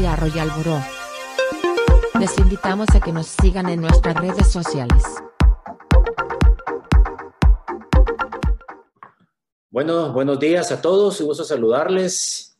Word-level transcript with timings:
Royal 0.00 0.50
Bureau. 0.56 0.80
Les 2.18 2.38
invitamos 2.38 2.88
a 2.94 3.00
que 3.00 3.12
nos 3.12 3.26
sigan 3.26 3.68
en 3.68 3.82
nuestras 3.82 4.16
redes 4.16 4.50
sociales. 4.50 5.04
Bueno, 9.68 10.10
buenos 10.14 10.40
días 10.40 10.72
a 10.72 10.80
todos, 10.80 11.20
un 11.20 11.26
gusto 11.26 11.44
saludarles. 11.44 12.58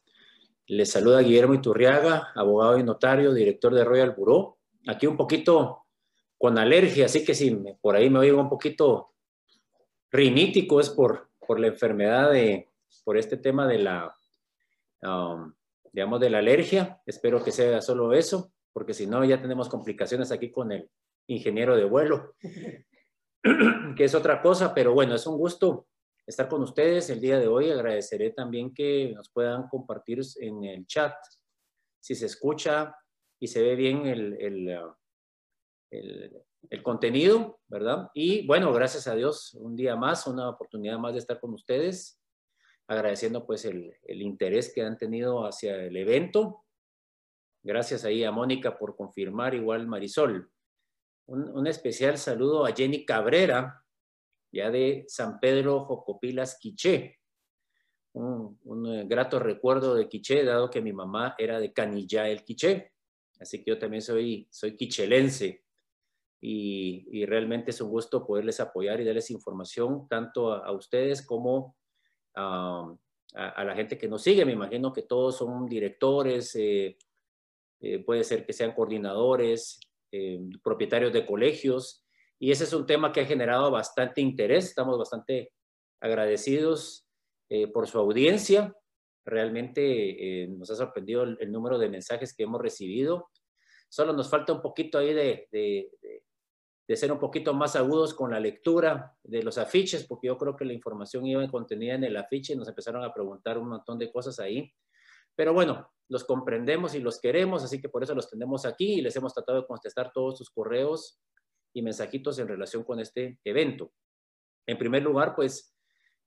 Les 0.66 0.90
saluda 0.90 1.22
Guillermo 1.22 1.54
Iturriaga, 1.54 2.28
abogado 2.34 2.78
y 2.78 2.82
notario, 2.82 3.32
director 3.32 3.74
de 3.74 3.84
Royal 3.84 4.10
Bureau. 4.10 4.58
Aquí 4.86 5.06
un 5.06 5.16
poquito 5.16 5.86
con 6.36 6.58
alergia, 6.58 7.06
así 7.06 7.24
que 7.24 7.34
si 7.34 7.50
por 7.80 7.96
ahí 7.96 8.10
me 8.10 8.18
oigo 8.18 8.38
un 8.38 8.50
poquito 8.50 9.14
rinítico 10.10 10.78
es 10.78 10.90
por, 10.90 11.30
por 11.46 11.58
la 11.58 11.68
enfermedad 11.68 12.32
de, 12.32 12.68
por 13.02 13.16
este 13.16 13.38
tema 13.38 13.66
de 13.66 13.78
la, 13.78 14.14
um, 15.02 15.54
digamos, 15.92 16.20
de 16.20 16.30
la 16.30 16.38
alergia. 16.38 17.00
Espero 17.06 17.42
que 17.42 17.52
sea 17.52 17.80
solo 17.80 18.12
eso, 18.12 18.52
porque 18.72 18.94
si 18.94 19.06
no 19.06 19.24
ya 19.24 19.40
tenemos 19.40 19.68
complicaciones 19.68 20.32
aquí 20.32 20.50
con 20.50 20.72
el 20.72 20.90
ingeniero 21.28 21.76
de 21.76 21.84
vuelo, 21.84 22.34
que 23.96 24.04
es 24.04 24.14
otra 24.14 24.42
cosa, 24.42 24.74
pero 24.74 24.92
bueno, 24.92 25.14
es 25.14 25.26
un 25.26 25.36
gusto 25.36 25.86
estar 26.26 26.48
con 26.48 26.62
ustedes 26.62 27.10
el 27.10 27.20
día 27.20 27.38
de 27.38 27.48
hoy. 27.48 27.70
Agradeceré 27.70 28.30
también 28.30 28.72
que 28.72 29.12
nos 29.14 29.30
puedan 29.30 29.68
compartir 29.68 30.20
en 30.40 30.64
el 30.64 30.86
chat 30.86 31.14
si 32.00 32.14
se 32.14 32.26
escucha 32.26 32.94
y 33.38 33.48
se 33.48 33.62
ve 33.62 33.74
bien 33.74 34.06
el, 34.06 34.34
el, 34.40 36.42
el, 36.70 36.82
contenido, 36.82 37.60
¿verdad? 37.68 38.10
Y 38.14 38.46
bueno, 38.46 38.72
gracias 38.72 39.06
a 39.06 39.14
Dios, 39.14 39.54
un 39.54 39.76
día 39.76 39.96
más, 39.96 40.26
una 40.26 40.50
oportunidad 40.50 40.98
más 40.98 41.14
de 41.14 41.20
estar 41.20 41.40
con 41.40 41.54
ustedes, 41.54 42.19
agradeciendo 42.90 43.46
pues 43.46 43.64
el, 43.64 43.94
el 44.02 44.20
interés 44.20 44.72
que 44.74 44.82
han 44.82 44.98
tenido 44.98 45.46
hacia 45.46 45.76
el 45.76 45.96
evento. 45.96 46.64
Gracias 47.62 48.04
ahí 48.04 48.24
a 48.24 48.32
Mónica 48.32 48.76
por 48.76 48.96
confirmar, 48.96 49.54
igual 49.54 49.86
Marisol. 49.86 50.50
Un, 51.26 51.48
un 51.56 51.66
especial 51.68 52.18
saludo 52.18 52.66
a 52.66 52.72
Jenny 52.72 53.04
Cabrera, 53.04 53.84
ya 54.52 54.70
de 54.70 55.04
San 55.06 55.38
Pedro 55.38 55.84
Jocopilas, 55.84 56.58
Quiché. 56.58 57.18
Un, 58.12 58.58
un, 58.64 59.08
grato 59.08 59.38
recuerdo 59.38 59.94
de 59.94 60.08
Quiché, 60.08 60.44
dado 60.44 60.68
que 60.68 60.82
mi 60.82 60.92
mamá 60.92 61.36
era 61.38 61.60
de 61.60 61.72
Canillá, 61.72 62.28
el 62.28 62.42
Quiché. 62.42 62.92
Así 63.38 63.62
que 63.62 63.70
yo 63.70 63.78
también 63.78 64.02
soy, 64.02 64.48
soy 64.50 64.76
quichelense 64.76 65.64
y, 66.40 67.24
realmente 67.26 67.70
es 67.70 67.80
un 67.80 67.90
gusto 67.90 68.26
poderles 68.26 68.60
apoyar 68.60 69.00
y 69.00 69.04
darles 69.04 69.30
información 69.30 70.08
tanto 70.08 70.52
a, 70.52 70.72
ustedes 70.72 71.24
como 71.24 71.76
a, 72.34 72.96
la 73.34 73.74
gente 73.74 73.98
que 73.98 74.08
nos 74.08 74.22
sigue. 74.22 74.44
Me 74.44 74.52
imagino 74.52 74.92
que 74.92 75.02
todos 75.02 75.36
son 75.36 75.66
directores, 75.66 76.54
eh, 76.56 76.96
eh, 77.80 77.98
puede 78.00 78.24
ser 78.24 78.44
que 78.44 78.52
sean 78.52 78.72
coordinadores, 78.72 79.80
eh, 80.12 80.40
propietarios 80.62 81.12
de 81.12 81.24
colegios 81.24 82.04
y 82.38 82.50
ese 82.50 82.64
es 82.64 82.72
un 82.72 82.86
tema 82.86 83.12
que 83.12 83.20
ha 83.20 83.26
generado 83.26 83.70
bastante 83.70 84.20
interés. 84.20 84.66
Estamos 84.66 84.98
bastante 84.98 85.52
agradecidos 86.00 87.06
por 87.74 87.88
su 87.88 87.98
audiencia. 87.98 88.74
Realmente 89.24 90.46
nos 90.48 90.70
ha 90.70 90.76
sorprendido 90.76 91.24
el, 91.24 91.52
número 91.52 91.78
de 91.78 91.90
mensajes 91.90 92.32
que 92.32 92.44
hemos 92.44 92.62
recibido. 92.62 93.28
Solo 93.90 94.12
nos 94.14 94.30
falta 94.30 94.52
un 94.52 94.62
poquito 94.62 94.98
ahí 94.98 95.12
de, 95.12 95.48
de 95.50 95.90
ser 96.96 97.12
un 97.12 97.18
poquito 97.18 97.54
más 97.54 97.76
agudos 97.76 98.14
con 98.14 98.30
la 98.30 98.40
lectura 98.40 99.16
de 99.22 99.42
los 99.42 99.58
afiches, 99.58 100.06
porque 100.06 100.26
yo 100.26 100.36
creo 100.36 100.56
que 100.56 100.64
la 100.64 100.72
información 100.72 101.26
iba 101.26 101.46
contenida 101.48 101.94
en 101.94 102.04
el 102.04 102.16
afiche 102.16 102.52
y 102.52 102.56
nos 102.56 102.68
empezaron 102.68 103.04
a 103.04 103.14
preguntar 103.14 103.58
un 103.58 103.68
montón 103.68 103.98
de 103.98 104.10
cosas 104.10 104.40
ahí. 104.40 104.72
Pero 105.36 105.52
bueno, 105.54 105.90
los 106.08 106.24
comprendemos 106.24 106.94
y 106.94 106.98
los 106.98 107.20
queremos, 107.20 107.62
así 107.62 107.80
que 107.80 107.88
por 107.88 108.02
eso 108.02 108.14
los 108.14 108.28
tenemos 108.28 108.66
aquí 108.66 108.94
y 108.94 109.00
les 109.00 109.14
hemos 109.14 109.32
tratado 109.32 109.60
de 109.60 109.66
contestar 109.66 110.12
todos 110.12 110.38
sus 110.38 110.50
correos 110.50 111.20
y 111.72 111.82
mensajitos 111.82 112.38
en 112.38 112.48
relación 112.48 112.82
con 112.82 112.98
este 112.98 113.38
evento. 113.44 113.92
En 114.66 114.76
primer 114.76 115.02
lugar, 115.02 115.36
pues 115.36 115.76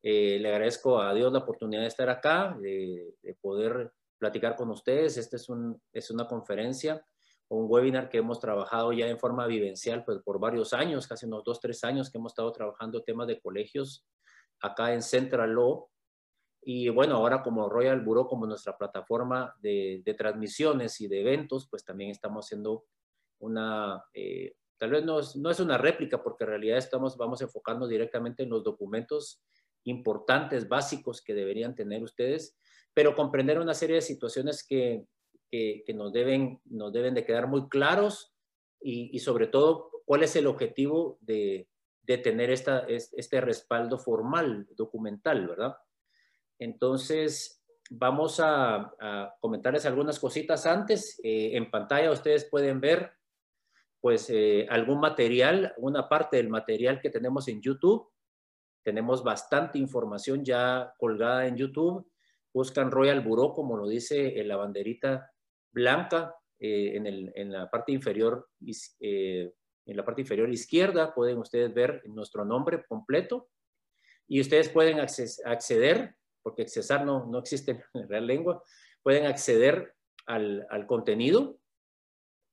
eh, 0.02 0.40
le 0.40 0.50
agradezco 0.50 1.02
a 1.02 1.14
Dios 1.14 1.32
la 1.34 1.40
oportunidad 1.40 1.82
de 1.82 1.88
estar 1.88 2.10
acá, 2.10 2.58
de, 2.62 3.16
de 3.22 3.34
poder 3.36 3.92
platicar 4.18 4.56
con 4.56 4.70
ustedes. 4.70 5.18
Esta 5.18 5.36
es, 5.36 5.50
un, 5.50 5.82
es 5.92 6.10
una 6.10 6.28
conferencia 6.28 7.06
un 7.54 7.68
webinar 7.70 8.10
que 8.10 8.18
hemos 8.18 8.40
trabajado 8.40 8.94
ya 8.94 9.08
en 9.08 9.20
forma 9.20 9.46
vivencial 9.46 10.04
pues, 10.04 10.20
por 10.24 10.40
varios 10.40 10.74
años, 10.74 11.08
casi 11.08 11.26
unos 11.26 11.44
dos, 11.44 11.60
tres 11.60 11.84
años 11.84 12.10
que 12.10 12.18
hemos 12.18 12.32
estado 12.32 12.52
trabajando 12.52 13.04
temas 13.04 13.28
de 13.28 13.40
colegios 13.40 14.06
acá 14.62 14.94
en 14.94 15.02
Central 15.02 15.54
Law. 15.54 15.90
Y 16.62 16.90
bueno, 16.90 17.16
ahora 17.16 17.44
como 17.44 17.70
Royal 17.70 18.02
Bureau, 18.02 18.28
como 18.28 18.48
nuestra 18.48 18.78
plataforma 18.78 19.54
de, 19.60 20.02
transmisiones 20.18 21.00
y 21.02 21.08
de 21.08 21.22
eventos, 21.22 21.68
pues 21.70 21.84
también 21.84 22.10
estamos 22.10 22.46
haciendo 22.46 22.86
una, 23.40 24.04
eh, 24.14 24.56
tal 24.78 24.92
vez 24.92 25.04
no 25.04 25.20
es, 25.20 25.36
no 25.36 25.50
es, 25.50 25.60
una 25.60 25.78
réplica, 25.78 26.24
porque 26.24 26.46
en 26.46 26.52
realidad 26.52 26.78
estamos, 26.78 27.18
vamos 27.18 27.42
enfocando 27.42 27.88
directamente 27.88 28.44
en 28.44 28.50
los 28.50 28.64
documentos 28.64 29.44
importantes, 29.84 30.70
básicos 30.70 31.22
que 31.22 31.34
deberían 31.34 31.76
tener 31.76 32.02
ustedes, 32.02 32.58
pero 32.94 33.16
comprender 33.16 33.60
una 33.60 33.74
serie 33.74 33.98
de 33.98 34.02
situaciones 34.02 34.66
que 34.66 35.06
que, 35.54 35.94
nos, 35.94 36.12
deben, 36.12 36.60
nos 36.66 36.92
deben 36.92 37.14
de 37.14 37.24
quedar 37.24 37.48
muy 37.48 37.70
claros 37.70 38.34
y, 38.82 39.20
sobre 39.20 39.46
todo 39.46 39.92
cuál 40.04 40.24
es 40.24 40.36
el 40.36 40.48
objetivo 40.48 41.20
de, 41.22 41.70
de 42.02 42.18
tener 42.18 42.50
esta, 42.50 42.88
este 42.88 43.40
respaldo 43.40 44.00
formal, 44.00 44.68
documental, 44.76 45.48
¿verdad? 45.48 45.76
Entonces, 46.58 47.64
vamos 47.92 48.40
a, 48.40 48.96
comentarles 49.40 49.86
algunas 49.86 50.20
cositas 50.20 50.66
antes. 50.66 51.20
Eh, 51.24 51.52
en 51.54 51.70
pantalla 51.70 52.12
ustedes 52.12 52.46
pueden 52.46 52.82
ver 52.82 53.12
pues 54.02 54.30
eh, 54.32 54.66
algún 54.70 55.00
material, 55.00 55.74
una 55.78 56.10
parte 56.10 56.38
del 56.38 56.50
material 56.50 57.00
que 57.00 57.12
tenemos 57.12 57.48
en 57.48 57.62
YouTube. 57.62 58.10
Tenemos 58.82 59.24
bastante 59.24 59.78
información 59.78 60.44
ya 60.44 60.94
colgada 60.98 61.46
en 61.46 61.56
YouTube. 61.56 62.12
Buscan 62.52 62.92
Royal 62.92 63.22
Bureau, 63.22 63.54
como 63.54 63.78
lo 63.78 63.88
dice 63.88 64.40
en 64.40 64.48
la 64.48 64.58
banderita 64.58 65.33
blanca 65.74 66.36
eh, 66.60 66.96
en, 67.36 67.52
la 67.52 67.70
parte 67.70 67.92
inferior, 67.92 68.48
eh, 69.00 69.52
en 69.86 69.98
la 69.98 70.06
parte 70.06 70.22
inferior 70.22 70.50
izquierda 70.50 71.14
pueden 71.14 71.38
ustedes 71.38 71.74
ver 71.74 72.02
nuestro 72.06 72.46
nombre 72.46 72.86
completo 72.86 73.50
y 74.28 74.40
ustedes 74.40 74.70
pueden 74.70 75.00
acceder, 75.00 76.16
porque 76.42 76.62
accesar 76.62 77.06
no, 77.06 77.26
no 77.26 77.40
existe 77.40 77.84
en 77.94 78.08
real 78.08 78.26
lengua, 78.26 78.64
pueden 79.02 79.26
acceder 79.26 79.94
al, 80.26 80.86
contenido. 80.88 81.58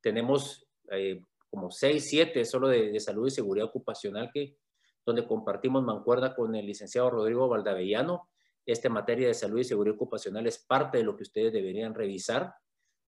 Tenemos 0.03 0.67
eh, 0.91 1.23
como 1.49 1.71
seis, 1.71 2.09
siete 2.09 2.45
solo 2.45 2.69
de, 2.69 2.91
de, 2.91 3.01
salud 3.01 3.29
y 3.29 3.31
seguridad 3.31 3.69
ocupacional 3.69 4.31
que 4.33 4.57
donde 5.07 5.27
compartimos 5.27 5.83
mancuerda 5.83 6.35
con 6.35 6.55
el 6.55 6.67
licenciado 6.67 7.11
Rodrigo 7.11 7.49
Valdavellano. 7.49 8.29
Esta 8.67 8.89
materia 8.89 9.29
de 9.29 9.35
salud 9.35 9.61
y 9.61 9.65
seguridad 9.65 9.95
ocupacional 9.95 10.47
es 10.47 10.59
parte 10.59 10.99
de 10.99 11.05
lo 11.05 11.17
que 11.17 11.23
ustedes 11.23 11.53
deberían 11.53 11.95
revisar. 11.95 12.55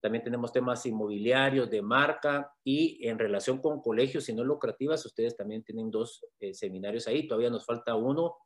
También 0.00 0.24
tenemos 0.24 0.52
temas 0.52 0.84
inmobiliarios, 0.86 1.70
de 1.70 1.82
marca 1.82 2.52
y 2.64 3.06
en 3.06 3.18
relación 3.18 3.58
con 3.58 3.82
colegios 3.82 4.28
y 4.28 4.32
no 4.32 4.44
lucrativas, 4.44 5.04
ustedes 5.04 5.36
también 5.36 5.62
tienen 5.62 5.90
dos 5.90 6.24
eh, 6.40 6.54
seminarios 6.54 7.06
ahí. 7.06 7.28
Todavía 7.28 7.50
nos 7.50 7.66
falta 7.66 7.94
uno. 7.94 8.36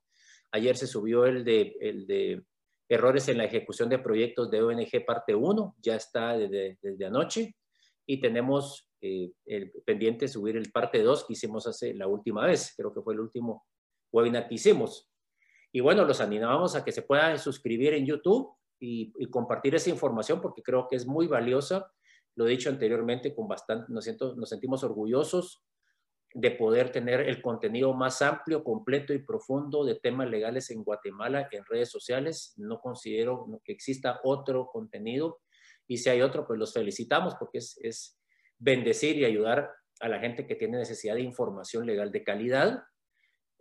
Ayer 0.50 0.76
se 0.76 0.86
subió 0.86 1.26
el 1.26 1.44
de, 1.44 1.76
el 1.80 2.06
de 2.06 2.44
errores 2.88 3.28
en 3.28 3.38
la 3.38 3.44
ejecución 3.44 3.88
de 3.88 3.98
proyectos 3.98 4.50
de 4.50 4.62
ONG 4.62 5.04
parte 5.06 5.34
1, 5.34 5.76
ya 5.80 5.96
está 5.96 6.36
desde, 6.36 7.06
anoche. 7.06 7.56
Y 8.06 8.20
tenemos 8.20 8.90
eh, 9.00 9.32
pendiente 9.84 10.28
subir 10.28 10.56
el 10.56 10.70
parte 10.70 11.02
2 11.02 11.26
que 11.26 11.32
hicimos 11.34 11.66
hace 11.66 11.94
la 11.94 12.06
última 12.06 12.46
vez, 12.46 12.74
creo 12.76 12.92
que 12.92 13.00
fue 13.00 13.14
el 13.14 13.20
último 13.20 13.64
webinar 14.12 14.48
que 14.48 14.54
hicimos. 14.54 15.08
Y 15.72 15.80
bueno, 15.80 16.04
los 16.04 16.20
animamos 16.20 16.76
a 16.76 16.84
que 16.84 16.92
se 16.92 17.02
puedan 17.02 17.38
suscribir 17.38 17.94
en 17.94 18.06
YouTube 18.06 18.54
y, 18.84 19.26
compartir 19.30 19.74
esa 19.74 19.90
información 19.90 20.40
porque 20.40 20.62
creo 20.62 20.86
que 20.88 20.96
es 20.96 21.06
muy 21.06 21.26
valiosa. 21.26 21.90
Lo 22.36 22.46
he 22.46 22.50
dicho 22.50 22.68
anteriormente, 22.68 23.34
con 23.34 23.48
bastante, 23.48 23.92
nos, 23.92 24.06
nos 24.36 24.48
sentimos 24.48 24.84
orgullosos 24.84 25.64
de 26.34 26.50
poder 26.50 26.90
tener 26.90 27.20
el 27.20 27.40
contenido 27.40 27.94
más 27.94 28.20
amplio, 28.20 28.64
completo 28.64 29.14
y 29.14 29.20
profundo 29.20 29.84
de 29.84 29.94
temas 29.94 30.28
legales 30.28 30.70
en 30.70 30.82
Guatemala 30.82 31.48
en 31.52 31.64
redes 31.64 31.90
sociales. 31.90 32.54
No 32.56 32.80
considero 32.80 33.46
que 33.64 33.72
exista 33.72 34.20
otro 34.24 34.66
contenido 34.66 35.40
y 35.86 35.98
si 35.98 36.10
hay 36.10 36.22
otro, 36.22 36.46
pues 36.46 36.58
los 36.58 36.72
felicitamos 36.72 37.36
porque 37.36 37.58
es, 37.58 37.78
es 37.82 38.18
bendecir 38.58 39.16
y 39.16 39.24
ayudar 39.24 39.70
a 40.00 40.08
la 40.08 40.18
gente 40.18 40.46
que 40.46 40.56
tiene 40.56 40.78
necesidad 40.78 41.14
de 41.14 41.20
información 41.20 41.86
legal 41.86 42.10
de 42.10 42.24
calidad 42.24 42.82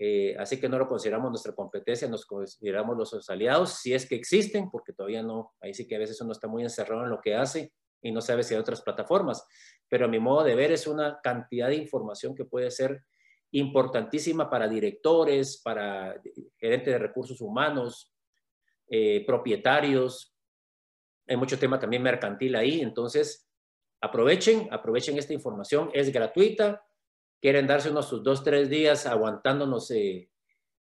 eh, 0.05 0.35
así 0.37 0.59
que 0.59 0.67
no 0.67 0.77
lo 0.77 0.85
consideramos 0.85 1.29
nuestra 1.29 1.55
competencia, 1.55 2.09
nos 2.09 2.25
consideramos 2.25 2.97
los 2.97 3.29
aliados, 3.29 3.75
si 3.75 3.93
es 3.93 4.05
que 4.05 4.15
existen, 4.15 4.69
porque 4.69 4.91
todavía 4.91 5.23
no, 5.23 5.53
ahí 5.61 5.73
sí 5.73 5.87
que 5.87 5.95
a 5.95 5.99
veces 5.99 6.19
uno 6.19 6.33
está 6.33 6.45
muy 6.45 6.61
encerrado 6.61 7.05
en 7.05 7.09
lo 7.09 7.21
que 7.21 7.35
hace 7.35 7.71
y 8.01 8.11
no 8.11 8.19
sabe 8.19 8.43
si 8.43 8.53
hay 8.53 8.59
otras 8.59 8.81
plataformas, 8.81 9.47
pero 9.87 10.03
a 10.03 10.09
mi 10.09 10.19
modo 10.19 10.43
de 10.43 10.55
ver 10.55 10.73
es 10.73 10.87
una 10.87 11.21
cantidad 11.23 11.69
de 11.69 11.75
información 11.75 12.35
que 12.35 12.43
puede 12.43 12.69
ser 12.69 13.01
importantísima 13.51 14.49
para 14.49 14.67
directores, 14.67 15.61
para 15.63 16.21
gerentes 16.57 16.93
de 16.93 16.99
recursos 16.99 17.39
humanos, 17.39 18.11
eh, 18.89 19.23
propietarios, 19.25 20.35
hay 21.25 21.37
mucho 21.37 21.57
tema 21.57 21.79
también 21.79 22.03
mercantil 22.03 22.57
ahí, 22.57 22.81
entonces 22.81 23.47
aprovechen, 24.01 24.67
aprovechen 24.69 25.17
esta 25.17 25.31
información, 25.31 25.91
es 25.93 26.11
gratuita, 26.11 26.83
quieren 27.43 27.67
darse 27.67 27.89
unos 27.89 28.07
sus 28.07 28.23
dos, 28.23 28.41
tres 28.41 28.69
días 28.69 29.05
aguantándonos 29.05 29.91
eh, 29.91 30.29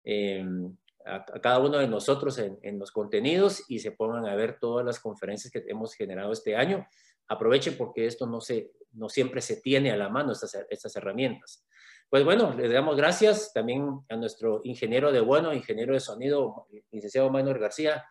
em, 0.04 0.76
a, 1.04 1.25
cada 1.25 1.58
uno 1.58 1.78
de 1.78 1.88
nosotros 1.88 2.38
en, 2.38 2.78
los 2.78 2.93
contenidos 2.93 3.64
y 3.69 3.81
se 3.81 3.90
pongan 3.90 4.26
a 4.26 4.37
ver 4.37 4.60
todas 4.60 4.87
las 4.87 5.00
conferencias 5.00 5.52
que 5.52 5.64
hemos 5.66 5.94
generado 5.94 6.31
este 6.31 6.54
año. 6.54 6.87
Aprovechen 7.26 7.76
porque 7.76 8.06
esto 8.06 8.28
no, 8.28 8.40
se, 8.40 8.70
no 8.93 9.08
siempre 9.08 9.40
se 9.40 9.60
tiene 9.60 9.90
a 9.90 9.96
la 9.96 10.08
mano, 10.08 10.31
estas, 10.31 10.56
estas 10.70 10.94
herramientas. 10.94 11.66
Pues 12.08 12.25
bueno, 12.25 12.54
le 12.54 12.69
damos 12.69 12.96
gracias 12.96 13.52
también 13.52 14.02
a 14.08 14.14
nuestro 14.14 14.60
ingeniero 14.62 15.10
de 15.10 15.22
bueno, 15.22 15.52
ingeniero 15.52 15.94
de 15.94 16.00
sonido, 16.00 16.69
licenciado 16.92 17.28
Manuel 17.28 17.58
García, 17.58 18.04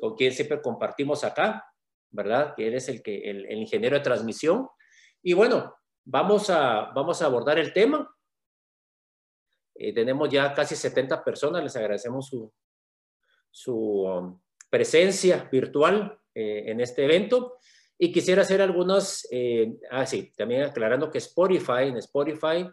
con 0.00 0.16
quien 0.16 0.32
siempre 0.32 0.60
compartimos 0.60 1.22
acá, 1.22 1.64
¿verdad? 2.10 2.54
Que 2.56 2.66
él 2.66 2.74
es 2.74 2.88
el, 2.88 3.00
que, 3.00 3.30
el, 3.30 3.48
ingeniero 3.52 3.96
de 3.96 4.02
transmisión. 4.02 4.66
Y 5.22 5.34
bueno, 5.34 5.76
vamos 6.06 6.48
a, 6.48 6.92
vamos 6.94 7.20
a 7.20 7.26
abordar 7.26 7.58
el 7.58 7.72
tema. 7.72 8.10
Eh, 9.74 9.92
tenemos 9.92 10.30
ya 10.30 10.54
casi 10.54 10.74
70 10.74 11.22
personas, 11.22 11.62
les 11.62 11.76
agradecemos 11.76 12.26
su, 12.26 12.50
su 13.50 13.76
um, 14.02 14.40
presencia 14.70 15.48
virtual 15.52 16.18
eh, 16.34 16.64
en 16.66 16.80
este 16.80 17.04
evento. 17.04 17.58
Y 17.98 18.12
quisiera 18.12 18.42
hacer 18.42 18.62
algunos, 18.62 19.26
eh, 19.30 19.78
ah, 19.90 20.06
sí, 20.06 20.32
también 20.36 20.62
aclarando 20.62 21.10
que 21.10 21.18
Spotify, 21.18 21.84
en 21.88 21.96
Spotify 21.96 22.68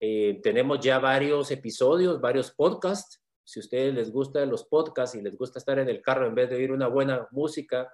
eh, 0.00 0.40
tenemos 0.42 0.80
ya 0.80 0.98
varios 0.98 1.50
episodios, 1.50 2.20
varios 2.20 2.52
podcasts. 2.52 3.22
Si 3.44 3.60
a 3.60 3.62
ustedes 3.62 3.94
les 3.94 4.12
gustan 4.12 4.50
los 4.50 4.64
podcasts 4.64 5.16
y 5.16 5.22
les 5.22 5.36
gusta 5.36 5.58
estar 5.58 5.78
en 5.78 5.88
el 5.88 6.02
carro 6.02 6.26
en 6.26 6.34
vez 6.34 6.50
de 6.50 6.56
oír 6.56 6.70
una 6.70 6.86
buena 6.88 7.26
música, 7.30 7.92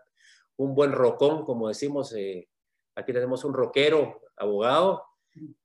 un 0.57 0.75
buen 0.75 0.93
rocón, 0.93 1.45
como 1.45 1.69
decimos, 1.69 2.13
eh, 2.15 2.49
aquí 2.95 3.13
tenemos 3.13 3.45
un 3.45 3.55
rockero, 3.55 4.21
abogado, 4.37 5.03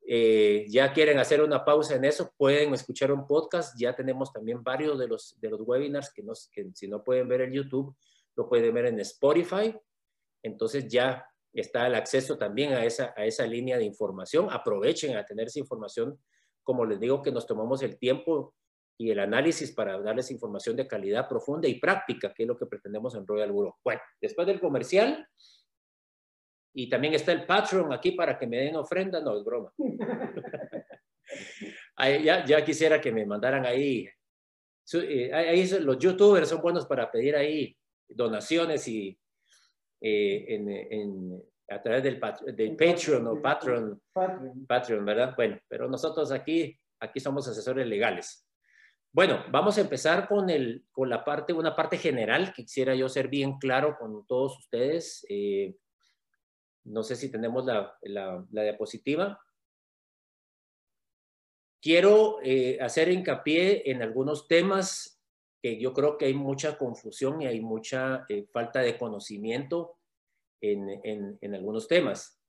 eh, 0.05 0.65
ya 0.69 0.91
quieren 0.91 1.19
hacer 1.19 1.41
una 1.43 1.63
pausa 1.63 1.95
en 1.95 2.05
eso, 2.05 2.33
pueden 2.35 2.73
escuchar 2.73 3.11
un 3.11 3.27
podcast. 3.27 3.79
Ya 3.79 3.95
tenemos 3.95 4.33
también 4.33 4.63
varios 4.63 4.97
de 4.97 5.07
los, 5.07 5.39
de 5.39 5.49
los 5.49 5.61
webinars 5.61 6.11
que, 6.11 6.23
nos, 6.23 6.49
que 6.51 6.69
si 6.73 6.87
no 6.87 7.03
pueden 7.03 7.27
ver 7.27 7.41
en 7.41 7.53
YouTube, 7.53 7.95
lo 8.35 8.49
pueden 8.49 8.73
ver 8.73 8.87
en 8.87 8.99
Spotify. 9.01 9.75
Entonces 10.41 10.87
ya 10.87 11.25
está 11.53 11.87
el 11.87 11.95
acceso 11.95 12.37
también 12.37 12.73
a 12.73 12.85
esa, 12.85 13.13
a 13.15 13.25
esa 13.25 13.45
línea 13.45 13.77
de 13.77 13.83
información. 13.83 14.47
Aprovechen 14.49 15.15
a 15.15 15.25
tener 15.25 15.47
esa 15.47 15.59
información, 15.59 16.19
como 16.63 16.85
les 16.85 16.99
digo, 16.99 17.21
que 17.21 17.31
nos 17.31 17.45
tomamos 17.45 17.83
el 17.83 17.97
tiempo 17.99 18.55
y 18.97 19.11
el 19.11 19.19
análisis 19.19 19.71
para 19.71 19.99
darles 20.01 20.31
información 20.31 20.75
de 20.75 20.87
calidad 20.87 21.29
profunda 21.29 21.67
y 21.67 21.79
práctica, 21.79 22.33
que 22.33 22.43
es 22.43 22.47
lo 22.47 22.57
que 22.57 22.65
pretendemos 22.65 23.15
en 23.15 23.25
Royal 23.25 23.51
Bureau. 23.51 23.75
Bueno, 23.83 24.01
después 24.19 24.45
del 24.45 24.59
comercial, 24.59 25.25
y 26.73 26.89
también 26.89 27.13
está 27.13 27.31
el 27.31 27.45
Patreon 27.45 27.91
aquí 27.93 28.11
para 28.11 28.37
que 28.37 28.47
me 28.47 28.57
den 28.57 28.75
ofrenda, 28.75 29.19
no, 29.19 29.37
es 29.37 29.43
broma. 29.43 29.73
ya, 32.23 32.45
ya 32.45 32.65
quisiera 32.65 33.01
que 33.01 33.11
me 33.11 33.25
mandaran 33.25 33.65
ahí. 33.65 34.07
Eh, 34.93 35.33
ahí 35.33 35.67
los 35.81 35.99
youtubers 35.99 36.49
son 36.49 36.61
buenos 36.61 36.85
para 36.85 37.11
pedir 37.11 37.35
ahí 37.35 37.75
donaciones 38.07 38.87
y 38.87 39.17
eh, 40.01 40.45
en, 40.47 41.43
a 41.69 41.81
través 41.81 42.03
del, 42.03 42.19
del 42.55 42.75
Patreon 42.75 43.27
o 43.27 43.41
Patreon, 43.41 44.01
Patreon, 44.67 45.05
¿verdad? 45.05 45.33
Bueno, 45.35 45.59
pero 45.67 45.87
nosotros 45.87 46.31
aquí, 46.31 46.79
aquí 46.99 47.19
somos 47.19 47.47
asesores 47.47 47.85
legales. 47.85 48.49
Bueno, 49.11 49.43
vamos 49.49 49.77
a 49.77 49.81
empezar 49.81 50.27
con, 50.27 50.49
el, 50.49 50.85
con 50.91 51.09
la 51.09 51.23
parte, 51.23 51.51
una 51.51 51.75
parte 51.75 51.97
general 51.97 52.53
que 52.53 52.63
quisiera 52.63 52.93
yo 52.93 53.09
ser 53.09 53.27
bien 53.27 53.57
claro 53.57 53.97
con 53.99 54.25
todos 54.27 54.57
ustedes. 54.59 55.25
Eh, 55.29 55.75
no 56.85 57.03
sé 57.03 57.15
si 57.15 57.29
tenemos 57.29 57.65
la, 57.65 57.97
la, 58.01 58.45
diapositiva. 58.63 59.39
Quiero 61.81 62.39
eh, 62.43 62.77
hacer 62.81 63.09
hincapié 63.09 63.89
en 63.89 64.01
algunos 64.01 64.47
temas 64.47 65.21
que 65.61 65.79
yo 65.79 65.93
creo 65.93 66.17
que 66.17 66.25
hay 66.25 66.33
mucha 66.33 66.77
confusión 66.77 67.41
y 67.41 67.47
hay 67.47 67.61
mucha 67.61 68.25
eh, 68.29 68.47
falta 68.51 68.79
de 68.81 68.97
conocimiento 68.97 69.97
en, 70.61 71.37
en, 71.41 71.55
algunos 71.55 71.87
temas. 71.87 72.41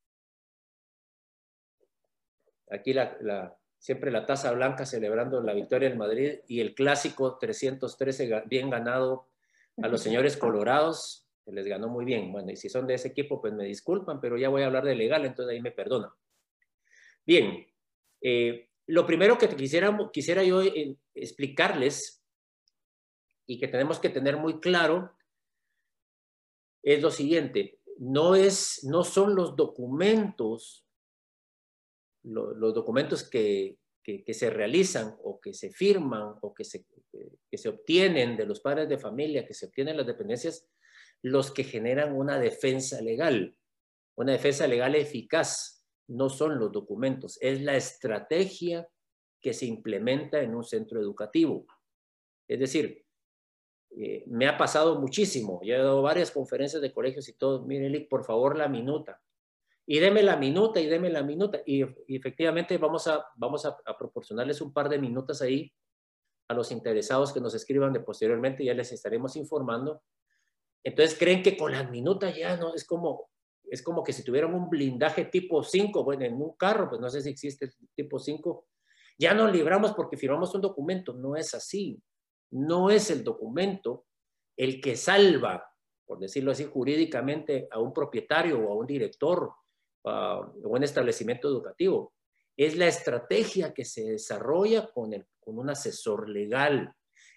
Aquí 2.71 2.93
la, 2.93 3.57
siempre 3.79 4.11
la 4.11 4.27
taza 4.27 4.53
blanca 4.53 4.87
celebrando 4.87 5.43
la 5.43 5.55
victoria 5.55 5.89
del 5.89 5.99
Madrid 5.99 6.41
y 6.47 6.61
el 6.61 6.75
clásico 6.75 7.39
313 7.39 8.45
bien 8.47 8.71
ganado 8.71 9.29
a 9.83 9.89
los 9.89 10.03
señores 10.03 10.37
colorados, 10.37 11.30
que 11.45 11.53
les 11.53 11.67
ganó 11.67 11.89
muy 11.89 12.05
bien. 12.05 12.33
Bueno, 12.33 12.51
y 12.51 12.57
si 12.57 12.69
son 12.69 12.87
de 12.87 12.95
ese 12.95 13.09
equipo, 13.09 13.41
pues 13.41 13.53
me 13.53 13.65
disculpan, 13.65 14.21
pero 14.21 14.37
ya 14.37 14.49
voy 14.49 14.63
a 14.63 14.67
hablar 14.67 14.85
de 14.85 14.95
legal, 14.95 15.25
entonces 15.25 15.53
ahí 15.53 15.61
me 15.61 15.73
perdonan. 15.73 16.11
Bien, 17.27 17.67
eh, 18.23 18.69
lo 18.87 19.07
primero 19.07 19.39
que 19.39 19.49
quisiera, 19.49 19.97
quisiera 20.13 20.43
yo 20.43 20.63
eh, 20.63 20.97
explicarles 21.15 22.25
y 23.47 23.59
que 23.59 23.69
tenemos 23.69 23.99
que 23.99 24.11
tener 24.11 24.37
muy 24.37 24.61
claro 24.61 25.17
es 26.83 27.03
lo 27.03 27.11
siguiente, 27.11 27.81
no, 27.99 28.35
es, 28.35 28.85
no 28.85 29.05
son 29.05 29.35
los 29.35 29.55
documentos, 29.55 30.87
los 32.23 32.75
documentos 32.75 33.29
que, 33.29 33.79
que, 34.03 34.35
se 34.35 34.51
realizan 34.51 35.15
o 35.23 35.41
que 35.41 35.53
se 35.53 35.71
firman 35.71 36.35
o 36.41 36.55
que 36.55 36.65
se, 36.65 36.87
que 37.51 37.59
se 37.59 37.69
obtienen 37.69 38.37
de 38.37 38.47
los 38.47 38.61
padres 38.61 38.89
de 38.89 38.99
familia, 38.99 39.47
que 39.47 39.55
se 39.55 39.67
obtienen 39.67 39.97
las 39.97 40.07
dependencias, 40.07 40.67
los 41.23 41.51
que 41.51 41.65
generan 41.65 42.15
una 42.15 42.39
defensa 42.39 43.01
legal, 43.01 43.57
una 44.17 44.33
defensa 44.33 44.67
legal 44.67 44.95
eficaz. 44.95 45.85
No 46.09 46.29
son 46.29 46.59
los 46.59 46.73
documentos, 46.73 47.39
es 47.41 47.61
la 47.63 47.77
estrategia 47.77 48.89
que 49.41 49.55
se 49.55 49.67
implementa 49.67 50.41
en 50.41 50.55
un 50.55 50.65
centro 50.65 51.01
educativo. 51.01 51.67
Es 52.49 52.59
decir, 52.59 53.05
eh, 53.97 54.25
me 54.27 54.47
ha 54.47 54.57
pasado 54.57 55.01
muchísimo. 55.01 55.61
Yo 55.63 55.75
he 55.75 55.79
dado 55.79 56.03
varias 56.03 56.31
conferencias 56.31 56.81
de 56.81 56.93
colegios 56.93 57.29
y 57.29 57.33
todo. 57.35 57.65
Miren, 57.65 58.07
por 58.09 58.25
favor, 58.25 58.57
la 58.57 58.69
minuta. 58.69 59.21
Y 59.87 59.99
deme 59.99 60.23
la 60.23 60.37
minuta 60.37 60.81
y 60.81 60.87
deme 60.87 61.11
la 61.11 61.23
minuta. 61.23 61.61
Y, 61.67 61.83
efectivamente 62.15 62.79
vamos, 62.79 63.09
a, 63.09 63.27
vamos 63.37 63.65
a, 63.67 63.77
proporcionarles 63.99 64.61
un 64.61 64.73
par 64.73 64.89
de 64.89 64.99
minutas 64.99 65.43
ahí 65.43 65.73
a 66.49 66.55
los 66.55 66.71
interesados 66.71 67.33
que 67.33 67.41
nos 67.41 67.55
escriban 67.55 67.93
de 67.93 68.01
posteriormente. 68.01 68.65
Ya 68.65 68.75
les 68.75 68.93
estaremos 68.93 69.37
informando. 69.37 70.03
Entonces 70.85 71.19
creen 71.19 71.43
que 71.43 71.57
con 71.57 71.73
las 71.73 71.91
minutas 71.91 72.37
ya 72.37 72.57
no 72.57 72.75
es 72.75 72.85
como 72.85 73.29
es 73.71 73.83
como 73.83 74.03
que 74.03 74.13
si 74.13 74.25
tuvieran 74.25 74.53
un 74.53 74.69
blindaje 74.69 75.27
tipo 75.27 75.63
5, 75.63 76.03
bueno, 76.03 76.25
en 76.25 76.35
un 76.35 76.57
carro, 76.57 76.89
pues 76.89 77.01
no 77.01 77.09
sé 77.09 77.21
si 77.21 77.31
existe 77.31 77.67
el 77.67 77.73
tipo 77.95 78.19
5, 78.19 78.67
ya 79.17 79.33
nos 79.33 79.53
libramos 79.53 79.93
porque 79.93 80.17
firmamos 80.17 80.53
un 80.57 80.61
documento. 80.61 81.13
No 81.13 81.37
es 81.37 81.55
así 81.55 82.03
no 82.51 82.91
es 82.91 83.11
el 83.11 83.25
documento 83.25 84.07
el 84.57 84.81
que 84.81 84.97
salva, 84.97 85.73
por 86.05 86.19
decirlo 86.19 86.53
así, 86.53 86.65
jurídicamente 86.65 87.69
a 87.71 87.79
un 87.79 87.93
propietario 87.93 88.59
o 88.59 88.73
a 88.73 88.77
un 88.77 88.87
director 88.87 89.53
o 90.03 90.53
un 90.65 90.83
establecimiento 90.83 91.49
educativo. 91.49 92.15
Es 92.57 92.77
la 92.77 92.89
estrategia 92.89 93.73
que 93.73 93.85
se 93.85 94.13
desarrolla 94.13 94.91
con, 94.93 95.13
con 95.39 95.59
un 95.59 95.71
asesor 95.71 96.29
legal. 96.29 96.93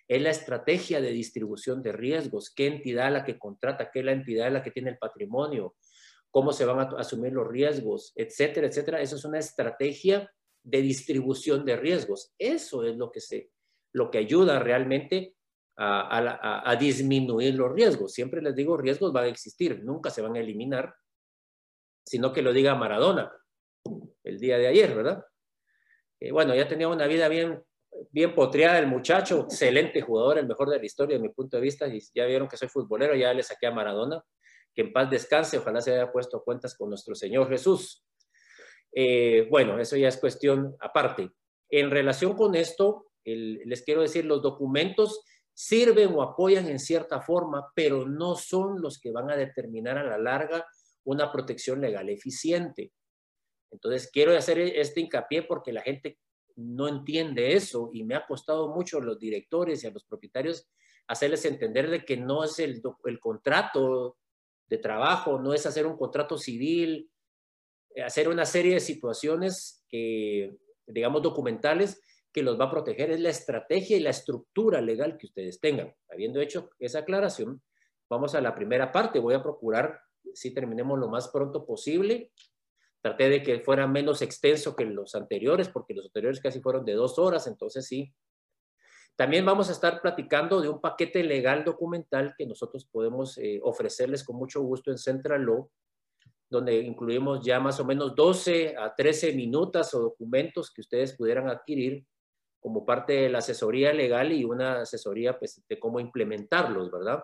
Es 0.07 0.21
la 0.21 0.29
estrategia 0.29 1.01
de 1.01 1.11
distribución 1.11 1.81
de 1.81 1.91
riesgos, 1.91 2.53
qué 2.53 2.67
entidad 2.67 3.11
la 3.11 3.23
que 3.23 3.39
contrata, 3.39 3.89
qué 3.91 3.99
es 3.99 4.05
la 4.05 4.11
entidad 4.11 4.51
la 4.51 4.63
que 4.63 4.71
tiene 4.71 4.91
el 4.91 4.97
patrimonio, 4.97 5.75
cómo 6.29 6.51
se 6.51 6.65
van 6.65 6.79
a 6.79 6.99
asumir 6.99 7.33
los 7.33 7.47
riesgos, 7.47 8.11
etcétera, 8.15 8.67
etcétera. 8.67 9.01
Eso 9.01 9.15
es 9.15 9.25
una 9.25 9.39
estrategia 9.39 10.29
de 10.63 10.81
distribución 10.81 11.65
de 11.65 11.77
riesgos. 11.77 12.33
Eso 12.37 12.83
es 12.83 12.95
lo 12.97 13.11
que 13.11 13.21
se 13.21 13.51
lo 13.93 14.09
que 14.09 14.17
ayuda 14.17 14.59
realmente 14.59 15.35
a, 15.77 16.75
disminuir 16.79 17.55
los 17.55 17.71
riesgos. 17.71 18.13
Siempre 18.13 18.41
les 18.41 18.55
digo, 18.55 18.77
riesgos 18.77 19.13
van 19.13 19.25
a 19.25 19.29
existir, 19.29 19.83
nunca 19.83 20.09
se 20.09 20.21
van 20.21 20.35
a 20.35 20.39
eliminar, 20.39 20.95
sino 22.05 22.33
que 22.33 22.41
lo 22.41 22.53
diga 22.53 22.75
Maradona 22.75 23.31
el 24.23 24.39
día 24.39 24.57
de 24.57 24.67
ayer, 24.67 24.95
¿verdad? 24.95 25.25
Eh, 26.19 26.31
bueno, 26.31 26.55
ya 26.55 26.67
tenía 26.67 26.87
una 26.87 27.07
vida 27.07 27.27
bien, 27.27 27.63
bien 28.11 28.35
potreada 28.35 28.79
el 28.79 28.87
muchacho, 28.87 29.41
excelente 29.41 30.01
jugador, 30.01 30.37
el 30.37 30.47
mejor 30.47 30.69
de 30.69 30.77
la 30.77 30.85
historia, 30.85 31.17
de 31.17 31.21
mi 31.21 31.29
punto 31.29 31.57
de 31.57 31.63
vista, 31.63 31.87
y 31.87 31.99
ya 32.13 32.25
vieron 32.25 32.47
que 32.47 32.57
soy 32.57 32.67
futbolero, 32.67 33.15
ya 33.15 33.33
le 33.33 33.43
saqué 33.43 33.67
a 33.67 33.71
Maradona, 33.71 34.23
que 34.73 34.81
en 34.81 34.93
paz 34.93 35.09
descanse, 35.09 35.57
ojalá 35.57 35.81
se 35.81 35.93
haya 35.93 36.11
puesto 36.11 36.43
cuentas 36.43 36.75
con 36.75 36.89
nuestro 36.89 37.15
Señor 37.15 37.49
Jesús. 37.49 38.05
Eh, 38.95 39.47
bueno, 39.49 39.79
eso 39.79 39.97
ya 39.97 40.07
es 40.07 40.17
cuestión 40.17 40.75
aparte. 40.79 41.31
En 41.69 41.89
relación 41.89 42.35
con 42.35 42.55
esto, 42.55 43.07
les 43.23 43.81
quiero 43.83 44.01
decir, 44.01 44.25
los 44.25 44.41
documentos 44.41 45.23
sirven 45.53 46.13
o 46.13 46.21
apoyan 46.21 46.67
en 46.67 46.79
cierta 46.79 47.21
forma, 47.21 47.71
pero 47.75 48.07
no 48.07 48.35
son 48.35 48.81
los 48.81 48.99
que 48.99 49.11
van 49.11 49.29
a 49.31 49.35
determinar 49.35 49.97
a 49.97 50.03
la 50.03 50.17
larga 50.17 50.65
una 51.03 51.31
protección 51.31 51.81
legal 51.81 52.09
eficiente. 52.09 52.91
Entonces, 53.71 54.09
quiero 54.11 54.35
hacer 54.37 54.59
este 54.59 55.01
hincapié 55.01 55.43
porque 55.43 55.73
la 55.73 55.81
gente 55.81 56.19
no 56.55 56.87
entiende 56.87 57.53
eso 57.53 57.89
y 57.93 58.03
me 58.03 58.15
ha 58.15 58.25
costado 58.25 58.73
mucho 58.73 58.97
a 58.97 59.03
los 59.03 59.19
directores 59.19 59.83
y 59.83 59.87
a 59.87 59.91
los 59.91 60.03
propietarios 60.03 60.69
hacerles 61.07 61.45
entender 61.45 61.89
de 61.89 62.05
que 62.05 62.17
no 62.17 62.43
es 62.43 62.59
el, 62.59 62.81
el 63.05 63.19
contrato 63.19 64.17
de 64.67 64.77
trabajo, 64.77 65.39
no 65.39 65.53
es 65.53 65.65
hacer 65.65 65.85
un 65.85 65.97
contrato 65.97 66.37
civil, 66.37 67.09
hacer 68.03 68.29
una 68.29 68.45
serie 68.45 68.75
de 68.75 68.79
situaciones 68.79 69.83
que, 69.87 70.55
digamos, 70.87 71.21
documentales 71.21 72.01
que 72.31 72.41
los 72.41 72.59
va 72.59 72.65
a 72.65 72.71
proteger, 72.71 73.11
es 73.11 73.19
la 73.19 73.29
estrategia 73.29 73.95
y 73.95 73.99
la 73.99 74.09
estructura 74.09 74.81
legal 74.81 75.17
que 75.17 75.27
ustedes 75.27 75.59
tengan. 75.59 75.93
Habiendo 76.09 76.41
hecho 76.41 76.71
esa 76.79 76.99
aclaración, 76.99 77.61
vamos 78.09 78.33
a 78.33 78.41
la 78.41 78.55
primera 78.55 78.91
parte. 78.91 79.19
Voy 79.19 79.35
a 79.35 79.43
procurar 79.43 79.99
si 80.33 80.51
terminemos 80.51 80.97
lo 80.97 81.09
más 81.09 81.27
pronto 81.27 81.63
posible. 81.63 82.31
Traté 83.03 83.27
de 83.27 83.43
que 83.43 83.59
fuera 83.59 83.85
menos 83.85 84.21
extenso 84.21 84.77
que 84.77 84.85
los 84.85 85.13
anteriores, 85.13 85.67
porque 85.67 85.93
los 85.93 86.05
anteriores 86.05 86.39
casi 86.39 86.61
fueron 86.61 86.85
de 86.85 86.93
dos 86.93 87.19
horas, 87.19 87.47
entonces 87.47 87.85
sí. 87.85 88.13
También 89.17 89.45
vamos 89.45 89.67
a 89.67 89.73
estar 89.73 90.01
platicando 90.01 90.61
de 90.61 90.69
un 90.69 90.79
paquete 90.79 91.21
legal 91.21 91.65
documental 91.65 92.33
que 92.37 92.45
nosotros 92.45 92.85
podemos 92.85 93.37
eh, 93.39 93.59
ofrecerles 93.61 94.23
con 94.23 94.37
mucho 94.37 94.61
gusto 94.61 94.89
en 94.89 94.97
Central 94.97 95.43
Law, 95.43 95.69
donde 96.49 96.79
incluimos 96.79 97.45
ya 97.45 97.59
más 97.59 97.77
o 97.81 97.83
menos 97.83 98.15
12 98.15 98.77
a 98.77 98.95
13 98.95 99.33
minutos 99.33 99.93
o 99.93 99.99
documentos 99.99 100.71
que 100.71 100.79
ustedes 100.79 101.11
pudieran 101.17 101.49
adquirir 101.49 102.05
como 102.61 102.85
parte 102.85 103.11
de 103.11 103.29
la 103.29 103.39
asesoría 103.39 103.91
legal 103.91 104.31
y 104.31 104.45
una 104.45 104.79
asesoría 104.79 105.37
pues, 105.37 105.61
de 105.67 105.77
cómo 105.77 105.99
implementarlos, 105.99 106.89
¿verdad? 106.89 107.21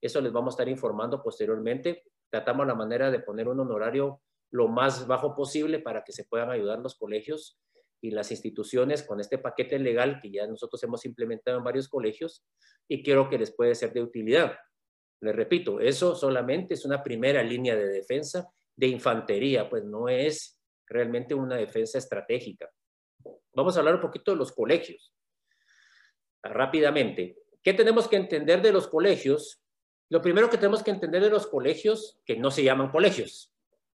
Eso 0.00 0.20
les 0.20 0.32
vamos 0.32 0.54
a 0.54 0.56
estar 0.56 0.68
informando 0.68 1.22
posteriormente. 1.22 2.02
Tratamos 2.28 2.66
la 2.66 2.74
manera 2.74 3.08
de 3.08 3.20
poner 3.20 3.46
un 3.46 3.60
honorario 3.60 4.20
lo 4.52 4.68
más 4.68 5.06
bajo 5.06 5.34
posible 5.34 5.80
para 5.80 6.04
que 6.04 6.12
se 6.12 6.24
puedan 6.24 6.50
ayudar 6.50 6.78
los 6.78 6.94
colegios 6.94 7.58
y 8.02 8.10
las 8.10 8.30
instituciones 8.30 9.02
con 9.02 9.18
este 9.18 9.38
paquete 9.38 9.78
legal 9.78 10.20
que 10.20 10.30
ya 10.30 10.46
nosotros 10.46 10.82
hemos 10.82 11.04
implementado 11.06 11.58
en 11.58 11.64
varios 11.64 11.88
colegios 11.88 12.44
y 12.86 13.02
quiero 13.02 13.28
que 13.30 13.38
les 13.38 13.54
puede 13.54 13.74
ser 13.74 13.92
de 13.92 14.02
utilidad. 14.02 14.56
Les 15.20 15.34
repito, 15.34 15.80
eso 15.80 16.14
solamente 16.14 16.74
es 16.74 16.84
una 16.84 17.02
primera 17.02 17.42
línea 17.42 17.76
de 17.76 17.88
defensa 17.88 18.52
de 18.76 18.88
infantería, 18.88 19.70
pues 19.70 19.84
no 19.84 20.08
es 20.08 20.60
realmente 20.86 21.34
una 21.34 21.56
defensa 21.56 21.96
estratégica. 21.96 22.68
Vamos 23.54 23.76
a 23.76 23.80
hablar 23.80 23.94
un 23.94 24.00
poquito 24.00 24.32
de 24.32 24.36
los 24.36 24.52
colegios. 24.52 25.14
Rápidamente, 26.42 27.38
¿qué 27.62 27.72
tenemos 27.72 28.08
que 28.08 28.16
entender 28.16 28.60
de 28.60 28.72
los 28.72 28.88
colegios? 28.88 29.62
Lo 30.10 30.20
primero 30.20 30.50
que 30.50 30.56
tenemos 30.56 30.82
que 30.82 30.90
entender 30.90 31.22
de 31.22 31.30
los 31.30 31.46
colegios, 31.46 32.20
que 32.26 32.36
no 32.36 32.50
se 32.50 32.64
llaman 32.64 32.90
colegios, 32.90 33.51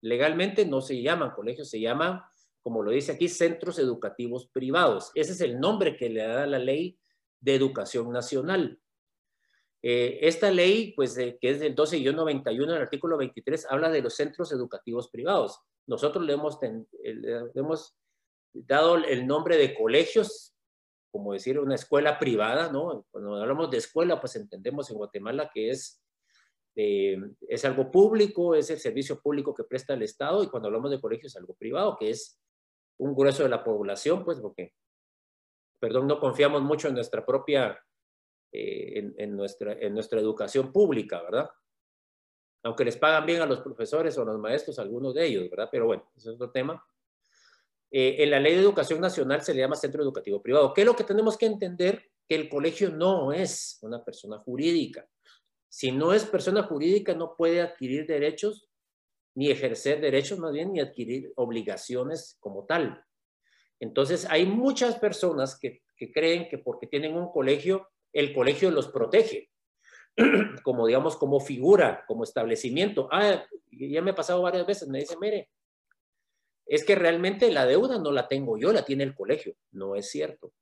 Legalmente 0.02 0.66
no 0.66 0.80
se 0.80 1.00
llaman 1.00 1.30
colegios, 1.30 1.70
se 1.70 1.80
llaman, 1.80 2.20
como 2.60 2.82
lo 2.82 2.90
dice 2.90 3.12
aquí, 3.12 3.28
centros 3.28 3.78
educativos 3.78 4.48
privados. 4.48 5.10
Ese 5.14 5.32
es 5.32 5.40
el 5.40 5.58
nombre 5.58 5.96
que 5.96 6.10
le 6.10 6.26
da 6.26 6.46
la 6.46 6.58
ley 6.58 6.98
de 7.40 7.54
educación 7.54 8.12
nacional. 8.12 8.78
Eh, 9.80 10.18
esta 10.22 10.50
ley, 10.50 10.92
pues, 10.94 11.14
que 11.14 11.38
es 11.40 11.60
del 11.60 11.74
12-91, 11.74 12.64
el 12.64 12.82
artículo 12.82 13.16
23, 13.16 13.66
habla 13.70 13.90
de 13.90 14.02
los 14.02 14.14
centros 14.14 14.52
educativos 14.52 15.08
privados. 15.08 15.60
Nosotros 15.86 16.24
le 16.24 16.34
hemos, 16.34 16.58
le 17.02 17.50
hemos 17.54 17.96
dado 18.52 18.96
el 18.96 19.26
nombre 19.26 19.56
de 19.56 19.74
colegios, 19.74 20.54
como 21.12 21.32
decir 21.32 21.58
una 21.58 21.74
escuela 21.74 22.18
privada, 22.18 22.72
¿no? 22.72 23.06
Cuando 23.10 23.36
hablamos 23.36 23.70
de 23.70 23.78
escuela, 23.78 24.20
pues 24.20 24.34
entendemos 24.36 24.90
en 24.90 24.96
Guatemala 24.96 25.50
que 25.52 25.70
es 25.70 26.01
eh, 26.74 27.18
es 27.48 27.64
algo 27.64 27.90
público, 27.90 28.54
es 28.54 28.70
el 28.70 28.78
servicio 28.78 29.20
público 29.20 29.54
que 29.54 29.64
presta 29.64 29.94
el 29.94 30.02
Estado 30.02 30.42
y 30.42 30.48
cuando 30.48 30.68
hablamos 30.68 30.90
de 30.90 31.00
colegios 31.00 31.32
es 31.32 31.36
algo 31.36 31.54
privado, 31.54 31.96
que 31.96 32.10
es 32.10 32.40
un 32.98 33.14
grueso 33.14 33.42
de 33.42 33.48
la 33.48 33.62
población, 33.62 34.24
pues 34.24 34.40
porque, 34.40 34.74
perdón, 35.78 36.06
no 36.06 36.18
confiamos 36.18 36.62
mucho 36.62 36.88
en 36.88 36.94
nuestra 36.94 37.26
propia, 37.26 37.78
eh, 38.52 39.12
en, 39.16 39.36
nuestra, 39.36 39.72
en 39.72 39.92
nuestra 39.92 40.20
educación 40.20 40.72
pública, 40.72 41.22
¿verdad? 41.22 41.50
Aunque 42.64 42.84
les 42.84 42.96
pagan 42.96 43.26
bien 43.26 43.42
a 43.42 43.46
los 43.46 43.60
profesores 43.60 44.16
o 44.16 44.22
a 44.22 44.26
los 44.26 44.38
maestros, 44.38 44.78
algunos 44.78 45.14
de 45.14 45.26
ellos, 45.26 45.50
¿verdad? 45.50 45.68
Pero 45.70 45.86
bueno, 45.86 46.10
ese 46.16 46.30
es 46.30 46.34
otro 46.36 46.50
tema. 46.50 46.82
Eh, 47.90 48.22
en 48.22 48.30
la 48.30 48.40
ley 48.40 48.54
de 48.54 48.62
educación 48.62 49.00
nacional 49.00 49.42
se 49.42 49.52
le 49.52 49.60
llama 49.60 49.76
centro 49.76 50.02
educativo 50.02 50.40
privado. 50.40 50.72
¿Qué 50.72 50.82
es 50.82 50.86
lo 50.86 50.96
que 50.96 51.04
tenemos 51.04 51.36
que 51.36 51.46
entender? 51.46 52.10
Que 52.26 52.36
el 52.36 52.48
colegio 52.48 52.90
no 52.90 53.32
es 53.32 53.78
una 53.82 54.02
persona 54.02 54.38
jurídica. 54.38 55.06
Si 55.72 55.90
no 55.90 56.12
es 56.12 56.26
persona 56.26 56.64
jurídica, 56.64 57.14
no 57.14 57.34
puede 57.34 57.62
adquirir 57.62 58.06
derechos, 58.06 58.68
ni 59.34 59.50
ejercer 59.50 60.02
derechos 60.02 60.38
más 60.38 60.52
bien, 60.52 60.70
ni 60.70 60.80
adquirir 60.80 61.32
obligaciones 61.34 62.36
como 62.40 62.66
tal. 62.66 63.02
Entonces, 63.80 64.26
hay 64.28 64.44
muchas 64.44 64.98
personas 64.98 65.58
que, 65.58 65.82
creen 66.12 66.50
que 66.50 66.58
porque 66.58 66.86
tienen 66.86 67.16
un 67.16 67.32
colegio, 67.32 67.88
el 68.12 68.34
colegio 68.34 68.70
los 68.70 68.88
protege, 68.88 69.48
como 70.62 70.86
digamos, 70.86 71.16
como 71.16 71.40
figura, 71.40 72.04
como 72.06 72.24
establecimiento. 72.24 73.08
Ah, 73.10 73.42
ya 73.70 74.02
me 74.02 74.10
ha 74.10 74.14
pasado 74.14 74.42
varias 74.42 74.66
veces, 74.66 74.88
me 74.88 74.98
dice, 74.98 75.16
mire, 75.18 75.48
es 76.66 76.84
que 76.84 76.96
realmente 76.96 77.50
la 77.50 77.64
deuda 77.64 77.98
no 77.98 78.12
la 78.12 78.28
tengo 78.28 78.58
yo, 78.58 78.74
la 78.74 78.84
tiene 78.84 79.04
el 79.04 79.14
colegio. 79.14 79.56
No 79.70 79.96
es 79.96 80.10
cierto. 80.10 80.52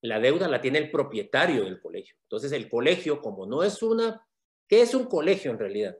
La 0.00 0.20
deuda 0.20 0.46
la 0.46 0.60
tiene 0.60 0.78
el 0.78 0.92
propietario 0.92 1.64
del 1.64 1.80
colegio. 1.80 2.14
Entonces, 2.22 2.52
el 2.52 2.68
colegio, 2.68 3.20
como 3.20 3.44
no 3.44 3.64
es 3.64 3.82
una 3.82 4.24
¿Qué 4.68 4.82
es 4.82 4.94
un 4.94 5.06
colegio 5.06 5.50
en 5.50 5.58
realidad? 5.58 5.96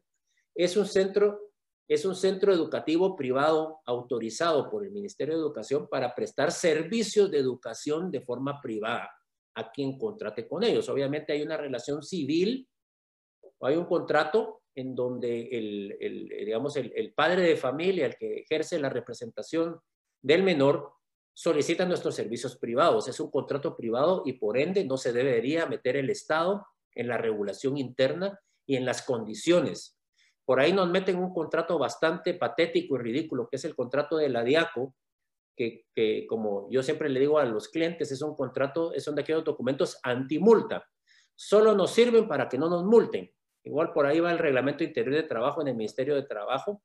Es 0.55 0.77
un 0.77 0.87
centro, 0.87 1.53
es 1.89 2.05
un 2.05 2.15
centro 2.15 2.53
educativo 2.53 3.17
privado 3.17 3.81
autorizado 3.87 4.69
por 4.69 4.85
el 4.85 4.93
Ministerio 4.93 5.35
de 5.35 5.41
Educación 5.41 5.89
para 5.89 6.15
prestar 6.15 6.53
servicios 6.53 7.31
de 7.31 7.39
educación 7.39 8.11
de 8.11 8.21
forma 8.21 8.61
privada 8.61 9.11
a 9.55 9.73
quien 9.73 9.99
contrate 9.99 10.47
con 10.47 10.63
ellos. 10.63 10.89
Obviamente 10.91 11.33
hay 11.33 11.43
una 11.43 11.57
relación 11.57 12.03
civil, 12.03 12.69
hay 13.61 13.77
un 13.77 13.87
contrato 13.87 14.61
en 14.75 14.95
donde 14.95 15.49
el, 15.49 16.29
digamos, 16.29 16.77
el, 16.77 17.13
padre 17.15 17.43
de 17.43 17.57
familia, 17.57 18.07
el 18.07 18.17
que 18.17 18.41
ejerce 18.41 18.79
la 18.79 18.91
representación 18.91 19.81
del 20.23 20.43
menor, 20.43 20.93
solicita 21.35 21.85
nuestros 21.85 22.15
servicios 22.15 22.57
privados. 22.59 23.09
Es 23.09 23.19
un 23.19 23.31
contrato 23.31 23.77
privado 23.77 24.23
y 24.27 24.35
por 24.35 24.59
ende 24.59 24.85
no 24.85 24.97
se 24.97 25.13
debería 25.13 25.67
meter 25.67 25.97
el 25.97 26.11
Estado 26.11 26.65
en 26.95 27.09
la 27.09 27.17
regulación 27.17 27.77
interna 27.77 28.39
y 28.69 28.77
en 28.77 28.85
las 28.85 29.03
condiciones. 29.03 29.99
Por 30.45 30.61
ahí 30.61 30.73
nos 30.73 30.89
meten 30.89 31.19
un 31.19 31.33
contrato 31.33 31.79
bastante 31.79 32.35
patético 32.35 32.97
y 32.97 32.99
ridículo, 32.99 33.49
que 33.49 33.57
es 33.57 33.65
el 33.65 33.75
contrato 33.75 34.17
de 34.17 34.29
la 34.29 34.45
DIACO, 34.45 34.95
que, 35.57 35.87
que, 35.95 36.27
como 36.29 36.71
yo 36.71 36.83
siempre 36.83 37.09
le 37.09 37.19
digo 37.19 37.39
a 37.39 37.45
los 37.45 37.69
clientes, 37.69 38.13
es 38.13 38.23
un 38.23 38.37
contrato, 38.37 38.93
son 38.99 39.17
de 39.17 39.23
aquellos 39.23 39.45
documentos 39.45 39.99
antimulta. 40.03 40.87
Solo 41.35 41.75
nos 41.75 41.91
sirven 41.91 42.29
para 42.29 42.49
que 42.49 42.59
no 42.59 42.69
nos 42.69 42.85
multen. 42.85 43.33
Igual 43.65 43.93
por 43.93 44.07
ahí 44.07 44.21
va 44.21 44.31
el 44.31 44.39
reglamento 44.39 44.85
interior 44.85 45.17
de 45.17 45.25
trabajo 45.25 45.61
en 45.61 45.69
el 45.69 45.75
Ministerio 45.75 46.15
de 46.15 46.23
Trabajo 46.23 46.83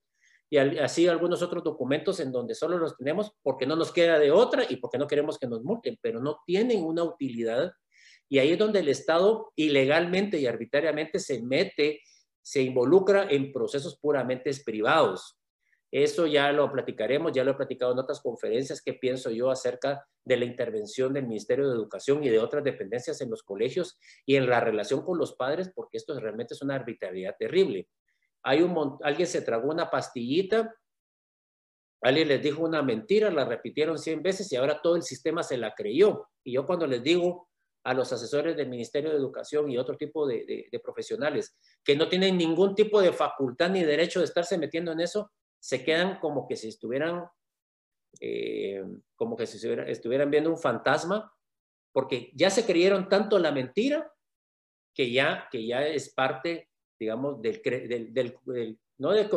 y 0.49 0.57
así 0.57 1.07
algunos 1.07 1.41
otros 1.41 1.63
documentos 1.63 2.19
en 2.19 2.31
donde 2.31 2.53
solo 2.53 2.77
los 2.77 2.95
tenemos 2.95 3.31
porque 3.41 3.65
no 3.65 3.75
nos 3.75 3.91
queda 3.91 4.19
de 4.19 4.31
otra 4.31 4.63
y 4.69 4.75
porque 4.75 4.99
no 4.99 5.07
queremos 5.07 5.39
que 5.39 5.47
nos 5.47 5.63
multen, 5.63 5.97
pero 5.99 6.19
no 6.19 6.41
tienen 6.45 6.83
una 6.83 7.03
utilidad 7.03 7.73
y 8.33 8.39
ahí 8.39 8.53
es 8.53 8.57
donde 8.57 8.79
el 8.79 8.89
Estado 8.89 9.53
ilegalmente 9.55 10.39
y 10.39 10.47
arbitrariamente 10.47 11.19
se 11.19 11.43
mete, 11.43 12.01
se 12.41 12.63
involucra 12.63 13.27
en 13.29 13.53
procesos 13.53 13.99
puramente 13.99 14.49
privados. 14.65 15.37
Eso 15.91 16.25
ya 16.25 16.51
lo 16.51 16.71
platicaremos, 16.71 17.31
ya 17.31 17.43
lo 17.43 17.51
he 17.51 17.53
platicado 17.53 17.91
en 17.91 17.99
otras 17.99 18.21
conferencias 18.21 18.81
que 18.81 18.95
pienso 18.95 19.29
yo 19.29 19.51
acerca 19.51 20.03
de 20.25 20.37
la 20.37 20.45
intervención 20.45 21.13
del 21.13 21.27
Ministerio 21.27 21.69
de 21.69 21.75
Educación 21.75 22.23
y 22.23 22.29
de 22.29 22.39
otras 22.39 22.63
dependencias 22.63 23.21
en 23.21 23.29
los 23.29 23.43
colegios 23.43 23.99
y 24.25 24.35
en 24.35 24.49
la 24.49 24.59
relación 24.59 25.05
con 25.05 25.19
los 25.19 25.35
padres, 25.35 25.71
porque 25.71 25.97
esto 25.97 26.19
realmente 26.19 26.55
es 26.55 26.63
una 26.63 26.73
arbitrariedad 26.73 27.35
terrible. 27.37 27.87
Hay 28.41 28.63
un, 28.63 28.97
alguien 29.03 29.27
se 29.27 29.43
tragó 29.43 29.69
una 29.69 29.91
pastillita, 29.91 30.75
alguien 32.01 32.29
les 32.29 32.41
dijo 32.41 32.63
una 32.63 32.81
mentira, 32.81 33.29
la 33.29 33.45
repitieron 33.45 33.99
100 33.99 34.23
veces 34.23 34.51
y 34.51 34.55
ahora 34.55 34.81
todo 34.81 34.95
el 34.95 35.03
sistema 35.03 35.43
se 35.43 35.55
la 35.55 35.75
creyó. 35.75 36.29
Y 36.43 36.53
yo 36.53 36.65
cuando 36.65 36.87
les 36.87 37.03
digo, 37.03 37.47
a 37.83 37.93
los 37.93 38.11
asesores 38.13 38.55
del 38.55 38.69
Ministerio 38.69 39.11
de 39.11 39.17
Educación 39.17 39.69
y 39.69 39.77
otro 39.77 39.97
tipo 39.97 40.25
de, 40.25 40.69
profesionales 40.83 41.55
que 41.83 41.95
no 41.95 42.07
tienen 42.07 42.37
ningún 42.37 42.75
tipo 42.75 43.01
de 43.01 43.11
facultad 43.11 43.69
ni 43.69 43.83
derecho 43.83 44.19
de 44.19 44.25
estarse 44.25 44.57
metiendo 44.57 44.91
en 44.91 45.01
eso, 45.01 45.31
se 45.59 45.83
quedan 45.83 46.19
como 46.19 46.47
que 46.47 46.55
si 46.55 46.69
estuvieran, 46.69 47.25
eh, 48.19 48.83
como 49.15 49.35
que 49.35 49.45
si 49.45 49.57
estuvieran, 49.87 50.31
viendo 50.31 50.49
un 50.49 50.57
fantasma, 50.57 51.31
porque 51.91 52.31
ya 52.33 52.49
se 52.49 52.65
creyeron 52.65 53.09
tanto 53.09 53.37
la 53.37 53.51
mentira 53.51 54.11
que 54.93 55.11
ya, 55.11 55.47
que 55.51 55.65
ya 55.65 55.85
es 55.85 56.13
parte, 56.13 56.69
digamos, 56.99 57.41
del, 57.41 57.61
del, 57.61 58.39
no, 58.97 59.11
del, 59.11 59.27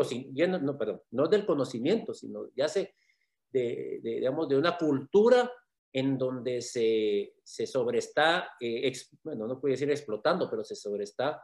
no, 0.62 0.79
perdón, 0.79 1.03
no 1.11 1.26
del 1.26 1.47
conocimiento, 1.47 2.15
sino 2.15 2.49
ya 2.55 2.69
se, 2.69 2.95
de, 3.50 4.00
digamos, 4.03 4.49
de 4.49 4.57
una 4.57 4.76
cultura 4.76 5.50
en 5.93 6.19
donde 6.19 6.61
se, 6.61 7.35
se 7.43 7.66
sobreestá, 7.66 8.50
eh, 8.61 8.93
bueno, 9.23 9.47
no 9.47 9.61
puedo 9.61 9.73
decir 9.73 9.90
explotando, 9.90 10.49
pero 10.50 10.62
se 10.62 10.76
sobreestá 10.76 11.43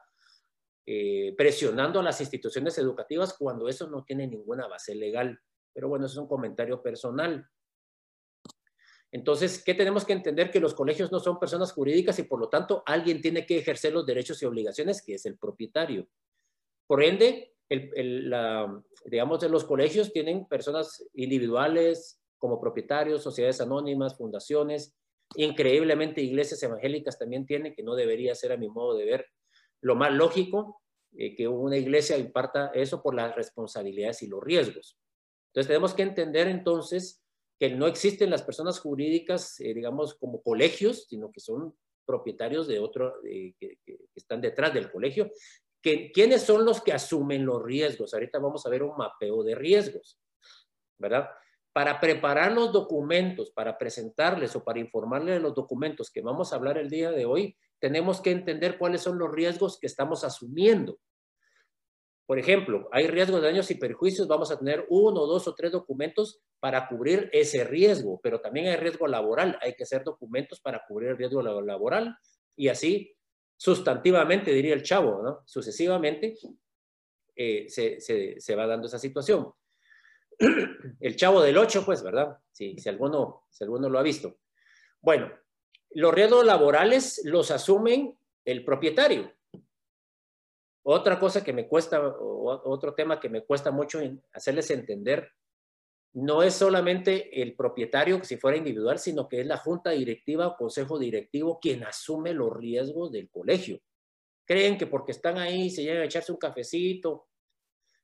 eh, 0.84 1.34
presionando 1.36 2.00
a 2.00 2.02
las 2.02 2.20
instituciones 2.20 2.76
educativas 2.78 3.34
cuando 3.38 3.68
eso 3.68 3.88
no 3.88 4.04
tiene 4.04 4.26
ninguna 4.26 4.66
base 4.66 4.94
legal. 4.94 5.38
Pero 5.72 5.88
bueno, 5.88 6.06
es 6.06 6.16
un 6.16 6.26
comentario 6.26 6.82
personal. 6.82 7.48
Entonces, 9.12 9.62
¿qué 9.62 9.74
tenemos 9.74 10.04
que 10.04 10.14
entender? 10.14 10.50
Que 10.50 10.60
los 10.60 10.74
colegios 10.74 11.12
no 11.12 11.20
son 11.20 11.38
personas 11.38 11.72
jurídicas 11.72 12.18
y 12.18 12.24
por 12.24 12.40
lo 12.40 12.48
tanto 12.48 12.82
alguien 12.86 13.20
tiene 13.20 13.46
que 13.46 13.58
ejercer 13.58 13.92
los 13.92 14.06
derechos 14.06 14.42
y 14.42 14.46
obligaciones, 14.46 15.02
que 15.02 15.14
es 15.14 15.26
el 15.26 15.38
propietario. 15.38 16.08
Por 16.86 17.02
ende, 17.02 17.54
digamos, 19.04 19.40
de 19.40 19.48
los 19.48 19.64
colegios 19.64 20.12
tienen 20.12 20.46
personas 20.46 21.06
individuales 21.14 22.21
como 22.42 22.60
propietarios, 22.60 23.22
sociedades 23.22 23.60
anónimas, 23.60 24.16
fundaciones, 24.16 24.96
increíblemente 25.36 26.22
iglesias 26.22 26.60
evangélicas 26.64 27.16
también 27.16 27.46
tienen, 27.46 27.72
que 27.72 27.84
no 27.84 27.94
debería 27.94 28.34
ser 28.34 28.50
a 28.50 28.56
mi 28.56 28.68
modo 28.68 28.96
de 28.96 29.04
ver 29.04 29.26
lo 29.80 29.94
más 29.94 30.12
lógico, 30.12 30.82
eh, 31.16 31.36
que 31.36 31.46
una 31.46 31.76
iglesia 31.76 32.18
imparta 32.18 32.72
eso 32.74 33.00
por 33.00 33.14
las 33.14 33.36
responsabilidades 33.36 34.24
y 34.24 34.26
los 34.26 34.42
riesgos. 34.42 34.98
Entonces 35.50 35.68
tenemos 35.68 35.94
que 35.94 36.02
entender 36.02 36.48
entonces 36.48 37.22
que 37.60 37.70
no 37.70 37.86
existen 37.86 38.28
las 38.28 38.42
personas 38.42 38.80
jurídicas, 38.80 39.60
eh, 39.60 39.72
digamos, 39.72 40.16
como 40.16 40.42
colegios, 40.42 41.06
sino 41.08 41.30
que 41.30 41.38
son 41.38 41.76
propietarios 42.04 42.66
de 42.66 42.80
otro, 42.80 43.20
que, 43.22 43.78
están 44.16 44.40
detrás 44.40 44.74
del 44.74 44.90
colegio. 44.90 45.30
Que, 45.80 46.10
¿Quiénes 46.10 46.42
son 46.42 46.64
los 46.64 46.82
que 46.82 46.92
asumen 46.92 47.46
los 47.46 47.62
riesgos? 47.62 48.12
Ahorita 48.14 48.40
vamos 48.40 48.66
a 48.66 48.68
ver 48.68 48.82
un 48.82 48.96
mapeo 48.96 49.44
de 49.44 49.54
riesgos, 49.54 50.18
¿verdad? 50.98 51.28
Para 51.72 52.00
preparar 52.00 52.52
los 52.52 52.72
documentos, 52.72 53.50
para 53.50 53.78
presentarles 53.78 54.54
o 54.56 54.64
para 54.64 54.80
informarles 54.80 55.36
de 55.36 55.40
los 55.40 55.54
documentos 55.54 56.10
que 56.10 56.20
vamos 56.20 56.52
a 56.52 56.56
hablar 56.56 56.76
el 56.78 56.90
día 56.90 57.10
de 57.10 57.24
hoy, 57.24 57.56
tenemos 57.78 58.20
que 58.20 58.30
entender 58.30 58.78
cuáles 58.78 59.00
son 59.00 59.18
los 59.18 59.30
riesgos 59.32 59.78
que 59.80 59.86
estamos 59.86 60.22
asumiendo. 60.22 60.98
Por 62.26 62.38
ejemplo, 62.38 62.88
hay 62.92 63.08
riesgo 63.08 63.40
de 63.40 63.48
daños 63.48 63.70
y 63.70 63.74
perjuicios, 63.74 64.28
vamos 64.28 64.50
a 64.50 64.58
tener 64.58 64.86
uno, 64.88 65.26
dos 65.26 65.48
o 65.48 65.54
tres 65.54 65.72
documentos 65.72 66.40
para 66.60 66.88
cubrir 66.88 67.28
ese 67.32 67.64
riesgo, 67.64 68.20
pero 68.22 68.40
también 68.40 68.68
hay 68.68 68.76
riesgo 68.76 69.06
laboral, 69.06 69.58
hay 69.60 69.74
que 69.74 69.82
hacer 69.82 70.04
documentos 70.04 70.60
para 70.60 70.82
cubrir 70.86 71.10
el 71.10 71.18
riesgo 71.18 71.42
laboral 71.42 72.16
y 72.56 72.68
así 72.68 73.16
sustantivamente, 73.56 74.52
diría 74.52 74.74
el 74.74 74.82
chavo. 74.82 75.42
Sucesivamente 75.44 76.36
eh, 77.34 77.66
se, 77.68 78.54
va 78.54 78.66
dando 78.66 78.86
esa 78.86 78.98
situación. 78.98 79.52
El 81.00 81.16
chavo 81.16 81.42
del 81.42 81.58
8, 81.58 81.84
pues, 81.84 82.02
¿verdad? 82.02 82.38
Si, 82.50 82.76
alguno, 82.86 83.44
si 83.50 83.64
alguno 83.64 83.88
lo 83.88 83.98
ha 83.98 84.02
visto. 84.02 84.38
Bueno, 85.00 85.30
los 85.90 86.14
riesgos 86.14 86.44
laborales 86.44 87.22
los 87.24 87.50
asumen 87.50 88.16
el 88.44 88.64
propietario, 88.64 89.32
otra 90.84 91.18
cosa 91.18 91.44
que 91.44 91.52
me 91.52 91.68
cuesta, 91.68 92.02
otro 92.04 92.94
tema 92.94 93.20
que 93.20 93.28
me 93.28 93.44
cuesta 93.44 93.70
mucho 93.70 94.00
hacerles 94.32 94.70
entender, 94.70 95.30
no 96.14 96.42
es 96.42 96.54
solamente 96.54 97.40
el 97.40 97.54
propietario, 97.54 98.22
si 98.24 98.36
fuera 98.36 98.58
individual, 98.58 98.98
sino 98.98 99.28
que 99.28 99.40
es 99.40 99.46
la 99.46 99.56
junta 99.56 99.90
directiva 99.90 100.46
o 100.46 100.56
consejo 100.56 100.98
directivo 100.98 101.58
quien 101.60 101.84
asume 101.84 102.34
los 102.34 102.54
riesgos 102.54 103.12
del 103.12 103.30
colegio. 103.30 103.80
Creen 104.44 104.76
que 104.76 104.86
porque 104.86 105.12
están 105.12 105.38
ahí, 105.38 105.70
se 105.70 105.82
llegan 105.82 106.02
a 106.02 106.06
echarse 106.06 106.32
un 106.32 106.38
cafecito 106.38 107.28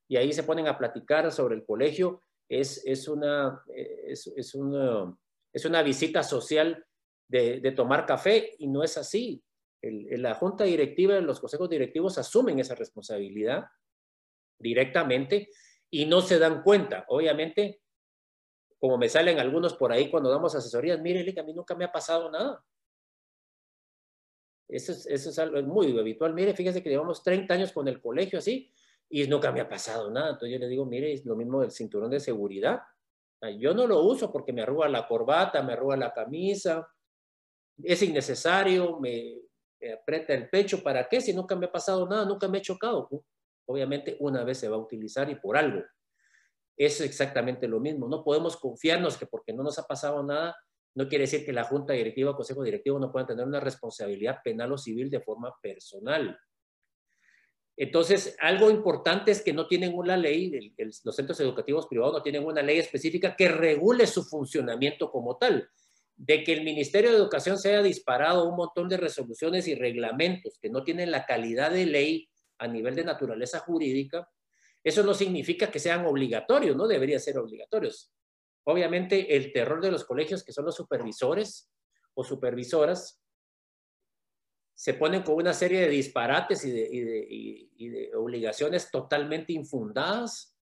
y 0.07 0.17
ahí 0.17 0.33
se 0.33 0.43
ponen 0.43 0.67
a 0.67 0.77
platicar 0.77 1.31
sobre 1.31 1.55
el 1.55 1.65
colegio, 1.65 2.23
es, 2.49 2.83
es, 2.85 3.07
una, 3.07 3.63
es, 3.67 4.27
es 4.35 4.55
una, 4.55 5.15
es 5.53 5.65
una 5.65 5.83
visita 5.83 6.23
social 6.23 6.85
de, 7.29 7.59
de 7.61 7.71
tomar 7.71 8.05
café 8.05 8.55
y 8.57 8.67
no 8.67 8.83
es 8.83 8.97
así 8.97 9.41
la 9.81 10.35
junta 10.35 10.65
directiva, 10.65 11.19
los 11.21 11.39
consejos 11.39 11.69
directivos 11.69 12.17
asumen 12.17 12.59
esa 12.59 12.75
responsabilidad 12.75 13.65
directamente 14.57 15.49
y 15.89 16.05
no 16.05 16.21
se 16.21 16.37
dan 16.37 16.63
cuenta. 16.63 17.05
Obviamente, 17.07 17.81
como 18.77 18.97
me 18.97 19.09
salen 19.09 19.39
algunos 19.39 19.75
por 19.75 19.91
ahí 19.91 20.09
cuando 20.09 20.29
damos 20.29 20.55
asesorías, 20.55 20.99
mire, 20.99 21.39
a 21.39 21.43
mí 21.43 21.53
nunca 21.53 21.75
me 21.75 21.85
ha 21.85 21.91
pasado 21.91 22.29
nada. 22.29 22.63
Eso 24.67 24.91
es, 24.91 25.05
eso 25.07 25.29
es 25.29 25.39
algo 25.39 25.61
muy 25.63 25.97
habitual. 25.97 26.33
Mire, 26.33 26.53
fíjese 26.53 26.83
que 26.83 26.89
llevamos 26.89 27.23
30 27.23 27.53
años 27.53 27.71
con 27.71 27.87
el 27.87 28.01
colegio 28.01 28.39
así 28.39 28.71
y 29.09 29.27
nunca 29.27 29.51
me 29.51 29.61
ha 29.61 29.67
pasado 29.67 30.11
nada. 30.11 30.31
Entonces 30.31 30.51
yo 30.51 30.59
le 30.59 30.67
digo, 30.67 30.85
mire, 30.85 31.11
es 31.11 31.25
lo 31.25 31.35
mismo 31.35 31.61
del 31.61 31.71
cinturón 31.71 32.11
de 32.11 32.19
seguridad. 32.19 32.81
Yo 33.57 33.73
no 33.73 33.87
lo 33.87 34.03
uso 34.03 34.31
porque 34.31 34.53
me 34.53 34.61
arruga 34.61 34.87
la 34.89 35.07
corbata, 35.07 35.63
me 35.63 35.73
arruga 35.73 35.95
la 35.95 36.13
camisa, 36.13 36.87
es 37.81 38.03
innecesario, 38.03 38.99
me, 38.99 39.37
aprieta 39.93 40.33
el 40.33 40.49
pecho, 40.49 40.83
¿para 40.83 41.07
qué? 41.07 41.21
Si 41.21 41.33
nunca 41.33 41.55
me 41.55 41.67
ha 41.67 41.71
pasado 41.71 42.07
nada, 42.07 42.25
nunca 42.25 42.47
me 42.47 42.57
he 42.57 42.61
chocado. 42.61 43.07
Obviamente 43.65 44.17
una 44.19 44.43
vez 44.43 44.57
se 44.57 44.67
va 44.67 44.75
a 44.75 44.79
utilizar 44.79 45.29
y 45.29 45.35
por 45.35 45.55
algo. 45.55 45.81
Es 46.75 46.99
exactamente 47.01 47.67
lo 47.67 47.79
mismo. 47.79 48.07
No 48.09 48.23
podemos 48.23 48.57
confiarnos 48.57 49.17
que 49.17 49.25
porque 49.25 49.53
no 49.53 49.63
nos 49.63 49.79
ha 49.79 49.87
pasado 49.87 50.21
nada, 50.21 50.55
no 50.95 51.07
quiere 51.07 51.23
decir 51.23 51.45
que 51.45 51.53
la 51.53 51.63
Junta 51.63 51.93
Directiva 51.93 52.31
o 52.31 52.35
Consejo 52.35 52.63
Directivo 52.63 52.99
no 52.99 53.11
puedan 53.11 53.27
tener 53.27 53.45
una 53.45 53.59
responsabilidad 53.59 54.39
penal 54.43 54.73
o 54.73 54.77
civil 54.77 55.09
de 55.09 55.21
forma 55.21 55.53
personal. 55.61 56.37
Entonces, 57.81 58.35
algo 58.39 58.69
importante 58.69 59.31
es 59.31 59.41
que 59.41 59.53
no 59.53 59.65
tienen 59.65 59.95
una 59.95 60.17
ley, 60.17 60.75
los 61.05 61.15
centros 61.15 61.39
educativos 61.39 61.87
privados 61.87 62.15
no 62.15 62.21
tienen 62.21 62.45
una 62.45 62.61
ley 62.61 62.77
específica 62.77 63.37
que 63.37 63.47
regule 63.47 64.05
su 64.05 64.25
funcionamiento 64.25 65.09
como 65.09 65.37
tal 65.37 65.69
de 66.17 66.43
que 66.43 66.51
el 66.51 66.65
Ministerio 66.65 67.09
de 67.09 67.15
Educación 67.15 67.57
se 67.57 67.69
haya 67.69 67.81
disparado 67.81 68.49
un 68.49 68.57
montón 68.57 68.89
de 68.89 68.97
resoluciones 68.97 69.65
y 69.69 69.75
reglamentos 69.75 70.59
que 70.61 70.69
no 70.69 70.83
tienen 70.83 71.09
la 71.09 71.25
calidad 71.25 71.71
de 71.71 71.85
ley 71.85 72.29
a 72.57 72.67
nivel 72.67 72.95
de 72.95 73.05
naturaleza 73.05 73.59
jurídica, 73.59 74.29
eso 74.83 75.01
no 75.01 75.13
significa 75.13 75.71
que 75.71 75.79
sean 75.79 76.05
obligatorios, 76.05 76.75
no 76.75 76.85
deberían 76.85 77.21
ser 77.21 77.37
obligatorios. 77.37 78.11
Obviamente 78.65 79.37
el 79.37 79.53
terror 79.53 79.79
de 79.79 79.91
los 79.91 80.03
colegios, 80.03 80.43
que 80.43 80.51
son 80.51 80.65
los 80.65 80.75
supervisores 80.75 81.71
o 82.13 82.25
supervisoras, 82.25 83.21
se 84.79 84.93
ponen 84.93 85.23
con 85.23 85.35
una 85.35 85.53
serie 85.53 85.81
de 85.81 85.89
disparates 85.89 86.63
y 86.63 86.71
de, 86.71 88.11
obligaciones 88.15 88.89
totalmente 88.89 89.51
infundadas 89.51 90.57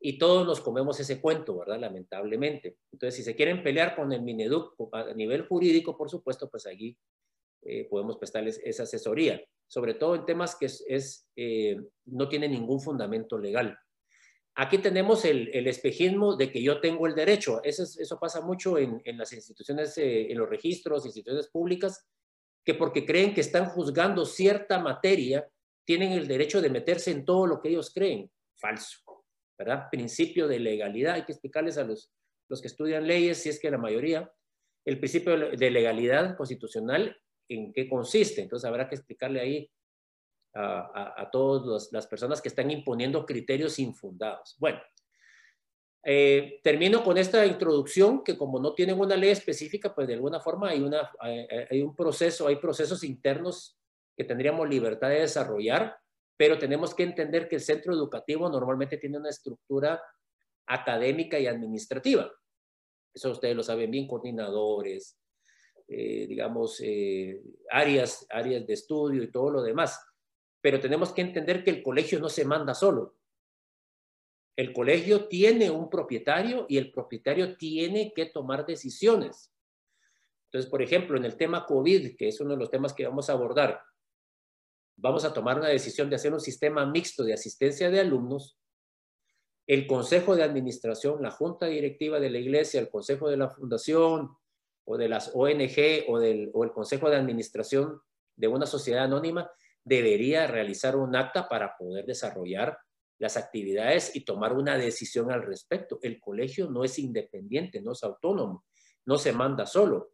y 0.00 0.18
todos 0.18 0.44
nos 0.44 0.60
comemos 0.60 0.98
ese 0.98 1.20
cuento, 1.20 1.58
¿verdad? 1.58 1.78
Lamentablemente. 1.78 2.78
Entonces, 2.90 3.14
si 3.14 3.22
se 3.22 3.36
quieren 3.36 3.62
pelear 3.62 3.94
con 3.94 4.12
el 4.12 4.22
Mineduc 4.22 4.74
a 4.90 5.14
nivel 5.14 5.46
jurídico, 5.46 5.96
por 5.96 6.10
supuesto, 6.10 6.50
pues 6.50 6.66
allí 6.66 6.98
eh, 7.62 7.86
podemos 7.88 8.16
prestarles 8.16 8.60
esa 8.64 8.82
asesoría, 8.82 9.40
sobre 9.68 9.94
todo 9.94 10.16
en 10.16 10.26
temas 10.26 10.56
que 10.56 10.66
es, 10.66 11.28
eh, 11.36 11.76
no 12.06 12.28
tienen 12.28 12.50
ningún 12.50 12.80
fundamento 12.80 13.38
legal. 13.38 13.78
Aquí 14.56 14.78
tenemos 14.78 15.24
el, 15.24 15.68
espejismo 15.68 16.34
de 16.34 16.50
que 16.50 16.60
yo 16.60 16.80
tengo 16.80 17.06
el 17.06 17.14
derecho. 17.14 17.62
Eso, 17.62 17.84
eso 17.84 18.18
pasa 18.18 18.40
mucho 18.40 18.76
en, 18.76 19.00
las 19.16 19.32
instituciones, 19.32 19.96
eh, 19.98 20.32
en 20.32 20.38
los 20.38 20.48
registros, 20.48 21.06
instituciones 21.06 21.46
públicas, 21.46 22.08
que 22.64 22.74
porque 22.74 23.04
creen 23.04 23.34
que 23.34 23.40
están 23.40 23.66
juzgando 23.66 24.24
cierta 24.24 24.78
materia, 24.78 25.48
tienen 25.84 26.12
el 26.12 26.28
derecho 26.28 26.60
de 26.60 26.70
meterse 26.70 27.10
en 27.10 27.24
todo 27.24 27.46
lo 27.46 27.60
que 27.60 27.70
ellos 27.70 27.90
creen. 27.92 28.30
Falso. 28.56 28.98
¿verdad? 29.58 29.88
Principio 29.90 30.48
de 30.48 30.58
legalidad. 30.58 31.14
Hay 31.14 31.24
que 31.24 31.32
explicarles 31.32 31.78
a 31.78 31.84
los, 31.84 32.10
los 32.48 32.60
que 32.60 32.68
estudian 32.68 33.06
leyes, 33.06 33.38
si 33.38 33.48
es 33.48 33.60
que 33.60 33.70
la 33.70 33.78
mayoría, 33.78 34.30
el 34.84 34.98
principio 34.98 35.36
de 35.38 35.70
legalidad 35.70 36.36
constitucional, 36.36 37.16
en 37.48 37.72
qué 37.72 37.88
consiste. 37.88 38.42
Entonces 38.42 38.68
habrá 38.68 38.88
que 38.88 38.96
explicarle 38.96 39.40
ahí 39.40 39.70
a, 40.54 41.14
a, 41.22 41.30
todas 41.30 41.88
las 41.92 42.06
personas 42.06 42.42
que 42.42 42.48
están 42.48 42.70
imponiendo 42.70 43.24
criterios 43.24 43.78
infundados. 43.78 44.56
Bueno, 44.58 44.80
eh, 46.04 46.60
termino 46.62 47.04
con 47.04 47.18
esta 47.18 47.46
introducción 47.46 48.24
que 48.24 48.36
como 48.36 48.58
no 48.58 48.74
tienen 48.74 48.98
una 48.98 49.16
ley 49.16 49.30
específica, 49.30 49.94
pues 49.94 50.08
de 50.08 50.14
alguna 50.14 50.40
forma 50.40 50.70
hay, 50.70 50.80
una, 50.80 51.10
hay 51.20 51.82
un 51.82 51.94
proceso, 51.94 52.48
hay 52.48 52.56
procesos 52.56 53.04
internos 53.04 53.78
que 54.16 54.24
tendríamos 54.24 54.68
libertad 54.68 55.08
de 55.08 55.20
desarrollar 55.20 55.96
pero 56.42 56.58
tenemos 56.58 56.92
que 56.92 57.04
entender 57.04 57.48
que 57.48 57.54
el 57.54 57.60
centro 57.60 57.94
educativo 57.94 58.48
normalmente 58.48 58.96
tiene 58.96 59.16
una 59.16 59.30
estructura 59.30 60.02
académica 60.66 61.38
y 61.38 61.46
administrativa. 61.46 62.32
Eso 63.14 63.30
ustedes 63.30 63.54
lo 63.54 63.62
saben 63.62 63.92
bien, 63.92 64.08
coordinadores, 64.08 65.18
eh, 65.86 66.26
digamos, 66.26 66.80
eh, 66.82 67.40
áreas, 67.70 68.26
áreas 68.28 68.66
de 68.66 68.74
estudio 68.74 69.22
y 69.22 69.30
todo 69.30 69.50
lo 69.50 69.62
demás. 69.62 70.04
Pero 70.60 70.80
tenemos 70.80 71.12
que 71.12 71.20
entender 71.20 71.62
que 71.62 71.70
el 71.70 71.80
colegio 71.80 72.18
no 72.18 72.28
se 72.28 72.44
manda 72.44 72.74
solo. 72.74 73.14
El 74.56 74.72
colegio 74.72 75.28
tiene 75.28 75.70
un 75.70 75.88
propietario 75.88 76.66
y 76.68 76.76
el 76.76 76.92
propietario 76.92 77.56
tiene 77.56 78.12
que 78.14 78.26
tomar 78.26 78.66
decisiones. 78.66 79.52
Entonces, 80.46 80.70
por 80.70 80.82
ejemplo, 80.82 81.16
en 81.16 81.24
el 81.24 81.36
tema 81.36 81.64
COVID, 81.64 82.16
que 82.16 82.28
es 82.28 82.40
uno 82.40 82.50
de 82.50 82.58
los 82.58 82.70
temas 82.70 82.92
que 82.92 83.06
vamos 83.06 83.30
a 83.30 83.32
abordar, 83.32 83.80
vamos 84.96 85.24
a 85.24 85.32
tomar 85.32 85.58
una 85.58 85.68
decisión 85.68 86.10
de 86.10 86.16
hacer 86.16 86.32
un 86.34 86.40
sistema 86.40 86.84
mixto 86.84 87.24
de 87.24 87.32
asistencia 87.32 87.90
de 87.90 88.00
alumnos, 88.00 88.58
el 89.66 89.86
Consejo 89.86 90.36
de 90.36 90.42
Administración, 90.42 91.22
la 91.22 91.30
Junta 91.30 91.66
Directiva 91.66 92.20
de 92.20 92.28
la 92.28 92.38
Iglesia, 92.38 92.80
el 92.80 92.90
Consejo 92.90 93.30
de 93.30 93.38
la 93.38 93.48
Fundación 93.48 94.36
o 94.84 94.96
de 94.98 95.08
las 95.08 95.30
ONG 95.34 96.04
o, 96.08 96.18
del, 96.18 96.50
o 96.52 96.64
el 96.64 96.72
Consejo 96.72 97.08
de 97.08 97.16
Administración 97.16 98.00
de 98.36 98.48
una 98.48 98.66
sociedad 98.66 99.04
anónima 99.04 99.50
debería 99.84 100.46
realizar 100.46 100.96
un 100.96 101.16
acta 101.16 101.48
para 101.48 101.76
poder 101.76 102.04
desarrollar 102.04 102.78
las 103.22 103.36
actividades 103.36 104.16
y 104.16 104.24
tomar 104.24 104.52
una 104.52 104.76
decisión 104.76 105.30
al 105.30 105.44
respecto. 105.44 106.00
El 106.02 106.18
colegio 106.18 106.68
no 106.68 106.82
es 106.82 106.98
independiente, 106.98 107.80
no 107.80 107.92
es 107.92 108.02
autónomo, 108.02 108.64
no 109.06 109.16
se 109.16 109.32
manda 109.32 109.64
solo. 109.64 110.10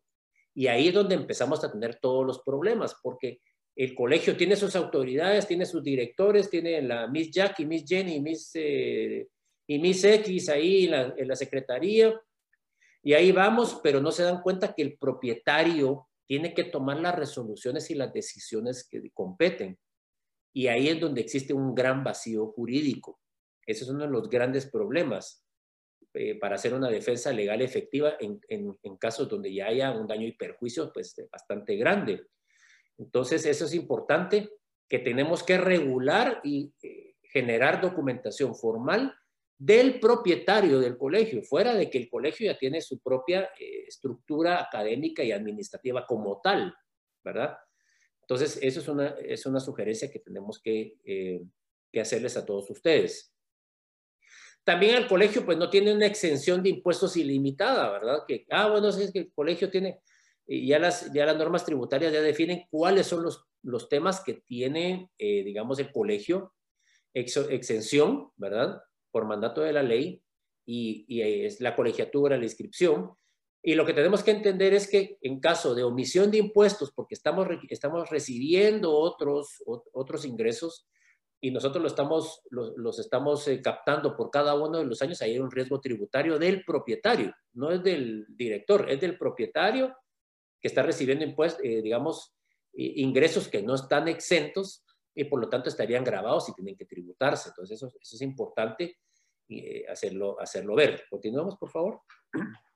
Y 0.55 0.67
ahí 0.67 0.89
es 0.89 0.95
donde 0.95 1.15
empezamos 1.15 1.65
a 1.65 1.73
tener 1.73 1.99
todos 2.03 2.27
los 2.27 2.43
problemas, 2.43 2.97
porque 3.03 3.41
el 3.75 3.95
colegio 3.95 4.37
tiene 4.37 4.57
sus 4.57 4.77
autoridades, 4.77 5.47
tiene 5.47 5.65
sus 5.65 5.83
directores, 5.83 6.51
tiene 6.51 6.83
la 6.83 7.07
Miss 7.07 7.31
Jackie, 7.31 7.65
Miss 7.65 7.87
Jenny, 7.89 8.21
Miss, 8.21 8.51
eh, 8.53 9.27
y 9.67 9.79
Miss 9.79 10.05
X 10.05 10.51
ahí 10.51 10.85
en 10.93 11.29
la 11.29 11.37
secretaría. 11.37 12.15
Y 13.03 13.15
ahí 13.15 13.33
vamos, 13.33 13.81
pero 13.83 14.03
no 14.03 14.11
se 14.11 14.25
dan 14.25 14.43
cuenta 14.43 14.75
que 14.75 14.83
el 14.83 14.99
propietario 14.99 16.09
tiene 16.27 16.53
que 16.53 16.65
tomar 16.65 17.01
las 17.01 17.15
resoluciones 17.15 17.91
y 17.91 17.95
las 17.95 18.13
decisiones 18.13 18.87
que 18.87 19.11
competen. 19.13 19.79
Y 20.53 20.67
ahí 20.67 20.89
es 20.89 21.01
donde 21.01 21.21
existe 21.21 21.53
un 21.53 21.75
gran 21.75 22.03
vacío 22.03 22.47
jurídico. 22.49 23.21
Ese 23.67 23.85
es 23.85 23.91
uno 23.91 24.05
de 24.05 24.11
los 24.11 24.29
grandes 24.29 24.67
problemas 24.67 25.45
eh, 26.15 26.39
para 26.39 26.55
hacer 26.55 26.75
una 26.75 26.89
defensa 26.89 27.33
legal 27.33 27.61
efectiva 27.61 28.15
en, 28.19 28.41
casos 28.99 29.29
donde 29.29 29.53
ya 29.53 29.67
haya 29.67 29.93
un 29.93 30.07
daño 30.07 30.27
y 30.27 30.33
perjuicio 30.33 30.91
pues, 30.93 31.15
bastante 31.31 31.77
grande. 31.77 32.27
Entonces, 32.97 33.45
eso 33.47 33.67
es 33.67 33.75
importante, 33.75 34.51
que 34.89 34.99
tenemos 34.99 35.43
que 35.43 35.59
regular 35.59 36.41
y 36.43 36.73
eh, 36.83 37.15
generar 37.23 37.81
documentación 37.81 38.55
formal 38.55 39.15
del 39.59 39.99
propietario 40.01 40.79
del 40.79 40.97
colegio, 40.97 41.43
fuera 41.43 41.75
de 41.75 41.91
que 41.91 41.99
el 41.99 42.09
colegio 42.09 42.51
ya 42.51 42.59
tiene 42.59 42.81
su 42.81 43.01
propia 43.01 43.51
eh, 43.59 43.85
estructura 43.89 44.63
académica 44.63 45.23
y 45.23 45.33
administrativa 45.33 46.07
como 46.07 46.41
tal, 46.41 46.75
¿verdad? 47.25 47.59
Entonces, 48.29 48.59
eso 48.61 48.81
es 48.81 48.89
una, 48.89 49.09
es 49.25 49.47
una 49.47 49.59
sugerencia 49.59 50.11
que 50.11 50.19
tenemos 50.19 50.61
que, 50.61 50.99
eh, 51.03 51.43
que 51.91 52.01
hacerles 52.01 52.37
a 52.37 52.45
todos 52.45 52.69
ustedes. 52.69 53.33
También 54.65 54.97
el 54.97 55.07
colegio, 55.09 55.47
pues, 55.47 55.57
no 55.57 55.71
tiene 55.71 55.95
una 55.95 56.05
exención 56.05 56.63
de 56.63 56.69
impuestos 56.69 57.17
ilimitada, 57.17 57.91
¿verdad? 57.91 58.25
Que, 58.29 58.45
ah, 58.51 58.69
bueno, 58.69 58.91
es 58.91 59.11
que 59.13 59.21
el 59.21 59.33
colegio 59.33 59.71
tiene, 59.71 60.01
ya 60.47 60.79
las, 60.79 61.11
ya 61.15 61.25
las 61.25 61.39
normas 61.39 61.65
tributarias 61.65 62.13
ya 62.13 62.21
definen 62.21 62.67
cuáles 62.71 63.07
son 63.07 63.23
los, 63.23 63.47
los 63.63 63.89
temas 63.89 64.21
que 64.21 64.35
tiene, 64.35 65.11
eh, 65.17 65.43
digamos, 65.43 65.79
el 65.79 65.91
colegio 65.91 66.53
exención, 67.15 68.31
¿verdad? 68.37 68.83
Por 69.11 69.25
mandato 69.25 69.63
de 69.63 69.73
la 69.73 69.83
ley 69.83 70.23
y, 70.67 71.05
y, 71.09 71.23
es 71.23 71.61
la 71.61 71.75
colegiatura, 71.75 72.37
la 72.37 72.45
inscripción. 72.45 73.13
Y 73.69 73.75
lo 73.75 73.85
que 73.85 73.93
tenemos 73.93 74.25
que 74.25 74.31
entender 74.31 74.73
es 74.73 74.89
que 74.89 75.19
en 75.21 75.41
caso 75.41 75.75
de 75.75 75.83
omisión 75.83 76.31
de 76.31 76.39
impuestos, 76.39 76.91
porque 76.91 77.15
estamos, 77.15 77.47
estamos 77.69 78.09
recibiendo 78.09 78.95
otros, 78.97 79.63
otros 79.93 80.25
ingresos 80.25 80.89
y 81.39 81.51
nosotros 81.51 81.83
lo 81.83 81.89
estamos, 81.89 82.41
los, 82.49 82.73
los 82.79 82.99
estamos 82.99 83.47
eh, 83.47 83.61
captando 83.61 84.17
por 84.17 84.31
cada 84.31 84.55
uno 84.55 84.79
de 84.79 84.87
los 84.87 85.03
años, 85.03 85.21
hay 85.21 85.39
un 85.39 85.51
riesgo 85.51 85.83
tributario 85.83 86.39
del 86.39 86.65
propietario, 86.65 87.35
no 87.53 87.71
es 87.71 87.83
del 87.83 88.25
director, 88.31 88.91
es 88.91 89.03
del 89.03 89.19
propietario 89.19 89.95
que 90.63 90.69
está 90.69 90.83
recibiendo 90.83 91.27
impuestos, 91.27 91.63
eh, 91.63 91.83
digamos, 91.83 92.35
ingresos 92.73 93.49
que 93.49 93.63
no 93.63 93.75
están 93.75 94.09
exentos 94.09 94.83
y 95.15 95.25
por 95.25 95.41
lo 95.41 95.51
tanto 95.51 95.69
estarían 95.69 96.05
grabados 96.05 96.49
y 96.49 96.55
tienen 96.55 96.75
que 96.75 96.87
tributarse. 96.87 97.51
Entonces 97.51 97.77
eso, 97.77 97.89
eso 98.01 98.17
es 98.17 98.23
importante 98.23 98.97
eh, 99.51 99.85
hacerlo, 99.87 100.41
hacerlo 100.41 100.75
ver. 100.75 101.05
Continuamos, 101.11 101.59
por 101.59 101.69
favor. 101.69 102.01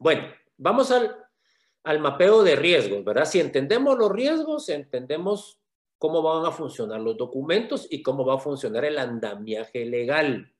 Bueno, 0.00 0.22
vamos 0.56 0.90
al, 0.90 2.00
mapeo 2.00 2.42
de 2.42 2.56
riesgos, 2.56 3.04
¿verdad? 3.04 3.26
Si 3.26 3.38
entendemos 3.38 3.98
los 3.98 4.10
riesgos, 4.10 4.70
entendemos 4.70 5.60
cómo 5.98 6.22
van 6.22 6.46
a 6.46 6.52
funcionar 6.52 7.02
los 7.02 7.18
documentos 7.18 7.86
y 7.90 8.02
cómo 8.02 8.24
va 8.24 8.36
a 8.36 8.38
funcionar 8.38 8.86
el 8.86 8.96
andamiaje 8.96 9.84
legal. 9.84 10.54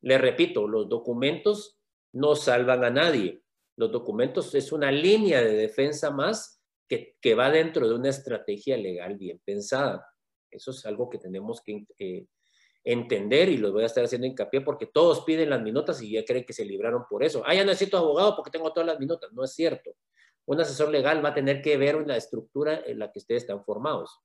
Le 0.00 0.16
repito, 0.16 0.68
los 0.68 0.88
documentos 0.88 1.80
no 2.12 2.36
salvan 2.36 2.84
a 2.84 2.90
nadie. 2.90 3.42
Los 3.74 3.90
documentos 3.90 4.54
es 4.54 4.70
una 4.70 4.92
línea 4.92 5.40
de 5.42 5.54
defensa 5.54 6.12
más 6.12 6.62
que, 6.86 7.16
que 7.20 7.34
va 7.34 7.50
dentro 7.50 7.88
de 7.88 7.96
una 7.96 8.10
estrategia 8.10 8.76
legal 8.76 9.16
bien 9.16 9.40
pensada. 9.44 10.06
Eso 10.52 10.70
es 10.70 10.86
algo 10.86 11.10
que 11.10 11.18
tenemos 11.18 11.62
que 11.62 11.84
eh, 11.98 12.26
entender 12.90 13.50
y 13.50 13.58
lo 13.58 13.70
voy 13.70 13.82
a 13.82 13.86
estar 13.86 14.02
haciendo 14.02 14.26
hincapié 14.26 14.62
porque 14.62 14.86
todos 14.86 15.22
piden 15.24 15.50
las 15.50 15.60
minutas 15.60 16.00
y 16.00 16.12
ya 16.12 16.24
creen 16.24 16.46
que 16.46 16.54
se 16.54 16.64
libraron 16.64 17.04
por 17.08 17.22
eso. 17.22 17.42
Ah, 17.44 17.54
ya 17.54 17.62
necesito 17.62 17.98
abogado 17.98 18.34
porque 18.34 18.50
tengo 18.50 18.72
todas 18.72 18.86
las 18.86 18.98
minutas. 18.98 19.30
No 19.32 19.44
es 19.44 19.52
cierto. 19.52 19.94
Un 20.46 20.58
asesor 20.58 20.88
legal 20.88 21.22
va 21.22 21.28
a 21.28 21.34
tener 21.34 21.60
que 21.60 21.76
ver 21.76 22.06
la 22.06 22.16
estructura 22.16 22.80
en 22.86 22.98
la 22.98 23.12
que 23.12 23.18
ustedes 23.18 23.42
están 23.42 23.62
formados. 23.62 24.20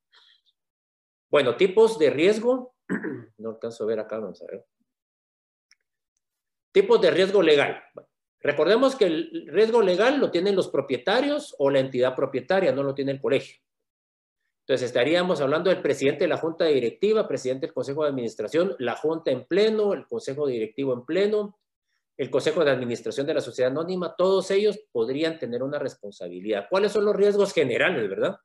Bueno, 1.30 1.58
tipos 1.58 2.00
de 2.00 2.10
riesgo. 2.10 2.74
No 3.38 3.50
alcanzo 3.50 3.84
a 3.84 3.88
ver 3.88 4.00
acá, 4.00 4.20
vamos 4.20 4.42
a 4.42 4.46
ver. 4.46 4.64
Tipos 6.72 7.02
de 7.02 7.12
riesgo 7.12 7.42
legal. 7.42 7.84
recordemos 8.40 8.96
que 8.96 9.06
el 9.06 9.48
riesgo 9.48 9.82
legal 9.82 10.20
lo 10.20 10.32
tienen 10.32 10.56
los 10.56 10.70
propietarios 10.70 11.54
o 11.58 11.70
la 11.70 11.80
entidad 11.80 12.16
propietaria, 12.16 12.72
no 12.72 12.84
lo 12.84 12.96
tiene 12.96 13.12
el 13.12 13.20
colegio. 13.20 13.63
Entonces 14.66 14.88
estaríamos 14.88 15.42
hablando 15.42 15.70
del 15.70 15.82
presidente 15.82 16.24
de 16.24 16.30
la 16.30 16.38
junta 16.38 16.66
directiva, 16.66 17.28
presidente 17.28 17.68
del 17.68 17.74
consejo 17.74 18.04
de 18.04 18.10
administración, 18.10 18.76
la 18.80 18.96
junta 18.96 19.30
en 19.30 19.46
pleno, 19.46 19.92
el 19.92 20.08
consejo 20.08 20.48
directivo 20.48 20.94
en 20.94 21.06
pleno, 21.06 21.60
el 22.16 22.30
consejo 22.30 22.64
de 22.64 22.72
administración 22.72 23.28
de 23.28 23.34
la 23.34 23.42
sociedad 23.42 23.72
anónima, 23.72 24.16
todos 24.16 24.52
ellos 24.52 24.80
podrían 24.94 25.38
tener 25.38 25.64
una 25.64 25.80
responsabilidad. 25.80 26.68
¿Cuáles 26.70 26.94
son 26.94 27.04
los 27.04 27.16
riesgos 27.16 27.52
generales, 27.52 28.10
verdad? 28.10 28.38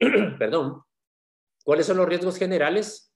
Perdón. 0.38 0.82
¿Cuáles 1.64 1.86
son 1.86 1.98
los 1.98 2.08
riesgos 2.08 2.36
generales? 2.36 3.14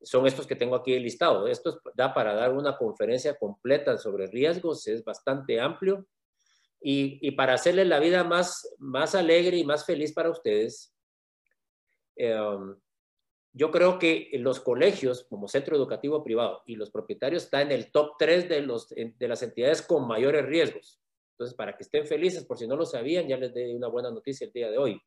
Son 0.00 0.26
estos 0.26 0.46
que 0.46 0.56
tengo 0.56 0.76
aquí 0.76 0.98
listado. 0.98 1.46
Esto 1.46 1.80
da 1.94 2.14
para 2.14 2.34
dar 2.34 2.54
una 2.54 2.78
conferencia 2.78 3.36
completa 3.36 3.98
sobre 3.98 4.28
riesgos, 4.28 4.86
es 4.86 5.04
bastante 5.04 5.60
amplio. 5.60 6.06
Y, 6.86 7.30
para 7.32 7.54
hacerles 7.54 7.86
la 7.86 7.98
vida 7.98 8.24
más, 8.24 8.74
más 8.78 9.14
alegre 9.14 9.56
y 9.56 9.64
más 9.64 9.86
feliz 9.86 10.12
para 10.12 10.30
ustedes, 10.30 10.93
em, 12.16 12.76
yo 13.52 13.70
creo 13.70 13.98
que 13.98 14.30
los 14.34 14.60
colegios 14.60 15.24
como 15.24 15.46
centro 15.46 15.76
educativo 15.76 16.24
privado 16.24 16.62
y 16.66 16.74
los 16.74 16.90
propietarios 16.90 17.44
están 17.44 17.62
en 17.68 17.72
el 17.72 17.92
top 17.92 18.16
3 18.18 18.48
de, 18.48 18.62
los, 18.62 18.88
de 18.88 19.28
las 19.28 19.42
entidades 19.42 19.80
con 19.82 20.08
mayores 20.08 20.44
riesgos. 20.44 21.00
Entonces, 21.34 21.56
para 21.56 21.76
que 21.76 21.82
estén 21.82 22.06
felices, 22.06 22.44
por 22.44 22.58
si 22.58 22.66
no 22.66 22.76
lo 22.76 22.86
sabían, 22.86 23.26
ya 23.26 23.36
les 23.36 23.52
doy 23.52 23.74
una 23.74 23.88
buena 23.88 24.10
noticia 24.10 24.46
el 24.46 24.52
día 24.52 24.70
de 24.70 24.78
hoy. 24.78 25.00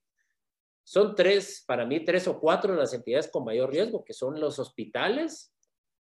Son 0.83 1.15
tres, 1.15 1.63
para 1.67 1.85
mí, 1.85 2.03
tres 2.03 2.27
o 2.27 2.39
cuatro 2.39 2.73
de 2.73 2.79
las 2.79 2.93
entidades 2.93 3.29
con 3.29 3.43
mayor 3.43 3.69
riesgo, 3.69 4.03
que 4.03 4.13
son 4.13 4.39
los 4.39 4.59
hospitales, 4.59 5.53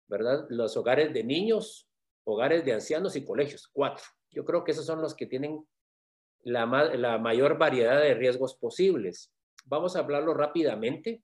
¿verdad? 0.09 0.47
Los 0.49 0.77
hogares 0.77 1.13
de 1.13 1.25
niños, 1.25 1.89
hogares 2.25 2.65
de 2.65 2.73
ancianos 2.73 3.17
y 3.17 3.25
colegios, 3.25 3.69
cuatro. 3.73 4.05
Yo 4.31 4.45
creo 4.45 4.65
que 4.65 4.73
esos 4.73 4.87
son 4.87 5.01
los 5.01 5.15
que 5.15 5.27
tienen 5.27 5.67
la, 6.43 6.67
la 6.67 7.19
mayor 7.19 7.59
variedad 7.59 8.01
de 8.01 8.15
riesgos 8.15 8.55
posibles. 8.55 9.32
Vamos 9.65 9.97
a 9.97 10.01
hablarlo 10.01 10.35
rápidamente. 10.35 11.23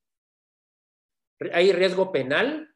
Hay 1.52 1.72
riesgo 1.72 2.10
penal 2.10 2.74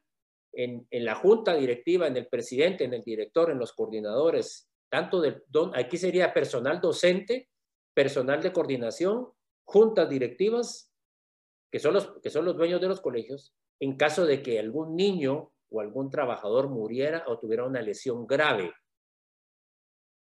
en, 0.53 0.87
la 0.91 1.15
junta 1.15 1.55
directiva, 1.55 2.07
en 2.07 2.17
el 2.17 2.27
presidente, 2.27 2.83
en 2.83 2.93
el 2.93 3.03
director, 3.03 3.51
en 3.51 3.59
los 3.59 3.73
coordinadores, 3.73 4.69
tanto 4.89 5.19
de, 5.21 5.41
aquí 5.73 5.97
sería 5.97 6.33
personal 6.33 6.79
docente, 6.79 7.49
personal 7.93 8.41
de 8.41 8.53
coordinación 8.53 9.29
juntas 9.65 10.09
directivas, 10.09 10.93
que 11.71 11.79
son, 11.79 11.95
los, 11.95 12.19
que 12.21 12.29
son 12.29 12.45
los 12.45 12.55
dueños 12.55 12.79
de 12.79 12.87
los 12.87 13.01
colegios, 13.01 13.55
en 13.79 13.97
caso 13.97 14.25
de 14.25 14.43
que 14.43 14.59
algún 14.59 14.95
niño 14.95 15.51
o 15.69 15.81
algún 15.81 16.11
trabajador 16.11 16.69
muriera 16.69 17.23
o 17.27 17.39
tuviera 17.39 17.65
una 17.65 17.81
lesión 17.81 18.27
grave. 18.27 18.71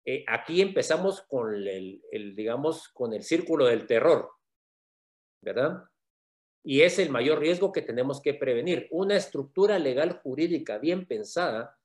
Eh, 0.05 0.25
aquí 0.27 0.61
empezamos 0.61 1.22
con 1.22 1.55
el, 1.55 2.01
digamos, 2.35 2.88
con 2.88 3.12
el 3.12 3.22
círculo 3.22 3.66
del 3.66 3.87
terror, 3.87 4.31
¿verdad? 5.46 5.85
Y 6.64 6.82
es 6.82 6.98
el 6.98 7.11
mayor 7.11 7.38
riesgo 7.38 7.70
que 7.70 7.80
tenemos 7.80 8.20
que 8.20 8.35
prevenir. 8.35 8.88
Una 8.90 9.16
estructura 9.16 9.78
legal 9.78 10.20
jurídica 10.22 10.78
bien 10.78 11.06
pensada 11.06 11.78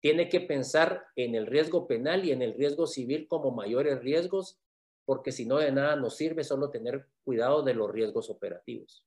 tiene 0.00 0.28
que 0.28 0.40
pensar 0.40 1.06
en 1.14 1.36
el 1.36 1.46
riesgo 1.46 1.86
penal 1.86 2.24
y 2.24 2.32
en 2.32 2.42
el 2.42 2.54
riesgo 2.54 2.86
civil 2.86 3.28
como 3.28 3.52
mayores 3.52 4.00
riesgos 4.00 4.58
porque 5.04 5.32
si 5.32 5.46
no 5.46 5.58
de 5.58 5.70
nada 5.70 5.96
nos 5.96 6.16
sirve 6.16 6.44
solo 6.44 6.70
tener 6.70 7.06
cuidado 7.24 7.62
de 7.62 7.74
los 7.74 7.90
riesgos 7.90 8.28
operativos. 8.28 9.04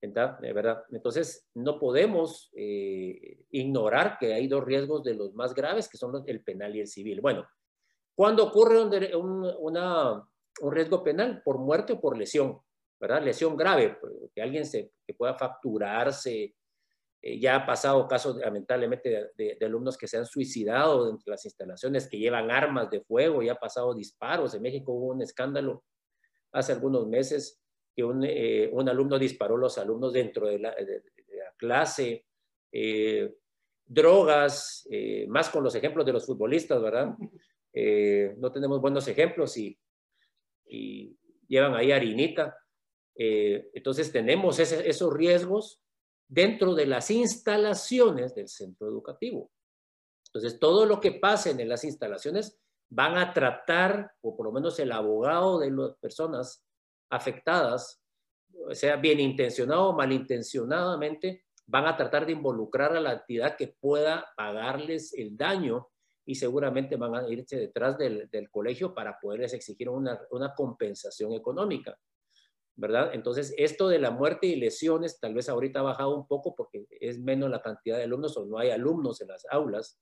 ¿verdad? 0.00 0.84
Entonces, 0.92 1.48
no 1.54 1.78
podemos 1.78 2.50
eh, 2.54 3.40
ignorar 3.50 4.16
que 4.20 4.32
hay 4.32 4.46
dos 4.46 4.64
riesgos 4.64 5.02
de 5.02 5.14
los 5.14 5.34
más 5.34 5.54
graves, 5.54 5.88
que 5.88 5.98
son 5.98 6.22
el 6.24 6.42
penal 6.44 6.76
y 6.76 6.80
el 6.80 6.86
civil. 6.86 7.20
Bueno, 7.20 7.48
¿cuándo 8.14 8.44
ocurre 8.46 9.16
un, 9.16 9.44
una, 9.58 10.24
un 10.60 10.72
riesgo 10.72 11.02
penal? 11.02 11.42
Por 11.42 11.58
muerte 11.58 11.94
o 11.94 12.00
por 12.00 12.16
lesión, 12.16 12.60
¿verdad? 13.00 13.22
Lesión 13.22 13.56
grave, 13.56 13.98
que 14.34 14.42
alguien 14.42 14.66
se, 14.66 14.92
que 15.06 15.14
pueda 15.14 15.34
fracturarse, 15.34 16.54
eh, 17.20 17.40
ya 17.40 17.56
ha 17.56 17.66
pasado 17.66 18.06
casos, 18.06 18.36
lamentablemente, 18.36 19.32
de, 19.36 19.58
alumnos 19.62 19.96
que 19.96 20.08
se 20.08 20.18
han 20.18 20.26
suicidado 20.26 21.06
dentro 21.06 21.24
de 21.26 21.30
las 21.32 21.44
instalaciones, 21.44 22.08
que 22.08 22.18
llevan 22.18 22.50
armas 22.50 22.90
de 22.90 23.00
fuego, 23.00 23.42
ya 23.42 23.52
ha 23.52 23.58
pasado 23.58 23.94
disparos. 23.94 24.54
En 24.54 24.62
México 24.62 24.92
hubo 24.92 25.06
un 25.12 25.22
escándalo 25.22 25.84
hace 26.52 26.72
algunos 26.72 27.06
meses 27.06 27.60
que 27.94 28.04
un, 28.04 28.24
eh, 28.24 28.70
un 28.72 28.88
alumno 28.88 29.18
disparó 29.18 29.56
a 29.56 29.58
los 29.58 29.78
alumnos 29.78 30.12
dentro 30.12 30.46
de 30.46 30.58
la, 30.58 30.74
de, 30.74 31.02
la 31.36 31.52
clase. 31.56 32.24
Eh, 32.70 33.32
drogas, 33.88 34.86
eh, 34.90 35.26
más 35.28 35.48
con 35.48 35.64
los 35.64 35.74
ejemplos 35.74 36.04
de 36.04 36.12
los 36.12 36.26
futbolistas, 36.26 36.80
¿verdad? 36.80 37.14
Eh, 37.80 38.34
no 38.38 38.50
tenemos 38.50 38.80
buenos 38.80 39.06
ejemplos 39.06 39.56
y, 39.56 39.78
y 40.66 41.16
llevan 41.46 41.74
ahí 41.74 41.92
harinita. 41.92 42.56
Eh, 43.18 43.70
entonces 43.74 44.12
tenemos 44.12 44.58
esos 44.60 45.12
riesgos 45.12 45.80
dentro 46.28 46.74
de 46.74 46.86
las 46.86 47.10
instalaciones 47.10 48.34
del 48.34 48.48
centro 48.48 48.88
educativo. 48.88 49.50
Entonces 50.26 50.58
todo 50.60 50.86
lo 50.86 51.00
que 51.00 51.12
pase 51.12 51.50
en 51.50 51.68
las 51.68 51.84
instalaciones 51.84 52.58
van 52.90 53.18
a 53.18 53.32
tratar, 53.32 54.12
o 54.20 54.36
por 54.36 54.46
lo 54.46 54.52
menos 54.52 54.78
el 54.78 54.92
abogado 54.92 55.58
de 55.58 55.70
las 55.70 55.96
personas 55.96 56.64
afectadas, 57.10 58.00
sea 58.72 58.96
bien 58.96 59.20
intencionado 59.20 59.88
o 59.88 59.96
malintencionadamente, 59.96 61.44
van 61.66 61.86
a 61.86 61.96
tratar 61.96 62.24
de 62.24 62.32
involucrar 62.32 62.96
a 62.96 63.00
la 63.00 63.12
entidad 63.12 63.56
que 63.56 63.68
pueda 63.68 64.26
pagarles 64.36 65.12
el 65.14 65.36
daño 65.36 65.88
y 66.24 66.34
seguramente 66.34 66.96
van 66.96 67.14
a 67.14 67.28
irse 67.28 67.56
detrás 67.56 67.96
del, 67.96 68.28
colegio 68.50 68.94
para 68.94 69.18
poderles 69.18 69.54
exigir 69.54 69.88
una, 69.88 70.18
compensación 70.56 71.32
económica, 71.32 71.98
¿verdad? 72.78 73.10
Entonces, 73.12 73.52
esto 73.58 73.88
de 73.88 73.98
la 73.98 74.12
muerte 74.12 74.46
y 74.46 74.54
lesiones 74.54 75.18
tal 75.18 75.34
vez 75.34 75.48
ahorita 75.48 75.80
ha 75.80 75.82
bajado 75.82 76.16
un 76.16 76.28
poco 76.28 76.54
porque 76.54 76.86
es 77.00 77.18
menos 77.18 77.50
la 77.50 77.60
cantidad 77.60 77.96
de 77.96 78.04
alumnos 78.04 78.36
o 78.36 78.46
no 78.46 78.56
hay 78.56 78.70
alumnos 78.70 79.20
en 79.20 79.28
las 79.28 79.44
aulas, 79.50 80.00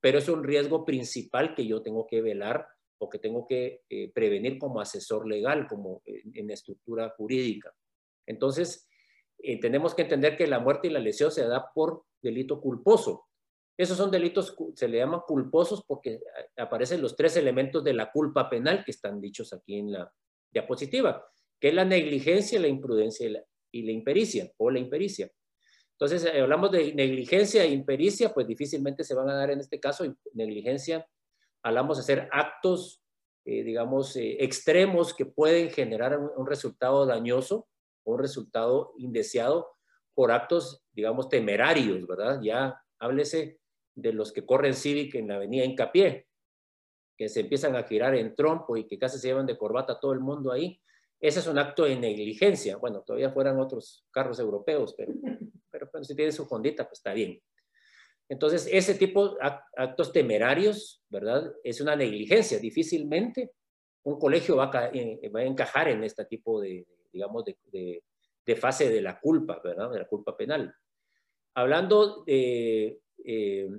pero 0.00 0.18
es 0.18 0.28
un 0.28 0.42
riesgo 0.42 0.84
principal 0.84 1.54
que 1.54 1.64
yo 1.68 1.82
tengo 1.82 2.08
que 2.08 2.20
velar 2.20 2.66
o 2.98 3.08
que 3.08 3.20
tengo 3.20 3.46
que 3.46 3.82
eh, 3.88 4.10
prevenir 4.12 4.58
como 4.58 4.80
asesor 4.80 5.28
legal, 5.28 5.68
como 5.68 6.02
en, 6.04 6.32
en 6.34 6.50
estructura 6.50 7.14
jurídica. 7.16 7.72
Entonces, 8.26 8.88
eh, 9.38 9.60
tenemos 9.60 9.94
que 9.94 10.02
entender 10.02 10.36
que 10.36 10.48
la 10.48 10.58
muerte 10.58 10.88
y 10.88 10.90
la 10.90 10.98
lesión 10.98 11.30
se 11.30 11.46
da 11.46 11.70
por 11.72 12.06
delito 12.20 12.60
culposo. 12.60 13.28
Esos 13.78 13.96
son 13.96 14.10
delitos, 14.10 14.56
se 14.74 14.88
le 14.88 14.98
llaman 14.98 15.20
culposos 15.28 15.84
porque 15.86 16.20
aparecen 16.56 17.00
los 17.00 17.14
tres 17.14 17.36
elementos 17.36 17.84
de 17.84 17.94
la 17.94 18.10
culpa 18.10 18.50
penal 18.50 18.82
que 18.84 18.90
están 18.90 19.20
dichos 19.20 19.52
aquí 19.52 19.78
en 19.78 19.92
la 19.92 20.12
diapositiva, 20.52 21.24
que 21.60 21.68
es 21.68 21.74
la 21.74 21.84
negligencia, 21.84 22.58
la 22.58 22.68
imprudencia 22.68 23.26
y 23.70 23.82
la, 23.82 23.92
impericia, 23.92 24.50
o 24.56 24.70
la 24.70 24.78
impericia. 24.78 25.30
Entonces, 25.92 26.24
eh, 26.24 26.40
hablamos 26.40 26.72
de 26.72 26.94
negligencia 26.94 27.62
e 27.62 27.68
impericia, 27.68 28.32
pues 28.32 28.46
difícilmente 28.46 29.04
se 29.04 29.14
van 29.14 29.28
a 29.28 29.34
dar 29.34 29.50
en 29.50 29.60
este 29.60 29.78
caso. 29.78 30.04
Negligencia, 30.32 31.06
hablamos 31.62 31.98
de 31.98 32.02
hacer 32.02 32.28
actos, 32.32 33.02
eh, 33.44 33.62
digamos, 33.62 34.16
extremos 34.16 35.14
que 35.14 35.26
pueden 35.26 35.70
generar 35.70 36.18
un 36.18 36.46
resultado 36.46 37.06
dañoso 37.06 37.68
un 38.04 38.18
resultado 38.18 38.94
indeseado 38.98 39.76
por 40.14 40.32
actos, 40.32 40.82
digamos, 40.92 41.28
temerarios, 41.28 42.06
¿verdad? 42.06 42.40
Ya 42.42 42.80
háblese 42.98 43.58
de 43.94 44.12
los 44.12 44.32
que 44.32 44.44
corren 44.44 44.74
Civic 44.74 45.14
en 45.14 45.28
la 45.28 45.36
avenida 45.36 45.64
Incapié, 45.64 46.26
que 47.16 47.28
se 47.28 47.40
empiezan 47.40 47.76
a 47.76 47.84
girar 47.84 48.14
en 48.14 48.34
trompo 48.34 48.76
y 48.76 48.86
que 48.86 48.98
casi 48.98 49.18
se 49.18 49.28
llevan 49.28 49.46
de 49.46 49.58
corbata 49.58 49.94
a 49.94 50.00
todo 50.00 50.12
el 50.12 50.20
mundo 50.20 50.52
ahí. 50.52 50.80
Ese 51.20 51.40
es 51.40 51.46
un 51.46 51.58
acto 51.58 51.84
de 51.84 51.96
negligencia. 51.96 52.76
Bueno, 52.76 53.02
todavía 53.02 53.30
fueran 53.30 53.60
otros 53.60 54.06
carros 54.10 54.38
europeos, 54.38 54.94
pero, 54.96 55.12
pero, 55.70 56.04
si 56.04 56.14
tienen 56.14 56.32
su 56.32 56.46
fondita, 56.46 56.84
pues 56.84 56.98
está 56.98 57.12
bien. 57.12 57.40
Entonces, 58.28 58.68
ese 58.70 58.94
tipo 58.94 59.30
de 59.30 59.36
actos 59.76 60.12
temerarios, 60.12 61.02
¿verdad? 61.08 61.52
Es 61.64 61.80
una 61.80 61.96
negligencia. 61.96 62.58
Difícilmente 62.58 63.50
un 64.04 64.18
colegio 64.18 64.56
va 64.56 64.70
a, 64.72 64.90
eh, 64.92 65.28
va 65.34 65.40
a 65.40 65.44
encajar 65.44 65.88
en 65.88 66.04
este 66.04 66.24
tipo 66.24 66.60
de, 66.60 66.86
digamos, 67.12 67.44
de, 67.44 68.02
fase 68.56 68.88
de 68.90 69.00
la 69.00 69.20
culpa, 69.20 69.60
¿verdad? 69.62 69.90
De 69.92 69.98
la 70.00 70.08
culpa 70.08 70.36
penal. 70.36 70.74
Hablando 71.54 72.24
de 72.24 73.00
eh, 73.24 73.70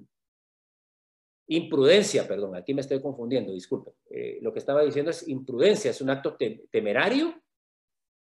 imprudencia, 1.55 2.27
perdón, 2.27 2.55
aquí 2.55 2.73
me 2.73 2.81
estoy 2.81 3.01
confundiendo, 3.01 3.51
disculpe. 3.51 3.91
Eh, 4.09 4.39
lo 4.41 4.53
que 4.53 4.59
estaba 4.59 4.83
diciendo 4.83 5.11
es 5.11 5.27
imprudencia, 5.27 5.91
es 5.91 6.01
un 6.01 6.09
acto 6.09 6.37
temerario, 6.71 7.33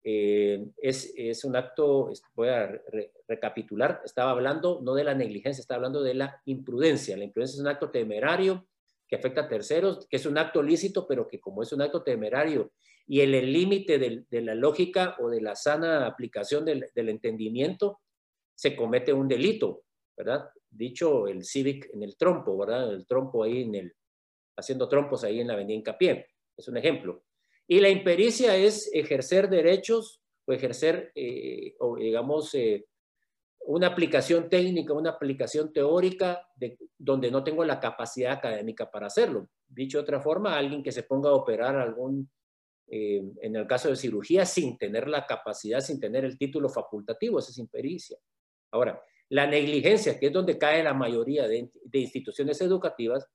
eh, 0.04 0.68
es, 0.76 1.44
un 1.44 1.56
acto, 1.56 2.12
voy 2.34 2.48
a 2.48 2.80
recapitular, 3.26 4.02
estaba 4.04 4.30
hablando 4.30 4.80
no 4.82 4.94
de 4.94 5.04
la 5.04 5.14
negligencia, 5.14 5.60
estaba 5.60 5.76
hablando 5.76 6.02
de 6.02 6.14
la 6.14 6.40
imprudencia. 6.44 7.16
La 7.16 7.24
imprudencia 7.24 7.56
es 7.56 7.60
un 7.60 7.68
acto 7.68 7.90
temerario 7.90 8.68
que 9.08 9.16
afecta 9.16 9.42
a 9.42 9.48
terceros, 9.48 10.06
que 10.08 10.16
es 10.16 10.26
un 10.26 10.38
acto 10.38 10.62
lícito, 10.62 11.06
pero 11.08 11.26
que 11.26 11.40
como 11.40 11.62
es 11.62 11.72
un 11.72 11.82
acto 11.82 12.02
temerario 12.02 12.72
y 13.06 13.20
en 13.20 13.34
el 13.34 13.52
límite 13.52 13.98
de, 13.98 14.40
la 14.42 14.54
lógica 14.54 15.16
o 15.20 15.30
de 15.30 15.40
la 15.40 15.54
sana 15.54 16.06
aplicación 16.06 16.64
del, 16.64 16.90
entendimiento, 16.94 18.00
se 18.54 18.74
comete 18.74 19.12
un 19.12 19.28
delito, 19.28 19.84
¿verdad? 20.16 20.50
Dicho 20.70 21.26
el 21.28 21.44
Civic 21.44 21.90
en 21.92 22.02
el 22.02 22.16
trompo, 22.16 22.56
¿verdad? 22.56 22.92
El 22.92 23.06
trompo 23.06 23.42
ahí 23.42 23.62
en 23.62 23.74
el, 23.74 23.92
haciendo 24.56 24.88
trompos 24.88 25.24
ahí 25.24 25.40
en 25.40 25.48
la 25.48 25.54
avenida 25.54 25.76
Incapié, 25.76 26.26
es 26.56 26.68
un 26.68 26.76
ejemplo. 26.76 27.22
Y 27.66 27.80
la 27.80 27.88
impericia 27.88 28.56
es 28.56 28.90
ejercer 28.92 29.48
derechos 29.48 30.22
o 30.46 30.52
ejercer, 30.52 31.12
eh, 31.14 31.74
o 31.80 31.96
digamos, 31.96 32.54
eh, 32.54 32.86
una 33.66 33.88
aplicación 33.88 34.48
técnica, 34.48 34.92
una 34.92 35.10
aplicación 35.10 35.72
teórica 35.72 36.48
de, 36.54 36.78
donde 36.96 37.30
no 37.30 37.42
tengo 37.42 37.64
la 37.64 37.80
capacidad 37.80 38.32
académica 38.32 38.90
para 38.90 39.08
hacerlo. 39.08 39.48
Dicho 39.66 39.98
de 39.98 40.02
otra 40.02 40.20
forma, 40.20 40.56
alguien 40.56 40.82
que 40.82 40.92
se 40.92 41.02
ponga 41.02 41.30
a 41.30 41.34
operar 41.34 41.76
algún 41.76 42.30
eh, 42.88 43.20
en 43.42 43.56
el 43.56 43.66
caso 43.66 43.88
de 43.88 43.96
cirugía, 43.96 44.46
sin 44.46 44.78
tener 44.78 45.08
la 45.08 45.26
capacidad, 45.26 45.80
sin 45.80 45.98
tener 45.98 46.24
el 46.24 46.38
título 46.38 46.68
facultativo, 46.68 47.40
esa 47.40 47.50
es 47.50 47.58
impericia. 47.58 48.16
Ahora, 48.70 49.02
la 49.28 49.46
negligencia, 49.46 50.18
que 50.18 50.26
es 50.26 50.32
donde 50.32 50.58
cae 50.58 50.82
la 50.82 50.94
mayoría 50.94 51.48
de, 51.48 51.70
instituciones 51.92 52.60
educativas, 52.60 53.26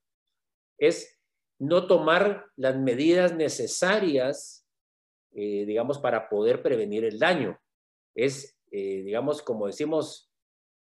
es 0.77 1.19
no 1.59 1.87
tomar 1.87 2.45
las 2.55 2.77
medidas 2.77 3.35
necesarias, 3.35 4.65
eh, 5.33 5.65
digamos, 5.65 5.99
para 5.99 6.29
poder 6.29 6.61
prevenir 6.61 7.05
el 7.05 7.19
daño. 7.19 7.59
Es, 8.15 8.57
eh, 8.71 9.03
digamos, 9.03 9.41
como 9.41 9.67
decimos, 9.67 10.31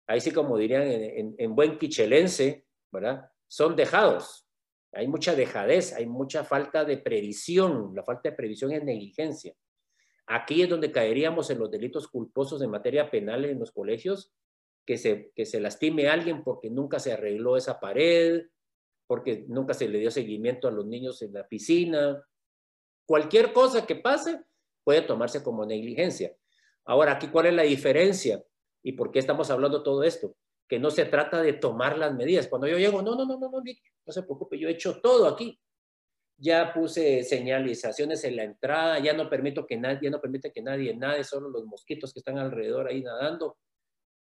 ahí 0.08 0.22
sí 0.22 0.32
como 0.32 0.58
dirían 0.58 0.84
en, 0.84 1.36
en 1.38 1.56
buen 1.56 1.78
quichelense, 1.78 2.66
¿verdad? 2.92 3.30
Son 3.48 3.76
dejados, 3.76 4.50
hay 4.92 5.08
mucha 5.08 5.36
dejadez, 5.36 5.94
hay 5.94 6.06
mucha 6.06 6.44
falta 6.44 6.84
de 6.84 6.98
previsión. 6.98 7.94
La 7.96 8.04
falta 8.04 8.30
de 8.30 8.36
previsión 8.36 8.72
es 8.72 8.84
negligencia. 8.84 9.54
Aquí 10.26 10.62
es 10.62 10.70
donde 10.70 10.92
caeríamos 10.92 11.50
en 11.50 11.60
los 11.60 11.72
delitos 11.72 12.08
culposos 12.08 12.62
en 12.62 12.70
materia 12.70 13.10
penal 13.10 13.46
en 13.46 13.60
los 13.60 13.72
colegios, 13.72 14.32
que 14.90 14.98
se, 14.98 15.32
que 15.36 15.46
se 15.46 15.60
lastime 15.60 16.08
a 16.08 16.14
alguien 16.14 16.44
porque 16.44 16.72
nunca 16.72 16.98
se 16.98 17.14
arregló 17.14 17.56
esa 17.56 17.80
pared, 17.80 18.48
porque 19.06 19.46
nunca 19.48 19.76
se 19.76 19.88
le 19.88 20.00
dio 20.00 20.10
seguimiento 20.10 20.68
a 20.68 20.72
los 20.72 20.84
niños 20.88 21.22
en 21.22 21.32
la 21.32 21.48
piscina. 21.48 22.26
Cualquier 23.06 23.54
cosa 23.54 23.86
que 23.86 23.98
pase 23.98 24.42
puede 24.84 25.04
tomarse 25.04 25.44
como 25.44 25.64
negligencia. 25.64 26.36
Ahora, 26.86 27.12
aquí, 27.12 27.28
¿cuál 27.28 27.46
es 27.46 27.54
la 27.54 27.62
diferencia? 27.62 28.44
¿Y 28.82 28.94
por 28.94 29.12
qué 29.12 29.20
estamos 29.20 29.52
hablando 29.52 29.84
todo 29.84 30.02
esto? 30.02 30.36
Que 30.68 30.80
no 30.80 30.90
se 30.90 31.06
trata 31.06 31.40
de 31.44 31.54
tomar 31.54 31.96
las 31.96 32.16
medidas. 32.16 32.48
Cuando 32.48 32.68
yo 32.68 32.80
llego, 32.80 33.04
no, 33.04 33.14
no, 33.14 33.28
no, 33.28 33.38
no, 33.38 33.48
no, 33.48 33.62
no 33.62 34.12
se 34.12 34.24
preocupe, 34.24 34.58
yo 34.58 34.70
he 34.70 34.72
hecho 34.72 35.00
todo 35.02 35.28
aquí. 35.28 35.62
Ya 36.36 36.74
puse 36.74 37.24
señalizaciones 37.24 38.24
en 38.24 38.38
la 38.38 38.44
entrada, 38.44 38.98
ya 38.98 39.14
no 39.14 39.30
permito 39.30 39.68
que 39.68 39.78
nadie, 39.78 40.00
ya 40.02 40.10
no 40.10 40.20
permite 40.20 40.52
que 40.52 40.64
nadie 40.64 40.96
nade, 40.96 41.24
solo 41.24 41.48
los 41.48 41.66
mosquitos 41.66 42.12
que 42.12 42.22
están 42.22 42.40
alrededor 42.40 42.88
ahí 42.88 43.04
nadando 43.04 43.56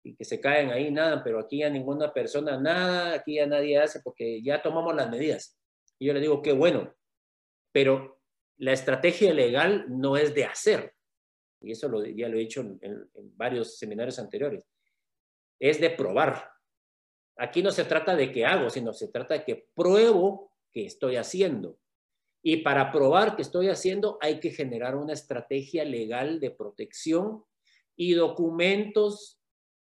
y 0.03 0.15
que 0.17 0.25
se 0.25 0.41
caen 0.41 0.71
ahí 0.71 0.91
nada, 0.91 1.23
pero 1.23 1.39
aquí 1.39 1.59
ya 1.59 1.71
ninguna 1.71 2.13
persona 2.13 2.59
nada, 2.61 3.15
aquí 3.15 3.37
ya 3.37 3.47
nadie 3.47 3.79
hace 3.79 4.01
porque 4.01 4.43
ya 4.43 4.61
tomamos 4.61 4.95
las 4.95 5.09
medidas. 5.11 5.59
Y 5.99 6.07
yo 6.07 6.15
le 6.15 6.21
digo, 6.21 6.43
qué 6.43 6.53
bueno, 6.53 6.95
pero 7.73 8.21
la 8.59 8.73
estrategia 8.73 9.33
legal 9.33 9.87
no 9.89 10.17
es 10.17 10.35
de 10.35 10.45
hacer, 10.45 10.95
y 11.61 11.73
eso 11.73 11.89
lo, 11.89 12.05
ya 12.05 12.29
lo 12.29 12.37
he 12.37 12.41
dicho 12.41 12.61
en, 12.61 12.79
en 12.83 13.37
varios 13.37 13.79
seminarios 13.79 14.19
anteriores, 14.19 14.65
es 15.61 15.81
de 15.81 15.91
probar. 15.91 16.51
Aquí 17.37 17.63
no 17.63 17.71
se 17.71 17.85
trata 17.85 18.17
de 18.17 18.33
qué 18.33 18.45
hago, 18.45 18.69
sino 18.69 18.93
se 18.93 19.09
trata 19.09 19.35
de 19.35 19.45
que 19.45 19.69
pruebo 19.75 20.53
que 20.73 20.87
estoy 20.87 21.17
haciendo. 21.17 21.79
Y 22.43 22.59
para 22.59 22.91
probar 22.91 23.37
que 23.37 23.43
estoy 23.43 23.69
haciendo 23.69 24.19
hay 24.21 24.41
que 24.41 24.51
generar 24.51 24.97
una 24.97 25.13
estrategia 25.13 25.85
legal 25.85 26.41
de 26.41 26.51
protección 26.51 27.45
y 27.95 28.15
documentos 28.15 29.42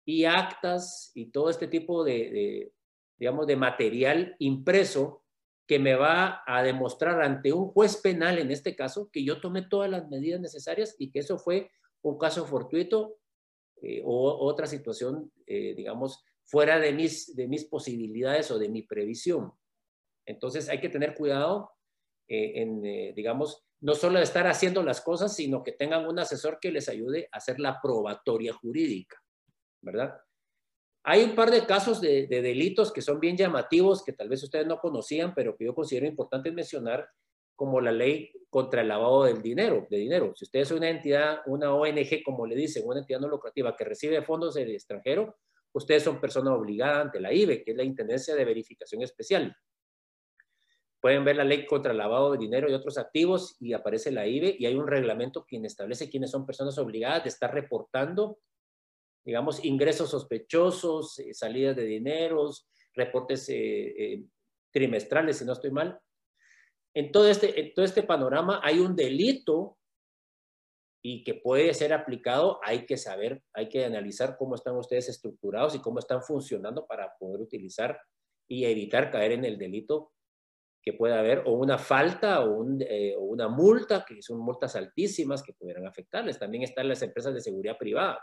y 0.08 0.24
actas 0.24 1.12
y 1.16 1.32
todo 1.32 1.50
este 1.50 1.68
tipo 1.68 2.06
de, 2.06 2.72
digamos, 3.20 3.46
de 3.46 3.58
material 3.58 4.36
impreso 4.40 5.26
que 5.68 5.80
me 5.80 5.96
va 5.96 6.44
a 6.48 6.64
demostrar 6.64 7.22
ante 7.22 7.52
un 7.52 7.68
juez 7.68 7.98
penal, 7.98 8.40
en 8.40 8.50
este 8.52 8.74
caso, 8.74 9.10
que 9.12 9.26
yo 9.26 9.42
tomé 9.42 9.64
todas 9.64 9.90
las 9.90 10.08
medidas 10.08 10.40
necesarias 10.40 10.96
y 10.98 11.12
que 11.12 11.20
eso 11.20 11.38
fue 11.38 11.70
un 12.02 12.18
caso 12.18 12.46
fortuito 12.46 13.18
eh, 13.82 14.02
o 14.06 14.48
otra 14.48 14.66
situación, 14.66 15.30
eh, 15.46 15.74
digamos, 15.76 16.24
fuera 16.46 16.80
de 16.80 16.94
mis, 16.94 17.36
de 17.36 17.50
mis 17.50 17.66
posibilidades 17.66 18.50
o 18.50 18.58
de 18.58 18.70
mi 18.70 18.84
previsión. 18.84 19.52
Entonces 20.26 20.70
hay 20.70 20.80
que 20.80 20.90
tener 20.90 21.16
cuidado 21.16 21.72
eh, 22.30 22.62
en, 22.62 22.82
digamos, 23.14 23.66
no 23.82 23.94
solo 23.94 24.20
estar 24.20 24.48
haciendo 24.48 24.84
las 24.84 25.02
cosas, 25.02 25.36
sino 25.36 25.64
que 25.64 25.74
tengan 25.74 26.08
un 26.08 26.18
asesor 26.18 26.60
que 26.62 26.72
les 26.72 26.88
ayude 26.88 27.28
a 27.32 27.38
hacer 27.38 27.60
la 27.60 27.82
probatoria 27.82 28.54
jurídica, 28.54 29.22
¿verdad? 29.82 30.20
Hay 31.04 31.24
un 31.24 31.36
par 31.36 31.52
de 31.52 31.66
casos 31.66 32.02
de, 32.02 32.28
delitos 32.28 32.92
que 32.92 33.02
son 33.02 33.20
bien 33.20 33.38
llamativos, 33.38 34.04
que 34.04 34.12
tal 34.12 34.28
vez 34.28 34.44
ustedes 34.44 34.68
no 34.68 34.80
conocían, 34.80 35.34
pero 35.34 35.56
que 35.56 35.64
yo 35.64 35.74
considero 35.74 36.06
importante 36.06 36.52
mencionar, 36.52 37.08
como 37.56 37.80
la 37.80 37.92
ley 37.92 38.32
contra 38.50 38.82
el 38.82 38.90
lavado 38.90 39.24
del 39.24 39.42
dinero, 39.42 39.88
de 39.90 39.98
dinero. 39.98 40.34
Si 40.36 40.46
usted 40.46 40.60
es 40.60 40.72
una 40.72 40.90
entidad, 40.90 41.40
una 41.46 41.74
ONG, 41.74 42.24
como 42.24 42.46
le 42.46 42.56
dicen, 42.56 42.84
una 42.86 43.00
entidad 43.00 43.20
no 43.20 43.30
lucrativa 43.30 43.76
que 43.76 43.86
recibe 43.86 44.22
fondos 44.22 44.56
del 44.56 44.70
extranjero, 44.72 45.38
ustedes 45.72 46.04
son 46.04 46.20
personas 46.20 46.54
obligadas 46.54 47.06
ante 47.06 47.20
la 47.20 47.34
IBE, 47.34 47.64
que 47.64 47.72
es 47.72 47.78
la 47.78 47.84
Intendencia 47.84 48.36
de 48.36 48.46
Verificación 48.46 49.02
Especial. 49.02 49.56
Pueden 51.00 51.24
ver 51.24 51.38
la 51.38 51.46
ley 51.46 51.66
contra 51.66 51.94
el 51.94 51.98
lavado 51.98 52.34
de 52.34 52.38
dinero 52.38 52.70
y 52.70 52.74
otros 52.74 52.98
activos 52.98 53.56
y 53.60 53.74
aparece 53.74 54.12
la 54.12 54.28
IBE 54.28 54.58
y 54.60 54.66
hay 54.66 54.76
un 54.76 54.88
reglamento 54.88 55.46
que 55.48 55.58
establece 55.58 56.10
quiénes 56.10 56.32
son 56.32 56.46
personas 56.46 56.78
obligadas 56.78 57.24
de 57.24 57.30
estar 57.30 57.54
reportando 57.54 58.40
digamos, 59.28 59.66
ingresos 59.66 60.10
sospechosos, 60.10 61.20
eh, 61.20 61.34
salidas 61.34 61.76
de 61.76 61.84
dineros, 61.84 62.66
reportes 62.94 63.50
eh, 63.50 63.56
eh, 64.14 64.24
trimestrales, 64.72 65.38
si 65.38 65.44
no 65.44 65.52
estoy 65.52 65.70
mal. 65.70 66.00
En 66.94 67.12
todo, 67.12 67.28
este, 67.28 67.60
en 67.60 67.74
todo 67.74 67.84
este 67.84 68.04
panorama 68.04 68.62
hay 68.64 68.80
un 68.80 68.96
delito 68.96 69.78
y 71.04 71.26
que 71.26 71.34
puede 71.34 71.74
ser 71.74 71.92
aplicado, 71.92 72.62
hay 72.64 72.86
que 72.86 72.96
saber, 72.96 73.44
hay 73.54 73.68
que 73.68 73.84
analizar 73.84 74.38
cómo 74.38 74.56
están 74.56 74.78
ustedes 74.78 75.10
estructurados 75.10 75.76
y 75.76 75.82
cómo 75.82 76.00
están 76.00 76.24
funcionando 76.24 76.88
para 76.88 77.14
poder 77.20 77.42
utilizar 77.42 78.00
y 78.48 78.64
evitar 78.64 79.12
caer 79.12 79.34
en 79.34 79.44
el 79.44 79.58
delito 79.58 80.14
que 80.82 80.94
pueda 80.94 81.20
haber, 81.20 81.44
o 81.46 81.52
una 81.52 81.78
falta 81.78 82.46
o, 82.46 82.62
o 82.62 83.24
una 83.26 83.50
multa, 83.50 84.06
que 84.08 84.22
son 84.22 84.40
multas 84.40 84.78
altísimas 84.78 85.44
que 85.44 85.52
pudieran 85.52 85.86
afectarles. 85.86 86.40
También 86.40 86.64
están 86.64 86.88
las 86.88 87.02
empresas 87.02 87.34
de 87.34 87.42
seguridad 87.42 87.78
privada 87.78 88.18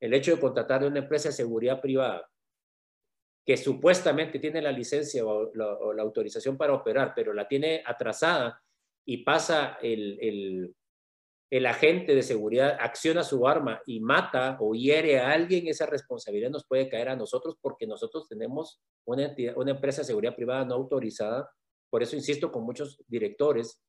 el 0.00 0.14
hecho 0.14 0.34
de 0.34 0.40
contratar 0.40 0.82
de 0.82 0.88
una 0.88 1.00
empresa 1.00 1.28
de 1.28 1.34
seguridad 1.34 1.80
privada 1.80 2.28
que 3.46 3.56
supuestamente 3.56 4.40
tiene 4.40 4.60
la 4.60 4.72
licencia 4.72 5.24
o 5.24 5.52
la, 5.54 6.02
autorización 6.02 6.56
para 6.56 6.74
operar, 6.74 7.12
pero 7.14 7.32
la 7.32 7.46
tiene 7.46 7.80
atrasada 7.86 8.60
y 9.06 9.18
pasa 9.18 9.78
el, 9.80 10.74
el, 11.48 11.66
agente 11.66 12.16
de 12.16 12.24
seguridad, 12.24 12.76
acciona 12.80 13.22
su 13.22 13.46
arma 13.46 13.80
y 13.86 14.00
mata 14.00 14.56
o 14.60 14.74
hiere 14.74 15.20
a 15.20 15.30
alguien, 15.30 15.68
esa 15.68 15.86
responsabilidad 15.86 16.50
nos 16.50 16.66
puede 16.66 16.88
caer 16.88 17.08
a 17.08 17.16
nosotros 17.16 17.56
porque 17.60 17.86
nosotros 17.86 18.28
tenemos 18.28 18.80
una, 19.06 19.32
una 19.54 19.70
empresa 19.70 20.00
de 20.00 20.06
seguridad 20.06 20.34
privada 20.34 20.64
no 20.64 20.74
autorizada. 20.74 21.48
Por 21.88 22.02
eso 22.02 22.16
insisto 22.16 22.50
con 22.50 22.64
muchos 22.64 23.00
directores 23.06 23.80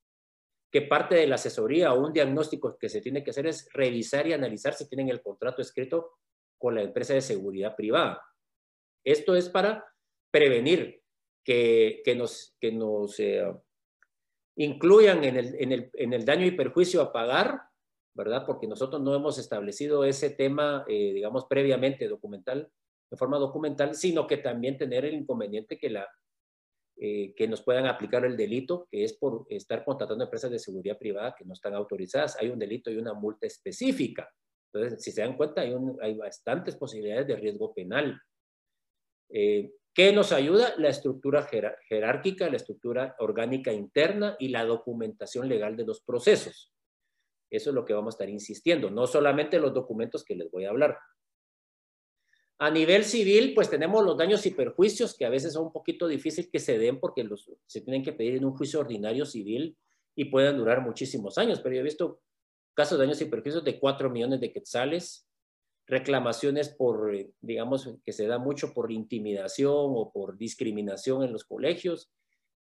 que 0.71 0.81
parte 0.81 1.15
de 1.15 1.27
la 1.27 1.35
asesoría 1.35 1.93
o 1.93 2.05
un 2.05 2.13
diagnóstico 2.13 2.77
que 2.77 2.89
se 2.89 3.01
tiene 3.01 3.23
que 3.23 3.31
hacer 3.31 3.47
es 3.47 3.69
revisar 3.73 4.27
y 4.27 4.33
analizar 4.33 4.73
si 4.73 4.87
tienen 4.87 5.09
el 5.09 5.21
contrato 5.21 5.61
escrito 5.61 6.17
con 6.57 6.75
la 6.75 6.81
empresa 6.81 7.13
de 7.13 7.21
seguridad 7.21 7.75
privada. 7.75 8.21
Esto 9.03 9.35
es 9.35 9.49
para 9.49 9.85
prevenir 10.31 11.01
que, 11.43 12.03
nos, 12.17 12.55
que 12.59 12.71
nos 12.73 13.17
eh, 13.19 13.45
incluyan 14.57 15.23
en 15.23 15.37
el, 15.37 15.55
en, 15.55 15.71
el, 15.71 15.91
en 15.93 16.13
el, 16.13 16.25
daño 16.25 16.45
y 16.45 16.51
perjuicio 16.51 17.01
a 17.01 17.13
pagar, 17.13 17.61
¿verdad? 18.13 18.45
Porque 18.45 18.67
nosotros 18.67 19.01
no 19.01 19.15
hemos 19.15 19.37
establecido 19.37 20.03
ese 20.03 20.31
tema, 20.31 20.83
eh, 20.89 21.13
digamos, 21.13 21.45
previamente 21.45 22.07
documental, 22.09 22.69
de 23.09 23.17
forma 23.17 23.37
documental, 23.37 23.95
sino 23.95 24.27
que 24.27 24.37
también 24.37 24.77
tener 24.77 25.05
el 25.05 25.13
inconveniente 25.13 25.77
que 25.77 25.89
la, 25.89 26.09
eh, 26.99 27.35
que 27.35 27.47
nos 27.47 27.61
puedan 27.61 27.85
aplicar 27.85 28.25
el 28.25 28.35
delito, 28.35 28.87
que 28.89 29.03
es 29.03 29.13
por 29.13 29.45
estar 29.49 29.85
contratando 29.85 30.23
empresas 30.23 30.49
de 30.49 30.57
seguridad 30.57 30.97
privada 30.97 31.35
que 31.37 31.45
no 31.45 31.53
están 31.53 31.75
autorizadas. 31.75 32.37
Hay 32.39 32.49
un 32.49 32.57
delito 32.57 32.89
y 32.89 32.97
una 32.97 33.13
multa 33.13 33.45
específica. 33.45 34.27
Entonces, 34.73 35.03
si 35.03 35.11
se 35.11 35.21
dan 35.21 35.37
cuenta, 35.37 35.61
hay, 35.61 35.75
hay 36.01 36.15
bastantes 36.15 36.75
posibilidades 36.75 37.27
de 37.27 37.35
riesgo 37.35 37.73
penal. 37.73 38.19
Eh, 39.29 39.71
¿Qué 39.93 40.11
nos 40.11 40.31
ayuda? 40.31 40.73
La 40.77 40.89
estructura 40.89 41.47
jerárquica, 41.87 42.49
la 42.49 42.57
estructura 42.57 43.15
orgánica 43.19 43.73
interna 43.73 44.35
y 44.39 44.49
la 44.49 44.63
documentación 44.63 45.47
legal 45.47 45.75
de 45.75 45.85
los 45.85 46.01
procesos. 46.01 46.73
Eso 47.49 47.69
es 47.69 47.73
lo 47.75 47.85
que 47.85 47.93
vamos 47.93 48.13
a 48.13 48.15
estar 48.15 48.29
insistiendo, 48.29 48.89
no 48.89 49.07
solamente 49.07 49.59
los 49.59 49.73
documentos 49.73 50.23
que 50.23 50.35
les 50.35 50.51
voy 50.51 50.65
a 50.65 50.69
hablar. 50.69 50.97
A 52.59 52.71
nivel 52.71 53.03
civil, 53.03 53.53
pues 53.53 53.69
tenemos 53.69 54.03
los 54.03 54.17
daños 54.17 54.45
y 54.47 54.51
perjuicios 54.51 55.15
que 55.15 55.25
a 55.25 55.29
veces 55.29 55.53
son 55.53 55.67
un 55.67 55.71
poquito 55.71 56.07
difícil 56.07 56.49
que 56.49 56.59
se 56.59 56.79
den 56.79 56.99
porque 56.99 57.23
los, 57.23 57.51
se 57.67 57.81
tienen 57.81 58.03
que 58.03 58.13
pedir 58.13 58.35
en 58.35 58.45
un 58.45 58.53
juicio 58.53 58.79
ordinario 58.79 59.25
civil 59.27 59.77
y 60.15 60.25
pueden 60.25 60.57
durar 60.57 60.81
muchísimos 60.81 61.37
años. 61.37 61.59
Pero 61.61 61.75
yo 61.75 61.81
he 61.81 61.83
visto 61.83 62.21
casos 62.73 62.97
de 62.97 63.05
daños 63.05 63.21
y 63.21 63.25
perjuicios 63.25 63.63
de 63.63 63.79
4 63.79 64.09
millones 64.09 64.39
de 64.39 64.51
quetzales, 64.51 65.27
reclamaciones 65.85 66.69
por, 66.69 67.11
digamos, 67.41 67.95
que 68.03 68.11
se 68.11 68.25
da 68.25 68.39
mucho 68.39 68.73
por 68.73 68.91
intimidación 68.91 69.93
o 69.95 70.11
por 70.11 70.35
discriminación 70.35 71.23
en 71.23 71.33
los 71.33 71.43
colegios 71.43 72.11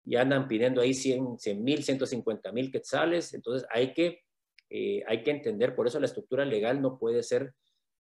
y 0.05 0.15
andan 0.15 0.47
pidiendo 0.47 0.79
ahí 0.79 0.93
100 0.93 1.37
mil, 1.61 1.83
150 1.83 2.51
mil 2.53 2.71
quetzales. 2.71 3.33
Entonces 3.33 3.67
hay 3.69 3.93
que, 3.93 4.21
eh, 4.69 5.03
hay 5.05 5.21
que 5.21 5.31
entender, 5.31 5.75
por 5.75 5.85
eso 5.85 5.99
la 5.99 6.05
estructura 6.05 6.45
legal 6.45 6.81
no 6.81 6.97
puede 6.97 7.23
ser 7.23 7.53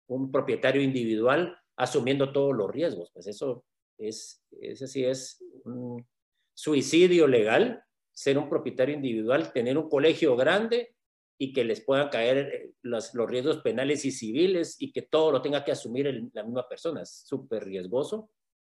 un 0.07 0.31
propietario 0.31 0.81
individual 0.81 1.57
asumiendo 1.77 2.31
todos 2.31 2.55
los 2.55 2.69
riesgos. 2.71 3.09
Pues 3.13 3.27
eso 3.27 3.65
es, 3.97 4.43
ese 4.59 4.87
sí 4.87 5.05
es 5.05 5.43
un 5.63 6.05
suicidio 6.53 7.27
legal, 7.27 7.83
ser 8.13 8.37
un 8.37 8.49
propietario 8.49 8.95
individual, 8.95 9.51
tener 9.51 9.77
un 9.77 9.89
colegio 9.89 10.35
grande 10.35 10.95
y 11.37 11.51
que 11.51 11.65
les 11.65 11.81
puedan 11.81 12.09
caer 12.09 12.71
los, 12.81 13.13
los 13.13 13.29
riesgos 13.29 13.57
penales 13.57 14.05
y 14.05 14.11
civiles 14.11 14.77
y 14.79 14.91
que 14.91 15.01
todo 15.01 15.31
lo 15.31 15.41
tenga 15.41 15.65
que 15.65 15.71
asumir 15.71 16.29
la 16.33 16.43
misma 16.43 16.67
persona. 16.67 17.01
Es 17.01 17.23
súper 17.25 17.65
riesgoso 17.65 18.29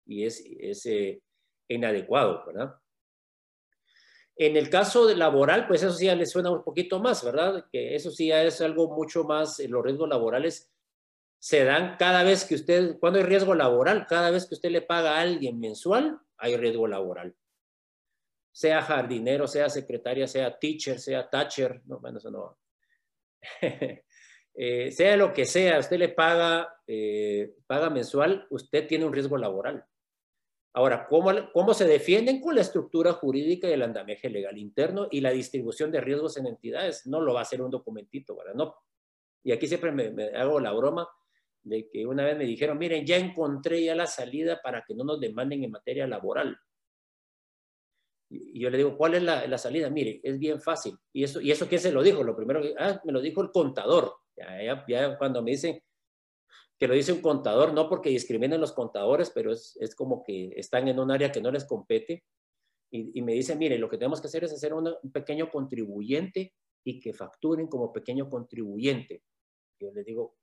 y 0.06 0.24
es, 0.24 0.44
es 0.58 0.86
eh, 0.86 1.22
inadecuado, 1.68 2.44
¿verdad? 2.46 2.74
En 4.34 4.56
el 4.56 4.70
caso 4.70 5.06
de 5.06 5.16
laboral, 5.16 5.66
pues 5.66 5.82
eso 5.82 5.92
sí 5.92 6.06
ya 6.06 6.14
les 6.14 6.30
suena 6.30 6.50
un 6.50 6.62
poquito 6.62 7.00
más, 7.00 7.24
¿verdad? 7.24 7.66
Que 7.72 7.94
eso 7.94 8.10
sí 8.10 8.28
ya 8.28 8.42
es 8.42 8.60
algo 8.60 8.94
mucho 8.94 9.24
más, 9.24 9.58
eh, 9.60 9.68
los 9.68 9.84
riesgos 9.84 10.08
laborales 10.08 10.72
se 11.38 11.64
dan 11.64 11.96
cada 11.98 12.24
vez 12.24 12.44
que 12.44 12.56
usted, 12.56 12.98
cuando 12.98 13.18
hay 13.18 13.24
riesgo 13.24 13.54
laboral, 13.54 14.06
cada 14.06 14.30
vez 14.30 14.46
que 14.46 14.54
usted 14.54 14.70
le 14.70 14.82
paga 14.82 15.16
a 15.16 15.20
alguien 15.20 15.58
mensual, 15.60 16.18
hay 16.36 16.56
riesgo 16.56 16.88
laboral. 16.88 17.34
Sea 18.52 18.82
jardinero, 18.82 19.46
sea 19.46 19.68
secretaria, 19.68 20.26
sea 20.26 20.58
teacher, 20.58 20.98
sea 20.98 21.28
toucher, 21.28 21.80
no, 21.86 22.00
bueno, 22.00 22.18
eso 22.18 22.30
no. 22.30 22.58
Eh, 24.60 24.90
sea 24.90 25.16
lo 25.16 25.32
que 25.32 25.44
sea, 25.44 25.78
usted 25.78 25.98
le 25.98 26.08
paga, 26.08 26.80
eh, 26.84 27.54
paga 27.68 27.90
mensual, 27.90 28.44
usted 28.50 28.88
tiene 28.88 29.04
un 29.04 29.12
riesgo 29.12 29.36
laboral. 29.36 29.84
Ahora, 30.72 31.06
¿cómo, 31.06 31.30
¿cómo 31.52 31.74
se 31.74 31.84
defienden 31.84 32.40
con 32.40 32.56
la 32.56 32.62
estructura 32.62 33.12
jurídica 33.12 33.68
y 33.68 33.74
el 33.74 33.82
andamiaje 33.82 34.28
legal 34.28 34.58
interno 34.58 35.06
y 35.12 35.20
la 35.20 35.30
distribución 35.30 35.92
de 35.92 36.00
riesgos 36.00 36.38
en 36.38 36.48
entidades? 36.48 37.06
No 37.06 37.20
lo 37.20 37.34
va 37.34 37.38
a 37.38 37.42
hacer 37.42 37.62
un 37.62 37.70
documentito, 37.70 38.34
¿verdad? 38.34 38.54
No. 38.54 38.74
Y 39.44 39.52
aquí 39.52 39.68
siempre 39.68 39.92
me 39.92 40.36
hago 40.36 40.58
la 40.58 40.72
broma 40.72 41.08
de 41.68 41.88
que 41.88 42.06
una 42.06 42.24
vez 42.24 42.36
me 42.36 42.44
dijeron, 42.44 42.78
miren, 42.78 43.04
ya 43.04 43.16
encontré 43.16 43.82
ya 43.84 43.94
la 43.94 44.06
salida 44.06 44.60
para 44.62 44.84
que 44.86 44.94
no 44.94 45.04
nos 45.04 45.20
demanden 45.20 45.64
en 45.64 45.70
materia 45.70 46.06
laboral. 46.06 46.58
Y 48.30 48.60
yo 48.60 48.68
le 48.70 48.78
digo, 48.78 48.96
¿cuál 48.96 49.14
es 49.14 49.22
la, 49.22 49.58
salida? 49.58 49.88
Mire, 49.88 50.20
es 50.22 50.38
bien 50.38 50.60
fácil. 50.60 50.96
¿Y 51.12 51.24
eso, 51.24 51.40
¿Y 51.40 51.50
eso 51.50 51.66
quién 51.66 51.80
se 51.80 51.92
lo 51.92 52.02
dijo? 52.02 52.22
Lo 52.22 52.36
primero 52.36 52.60
que, 52.60 52.74
ah, 52.78 53.00
me 53.04 53.12
lo 53.12 53.20
dijo 53.20 53.40
el 53.42 53.50
contador. 53.50 54.16
Ya, 54.36 54.84
ya, 54.86 55.18
cuando 55.18 55.42
me 55.42 55.52
dicen 55.52 55.82
que 56.78 56.86
lo 56.86 56.94
dice 56.94 57.12
un 57.12 57.22
contador, 57.22 57.72
no 57.72 57.88
porque 57.88 58.10
discriminen 58.10 58.60
los 58.60 58.72
contadores, 58.72 59.30
pero 59.34 59.52
es, 59.52 59.76
es 59.80 59.94
como 59.94 60.22
que 60.22 60.52
están 60.56 60.86
en 60.88 61.00
un 61.00 61.10
área 61.10 61.32
que 61.32 61.40
no 61.40 61.50
les 61.50 61.64
compete. 61.64 62.24
Y, 62.90 63.18
y 63.18 63.22
me 63.22 63.32
dicen, 63.32 63.58
mire, 63.58 63.78
lo 63.78 63.88
que 63.88 63.96
tenemos 63.96 64.20
que 64.20 64.28
hacer 64.28 64.44
es 64.44 64.52
hacer 64.52 64.74
un 64.74 64.94
pequeño 65.12 65.50
contribuyente 65.50 66.54
y 66.84 67.00
que 67.00 67.12
facturen 67.12 67.66
como 67.66 67.92
pequeño 67.92 68.28
contribuyente. 68.28 69.22
Yo 69.80 69.90
les 69.92 70.04
digo, 70.04 70.36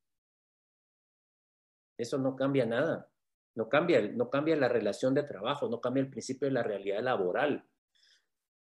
eso 1.97 2.17
no 2.17 2.35
cambia 2.35 2.65
nada. 2.65 3.09
No 3.55 3.69
cambia, 3.69 4.01
no 4.01 4.29
cambia 4.29 4.55
la 4.57 4.67
relación 4.67 5.13
de 5.13 5.23
trabajo, 5.23 5.69
no 5.69 5.79
cambia 5.79 6.01
el 6.01 6.09
principio 6.09 6.47
de 6.47 6.53
la 6.53 6.63
realidad 6.63 7.01
laboral. 7.01 7.65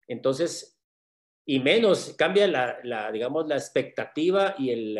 Entonces, 0.09 0.81
y 1.45 1.61
menos 1.61 2.15
cambia 2.17 2.47
la, 2.47 3.13
digamos, 3.13 3.47
la 3.47 3.57
expectativa 3.57 4.55
y 4.59 4.71
el, 4.71 4.99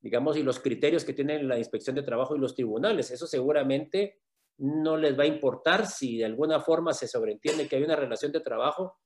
digamos, 0.00 0.36
y 0.36 0.42
los 0.42 0.60
criterios 0.60 1.04
que 1.04 1.14
tienen 1.14 1.48
la 1.48 1.58
inspección 1.58 1.96
de 1.96 2.02
trabajo 2.02 2.36
y 2.36 2.38
los 2.38 2.54
tribunales. 2.54 3.10
Eso 3.10 3.26
seguramente 3.26 4.20
no 4.58 4.96
les 4.96 5.18
va 5.18 5.22
a 5.22 5.28
importar 5.28 5.86
si 5.86 6.18
de 6.18 6.26
alguna 6.26 6.60
forma 6.60 6.92
se 6.92 7.08
sobreentiende 7.08 7.66
que 7.66 7.76
hay 7.76 7.82
una 7.82 7.96
relación 7.96 8.32
de 8.32 8.40
trabajo, 8.40 8.98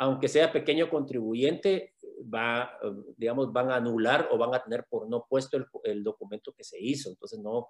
aunque 0.00 0.28
sea 0.28 0.50
pequeño 0.50 0.88
contribuyente, 0.88 1.94
va, 2.22 2.72
digamos, 3.18 3.52
van 3.52 3.70
a 3.70 3.76
anular 3.76 4.28
o 4.32 4.38
van 4.38 4.54
a 4.54 4.62
tener 4.62 4.86
por 4.88 5.06
no 5.10 5.26
puesto 5.28 5.58
el, 5.84 6.02
documento 6.02 6.54
que 6.54 6.64
se 6.64 6.80
hizo. 6.80 7.10
Entonces, 7.10 7.38
no, 7.38 7.68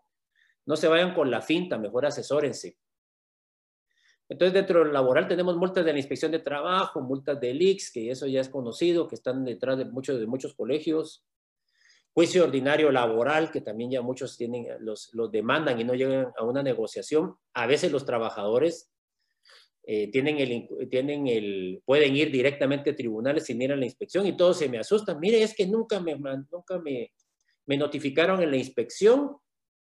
no 0.64 0.76
se 0.76 0.86
vayan 0.86 1.12
con 1.12 1.28
la 1.28 1.42
finta, 1.42 1.76
mejor 1.76 2.06
asesórense. 2.06 2.78
Entonces, 4.28 4.54
dentro 4.54 4.84
del 4.84 4.92
laboral 4.92 5.26
tenemos 5.26 5.56
multas 5.56 5.84
de 5.84 5.92
la 5.92 5.98
inspección 5.98 6.30
de 6.30 6.38
trabajo, 6.38 7.00
multas 7.00 7.40
del 7.40 7.60
IX, 7.60 7.90
que 7.90 8.12
eso 8.12 8.28
ya 8.28 8.40
es 8.40 8.48
conocido, 8.48 9.08
que 9.08 9.16
están 9.16 9.44
detrás 9.44 9.76
de 9.76 9.86
muchos, 9.86 10.20
de 10.20 10.26
muchos 10.28 10.54
colegios. 10.54 11.26
juicio 12.12 12.44
ordinario 12.44 12.92
laboral, 12.92 13.50
que 13.50 13.60
también 13.60 13.90
ya 13.90 14.02
muchos 14.02 14.36
tienen, 14.36 14.68
los, 14.78 15.12
los 15.14 15.32
demandan 15.32 15.80
y 15.80 15.84
no 15.84 15.94
llegan 15.94 16.28
a 16.38 16.44
una 16.44 16.62
negociación. 16.62 17.34
A 17.54 17.66
veces 17.66 17.90
los 17.90 18.06
trabajadores 18.06 18.92
eh, 19.92 20.08
tienen 20.08 20.38
el, 20.38 20.88
tienen 20.88 21.26
el, 21.26 21.82
pueden 21.84 22.14
ir 22.14 22.30
directamente 22.30 22.90
a 22.90 22.94
tribunales 22.94 23.46
sin 23.46 23.60
ir 23.60 23.72
a 23.72 23.76
la 23.76 23.84
inspección 23.84 24.24
y 24.24 24.36
todos 24.36 24.56
se 24.56 24.68
me 24.68 24.78
asustan. 24.78 25.18
Mire, 25.18 25.42
es 25.42 25.52
que 25.52 25.66
nunca 25.66 25.98
me, 25.98 26.14
nunca 26.16 26.78
me, 26.78 27.12
me 27.66 27.76
notificaron 27.76 28.40
en 28.40 28.52
la 28.52 28.56
inspección. 28.56 29.36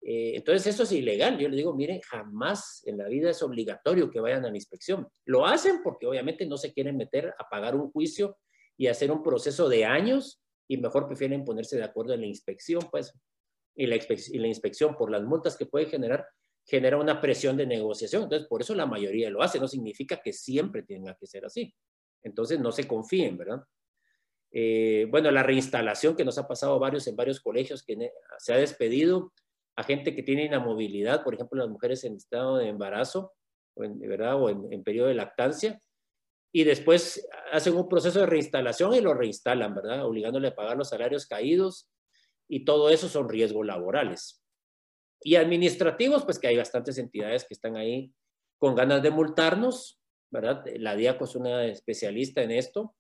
Eh, 0.01 0.37
entonces 0.37 0.67
eso 0.67 0.83
es 0.83 0.93
ilegal. 0.93 1.37
Yo 1.37 1.49
les 1.49 1.57
digo, 1.57 1.75
miren, 1.75 1.99
jamás 1.99 2.81
en 2.87 2.97
la 2.97 3.09
vida 3.09 3.29
es 3.29 3.43
obligatorio 3.43 4.09
que 4.09 4.21
vayan 4.21 4.45
a 4.45 4.49
la 4.49 4.55
inspección. 4.55 5.05
Lo 5.25 5.45
hacen 5.45 5.81
porque 5.83 6.07
obviamente 6.07 6.45
no 6.45 6.55
se 6.55 6.71
quieren 6.71 6.95
meter 6.95 7.33
a 7.37 7.49
pagar 7.49 7.75
un 7.75 7.91
juicio 7.91 8.37
y 8.77 8.87
hacer 8.87 9.11
un 9.11 9.21
proceso 9.21 9.67
de 9.67 9.83
años 9.83 10.41
y 10.69 10.77
mejor 10.77 11.07
prefieren 11.07 11.43
ponerse 11.43 11.75
de 11.75 11.83
acuerdo 11.83 12.13
en 12.13 12.21
la 12.21 12.27
inspección, 12.27 12.83
pues, 12.89 13.13
y 13.75 13.85
la, 13.85 13.97
y 13.97 14.37
la 14.37 14.47
inspección 14.47 14.95
por 14.95 15.11
las 15.11 15.23
multas 15.23 15.57
que 15.57 15.65
puede 15.65 15.87
generar, 15.87 16.25
genera 16.69 16.97
una 16.97 17.19
presión 17.19 17.57
de 17.57 17.65
negociación. 17.65 18.23
Entonces, 18.23 18.47
por 18.47 18.61
eso 18.61 18.75
la 18.75 18.85
mayoría 18.85 19.29
lo 19.29 19.41
hace. 19.41 19.59
No 19.59 19.67
significa 19.67 20.21
que 20.21 20.33
siempre 20.33 20.83
tenga 20.83 21.15
que 21.15 21.27
ser 21.27 21.45
así. 21.45 21.73
Entonces, 22.23 22.59
no 22.59 22.71
se 22.71 22.87
confíen, 22.87 23.37
¿verdad? 23.37 23.63
Eh, 24.51 25.07
bueno, 25.09 25.31
la 25.31 25.43
reinstalación 25.43 26.15
que 26.15 26.25
nos 26.25 26.37
ha 26.37 26.47
pasado 26.47 26.79
varios 26.79 27.07
en 27.07 27.15
varios 27.15 27.39
colegios, 27.39 27.83
que 27.83 28.11
se 28.37 28.53
ha 28.53 28.57
despedido 28.57 29.33
a 29.75 29.83
gente 29.83 30.15
que 30.15 30.23
tiene 30.23 30.45
inamovilidad, 30.45 31.23
por 31.23 31.33
ejemplo, 31.33 31.59
las 31.59 31.69
mujeres 31.69 32.03
en 32.03 32.15
estado 32.15 32.57
de 32.57 32.67
embarazo, 32.67 33.33
¿verdad? 33.75 34.41
O 34.41 34.49
en, 34.49 34.71
en 34.71 34.83
periodo 34.83 35.07
de 35.07 35.13
lactancia, 35.13 35.81
y 36.51 36.63
después 36.63 37.27
hacen 37.51 37.75
un 37.75 37.87
proceso 37.87 38.19
de 38.19 38.25
reinstalación 38.25 38.93
y 38.95 39.01
lo 39.01 39.13
reinstalan, 39.13 39.75
¿verdad? 39.75 40.05
Obligándole 40.05 40.49
a 40.49 40.55
pagar 40.55 40.77
los 40.77 40.89
salarios 40.89 41.27
caídos 41.27 41.89
y 42.47 42.65
todo 42.65 42.89
eso 42.89 43.07
son 43.07 43.29
riesgos 43.29 43.65
laborales. 43.65 44.38
Y 45.21 45.35
administrativos, 45.35 46.23
pues 46.23 46.39
que 46.39 46.47
hay 46.47 46.57
bastantes 46.57 46.97
entidades 46.97 47.45
que 47.45 47.53
están 47.53 47.75
ahí 47.75 48.13
con 48.57 48.75
ganas 48.75 49.01
de 49.01 49.11
multarnos, 49.11 49.99
¿verdad? 50.29 50.63
La 50.77 50.95
DIACO 50.95 51.25
es 51.25 51.35
una 51.35 51.65
especialista 51.65 52.41
en 52.41 52.51
esto, 52.51 52.95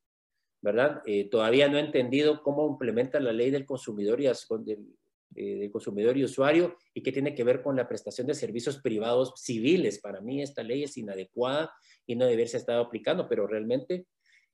¿verdad? 0.61 1.01
Eh, 1.05 1.29
todavía 1.29 1.69
no 1.69 1.77
he 1.77 1.81
entendido 1.81 2.41
cómo 2.43 2.67
implementa 2.67 3.19
la 3.19 3.31
ley 3.31 3.51
del 3.51 3.65
consumidor 3.65 4.19
y 4.21 4.27
eh, 4.27 5.55
del 5.55 5.71
consumidor 5.71 6.17
y 6.17 6.23
usuario 6.23 6.75
y 6.93 7.03
qué 7.03 7.11
tiene 7.11 7.35
que 7.35 7.43
ver 7.43 7.61
con 7.61 7.75
la 7.75 7.87
prestación 7.87 8.27
de 8.27 8.33
servicios 8.33 8.79
privados 8.81 9.33
civiles. 9.37 9.99
Para 9.99 10.21
mí 10.21 10.41
esta 10.41 10.63
ley 10.63 10.83
es 10.83 10.97
inadecuada 10.97 11.71
y 12.05 12.15
no 12.15 12.25
debería 12.25 12.47
ser 12.47 12.61
estado 12.61 12.81
aplicando, 12.81 13.29
pero 13.29 13.47
realmente 13.47 14.07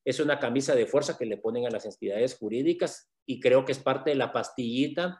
es 0.04 0.20
una 0.20 0.40
camisa 0.40 0.76
de 0.76 0.86
fuerza 0.86 1.18
que 1.18 1.26
le 1.26 1.38
ponen 1.38 1.66
a 1.66 1.72
las 1.72 1.86
entidades 1.86 2.36
jurídicas 2.36 3.10
y 3.26 3.40
creo 3.40 3.66
que 3.66 3.72
es 3.72 3.80
parte 3.80 4.12
de 4.12 4.16
la 4.16 4.32
pastillita 4.32 5.20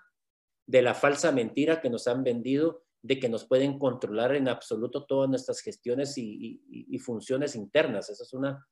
de 0.68 0.82
la 0.82 0.94
falsa 0.94 1.32
mentira 1.32 1.82
que 1.82 1.90
nos 1.90 2.08
han 2.08 2.24
vendido 2.24 2.84
de 3.02 3.20
que 3.20 3.30
nos 3.30 3.46
pueden 3.46 3.78
controlar 3.78 4.36
en 4.36 4.48
absoluto 4.48 5.06
todas 5.06 5.30
nuestras 5.30 5.62
gestiones 5.62 6.18
y, 6.18 6.98
funciones 6.98 7.56
internas. 7.56 8.10
Esa 8.10 8.24
es 8.24 8.34
una, 8.34 8.68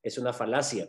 es 0.00 0.18
una 0.18 0.32
falacia. 0.32 0.88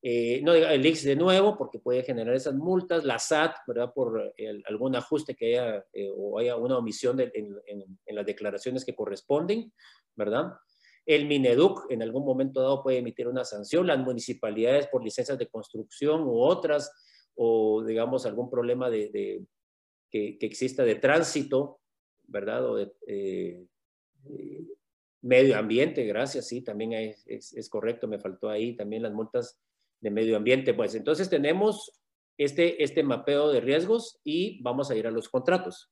Eh, 0.00 0.40
no 0.44 0.54
el 0.54 0.86
IX 0.86 1.02
de 1.02 1.16
nuevo, 1.16 1.56
porque 1.58 1.80
puede 1.80 2.04
generar 2.04 2.32
esas 2.36 2.54
multas, 2.54 3.04
la 3.04 3.18
SAT, 3.18 3.56
¿verdad? 3.66 3.92
Por 3.92 4.32
algún 4.68 4.94
ajuste 4.94 5.34
que 5.34 5.58
haya 5.58 5.84
eh, 5.92 6.08
o 6.16 6.38
haya 6.38 6.54
una 6.54 6.78
omisión 6.78 7.18
en, 7.18 7.32
en, 7.34 8.14
las 8.14 8.24
declaraciones 8.24 8.84
que 8.84 8.94
corresponden, 8.94 9.72
¿verdad? 10.14 10.52
El 11.06 11.26
Mineduc 11.26 11.90
en 11.90 12.02
algún 12.02 12.24
momento 12.24 12.60
dado 12.60 12.84
puede 12.84 12.98
emitir 12.98 13.26
una 13.26 13.44
sanción, 13.44 13.88
las 13.88 13.98
municipalidades 13.98 14.86
por 14.86 15.02
licencias 15.02 15.38
de 15.38 15.48
construcción 15.48 16.22
u 16.22 16.40
otras, 16.40 16.92
o 17.34 17.84
digamos 17.84 18.26
algún 18.26 18.48
problema 18.48 18.90
de, 18.90 19.44
que, 20.10 20.38
exista 20.40 20.84
de 20.84 20.96
tránsito, 20.96 21.80
¿verdad? 22.26 22.64
O 22.70 22.76
de 22.76 22.92
eh, 23.06 23.66
medio 25.22 25.56
ambiente, 25.56 26.04
gracias, 26.04 26.46
sí, 26.46 26.62
también 26.62 26.92
es, 26.92 27.52
es, 27.52 27.68
correcto, 27.68 28.06
me 28.06 28.18
faltó 28.18 28.48
ahí 28.48 28.76
también 28.76 29.02
las 29.02 29.12
multas 29.12 29.58
de 30.00 30.10
medio 30.10 30.36
ambiente. 30.36 30.74
Pues 30.74 30.94
entonces 30.94 31.28
tenemos 31.28 32.00
este, 32.38 32.82
este 32.82 33.02
mapeo 33.02 33.50
de 33.50 33.60
riesgos 33.60 34.20
y 34.24 34.62
vamos 34.62 34.90
a 34.90 34.96
ir 34.96 35.06
a 35.06 35.10
los 35.10 35.28
contratos. 35.28 35.90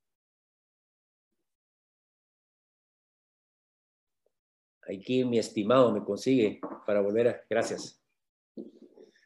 Aquí 4.86 5.24
mi 5.24 5.38
estimado 5.38 5.90
me 5.92 6.04
consigue 6.04 6.60
para 6.86 7.00
volver 7.00 7.28
a... 7.28 7.42
Gracias. 7.48 8.02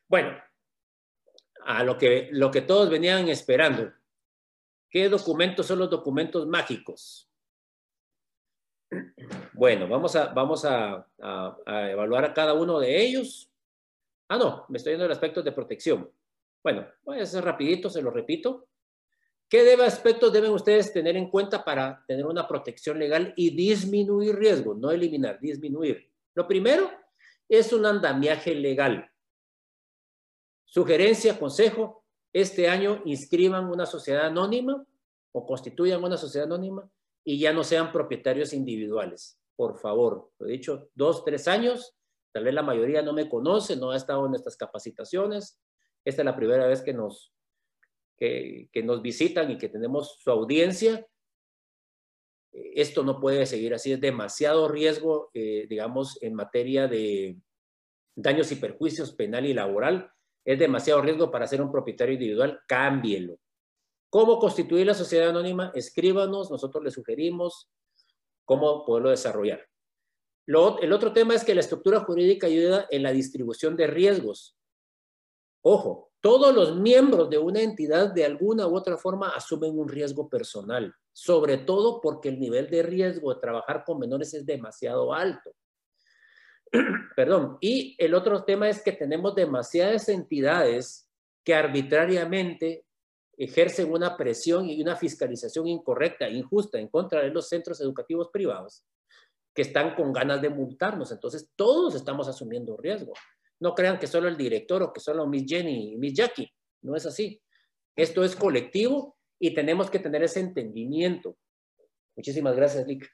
Bueno, 0.06 0.30
a 1.64 1.82
lo 1.82 1.98
que, 1.98 2.28
lo 2.32 2.50
que 2.50 2.62
todos 2.62 2.88
venían 2.88 3.28
esperando. 3.28 3.92
¿Qué 4.90 5.08
documentos 5.08 5.66
son 5.66 5.80
los 5.80 5.90
documentos 5.90 6.46
mágicos? 6.46 7.28
Bueno, 9.52 9.86
vamos 9.88 10.16
a, 10.16 10.26
vamos 10.28 10.64
a, 10.64 11.06
evaluar 11.90 12.24
a 12.24 12.32
cada 12.32 12.54
uno 12.54 12.78
de 12.80 13.02
ellos 13.02 13.48
Ah, 14.28 14.36
no, 14.36 14.66
me 14.68 14.76
estoy 14.76 14.92
yendo 14.92 15.06
al 15.06 15.12
aspecto 15.12 15.42
de 15.42 15.52
protección. 15.52 16.10
Bueno, 16.62 16.86
voy 17.02 17.18
a 17.18 17.22
hacer 17.22 17.42
rapidito, 17.42 17.88
se 17.88 18.02
lo 18.02 18.10
repito. 18.10 18.68
¿Qué 19.48 19.64
debe 19.64 19.86
aspectos 19.86 20.30
deben 20.30 20.50
ustedes 20.50 20.92
tener 20.92 21.16
en 21.16 21.30
cuenta 21.30 21.64
para 21.64 22.04
tener 22.06 22.26
una 22.26 22.46
protección 22.46 22.98
legal 22.98 23.32
y 23.36 23.56
disminuir 23.56 24.36
riesgos? 24.36 24.76
No 24.76 24.90
eliminar, 24.90 25.40
disminuir. 25.40 26.10
Lo 26.34 26.46
primero 26.46 26.90
es 27.48 27.72
un 27.72 27.86
andamiaje 27.86 28.54
legal. 28.54 29.10
Sugerencia, 30.66 31.38
consejo, 31.38 32.04
este 32.32 32.68
año 32.68 33.02
inscriban 33.04 33.70
una 33.70 33.86
sociedad 33.86 34.26
anónima 34.26 34.84
o 35.32 35.46
constituyan 35.46 36.02
una 36.02 36.16
sociedad 36.16 36.46
anónima 36.46 36.88
y 37.24 37.38
ya 37.38 37.52
no 37.52 37.64
sean 37.64 37.92
propietarios 37.92 38.52
individuales. 38.52 39.38
Por 39.56 39.78
favor, 39.78 40.30
lo 40.38 40.46
he 40.46 40.52
dicho, 40.52 40.88
dos, 40.94 41.24
tres 41.24 41.48
años 41.48 41.98
Tal 42.32 42.44
vez 42.44 42.54
la 42.54 42.62
mayoría 42.62 43.02
no 43.02 43.12
me 43.12 43.28
conoce, 43.28 43.76
no 43.76 43.90
ha 43.90 43.96
estado 43.96 44.26
en 44.26 44.34
estas 44.34 44.56
capacitaciones. 44.56 45.60
Esta 46.04 46.22
es 46.22 46.26
la 46.26 46.36
primera 46.36 46.66
vez 46.66 46.82
que 46.82 46.92
nos, 46.92 47.32
que, 48.16 48.68
nos 48.84 49.02
visitan 49.02 49.50
y 49.50 49.58
que 49.58 49.68
tenemos 49.68 50.18
su 50.20 50.30
audiencia. 50.30 51.06
Esto 52.52 53.02
no 53.02 53.20
puede 53.20 53.46
seguir 53.46 53.74
así, 53.74 53.92
es 53.92 54.00
demasiado 54.00 54.68
riesgo, 54.68 55.30
eh, 55.34 55.66
digamos, 55.68 56.22
en 56.22 56.34
materia 56.34 56.88
de 56.88 57.38
daños 58.14 58.50
y 58.52 58.56
perjuicios 58.56 59.12
penal 59.12 59.46
y 59.46 59.54
laboral. 59.54 60.12
Es 60.48 60.58
demasiado 60.58 61.02
riesgo 61.02 61.30
para 61.30 61.46
ser 61.46 61.60
un 61.60 61.70
propietario 61.70 62.14
individual, 62.14 62.60
cámbielo. 62.66 63.38
¿Cómo 64.10 64.38
constituir 64.38 64.86
la 64.86 64.94
sociedad 64.94 65.28
anónima? 65.28 65.70
Escríbanos, 65.74 66.50
nosotros 66.50 66.82
le 66.82 66.90
sugerimos 66.90 67.68
cómo 68.46 68.86
poderlo 68.86 69.10
desarrollar 69.10 69.68
el 70.80 70.92
otro 70.92 71.12
tema 71.12 71.34
es 71.34 71.44
que 71.44 71.54
la 71.54 71.60
estructura 71.60 72.00
jurídica 72.00 72.46
ayuda 72.46 72.86
en 72.90 73.02
la 73.02 73.12
distribución 73.12 73.76
de 73.76 73.86
riesgos. 73.86 74.56
Ojo, 75.62 76.10
todos 76.22 76.54
los 76.54 76.76
miembros 76.76 77.28
de 77.28 77.36
una 77.36 77.60
entidad 77.60 78.14
de 78.14 78.24
alguna 78.24 78.66
u 78.66 78.74
otra 78.74 78.96
forma 78.96 79.28
asumen 79.28 79.78
un 79.78 79.88
riesgo 79.88 80.28
personal, 80.28 80.94
sobre 81.12 81.58
todo 81.58 82.00
porque 82.00 82.30
el 82.30 82.40
nivel 82.40 82.70
de 82.70 82.82
riesgo 82.82 83.34
de 83.34 83.40
trabajar 83.40 83.84
con 83.84 83.98
menores 83.98 84.32
es 84.32 84.46
demasiado 84.46 85.12
alto. 85.12 85.52
Perdón. 87.16 87.58
Y 87.60 87.96
el 87.98 88.14
otro 88.14 88.44
tema 88.44 88.68
es 88.68 88.82
que 88.82 88.92
tenemos 88.92 89.34
demasiadas 89.34 90.08
entidades 90.08 91.08
que 91.44 91.54
arbitrariamente 91.54 92.84
ejercen 93.36 93.92
una 93.92 94.16
presión 94.16 94.68
y 94.68 94.82
una 94.82 94.96
fiscalización 94.96 95.68
incorrecta, 95.68 96.28
injusta 96.28 96.78
en 96.78 96.88
contra 96.88 97.22
de 97.22 97.30
los 97.30 97.48
centros 97.48 97.80
educativos 97.80 98.28
privados 98.32 98.84
que 99.54 99.62
están 99.62 99.94
con 99.94 100.12
ganas 100.12 100.40
de 100.40 100.50
multarnos. 100.50 101.10
Entonces, 101.10 101.50
todos 101.56 101.94
estamos 101.94 102.28
asumiendo 102.28 102.76
riesgo. 102.76 103.12
No 103.60 103.74
crean 103.74 103.98
que 103.98 104.06
solo 104.06 104.28
el 104.28 104.36
director 104.36 104.82
o 104.82 104.92
que 104.92 105.00
solo 105.00 105.26
Miss 105.26 105.46
Jenny 105.48 105.94
y 105.94 105.96
Miss 105.96 106.14
Jackie. 106.14 106.48
No 106.82 106.94
es 106.94 107.06
así. 107.06 107.42
Esto 107.96 108.22
es 108.22 108.36
colectivo 108.36 109.16
y 109.40 109.54
tenemos 109.54 109.90
que 109.90 109.98
tener 109.98 110.22
ese 110.22 110.40
entendimiento. 110.40 111.36
Muchísimas 112.14 112.54
gracias, 112.54 112.86
Lick. 112.86 113.08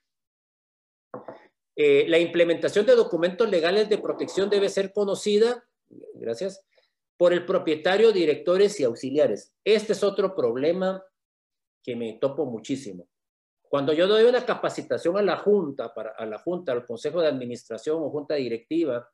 Eh, 1.76 2.06
la 2.08 2.18
implementación 2.18 2.86
de 2.86 2.94
documentos 2.94 3.50
legales 3.50 3.88
de 3.88 3.98
protección 3.98 4.48
debe 4.48 4.68
ser 4.68 4.92
conocida, 4.92 5.64
gracias, 6.14 6.64
por 7.16 7.32
el 7.32 7.44
propietario, 7.44 8.12
directores 8.12 8.78
y 8.80 8.84
auxiliares. 8.84 9.52
Este 9.64 9.92
es 9.92 10.02
otro 10.02 10.34
problema 10.34 11.04
que 11.82 11.96
me 11.96 12.14
topo 12.14 12.46
muchísimo. 12.46 13.08
Cuando 13.68 13.92
yo 13.92 14.06
doy 14.06 14.24
una 14.24 14.46
capacitación 14.46 15.16
a 15.16 15.22
la 15.22 15.36
Junta, 15.38 15.92
para, 15.92 16.10
a 16.10 16.26
la 16.26 16.38
Junta, 16.38 16.72
al 16.72 16.86
Consejo 16.86 17.20
de 17.20 17.28
Administración 17.28 18.02
o 18.02 18.10
Junta 18.10 18.36
Directiva, 18.36 19.08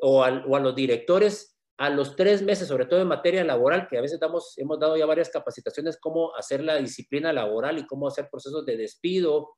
o, 0.00 0.20
o 0.20 0.56
a 0.56 0.60
los 0.60 0.74
directores, 0.74 1.56
a 1.76 1.90
los 1.90 2.16
tres 2.16 2.42
meses, 2.42 2.66
sobre 2.66 2.86
todo 2.86 3.00
en 3.00 3.08
materia 3.08 3.44
laboral, 3.44 3.86
que 3.88 3.96
a 3.96 4.00
veces 4.00 4.18
damos, 4.18 4.58
hemos 4.58 4.80
dado 4.80 4.96
ya 4.96 5.06
varias 5.06 5.30
capacitaciones, 5.30 5.96
cómo 6.00 6.34
hacer 6.34 6.62
la 6.62 6.76
disciplina 6.76 7.32
laboral 7.32 7.78
y 7.78 7.86
cómo 7.86 8.08
hacer 8.08 8.28
procesos 8.28 8.66
de 8.66 8.76
despido, 8.76 9.57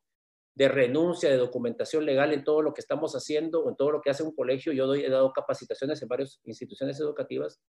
de 0.61 0.69
renuncia, 0.69 1.31
de 1.31 1.39
documentación 1.39 2.05
legal 2.05 2.35
en 2.35 2.45
todo 2.45 2.61
lo 2.61 2.75
que 2.75 2.83
estamos 2.83 3.15
haciendo 3.15 3.67
en 3.67 3.77
todo 3.77 3.93
lo 3.93 4.03
que 4.03 4.11
hace 4.11 4.23
un 4.23 4.35
colegio. 4.35 4.75
Yo 4.75 4.87
doy, 4.87 5.03
he 5.03 5.09
dado 5.09 5.33
capacitaciones 5.33 6.03
en 6.03 6.09
varias 6.09 6.39
instituciones 6.45 7.01
educativas. 7.01 7.63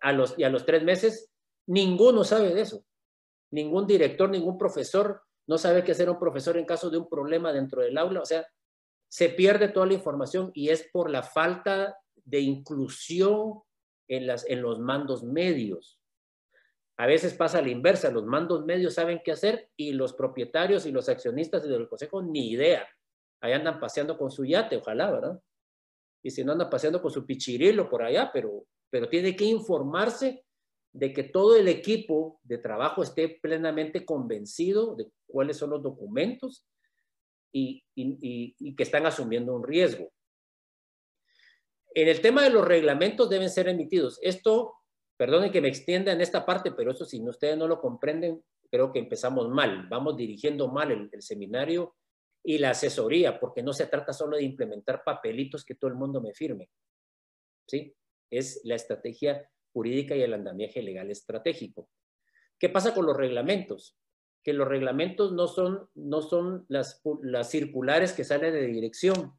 A 0.00 0.12
los, 0.12 0.38
y 0.38 0.44
a 0.44 0.48
los 0.48 0.64
tres 0.64 0.82
meses 0.82 1.32
Ninguno 1.66 2.24
sabe 2.24 2.54
de 2.54 2.62
eso. 2.62 2.84
Ningún 3.52 3.86
director, 3.86 4.28
ningún 4.30 4.58
profesor 4.58 5.22
no 5.46 5.58
sabe 5.58 5.84
qué 5.84 5.92
hacer 5.92 6.08
un 6.08 6.18
profesor 6.18 6.56
en 6.56 6.64
caso 6.64 6.90
de 6.90 6.98
un 6.98 7.08
problema 7.08 7.52
dentro 7.52 7.82
del 7.82 7.98
aula. 7.98 8.20
O 8.20 8.24
sea, 8.24 8.46
se 9.08 9.28
pierde 9.28 9.68
toda 9.68 9.86
la 9.86 9.94
información 9.94 10.50
y 10.54 10.70
es 10.70 10.88
por 10.92 11.10
la 11.10 11.22
falta 11.22 11.96
de 12.24 12.40
inclusión 12.40 13.62
en, 14.08 14.26
las, 14.26 14.48
en 14.48 14.62
los 14.62 14.80
mandos 14.80 15.22
medios. 15.22 16.00
A 17.02 17.06
veces 17.06 17.34
pasa 17.34 17.60
la 17.60 17.68
inversa, 17.68 18.12
los 18.12 18.24
mandos 18.24 18.64
medios 18.64 18.94
saben 18.94 19.22
qué 19.24 19.32
hacer 19.32 19.68
y 19.76 19.90
los 19.90 20.12
propietarios 20.12 20.86
y 20.86 20.92
los 20.92 21.08
accionistas 21.08 21.64
del 21.64 21.88
consejo 21.88 22.22
ni 22.22 22.50
idea. 22.52 22.86
Ahí 23.40 23.52
andan 23.54 23.80
paseando 23.80 24.16
con 24.16 24.30
su 24.30 24.44
yate, 24.44 24.76
ojalá, 24.76 25.10
¿verdad? 25.10 25.42
Y 26.22 26.30
si 26.30 26.44
no 26.44 26.52
andan 26.52 26.70
paseando 26.70 27.02
con 27.02 27.10
su 27.10 27.26
pichirilo 27.26 27.90
por 27.90 28.04
allá, 28.04 28.30
pero, 28.32 28.66
pero 28.88 29.08
tiene 29.08 29.34
que 29.34 29.44
informarse 29.44 30.44
de 30.92 31.12
que 31.12 31.24
todo 31.24 31.56
el 31.56 31.66
equipo 31.66 32.38
de 32.44 32.58
trabajo 32.58 33.02
esté 33.02 33.40
plenamente 33.42 34.04
convencido 34.04 34.94
de 34.94 35.10
cuáles 35.26 35.56
son 35.56 35.70
los 35.70 35.82
documentos 35.82 36.64
y, 37.50 37.82
y, 37.96 38.76
que 38.76 38.82
están 38.84 39.06
asumiendo 39.06 39.56
un 39.56 39.64
riesgo. 39.64 40.12
En 41.96 42.06
el 42.06 42.20
tema 42.20 42.44
de 42.44 42.50
los 42.50 42.64
reglamentos 42.64 43.28
deben 43.28 43.50
ser 43.50 43.68
emitidos. 43.68 44.20
Esto, 44.22 44.76
perdonen 45.22 45.52
que 45.52 45.60
me 45.60 45.68
extienda 45.68 46.10
en 46.10 46.20
esta 46.20 46.44
parte, 46.44 46.72
pero 46.72 46.90
eso 46.90 47.04
si 47.04 47.22
ustedes 47.22 47.56
no 47.56 47.68
lo 47.68 47.80
comprenden, 47.80 48.42
creo 48.68 48.90
que 48.90 48.98
empezamos 48.98 49.48
mal. 49.50 49.86
Vamos 49.88 50.16
dirigiendo 50.16 50.66
mal 50.66 50.90
el, 50.90 51.22
seminario 51.22 51.94
y 52.42 52.58
la 52.58 52.70
asesoría, 52.70 53.38
porque 53.38 53.62
no 53.62 53.72
se 53.72 53.86
trata 53.86 54.12
solo 54.12 54.36
de 54.36 54.42
implementar 54.42 55.04
papelitos 55.04 55.64
que 55.64 55.76
todo 55.76 55.88
el 55.88 55.96
mundo 55.96 56.20
me 56.20 56.34
firme. 56.34 56.70
¿Sí? 57.68 57.94
Es 58.32 58.62
la 58.64 58.74
estrategia 58.74 59.48
jurídica 59.72 60.16
y 60.16 60.22
el 60.22 60.34
andamiaje 60.34 60.82
legal 60.82 61.08
estratégico. 61.08 61.88
¿Qué 62.58 62.68
pasa 62.68 62.92
con 62.92 63.06
los 63.06 63.16
reglamentos? 63.16 63.96
Que 64.42 64.52
los 64.52 64.66
reglamentos 64.66 65.30
no 65.30 65.46
son, 65.46 65.88
no 65.94 66.20
son 66.20 66.66
las 66.68 67.00
circulares 67.48 68.12
que 68.12 68.24
salen 68.24 68.54
de 68.54 68.66
dirección. 68.66 69.38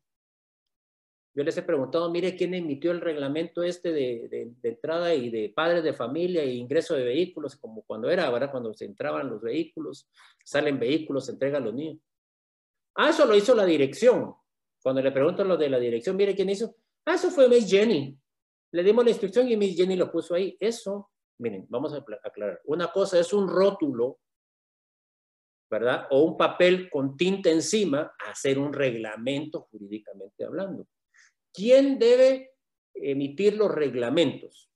Yo 1.35 1.43
les 1.43 1.57
he 1.57 1.63
preguntado, 1.63 2.11
mire, 2.11 2.35
¿quién 2.35 2.53
emitió 2.53 2.91
el 2.91 3.01
reglamento 3.01 3.63
este 3.63 3.91
de, 3.91 4.53
entrada 4.61 5.15
y 5.15 5.31
de 5.31 5.49
padres 5.49 5.83
de 5.83 5.93
familia 5.93 6.43
e 6.43 6.53
ingreso 6.53 6.93
de 6.93 7.03
vehículos, 7.03 7.55
como 7.55 7.81
cuando 7.83 8.09
era, 8.09 8.29
¿verdad? 8.29 8.51
Cuando 8.51 8.71
se 8.75 8.85
entraban 8.85 9.29
los 9.29 9.41
vehículos, 9.41 10.07
salen 10.43 10.79
vehículos, 10.79 11.25
se 11.25 11.31
entregan 11.31 11.63
los 11.63 11.73
niños. 11.73 11.97
Ah, 12.95 13.09
eso 13.09 13.25
lo 13.25 13.35
hizo 13.35 13.55
la 13.55 13.65
dirección. 13.65 14.35
Cuando 14.83 15.01
le 15.01 15.11
preguntan 15.11 15.47
lo 15.47 15.57
de 15.57 15.69
la 15.69 15.79
dirección, 15.79 16.15
mire 16.15 16.35
quién 16.35 16.51
hizo. 16.51 16.75
Ah, 17.05 17.15
eso 17.15 17.31
fue 17.31 17.49
Miss 17.49 17.67
Jenny. 17.67 18.15
Le 18.71 18.83
dimos 18.83 19.03
la 19.03 19.09
instrucción 19.09 19.49
y 19.49 19.57
Miss 19.57 19.75
Jenny 19.75 19.95
lo 19.95 20.11
puso 20.11 20.35
ahí. 20.35 20.55
Eso, 20.59 21.09
miren, 21.39 21.65
vamos 21.67 21.93
a 21.93 22.05
aclarar. 22.23 22.61
Una 22.65 22.91
cosa 22.91 23.19
es 23.19 23.33
un 23.33 23.47
rótulo, 23.47 24.19
¿verdad? 25.67 26.05
O 26.11 26.25
un 26.25 26.37
papel 26.37 26.91
con 26.91 27.17
tinta 27.17 27.49
encima, 27.49 28.13
hacer 28.19 28.59
un 28.59 28.71
reglamento 28.71 29.61
jurídicamente 29.71 30.45
hablando. 30.45 30.87
¿Quién 31.53 31.99
debe 31.99 32.55
emitir 32.93 33.55
los 33.55 33.71
reglamentos? 33.71 34.71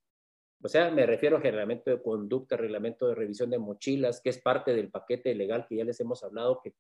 O 0.64 0.68
sea, 0.68 0.92
me 0.92 1.06
refiero 1.06 1.38
al 1.38 1.44
reglamento 1.44 1.90
de 1.90 2.02
conducta, 2.02 2.58
reglamento 2.58 3.08
de 3.08 3.16
revisión 3.16 3.50
de 3.50 3.60
mochilas, 3.60 4.22
que 4.22 4.30
es 4.30 4.42
parte 4.42 4.74
del 4.74 4.90
paquete 4.90 5.34
legal 5.36 5.66
que 5.68 5.78
ya 5.78 5.84
les 5.84 6.00
hemos 6.00 6.24
hablado, 6.24 6.62
que, 6.64 6.74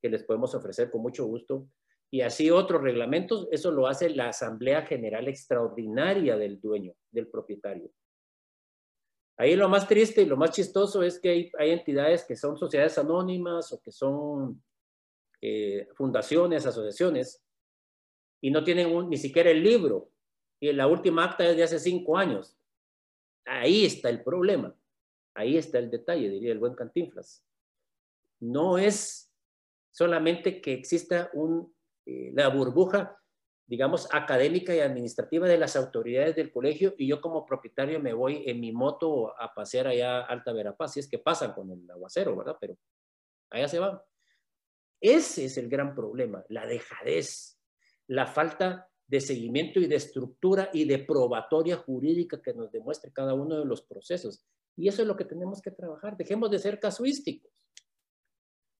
que 0.00 0.08
les 0.08 0.24
podemos 0.24 0.54
ofrecer 0.54 0.90
con 0.90 1.02
mucho 1.02 1.24
gusto 1.24 1.68
y 2.10 2.22
así 2.22 2.50
otros 2.50 2.82
reglamentos, 2.82 3.48
eso 3.50 3.70
lo 3.70 3.86
hace 3.86 4.08
la 4.10 4.28
Asamblea 4.28 4.82
General 4.82 5.28
Extraordinaria 5.28 6.36
del 6.36 6.60
dueño, 6.60 6.94
del 7.10 7.28
propietario. 7.28 7.90
Ahí 9.36 9.54
lo 9.54 9.68
más 9.68 9.86
triste 9.86 10.22
y 10.22 10.26
lo 10.26 10.36
más 10.36 10.50
chistoso 10.50 11.02
es 11.02 11.20
que 11.20 11.50
hay, 11.58 11.70
entidades 11.70 12.24
que 12.24 12.34
son 12.34 12.56
sociedades 12.56 12.98
anónimas 12.98 13.72
o 13.72 13.80
que 13.80 13.92
son 13.92 14.62
eh, 15.40 15.86
fundaciones, 15.94 16.66
asociaciones, 16.66 17.44
y 18.40 18.50
no 18.50 18.64
tienen 18.64 19.08
ni 19.08 19.16
siquiera 19.16 19.50
el 19.50 19.62
libro. 19.62 20.10
Y 20.60 20.72
la 20.72 20.86
última 20.86 21.24
acta 21.24 21.48
es 21.48 21.56
de 21.56 21.62
hace 21.62 21.78
cinco 21.78 22.16
años. 22.16 22.56
Ahí 23.44 23.84
está 23.84 24.10
el 24.10 24.22
problema. 24.22 24.74
Ahí 25.34 25.56
está 25.56 25.78
el 25.78 25.90
detalle, 25.90 26.28
diría 26.28 26.52
el 26.52 26.58
buen 26.58 26.74
Cantinflas. 26.74 27.44
No 28.40 28.78
es 28.78 29.32
solamente 29.90 30.60
que 30.60 30.72
exista 30.72 31.30
un 31.32 31.72
eh, 32.10 32.32
la 32.32 32.48
burbuja, 32.48 33.20
digamos, 33.66 34.08
académica 34.14 34.74
y 34.74 34.80
administrativa 34.80 35.46
de 35.46 35.58
las 35.58 35.76
autoridades 35.76 36.34
del 36.34 36.50
colegio 36.50 36.94
y 36.96 37.06
yo 37.06 37.20
como 37.20 37.44
propietario 37.44 38.00
me 38.00 38.14
voy 38.14 38.44
en 38.46 38.60
mi 38.60 38.72
moto 38.72 39.38
a 39.38 39.52
pasear 39.52 39.88
allá 39.88 40.22
Alta 40.22 40.54
Verapaz, 40.54 40.94
si 40.94 41.00
es 41.00 41.08
que 41.08 41.18
pasan 41.18 41.52
con 41.52 41.70
el 41.70 41.90
aguacero, 41.90 42.34
¿verdad? 42.34 42.56
Pero 42.58 42.78
allá 43.50 43.68
se 43.68 43.78
van. 43.78 44.00
Ese 45.02 45.44
es 45.44 45.58
el 45.58 45.68
gran 45.68 45.94
problema, 45.94 46.42
la 46.48 46.64
dejadez, 46.64 47.57
la 48.08 48.26
falta 48.26 48.90
de 49.06 49.20
seguimiento 49.20 49.80
y 49.80 49.86
de 49.86 49.96
estructura 49.96 50.68
y 50.72 50.84
de 50.84 50.98
probatoria 50.98 51.76
jurídica 51.76 52.42
que 52.42 52.52
nos 52.52 52.70
demuestre 52.72 53.12
cada 53.12 53.34
uno 53.34 53.58
de 53.58 53.64
los 53.64 53.82
procesos. 53.82 54.44
Y 54.76 54.88
eso 54.88 55.02
es 55.02 55.08
lo 55.08 55.16
que 55.16 55.24
tenemos 55.24 55.62
que 55.62 55.70
trabajar. 55.70 56.16
Dejemos 56.16 56.50
de 56.50 56.58
ser 56.58 56.78
casuísticos. 56.80 57.50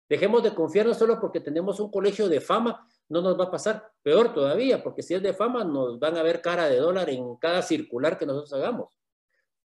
Dejemos 0.09 0.43
de 0.43 0.55
confiarnos 0.55 0.99
solo 0.99 1.21
porque 1.21 1.41
tenemos 1.41 1.81
un 1.81 1.91
colegio 1.91 2.29
de 2.29 2.41
fama 2.41 2.87
no 3.09 3.23
nos 3.23 3.39
va 3.39 3.45
a 3.45 3.51
pasar. 3.51 3.91
Peor 4.03 4.35
todavía, 4.35 4.83
porque 4.83 5.03
si 5.03 5.15
es 5.15 5.23
de 5.23 5.33
fama, 5.33 5.65
nos 5.65 5.99
van 5.99 6.17
a 6.17 6.23
ver 6.23 6.41
cara 6.41 6.69
de 6.69 6.77
dólar 6.77 7.11
en 7.11 7.37
cada 7.37 7.63
circular 7.63 8.19
que 8.19 8.27
nosotros 8.27 8.53
hagamos. 8.53 8.99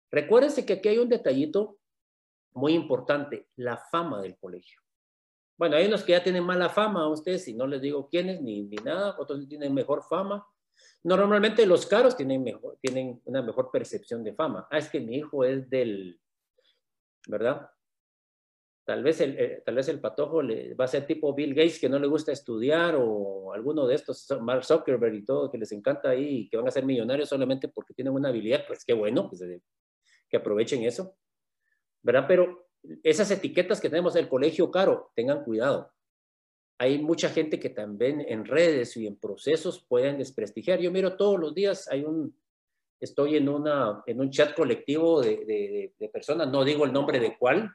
Recuérdense 0.10 0.66
que 0.66 0.74
aquí 0.74 0.90
hay 0.90 0.98
un 0.98 1.10
detallito 1.10 1.78
muy 2.54 2.74
importante, 2.74 3.48
la 3.56 3.78
fama 3.78 4.22
del 4.22 4.38
colegio. 4.38 4.82
Bueno, 5.62 5.76
hay 5.76 5.86
unos 5.86 6.02
que 6.04 6.14
ya 6.14 6.24
tienen 6.24 6.44
mala 6.44 6.70
fama, 6.70 7.08
ustedes, 7.08 7.48
y 7.48 7.54
no 7.54 7.68
les 7.68 7.80
digo 7.84 8.10
quiénes 8.10 8.42
ni, 8.42 8.64
ni 8.64 8.78
nada, 8.78 9.16
otros 9.20 9.48
tienen 9.48 9.72
mejor 9.76 10.02
fama. 10.02 10.44
Normalmente 11.04 11.68
los 11.68 11.86
caros 11.86 12.18
tienen, 12.18 12.42
mejor, 12.42 12.80
tienen 12.82 13.22
una 13.26 13.44
mejor 13.44 13.70
percepción 13.70 14.24
de 14.24 14.34
fama. 14.34 14.68
Ah, 14.72 14.80
es 14.80 14.90
que 14.90 15.00
mi 15.00 15.18
hijo 15.18 15.46
es 15.46 15.70
del, 15.70 16.20
¿verdad? 17.28 17.70
Tal 18.86 19.04
vez 19.04 19.22
el, 19.22 19.38
eh, 19.38 19.62
tal 19.64 19.76
vez 19.76 19.88
el 19.90 20.00
patojo 20.00 20.42
le, 20.42 20.74
va 20.74 20.86
a 20.86 20.88
ser 20.88 21.06
tipo 21.06 21.36
Bill 21.36 21.54
Gates 21.54 21.80
que 21.80 21.90
no 21.90 22.00
le 22.00 22.08
gusta 22.08 22.32
estudiar 22.32 22.96
o 22.98 23.54
alguno 23.54 23.86
de 23.86 23.94
estos, 23.94 24.28
Mark 24.42 24.66
Zuckerberg 24.66 25.14
y 25.14 25.26
todo, 25.26 25.52
que 25.52 25.60
les 25.60 25.72
encanta 25.74 26.10
ahí 26.10 26.40
y 26.40 26.50
que 26.50 26.58
van 26.58 26.68
a 26.68 26.72
ser 26.72 26.86
millonarios 26.86 27.30
solamente 27.30 27.68
porque 27.68 27.94
tienen 27.94 28.16
una 28.16 28.30
habilidad, 28.30 28.66
pues 28.66 28.84
qué 28.84 28.94
bueno, 28.94 29.30
pues, 29.30 29.44
eh, 29.44 29.62
que 30.28 30.38
aprovechen 30.38 30.82
eso, 30.82 31.16
¿verdad? 32.02 32.26
Pero 32.28 32.71
esas 33.04 33.30
etiquetas 33.32 33.80
que 33.80 33.90
tenemos 33.90 34.14
del 34.14 34.30
colegio 34.30 34.72
caro, 34.72 35.12
tengan 35.16 35.44
cuidado. 35.44 35.92
Hay 36.78 37.00
mucha 37.00 37.30
gente 37.30 37.60
que 37.60 37.70
también 37.70 38.22
en 38.28 38.46
redes 38.46 38.98
y 38.98 39.06
en 39.06 39.16
procesos 39.16 39.86
pueden 39.88 40.18
desprestigiar. 40.18 40.80
Yo 40.80 40.92
miro 40.92 41.16
todos 41.16 41.40
los 41.40 41.54
días, 41.54 41.88
hay 41.90 42.04
un, 42.04 42.36
estoy 43.00 43.38
en, 43.38 43.50
una, 43.50 44.04
en 44.06 44.20
un 44.20 44.32
chat 44.32 44.56
colectivo 44.56 45.22
de, 45.22 45.46
de, 45.46 45.94
de 46.00 46.10
personas, 46.10 46.50
no 46.50 46.64
digo 46.64 46.86
el 46.86 46.94
nombre 46.94 47.20
de 47.20 47.38
cuál, 47.38 47.72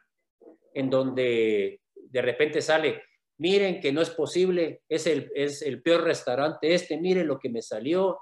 en 0.74 0.90
donde 0.90 1.80
de 1.94 2.22
repente 2.22 2.61
sale, 2.61 3.02
miren 3.38 3.80
que 3.80 3.92
no 3.92 4.00
es 4.00 4.11
posible, 4.11 4.82
es 4.88 5.07
el, 5.07 5.30
es 5.34 5.62
el 5.62 5.82
peor 5.82 6.04
restaurante 6.04 6.74
este, 6.74 6.98
miren 6.98 7.26
lo 7.26 7.38
que 7.38 7.48
me 7.48 7.62
salió, 7.62 8.18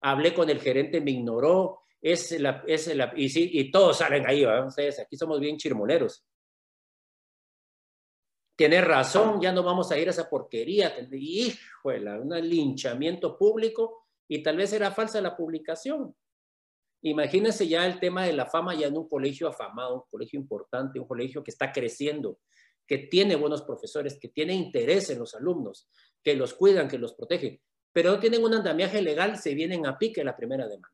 hablé 0.00 0.34
con 0.34 0.50
el 0.50 0.60
gerente, 0.60 1.00
me 1.00 1.12
ignoró, 1.12 1.83
es 2.04 2.38
la, 2.38 2.62
es 2.66 2.94
la, 2.94 3.14
y, 3.16 3.30
sí, 3.30 3.48
y 3.50 3.70
todos 3.70 3.96
salen 3.96 4.26
ahí, 4.26 4.44
¿verdad? 4.44 4.66
ustedes 4.66 4.98
aquí 5.00 5.16
somos 5.16 5.40
bien 5.40 5.56
chirmoneros. 5.56 6.22
Tienes 8.54 8.84
razón, 8.84 9.40
ya 9.40 9.52
no 9.52 9.62
vamos 9.62 9.90
a 9.90 9.98
ir 9.98 10.08
a 10.08 10.10
esa 10.10 10.28
porquería, 10.28 10.94
híjole, 11.10 12.20
un 12.20 12.28
linchamiento 12.46 13.38
público 13.38 14.06
y 14.28 14.42
tal 14.42 14.58
vez 14.58 14.74
era 14.74 14.90
falsa 14.90 15.22
la 15.22 15.34
publicación. 15.34 16.14
Imagínense 17.02 17.66
ya 17.66 17.86
el 17.86 17.98
tema 17.98 18.24
de 18.24 18.34
la 18.34 18.44
fama 18.44 18.74
ya 18.74 18.88
en 18.88 18.98
un 18.98 19.08
colegio 19.08 19.48
afamado, 19.48 19.94
un 19.94 20.10
colegio 20.10 20.38
importante, 20.38 21.00
un 21.00 21.08
colegio 21.08 21.42
que 21.42 21.50
está 21.52 21.72
creciendo, 21.72 22.38
que 22.86 22.98
tiene 22.98 23.34
buenos 23.34 23.62
profesores, 23.62 24.18
que 24.20 24.28
tiene 24.28 24.52
interés 24.52 25.08
en 25.08 25.20
los 25.20 25.34
alumnos, 25.34 25.88
que 26.22 26.36
los 26.36 26.52
cuidan, 26.52 26.86
que 26.86 26.98
los 26.98 27.14
protegen, 27.14 27.62
pero 27.92 28.12
no 28.12 28.20
tienen 28.20 28.44
un 28.44 28.52
andamiaje 28.52 29.00
legal, 29.00 29.38
se 29.38 29.54
vienen 29.54 29.86
a 29.86 29.96
pique 29.96 30.22
la 30.22 30.36
primera 30.36 30.68
demanda. 30.68 30.93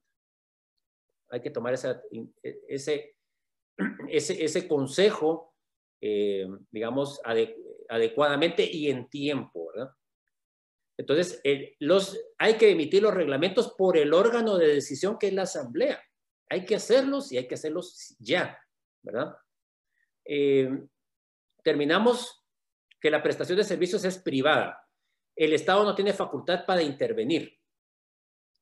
Hay 1.30 1.40
que 1.40 1.50
tomar 1.50 1.74
ese, 2.42 3.16
ese, 4.08 4.68
consejo, 4.68 5.54
eh, 6.00 6.46
digamos, 6.70 7.20
adecuadamente 7.88 8.64
y 8.64 8.90
en 8.90 9.08
tiempo, 9.08 9.70
¿verdad? 9.72 9.92
Entonces, 10.98 11.40
hay 12.36 12.54
que 12.58 12.70
emitir 12.70 13.02
los 13.02 13.14
reglamentos 13.14 13.72
por 13.78 13.96
el 13.96 14.12
órgano 14.12 14.58
de 14.58 14.74
decisión 14.74 15.18
que 15.18 15.28
es 15.28 15.32
la 15.32 15.42
asamblea. 15.42 15.98
Hay 16.50 16.66
que 16.66 16.74
hacerlos 16.74 17.32
y 17.32 17.38
hay 17.38 17.48
que 17.48 17.54
hacerlos 17.54 18.16
ya, 18.18 18.58
¿verdad? 19.02 19.34
Eh, 20.26 20.68
terminamos 21.62 22.44
que 23.00 23.10
la 23.10 23.22
prestación 23.22 23.56
de 23.56 23.64
servicios 23.64 24.04
es 24.04 24.18
privada. 24.18 24.86
El 25.34 25.54
Estado 25.54 25.84
no 25.84 25.94
tiene 25.94 26.12
facultad 26.12 26.66
para 26.66 26.82
intervenir. 26.82 27.59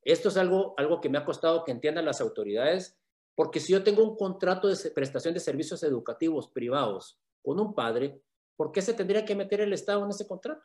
Esto 0.09 0.30
es 0.30 0.38
algo, 0.38 0.72
algo 0.78 1.02
que 1.02 1.11
me 1.11 1.18
ha 1.18 1.24
costado 1.26 1.64
que 1.64 1.70
entiendan 1.70 2.06
las 2.06 2.22
autoridades, 2.22 2.98
Porque 3.34 3.61
si 3.61 3.72
yo 3.72 3.84
tengo 3.84 4.02
un 4.02 4.16
contrato 4.16 4.66
de 4.66 4.90
prestación 4.90 5.32
de 5.32 5.38
servicios 5.38 5.84
educativos 5.84 6.48
privados 6.48 7.20
con 7.40 7.61
un 7.61 7.72
padre, 7.72 8.20
¿por 8.56 8.72
qué 8.72 8.82
se 8.82 8.94
tendría 8.94 9.24
que 9.24 9.36
meter 9.36 9.61
el 9.61 9.72
Estado 9.72 10.02
en 10.04 10.11
ese 10.11 10.26
contrato? 10.26 10.64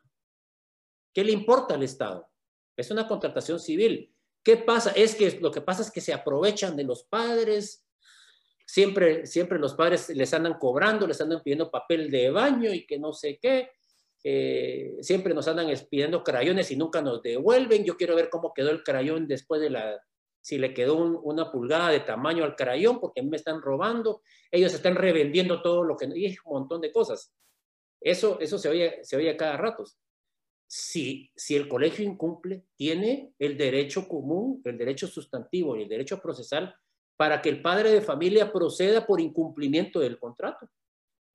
¿Qué 1.14 1.24
le 1.24 1.34
importa 1.34 1.76
al 1.76 1.84
Estado? 1.84 2.28
Es 2.76 2.90
una 2.90 3.08
contratación 3.08 3.60
civil. 3.60 4.16
¿Qué 4.44 4.58
pasa? 4.58 4.90
Es 4.96 5.14
que 5.14 5.40
lo 5.40 5.52
que 5.52 5.62
pasa 5.62 5.84
es 5.84 5.92
que 5.92 6.02
se 6.02 6.14
aprovechan 6.14 6.76
de 6.76 6.86
los 6.86 7.04
padres. 7.04 7.86
Siempre, 8.66 9.28
siempre 9.28 9.60
los 9.60 9.76
padres 9.76 10.10
les 10.10 10.34
andan 10.34 10.58
cobrando, 10.58 11.06
les 11.06 11.22
andan 11.22 11.44
pidiendo 11.44 11.70
papel 11.70 12.10
de 12.10 12.32
baño 12.32 12.74
y 12.74 12.88
que 12.88 12.98
no 12.98 13.14
sé 13.14 13.38
qué. 13.40 13.70
Eh, 14.24 14.98
siempre 15.02 15.34
nos 15.34 15.48
andan 15.48 15.68
pidiendo 15.90 16.24
crayones 16.24 16.72
y 16.72 16.76
nunca 16.76 17.02
nos 17.02 17.22
devuelven. 17.22 17.84
Yo 17.84 17.98
quiero 17.98 18.16
ver 18.16 18.30
cómo 18.30 18.54
quedó 18.54 18.72
el 18.72 18.84
crayón 18.84 19.28
después 19.28 19.62
de 19.62 19.70
la, 19.70 20.02
si 20.42 20.58
le 20.58 20.74
quedó 20.74 20.96
una 20.96 21.52
pulgada 21.52 21.90
de 21.90 22.00
tamaño 22.00 22.44
al 22.44 22.56
crayón, 22.56 23.00
porque 23.00 23.22
me 23.22 23.38
están 23.38 23.62
robando. 23.62 24.22
Ellos 24.52 24.74
están 24.74 24.96
revendiendo 24.96 25.62
todo 25.62 25.84
lo 25.84 25.98
que, 25.98 26.08
y 26.16 26.36
un 26.46 26.54
montón 26.54 26.82
de 26.82 26.92
cosas. 26.92 27.34
Eso, 28.02 28.40
eso 28.40 28.58
se 28.58 28.70
oye, 28.70 29.00
se 29.04 29.16
oye 29.18 29.36
cada 29.38 29.58
rato 29.58 29.86
si, 30.76 31.32
si 31.36 31.56
el 31.56 31.68
colegio 31.68 32.04
incumple, 32.04 32.66
tiene 32.76 33.32
el 33.38 33.58
derecho 33.60 34.08
común, 34.08 34.60
el 34.66 34.76
derecho 34.76 35.06
sustantivo 35.06 35.78
y 35.78 35.84
el 35.84 35.88
derecho 35.88 36.20
procesal 36.20 36.76
para 37.16 37.44
que 37.44 37.50
el 37.50 37.62
padre 37.62 37.92
de 37.92 38.02
familia 38.02 38.52
proceda 38.52 39.06
por 39.06 39.22
incumplimiento 39.22 40.00
del 40.00 40.18
contrato. 40.18 40.68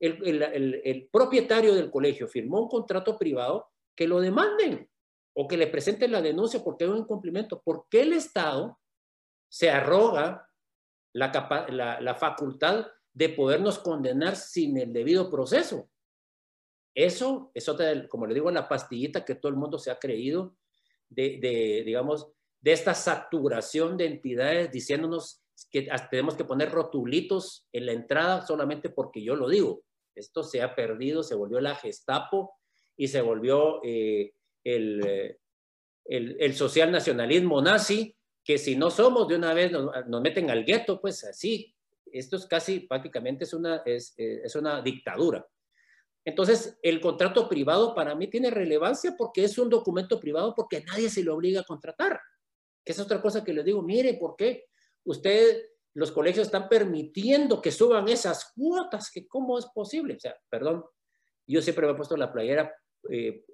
El, 0.00 1.08
propietario 1.10 1.74
del 1.74 1.90
colegio 1.90 2.28
firmó 2.28 2.62
un 2.62 2.68
contrato 2.68 3.16
privado 3.16 3.68
que 3.96 4.06
lo 4.06 4.20
demanden 4.20 4.88
o 5.34 5.48
que 5.48 5.56
le 5.56 5.66
presenten 5.66 6.12
la 6.12 6.22
denuncia 6.22 6.62
porque 6.62 6.84
hay 6.84 6.90
un 6.90 6.98
incumplimiento. 6.98 7.60
¿Por 7.62 7.86
qué 7.88 8.02
el 8.02 8.12
Estado 8.12 8.78
se 9.48 9.70
arroga 9.70 10.48
la 11.12 12.16
facultad 12.18 12.86
de 13.12 13.28
podernos 13.30 13.78
condenar 13.78 14.36
sin 14.36 14.78
el 14.78 14.92
debido 14.92 15.30
proceso? 15.30 15.88
Eso 16.98 17.52
es 17.54 17.68
otra, 17.68 18.08
como 18.08 18.26
le 18.26 18.34
digo, 18.34 18.50
la 18.50 18.68
pastillita 18.68 19.24
que 19.24 19.36
todo 19.36 19.50
el 19.50 19.56
mundo 19.56 19.78
se 19.78 19.92
ha 19.92 20.00
creído 20.00 20.56
de, 21.08 21.82
digamos, 21.86 22.32
de 22.60 22.72
esta 22.72 22.92
saturación 22.92 23.96
de 23.96 24.06
entidades 24.06 24.72
diciéndonos 24.72 25.40
que 25.70 25.88
tenemos 26.10 26.34
que 26.34 26.44
poner 26.44 26.72
rotulitos 26.72 27.68
en 27.72 27.86
la 27.86 27.92
entrada 27.92 28.44
solamente 28.44 28.90
porque 28.90 29.22
yo 29.22 29.36
lo 29.36 29.48
digo. 29.48 29.84
Esto 30.18 30.42
se 30.42 30.62
ha 30.62 30.74
perdido, 30.74 31.22
se 31.22 31.34
volvió 31.34 31.60
la 31.60 31.74
Gestapo 31.74 32.54
y 32.96 33.08
se 33.08 33.20
volvió 33.20 33.80
eh, 33.84 34.32
el, 34.64 35.38
el, 36.04 36.54
social 36.54 36.90
nacionalismo 36.90 37.62
nazi, 37.62 38.16
que 38.44 38.58
si 38.58 38.76
no 38.76 38.90
somos 38.90 39.28
de 39.28 39.36
una 39.36 39.54
vez 39.54 39.70
nos, 39.70 40.20
meten 40.20 40.50
al 40.50 40.64
gueto, 40.64 41.00
pues 41.00 41.24
así. 41.24 41.74
Esto 42.10 42.36
es 42.36 42.46
casi, 42.46 42.80
prácticamente 42.80 43.44
es 43.44 43.52
una, 43.52 43.82
es, 43.84 44.14
es 44.16 44.54
una 44.56 44.80
dictadura. 44.82 45.46
Entonces, 46.28 46.78
el 46.82 47.00
contrato 47.00 47.48
privado 47.48 47.94
para 47.94 48.14
mí 48.14 48.28
tiene 48.28 48.50
relevancia 48.50 49.14
porque 49.16 49.44
es 49.44 49.56
un 49.56 49.70
documento 49.70 50.20
privado 50.20 50.54
porque 50.54 50.84
nadie 50.84 51.08
se 51.08 51.22
lo 51.22 51.34
obliga 51.34 51.60
a 51.60 51.64
contratar. 51.64 52.20
Que 52.84 52.92
es 52.92 53.00
otra 53.00 53.22
cosa 53.22 53.42
que 53.42 53.54
les 53.54 53.64
digo, 53.64 53.80
mire, 53.80 54.14
¿por 54.14 54.36
qué 54.36 54.66
usted, 55.04 55.62
los 55.98 56.12
colegios 56.12 56.46
están 56.46 56.68
permitiendo 56.68 57.60
que 57.60 57.72
suban 57.72 58.08
esas 58.08 58.52
cuotas? 58.54 59.10
que 59.10 59.26
¿Cómo 59.26 59.58
es 59.58 59.66
posible? 59.66 60.14
O 60.14 60.20
sea, 60.20 60.36
perdón, 60.48 60.84
yo 61.44 61.60
siempre 61.60 61.86
me 61.86 61.92
he 61.92 61.96
puesto 61.96 62.16
la 62.16 62.32
playera 62.32 62.72
eh, 63.10 63.44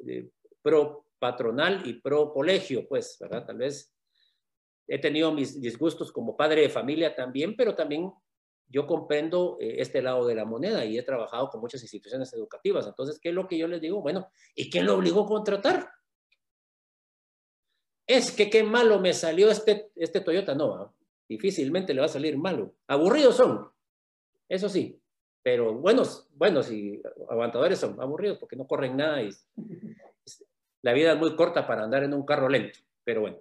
pro 0.60 1.06
patronal 1.18 1.86
y 1.86 1.94
pro 1.94 2.34
colegio, 2.34 2.86
pues, 2.86 3.16
¿verdad? 3.18 3.46
Tal 3.46 3.56
vez 3.56 3.94
he 4.86 4.98
tenido 4.98 5.32
mis 5.32 5.58
disgustos 5.58 6.12
como 6.12 6.36
padre 6.36 6.60
de 6.60 6.68
familia 6.68 7.14
también, 7.14 7.56
pero 7.56 7.74
también 7.74 8.12
yo 8.66 8.86
comprendo 8.86 9.56
eh, 9.58 9.76
este 9.78 10.02
lado 10.02 10.26
de 10.26 10.34
la 10.34 10.44
moneda 10.44 10.84
y 10.84 10.98
he 10.98 11.02
trabajado 11.02 11.48
con 11.48 11.62
muchas 11.62 11.80
instituciones 11.80 12.30
educativas. 12.34 12.86
Entonces, 12.86 13.18
¿qué 13.18 13.30
es 13.30 13.34
lo 13.34 13.48
que 13.48 13.56
yo 13.56 13.66
les 13.68 13.80
digo? 13.80 14.02
Bueno, 14.02 14.28
¿y 14.54 14.68
quién 14.68 14.84
lo 14.84 14.96
obligó 14.96 15.22
a 15.22 15.28
contratar? 15.28 15.90
Es 18.06 18.32
que 18.32 18.50
qué 18.50 18.62
malo 18.64 19.00
me 19.00 19.14
salió 19.14 19.50
este, 19.50 19.90
este 19.96 20.20
Toyota. 20.20 20.54
No, 20.54 20.94
difícilmente 21.28 21.94
le 21.94 22.00
va 22.00 22.06
a 22.06 22.10
salir 22.10 22.36
malo. 22.36 22.74
Aburridos 22.86 23.36
son, 23.36 23.70
eso 24.48 24.68
sí, 24.68 25.00
pero 25.42 25.74
buenos, 25.74 26.28
buenos 26.34 26.70
y 26.70 27.02
aguantadores 27.28 27.78
son, 27.78 28.00
aburridos 28.00 28.38
porque 28.38 28.56
no 28.56 28.66
corren 28.66 28.96
nada 28.96 29.22
y 29.22 29.30
la 30.82 30.92
vida 30.92 31.12
es 31.12 31.18
muy 31.18 31.34
corta 31.36 31.66
para 31.66 31.84
andar 31.84 32.02
en 32.04 32.14
un 32.14 32.24
carro 32.24 32.48
lento. 32.48 32.78
Pero 33.04 33.22
bueno, 33.22 33.38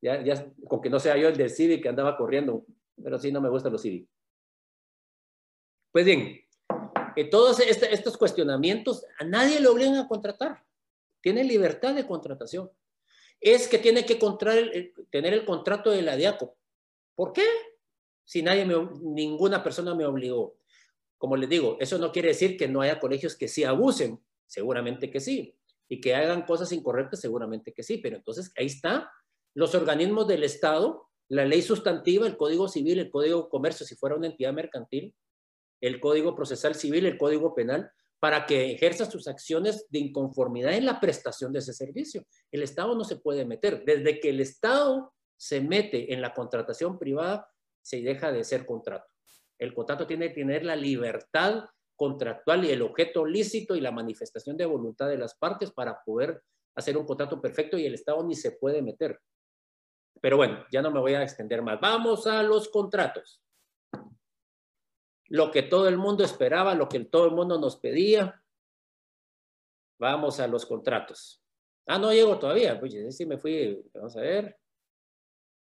ya, 0.00 0.22
ya 0.22 0.46
con 0.66 0.80
que 0.80 0.90
no 0.90 0.98
sea 0.98 1.16
yo 1.16 1.28
el 1.28 1.36
del 1.36 1.50
Civic 1.50 1.82
que 1.82 1.88
andaba 1.88 2.16
corriendo, 2.16 2.64
pero 3.02 3.18
sí 3.18 3.30
no 3.32 3.40
me 3.40 3.48
gustan 3.48 3.72
los 3.72 3.82
Civic. 3.82 4.08
Pues 5.92 6.04
bien, 6.04 6.40
eh, 7.16 7.28
todos 7.28 7.60
este, 7.60 7.92
estos 7.92 8.16
cuestionamientos 8.16 9.04
a 9.18 9.24
nadie 9.24 9.60
le 9.60 9.68
obligan 9.68 9.96
a 9.96 10.08
contratar. 10.08 10.64
Tiene 11.20 11.44
libertad 11.44 11.94
de 11.94 12.06
contratación. 12.06 12.70
Es 13.40 13.68
que 13.68 13.78
tiene 13.78 14.06
que 14.06 14.18
tener 15.10 15.34
el 15.34 15.44
contrato 15.44 15.90
de 15.90 16.02
la 16.02 16.16
DIACO. 16.16 16.56
¿Por 17.14 17.32
qué? 17.32 17.46
Si 18.24 18.42
nadie 18.42 18.66
ninguna 19.02 19.62
persona 19.62 19.94
me 19.94 20.04
obligó. 20.04 20.56
Como 21.18 21.36
les 21.36 21.48
digo, 21.48 21.76
eso 21.80 21.98
no 21.98 22.12
quiere 22.12 22.28
decir 22.28 22.56
que 22.56 22.68
no 22.68 22.80
haya 22.80 22.98
colegios 22.98 23.36
que 23.36 23.48
sí 23.48 23.64
abusen, 23.64 24.20
seguramente 24.46 25.10
que 25.10 25.20
sí, 25.20 25.56
y 25.88 26.00
que 26.00 26.14
hagan 26.14 26.42
cosas 26.42 26.72
incorrectas, 26.72 27.20
seguramente 27.20 27.72
que 27.72 27.82
sí, 27.82 27.98
pero 27.98 28.16
entonces 28.16 28.52
ahí 28.56 28.66
está 28.66 29.10
los 29.54 29.74
organismos 29.74 30.26
del 30.26 30.44
Estado, 30.44 31.08
la 31.28 31.44
ley 31.44 31.62
sustantiva, 31.62 32.26
el 32.26 32.36
Código 32.36 32.68
Civil, 32.68 32.98
el 32.98 33.10
Código 33.10 33.42
de 33.42 33.48
Comercio, 33.48 33.86
si 33.86 33.94
fuera 33.96 34.16
una 34.16 34.26
entidad 34.26 34.52
mercantil, 34.52 35.14
el 35.80 36.00
Código 36.00 36.34
Procesal 36.34 36.74
Civil, 36.74 37.06
el 37.06 37.18
Código 37.18 37.54
Penal, 37.54 37.90
para 38.18 38.46
que 38.46 38.72
ejerza 38.72 39.10
sus 39.10 39.26
acciones 39.26 39.86
de 39.90 39.98
inconformidad 39.98 40.74
en 40.74 40.86
la 40.86 41.00
prestación 41.00 41.52
de 41.52 41.58
ese 41.58 41.72
servicio. 41.72 42.24
El 42.52 42.62
Estado 42.62 42.94
no 42.94 43.04
se 43.04 43.16
puede 43.16 43.44
meter. 43.44 43.84
Desde 43.84 44.20
que 44.20 44.30
el 44.30 44.40
Estado 44.40 45.12
se 45.42 45.60
mete 45.60 46.12
en 46.14 46.20
la 46.20 46.32
contratación 46.32 47.00
privada, 47.00 47.50
se 47.80 48.00
deja 48.00 48.30
de 48.30 48.44
ser 48.44 48.64
contrato. 48.64 49.10
El 49.58 49.74
contrato 49.74 50.06
tiene 50.06 50.28
que 50.28 50.34
tener 50.34 50.64
la 50.64 50.76
libertad 50.76 51.64
contractual 51.96 52.64
y 52.64 52.70
el 52.70 52.82
objeto 52.82 53.26
lícito 53.26 53.74
y 53.74 53.80
la 53.80 53.90
manifestación 53.90 54.56
de 54.56 54.66
voluntad 54.66 55.08
de 55.08 55.18
las 55.18 55.34
partes 55.34 55.72
para 55.72 56.02
poder 56.04 56.44
hacer 56.76 56.96
un 56.96 57.04
contrato 57.04 57.40
perfecto 57.40 57.76
y 57.76 57.86
el 57.86 57.94
Estado 57.94 58.22
ni 58.22 58.36
se 58.36 58.52
puede 58.52 58.82
meter. 58.82 59.20
Pero 60.20 60.36
bueno, 60.36 60.64
ya 60.70 60.80
no 60.80 60.92
me 60.92 61.00
voy 61.00 61.14
a 61.14 61.22
extender 61.24 61.60
más. 61.60 61.80
Vamos 61.80 62.28
a 62.28 62.42
los 62.44 62.68
contratos 62.68 63.42
lo 65.26 65.50
que 65.50 65.62
todo 65.62 65.88
el 65.88 65.96
mundo 65.96 66.22
esperaba, 66.22 66.74
lo 66.74 66.88
que 66.88 67.00
todo 67.00 67.24
el 67.24 67.32
mundo 67.32 67.58
nos 67.58 67.76
pedía. 67.76 68.40
Vamos 69.98 70.38
a 70.38 70.46
los 70.46 70.66
contratos. 70.66 71.42
Ah, 71.86 71.98
no 71.98 72.12
llego 72.12 72.38
todavía. 72.38 72.78
Pues 72.78 72.94
sí 73.16 73.24
me 73.26 73.38
fui. 73.38 73.82
Vamos 73.94 74.14
a 74.16 74.20
ver. 74.20 74.61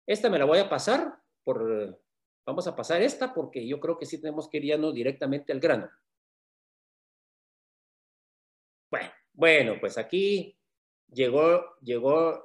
Esta 0.10 0.28
me 0.28 0.40
la 0.40 0.46
voy 0.46 0.58
a 0.58 0.68
pasar 0.68 1.20
por. 1.44 2.02
Vamos 2.44 2.66
a 2.66 2.76
pasar 2.76 3.00
esta 3.04 3.32
porque 3.32 3.68
yo 3.68 3.80
creo 3.80 3.96
que 3.96 4.08
sí 4.08 4.20
tenemos 4.20 4.50
que 4.50 4.58
irnos 4.58 4.92
directamente 4.92 5.54
al 5.54 5.60
grano. 5.60 5.88
Bueno, 8.90 9.12
bueno, 9.34 9.76
pues 9.80 10.00
aquí 10.00 10.58
llegó, 11.12 11.76
llegó 11.82 12.44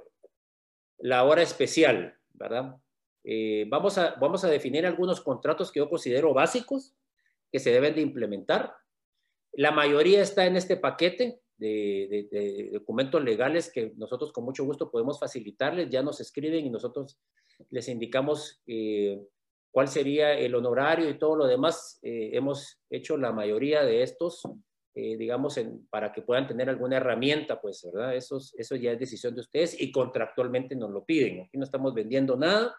la 0.99 1.25
hora 1.25 1.41
especial, 1.41 2.21
¿verdad? 2.35 2.77
Eh, 3.25 3.65
vamos, 3.71 3.97
a, 3.97 4.15
vamos 4.17 4.45
a 4.45 4.51
definir 4.51 4.85
algunos 4.85 5.23
contratos 5.23 5.73
que 5.73 5.79
yo 5.79 5.89
considero 5.89 6.35
básicos 6.35 6.95
que 7.51 7.61
se 7.61 7.71
deben 7.71 7.95
de 7.95 8.03
implementar. 8.03 8.77
La 9.53 9.71
mayoría 9.71 10.21
está 10.21 10.45
en 10.45 10.57
este 10.57 10.77
paquete 10.77 11.41
de, 11.57 12.69
documentos 12.75 13.25
legales 13.25 13.73
que 13.73 13.95
nosotros 13.97 14.33
con 14.33 14.45
mucho 14.45 14.65
gusto 14.65 14.91
podemos 14.91 15.19
facilitarles. 15.19 15.89
Ya 15.89 16.03
nos 16.03 16.21
escriben 16.21 16.67
y 16.67 16.69
nosotros 16.69 17.19
les 17.71 17.89
indicamos 17.89 18.63
eh, 18.67 19.21
cuál 19.71 19.89
sería 19.89 20.35
el 20.35 20.55
honorario 20.55 21.09
y 21.09 21.19
todo 21.19 21.37
lo 21.37 21.47
demás. 21.47 21.99
Eh, 22.03 22.31
hemos 22.33 22.81
hecho 22.91 23.17
la 23.17 23.33
mayoría 23.33 23.85
de 23.85 24.03
estos, 24.03 24.43
eh, 24.95 25.17
digamos, 25.17 25.59
para 25.91 26.13
que 26.13 26.23
puedan 26.23 26.47
tener 26.47 26.69
alguna 26.69 26.97
herramienta, 26.97 27.61
pues, 27.61 27.89
¿verdad? 27.93 28.15
Eso, 28.15 28.39
eso 28.57 28.77
ya 28.77 28.93
es 28.93 28.99
decisión 28.99 29.35
de 29.35 29.41
ustedes 29.41 29.81
y 29.81 29.91
contractualmente 29.91 30.77
nos 30.77 30.91
lo 30.91 31.05
piden. 31.05 31.43
Aquí 31.43 31.59
no 31.59 31.65
estamos 31.65 31.95
vendiendo 31.95 32.37
nada. 32.37 32.77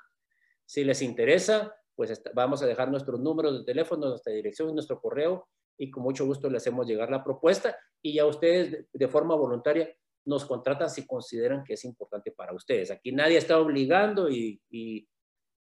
Si 0.65 0.83
les 0.83 1.01
interesa, 1.01 1.75
pues 1.95 2.21
vamos 2.33 2.61
a 2.61 2.65
dejar 2.65 2.89
nuestros 2.89 3.19
números 3.19 3.59
de 3.59 3.65
teléfono, 3.65 4.09
nuestra 4.09 4.33
dirección 4.33 4.69
y 4.69 4.73
nuestro 4.73 4.99
correo 4.99 5.47
y 5.77 5.91
con 5.91 6.03
mucho 6.03 6.25
gusto 6.25 6.49
le 6.49 6.57
hacemos 6.57 6.87
llegar 6.87 7.09
la 7.09 7.23
propuesta 7.23 7.77
y 8.01 8.13
ya 8.13 8.25
ustedes 8.25 8.87
de, 8.91 9.07
forma 9.07 9.35
voluntaria 9.35 9.89
nos 10.25 10.45
contratan 10.45 10.89
si 10.89 11.05
consideran 11.05 11.63
que 11.63 11.73
es 11.73 11.85
importante 11.85 12.31
para 12.31 12.53
ustedes. 12.53 12.91
Aquí 12.91 13.11
nadie 13.11 13.37
está 13.37 13.59
obligando 13.59 14.29
y, 14.29 14.59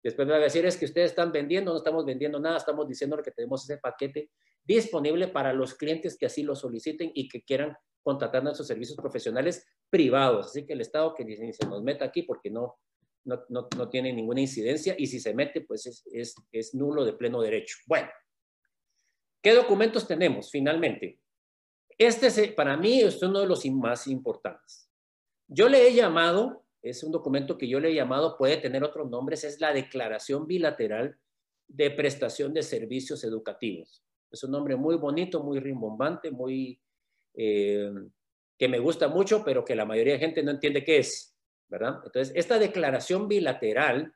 después 0.03 0.27
me 0.27 0.35
a 0.35 0.39
decir 0.39 0.67
es 0.67 0.77
que 0.77 0.85
ustedes 0.85 1.11
están 1.11 1.33
vendiendo, 1.33 1.71
no 1.71 1.79
estamos 1.79 2.05
vendiendo 2.05 2.39
nada, 2.39 2.57
estamos 2.57 2.89
diciendo 2.89 3.17
que 3.23 3.31
tenemos 3.31 3.69
ese 3.69 3.79
paquete 3.79 4.31
disponible 4.63 5.29
para 5.29 5.53
los 5.53 5.75
clientes 5.75 6.17
que 6.19 6.27
así 6.27 6.43
lo 6.43 6.55
soliciten 6.55 7.11
y 7.15 7.29
que 7.29 7.43
quieran 7.43 7.77
contratar 8.03 8.43
nuestros 8.43 8.67
servicios 8.67 8.97
profesionales 8.97 9.67
privados. 9.91 10.47
Así 10.47 10.67
que 10.67 10.75
el 10.75 10.81
Estado 10.81 11.15
que 11.15 11.25
ni 11.25 11.53
se 11.53 11.67
nos 11.67 11.83
meta 11.83 12.05
aquí 12.05 12.23
porque 12.23 12.51
no, 12.51 12.77
no, 13.25 13.45
no, 13.49 13.69
no, 13.77 13.89
tiene 13.89 14.13
ninguna 14.13 14.41
incidencia 14.41 14.95
y 14.99 15.07
si 15.07 15.21
se 15.21 15.35
mete, 15.35 15.63
pues 15.63 15.87
es, 15.87 16.07
es, 16.13 16.35
es 16.53 16.75
nulo 16.75 17.05
de 17.05 17.15
pleno 17.15 17.41
derecho. 17.41 17.77
Bueno, 17.87 18.09
¿qué 19.43 19.55
documentos 19.55 20.07
tenemos 20.07 20.51
finalmente? 20.51 21.19
Este 21.99 22.27
es, 22.27 22.53
para 22.53 22.77
mí 22.77 23.01
es 23.01 23.23
uno 23.23 23.41
de 23.41 23.47
los 23.47 23.65
más 23.67 24.07
importantes. 24.07 24.91
Yo 25.49 25.69
le 25.69 25.87
he 25.87 25.95
llamado, 25.95 26.65
es 26.83 27.03
un 27.05 27.13
documento 27.13 27.57
que 27.57 27.69
yo 27.69 27.81
le 27.81 27.91
he 27.91 27.95
llamado, 27.95 28.37
puede 28.37 28.57
tener 28.57 28.83
otros 28.83 29.09
nombres, 29.09 29.45
es 29.45 29.61
la 29.61 29.73
Declaración 29.73 30.47
Bilateral 30.47 31.19
de 31.69 31.91
Prestación 31.91 32.53
de 32.53 32.63
Servicios 32.63 33.25
Educativos. 33.25 34.03
Es 34.31 34.43
un 34.43 34.51
nombre 34.51 34.77
muy 34.77 34.97
bonito, 34.97 35.43
muy 35.43 35.61
rimbombante, 35.61 36.31
muy 36.31 36.81
eh, 37.35 37.93
que 38.59 38.69
me 38.69 38.79
gusta 38.79 39.09
mucho, 39.09 39.45
pero 39.45 39.65
que 39.65 39.75
la 39.75 39.85
mayoría 39.85 40.15
de 40.15 40.21
gente 40.21 40.43
no 40.43 40.51
entiende 40.51 40.85
qué 40.85 40.99
es, 40.99 41.37
¿verdad? 41.69 42.01
Entonces, 42.05 42.33
esta 42.37 42.59
declaración 42.59 43.29
bilateral, 43.29 44.15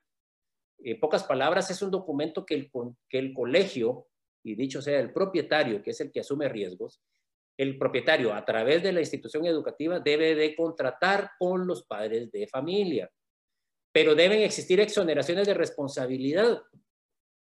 en 0.79 1.01
pocas 1.01 1.25
palabras, 1.25 1.71
es 1.71 1.83
un 1.83 1.91
documento 1.91 2.47
que 2.47 2.55
el, 2.55 2.71
que 3.09 3.19
el 3.19 3.35
colegio, 3.35 4.09
y 4.45 4.55
dicho 4.55 4.81
sea 4.81 5.01
el 5.01 5.13
propietario, 5.13 5.83
que 5.83 5.91
es 5.91 6.01
el 6.01 6.13
que 6.13 6.21
asume 6.21 6.49
riesgos, 6.49 7.01
el 7.59 7.77
propietario 7.77 8.33
a 8.33 8.45
través 8.45 8.85
de 8.85 8.93
la 8.93 9.01
institución 9.01 9.45
educativa 9.45 9.99
debe 9.99 10.37
de 10.37 10.55
contratar 10.55 11.33
con 11.39 11.67
los 11.67 11.85
padres 11.85 12.31
de 12.31 12.47
familia. 12.47 13.11
Pero 13.93 14.15
deben 14.15 14.43
existir 14.43 14.79
exoneraciones 14.79 15.47
de 15.47 15.55
responsabilidad. 15.55 16.63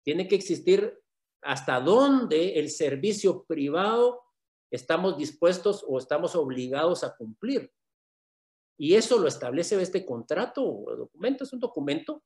Tiene 0.04 0.28
que 0.28 0.36
existir 0.36 1.00
hasta 1.44 1.80
dónde 1.80 2.60
el 2.60 2.70
servicio 2.70 3.44
privado 3.44 4.24
estamos 4.72 5.16
dispuestos 5.16 5.86
o 5.88 6.00
estamos 6.00 6.36
obligados 6.36 7.04
a 7.04 7.16
cumplir. 7.16 7.72
Y 8.80 8.96
eso 8.96 9.20
lo 9.20 9.28
establece 9.28 9.80
este 9.80 10.06
contrato 10.06 10.66
o 10.66 10.96
documento, 10.96 11.44
es 11.44 11.54
un 11.54 11.60
documento, 11.60 12.24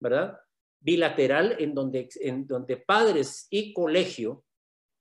¿verdad? 0.00 0.38
Bilateral 0.80 1.56
en 1.58 1.74
donde, 1.74 2.08
en 2.20 2.46
donde 2.46 2.76
padres 2.76 3.48
y 3.50 3.72
colegio 3.72 4.43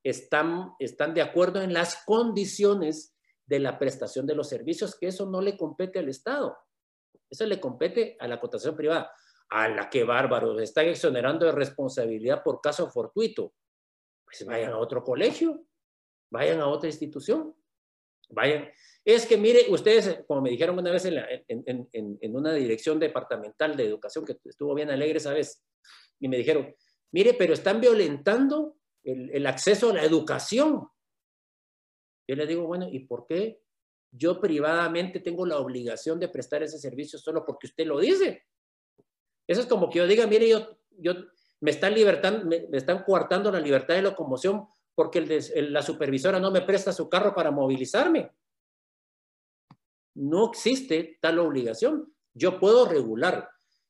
están, 0.03 0.73
están 0.79 1.13
de 1.13 1.21
acuerdo 1.21 1.61
en 1.61 1.73
las 1.73 2.03
condiciones 2.05 3.15
de 3.45 3.59
la 3.59 3.79
prestación 3.79 4.25
de 4.25 4.35
los 4.35 4.49
servicios, 4.49 4.97
que 4.97 5.07
eso 5.07 5.25
no 5.29 5.41
le 5.41 5.57
compete 5.57 5.99
al 5.99 6.09
Estado, 6.09 6.57
eso 7.29 7.45
le 7.45 7.59
compete 7.59 8.15
a 8.19 8.27
la 8.27 8.39
cotación 8.39 8.75
privada. 8.75 9.11
A 9.49 9.67
la 9.67 9.89
que 9.89 10.03
bárbaro, 10.03 10.59
están 10.59 10.87
exonerando 10.87 11.45
de 11.45 11.51
responsabilidad 11.51 12.41
por 12.41 12.59
caso 12.59 12.89
fortuito. 12.89 13.53
Pues 14.25 14.45
vayan 14.45 14.71
a 14.71 14.79
otro 14.79 15.03
colegio, 15.03 15.65
vayan 16.31 16.59
a 16.59 16.67
otra 16.67 16.89
institución, 16.89 17.53
vayan. 18.29 18.69
Es 19.05 19.27
que 19.27 19.37
mire, 19.37 19.65
ustedes, 19.69 20.23
como 20.25 20.41
me 20.41 20.49
dijeron 20.49 20.79
una 20.79 20.91
vez 20.91 21.05
en, 21.05 21.19
en, 21.47 21.87
en, 21.91 22.17
en 22.19 22.35
una 22.35 22.53
dirección 22.53 22.99
departamental 22.99 23.75
de 23.77 23.85
educación 23.85 24.25
que 24.25 24.39
estuvo 24.45 24.73
bien 24.73 24.89
alegre 24.89 25.17
esa 25.17 25.33
vez, 25.33 25.63
y 26.19 26.27
me 26.27 26.37
dijeron, 26.37 26.73
mire, 27.11 27.35
pero 27.35 27.53
están 27.53 27.79
violentando 27.79 28.77
el, 29.03 29.45
acceso 29.45 29.89
a 29.89 29.93
la 29.93 30.03
educación. 30.03 30.87
Yo 32.27 32.35
le 32.35 32.47
digo, 32.47 32.65
bueno, 32.65 32.87
¿y 32.89 32.99
por 32.99 33.25
qué 33.27 33.61
yo 34.11 34.39
privadamente 34.39 35.19
tengo 35.19 35.45
la 35.45 35.57
obligación 35.57 36.19
de 36.19 36.29
prestar 36.29 36.63
ese 36.63 36.77
servicio 36.77 37.19
solo 37.19 37.45
porque 37.45 37.67
usted 37.67 37.85
lo 37.85 37.99
dice? 37.99 38.45
Eso 39.47 39.61
es 39.61 39.67
como 39.67 39.89
que 39.89 39.99
yo 39.99 40.07
diga, 40.07 40.25
mire, 40.25 40.47
yo, 40.47 40.77
yo 40.91 41.13
me 41.59 41.71
están 41.71 41.93
libertando, 41.93 42.45
me, 42.45 42.67
están 42.71 43.03
coartando 43.03 43.51
la 43.51 43.59
libertad 43.59 43.95
de 43.95 44.01
locomoción 44.03 44.65
porque 44.95 45.21
la 45.55 45.81
supervisora 45.81 46.39
no 46.39 46.51
me 46.51 46.61
presta 46.61 46.93
su 46.93 47.09
carro 47.09 47.33
para 47.33 47.51
movilizarme. 47.51 48.31
No 50.15 50.49
existe 50.49 51.17
tal 51.19 51.39
obligación. 51.39 52.13
Yo 52.33 52.59
puedo 52.59 52.87
regular. 52.87 53.49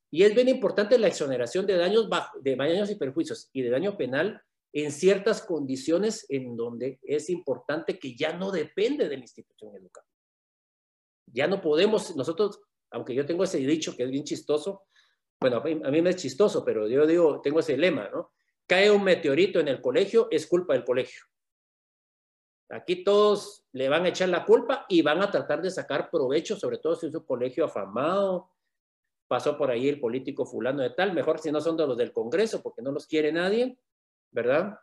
Y 0.10 0.24
es 0.24 0.34
bien 0.34 0.48
importante 0.48 0.98
la 0.98 1.08
exoneración 1.08 1.66
de 1.66 1.76
daños, 1.76 2.08
de 2.42 2.56
daños 2.56 2.90
y 2.90 2.96
perjuicios 2.96 3.50
y 3.52 3.64
de 3.64 3.70
daño 3.70 3.98
penal 3.98 4.42
en 4.74 4.92
ciertas 4.92 5.44
condiciones 5.44 6.26
en 6.30 6.58
donde 6.58 7.00
es 7.04 7.30
importante 7.30 8.00
que 8.00 8.16
ya 8.16 8.34
no 8.34 8.52
depende 8.52 9.08
de 9.08 9.18
la 9.18 9.24
institución 9.24 9.76
educativa. 9.76 10.12
Ya 11.28 11.48
no 11.48 11.62
podemos, 11.62 12.16
nosotros, 12.16 12.60
aunque 12.92 13.14
yo 13.14 13.26
tengo 13.26 13.44
ese 13.44 13.60
dicho 13.60 13.96
que 13.96 14.04
es 14.04 14.10
bien 14.10 14.24
chistoso, 14.24 14.84
bueno, 15.40 15.58
a 15.58 15.92
mí, 15.92 16.02
me 16.02 16.10
es 16.10 16.16
chistoso, 16.16 16.66
pero 16.66 16.88
yo 16.88 17.06
digo, 17.06 17.40
tengo 17.42 17.60
ese 17.60 17.78
lema, 17.78 18.10
¿no? 18.10 18.32
Cae 18.66 18.90
un 18.90 19.04
meteorito 19.04 19.60
en 19.60 19.68
el 19.68 19.82
colegio, 19.82 20.28
es 20.32 20.48
culpa 20.48 20.74
del 20.74 20.86
colegio. 20.86 21.22
Aquí 22.70 23.04
todos 23.04 23.66
le 23.74 23.90
van 23.90 24.06
a 24.06 24.10
echar 24.10 24.30
la 24.30 24.46
culpa 24.46 24.86
y 24.90 25.02
van 25.02 25.22
a 25.22 25.30
tratar 25.30 25.62
de 25.62 25.70
sacar 25.70 26.10
provecho, 26.10 26.56
sobre 26.56 26.80
todo 26.80 26.96
si 26.96 27.08
es 27.08 27.14
un 27.14 27.26
colegio 27.26 27.66
afamado, 27.66 28.50
pasó 29.28 29.58
por 29.58 29.70
ahí 29.70 29.90
el 29.90 30.00
político 30.00 30.46
fulano 30.46 30.82
de 30.82 30.92
tal, 30.92 31.14
mejor 31.14 31.40
si 31.40 31.52
no 31.52 31.62
son 31.62 31.78
de 31.78 31.86
los 31.86 31.98
del 31.98 32.14
Congreso, 32.14 32.64
porque 32.64 32.82
no 32.82 32.92
los 32.92 33.06
quiere 33.06 33.32
nadie, 33.32 33.78
¿verdad? 34.34 34.78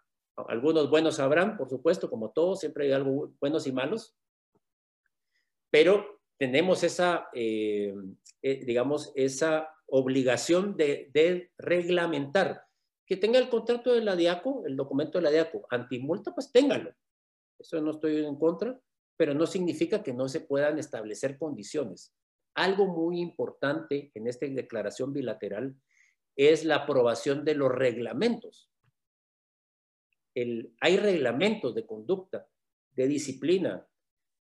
Algunos 0.48 0.88
buenos 0.88 1.20
habrán, 1.20 1.56
por 1.56 1.68
supuesto, 1.68 2.08
como 2.08 2.30
todos, 2.30 2.60
siempre 2.60 2.86
hay 2.86 2.92
algo 2.92 3.32
buenos 3.40 3.66
y 3.66 3.72
malos, 3.72 4.16
pero 5.70 6.20
tenemos 6.38 6.82
esa, 6.84 7.28
eh, 7.34 7.94
eh, 8.42 8.64
digamos, 8.64 9.12
esa 9.14 9.68
obligación 9.86 10.76
de, 10.76 11.10
de, 11.12 11.50
reglamentar. 11.58 12.62
Que 13.06 13.16
tenga 13.16 13.38
el 13.38 13.48
contrato 13.48 13.92
de 13.92 14.02
la 14.02 14.14
DIACO, 14.14 14.64
el 14.66 14.76
documento 14.76 15.18
de 15.18 15.22
la 15.22 15.30
DIACO, 15.30 15.66
antimulta, 15.68 16.32
pues 16.32 16.52
téngalo. 16.52 16.94
Eso 17.58 17.80
no 17.80 17.90
estoy 17.90 18.24
en 18.24 18.36
contra, 18.36 18.80
pero 19.16 19.34
no 19.34 19.46
significa 19.46 20.02
que 20.02 20.14
no 20.14 20.28
se 20.28 20.40
puedan 20.40 20.78
establecer 20.78 21.36
condiciones. 21.36 22.14
Algo 22.54 22.86
muy 22.86 23.20
importante 23.20 24.12
en 24.14 24.28
esta 24.28 24.46
declaración 24.46 25.12
bilateral 25.12 25.76
es 26.36 26.64
la 26.64 26.76
aprobación 26.76 27.44
de 27.44 27.54
los 27.54 27.70
reglamentos 27.70 28.69
hay 30.34 30.96
reglamentos 30.96 31.74
de 31.74 31.86
conducta, 31.86 32.46
de 32.92 33.06
disciplina, 33.06 33.86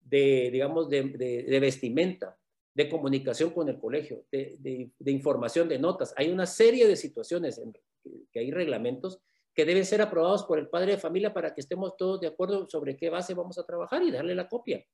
de, 0.00 0.50
digamos, 0.50 0.88
de, 0.88 1.58
vestimenta, 1.60 2.38
de 2.74 2.88
comunicación 2.88 3.50
con 3.50 3.68
el 3.68 3.78
colegio, 3.78 4.24
de, 4.30 4.92
información 5.06 5.68
de 5.68 5.78
notas. 5.78 6.14
Hay 6.16 6.30
una 6.30 6.46
serie 6.46 6.86
de 6.86 6.96
situaciones 6.96 7.58
en 7.58 7.72
que 8.32 8.38
hay 8.40 8.50
reglamentos 8.50 9.20
que 9.54 9.64
deben 9.64 9.84
ser 9.84 10.00
aprobados 10.00 10.44
por 10.44 10.58
el 10.58 10.68
padre 10.68 10.92
de 10.92 10.98
familia 10.98 11.34
para 11.34 11.52
que 11.52 11.60
estemos 11.60 11.96
todos 11.96 12.20
de 12.20 12.28
acuerdo 12.28 12.68
sobre 12.68 12.96
qué 12.96 13.10
base 13.10 13.34
vamos 13.34 13.58
a 13.58 13.66
trabajar 13.66 14.02
y 14.02 14.10
darle 14.10 14.34
la 14.34 14.48
copia. 14.48 14.84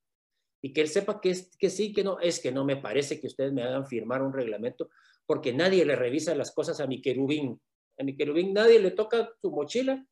Y 0.62 0.72
que 0.72 0.80
él 0.80 0.88
sepa 0.88 1.20
que, 1.20 1.30
es, 1.30 1.54
que 1.58 1.68
sí, 1.68 1.92
que 1.92 2.02
no, 2.02 2.18
es 2.18 2.40
que 2.40 2.50
no 2.50 2.64
me 2.64 2.78
parece 2.78 3.20
que 3.20 3.26
ustedes 3.26 3.52
me 3.52 3.62
hagan 3.62 3.86
firmar 3.86 4.22
un 4.22 4.32
reglamento 4.32 4.88
porque 5.26 5.52
nadie 5.52 5.84
le 5.84 5.96
revisa 5.96 6.34
las 6.34 6.52
cosas 6.52 6.80
a 6.80 6.86
mi 6.86 7.02
querubín. 7.02 7.60
A 7.98 8.04
mi 8.04 8.16
querubín 8.16 8.54
nadie 8.54 8.80
le 8.80 8.90
toca 8.92 9.30
su 9.40 9.50
mochila 9.50 10.06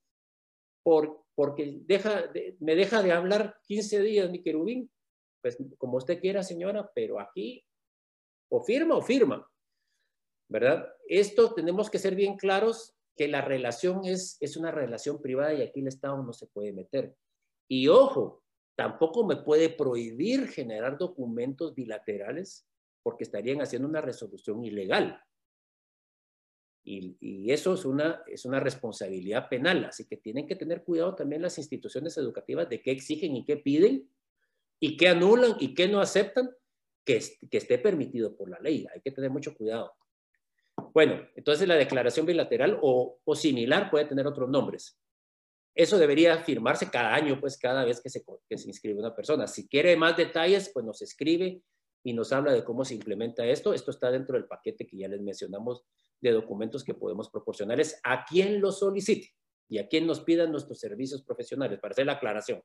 por, 0.82 1.24
porque 1.34 1.80
me 2.60 2.74
deja 2.74 3.02
de 3.02 3.12
hablar 3.12 3.56
15 3.64 4.00
días 4.00 4.30
mi 4.30 4.42
querubín. 4.42 4.90
Pues 5.40 5.58
como 5.78 5.96
usted 5.96 6.20
quiera, 6.20 6.42
señora, 6.42 6.90
pero 6.94 7.18
aquí 7.18 7.64
o 8.50 8.62
firma 8.62 8.96
o 8.96 9.02
firma, 9.02 9.48
¿verdad? 10.48 10.86
Esto 11.08 11.54
tenemos 11.54 11.90
que 11.90 11.98
ser 11.98 12.14
bien 12.14 12.36
claros 12.36 12.94
que 13.16 13.28
la 13.28 13.40
relación 13.40 14.04
es, 14.04 14.36
es 14.40 14.56
una 14.56 14.70
relación 14.70 15.20
privada 15.20 15.54
y 15.54 15.62
aquí 15.62 15.80
el 15.80 15.88
Estado 15.88 16.22
no 16.22 16.32
se 16.32 16.46
puede 16.46 16.72
meter. 16.72 17.16
Y 17.68 17.88
ojo, 17.88 18.42
tampoco 18.76 19.24
me 19.26 19.36
puede 19.36 19.70
prohibir 19.70 20.48
generar 20.48 20.98
documentos 20.98 21.74
bilaterales 21.74 22.66
porque 23.02 23.24
estarían 23.24 23.60
haciendo 23.60 23.88
una 23.88 24.00
resolución 24.00 24.64
ilegal. 24.64 25.20
Y, 26.84 27.50
eso 27.52 27.74
es 27.74 27.84
una, 27.84 28.22
es 28.26 28.44
una 28.44 28.58
responsabilidad 28.58 29.48
penal, 29.48 29.84
así 29.84 30.06
que 30.06 30.16
tienen 30.16 30.46
que 30.46 30.56
tener 30.56 30.82
cuidado 30.82 31.14
también 31.14 31.42
las 31.42 31.58
instituciones 31.58 32.16
educativas 32.16 32.68
de 32.68 32.82
qué 32.82 32.90
exigen 32.90 33.36
y 33.36 33.44
qué 33.44 33.56
piden 33.56 34.08
y 34.80 34.96
qué 34.96 35.08
anulan 35.08 35.56
y 35.60 35.74
qué 35.74 35.86
no 35.86 36.00
aceptan 36.00 36.50
que, 37.04 37.22
que 37.50 37.58
esté 37.58 37.78
permitido 37.78 38.36
por 38.36 38.48
la 38.48 38.58
ley. 38.58 38.86
Hay 38.92 39.00
que 39.00 39.12
tener 39.12 39.30
mucho 39.30 39.54
cuidado. 39.54 39.92
Bueno, 40.92 41.20
entonces 41.36 41.68
la 41.68 41.76
declaración 41.76 42.26
bilateral 42.26 42.78
o, 42.82 43.20
o 43.24 43.34
similar 43.34 43.90
puede 43.90 44.06
tener 44.06 44.26
otros 44.26 44.48
nombres. 44.48 44.98
Eso 45.74 45.98
debería 45.98 46.38
firmarse 46.38 46.90
cada 46.90 47.14
año, 47.14 47.40
pues 47.40 47.56
cada 47.56 47.84
vez 47.84 48.00
que 48.00 48.10
se, 48.10 48.24
que 48.48 48.58
se 48.58 48.68
inscribe 48.68 48.98
una 48.98 49.14
persona. 49.14 49.46
Si 49.46 49.68
quiere 49.68 49.96
más 49.96 50.16
detalles, 50.16 50.70
pues 50.72 50.84
nos 50.84 51.00
escribe 51.00 51.62
y 52.04 52.12
nos 52.12 52.32
habla 52.32 52.52
de 52.52 52.64
cómo 52.64 52.84
se 52.84 52.94
implementa 52.94 53.44
esto. 53.46 53.72
Esto 53.72 53.90
está 53.90 54.10
dentro 54.10 54.36
del 54.36 54.46
paquete 54.46 54.86
que 54.86 54.98
ya 54.98 55.08
les 55.08 55.22
mencionamos 55.22 55.84
de 56.22 56.30
documentos 56.30 56.84
que 56.84 56.94
podemos 56.94 57.28
proporcionarles 57.28 58.00
a 58.04 58.24
quien 58.24 58.60
lo 58.60 58.72
solicite 58.72 59.34
y 59.68 59.78
a 59.78 59.88
quien 59.88 60.06
nos 60.06 60.20
pidan 60.20 60.52
nuestros 60.52 60.78
servicios 60.78 61.22
profesionales, 61.22 61.80
para 61.80 61.92
hacer 61.92 62.06
la 62.06 62.12
aclaración. 62.12 62.62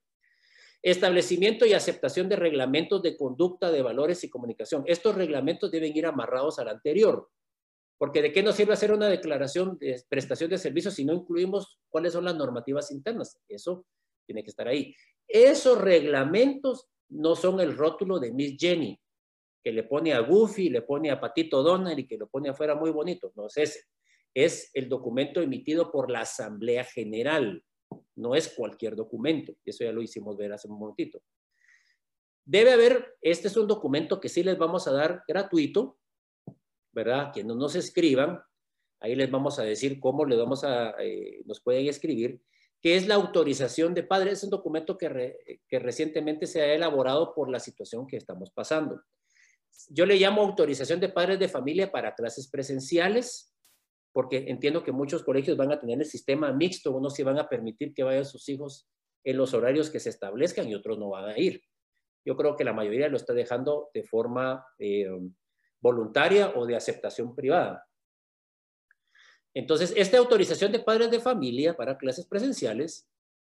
Establecimiento 0.84 1.66
y 1.66 1.74
aceptación 1.74 2.30
de 2.30 2.36
reglamentos 2.36 3.02
de 3.02 3.18
conducta, 3.18 3.72
de 3.72 3.82
valores 3.82 4.24
y 4.24 4.30
comunicación. 4.30 4.84
Estos 4.86 5.16
reglamentos 5.16 5.72
deben 5.72 5.96
ir 5.98 6.06
amarrados 6.06 6.60
al 6.60 6.70
anterior, 6.70 7.30
porque 7.98 8.22
¿de 8.22 8.32
qué 8.32 8.44
nos 8.44 8.56
sirve 8.56 8.74
hacer 8.74 8.94
una 8.94 9.08
declaración 9.08 9.78
de 9.80 10.04
prestación 10.08 10.52
de 10.52 10.60
servicios 10.60 10.94
si 10.94 11.04
no 11.04 11.14
incluimos 11.14 11.80
cuáles 11.90 12.14
son 12.14 12.26
las 12.26 12.36
normativas 12.36 12.92
internas? 12.92 13.40
Eso 13.48 13.86
tiene 14.28 14.44
que 14.44 14.52
estar 14.52 14.68
ahí. 14.68 14.94
Esos 15.28 15.82
reglamentos 15.82 16.88
no 17.10 17.36
son 17.36 17.60
el 17.60 17.76
rótulo 17.76 18.20
de 18.20 18.32
Miss 18.32 18.56
Jenny, 18.60 19.00
que 19.68 19.74
le 19.74 19.84
pone 19.84 20.14
a 20.14 20.22
Goofy, 20.22 20.70
le 20.70 20.82
pone 20.82 21.12
a 21.12 21.20
Patito 21.20 21.62
Donald 21.62 22.00
y 22.00 22.08
que 22.08 22.18
lo 22.18 22.28
pone 22.30 22.48
afuera 22.48 22.74
muy 22.74 22.90
bonito. 22.90 23.34
No 23.36 23.48
es 23.48 23.58
ese. 23.58 23.82
Es 24.34 24.72
el 24.74 24.88
documento 24.88 25.42
emitido 25.42 25.92
por 25.92 26.10
la 26.10 26.22
Asamblea 26.22 26.86
General. 26.86 27.62
No 28.16 28.34
es 28.34 28.48
cualquier 28.56 28.96
documento. 28.96 29.58
Eso 29.66 29.84
ya 29.84 29.92
lo 29.92 30.02
hicimos 30.02 30.38
ver 30.38 30.54
hace 30.54 30.70
un 30.70 30.80
momentito. 30.80 31.22
Debe 32.46 32.72
haber, 32.72 33.18
este 33.20 33.50
es 33.50 33.58
un 33.58 33.68
documento 33.68 34.22
que 34.22 34.30
sí 34.30 34.42
les 34.42 34.58
vamos 34.58 34.88
a 34.88 34.94
dar 34.94 35.24
gratuito, 35.28 35.98
¿verdad? 36.94 37.34
Que 37.34 37.44
no 37.44 37.54
nos 37.54 37.76
escriban. 37.76 38.40
Ahí 39.02 39.16
les 39.16 39.30
vamos 39.30 39.60
a 39.60 39.64
decir 39.64 40.00
cómo 40.00 40.24
les 40.24 40.40
vamos 40.40 40.64
a, 40.64 40.92
eh, 41.04 41.42
nos 41.44 41.60
pueden 41.60 41.88
escribir 41.88 42.42
que 42.82 42.96
es 42.96 43.06
la 43.06 43.16
autorización 43.16 43.94
de 43.94 44.04
padres. 44.04 44.38
Es 44.38 44.44
un 44.46 44.52
documento 44.52 44.98
que, 44.98 45.60
que 45.68 45.80
recientemente 45.80 46.48
se 46.48 46.62
ha 46.62 46.74
elaborado 46.74 47.34
por 47.34 47.50
la 47.50 47.60
situación 47.60 48.08
que 48.08 48.16
estamos 48.16 48.50
pasando. 48.52 49.02
Yo 49.90 50.06
le 50.06 50.16
llamo 50.16 50.42
autorización 50.42 51.00
de 51.00 51.10
padres 51.10 51.40
de 51.40 51.48
familia 51.48 51.92
para 51.92 52.16
clases 52.16 52.50
presenciales, 52.50 53.54
porque 54.12 54.46
entiendo 54.48 54.84
que 54.84 54.92
muchos 54.92 55.24
colegios 55.24 55.58
van 55.58 55.72
a 55.72 55.80
tener 55.80 56.00
el 56.00 56.06
sistema 56.06 56.52
mixto, 56.52 56.92
unos 56.92 57.14
sí 57.14 57.24
van 57.24 57.38
a 57.38 57.48
permitir 57.48 57.94
que 57.94 58.04
vayan 58.04 58.26
sus 58.26 58.50
hijos 58.50 58.88
en 59.24 59.38
los 59.38 59.54
horarios 59.54 59.90
que 59.90 60.00
se 60.00 60.10
establezcan 60.10 60.68
y 60.68 60.76
otros 60.76 60.98
no 60.98 61.10
van 61.10 61.26
a 61.26 61.38
ir. 61.38 61.62
Yo 62.26 62.36
creo 62.36 62.56
que 62.56 62.64
la 62.64 62.74
mayoría 62.74 63.08
lo 63.08 63.18
está 63.18 63.34
dejando 63.34 63.90
de 63.94 64.04
forma 64.04 64.66
eh, 64.80 65.08
voluntaria 65.80 66.54
o 66.56 66.66
de 66.66 66.76
aceptación 66.76 67.36
privada. 67.36 67.86
Entonces, 69.54 69.94
esta 69.96 70.18
autorización 70.18 70.72
de 70.72 70.80
padres 70.80 71.10
de 71.10 71.20
familia 71.20 71.76
para 71.76 71.98
clases 71.98 72.26
presenciales 72.28 73.08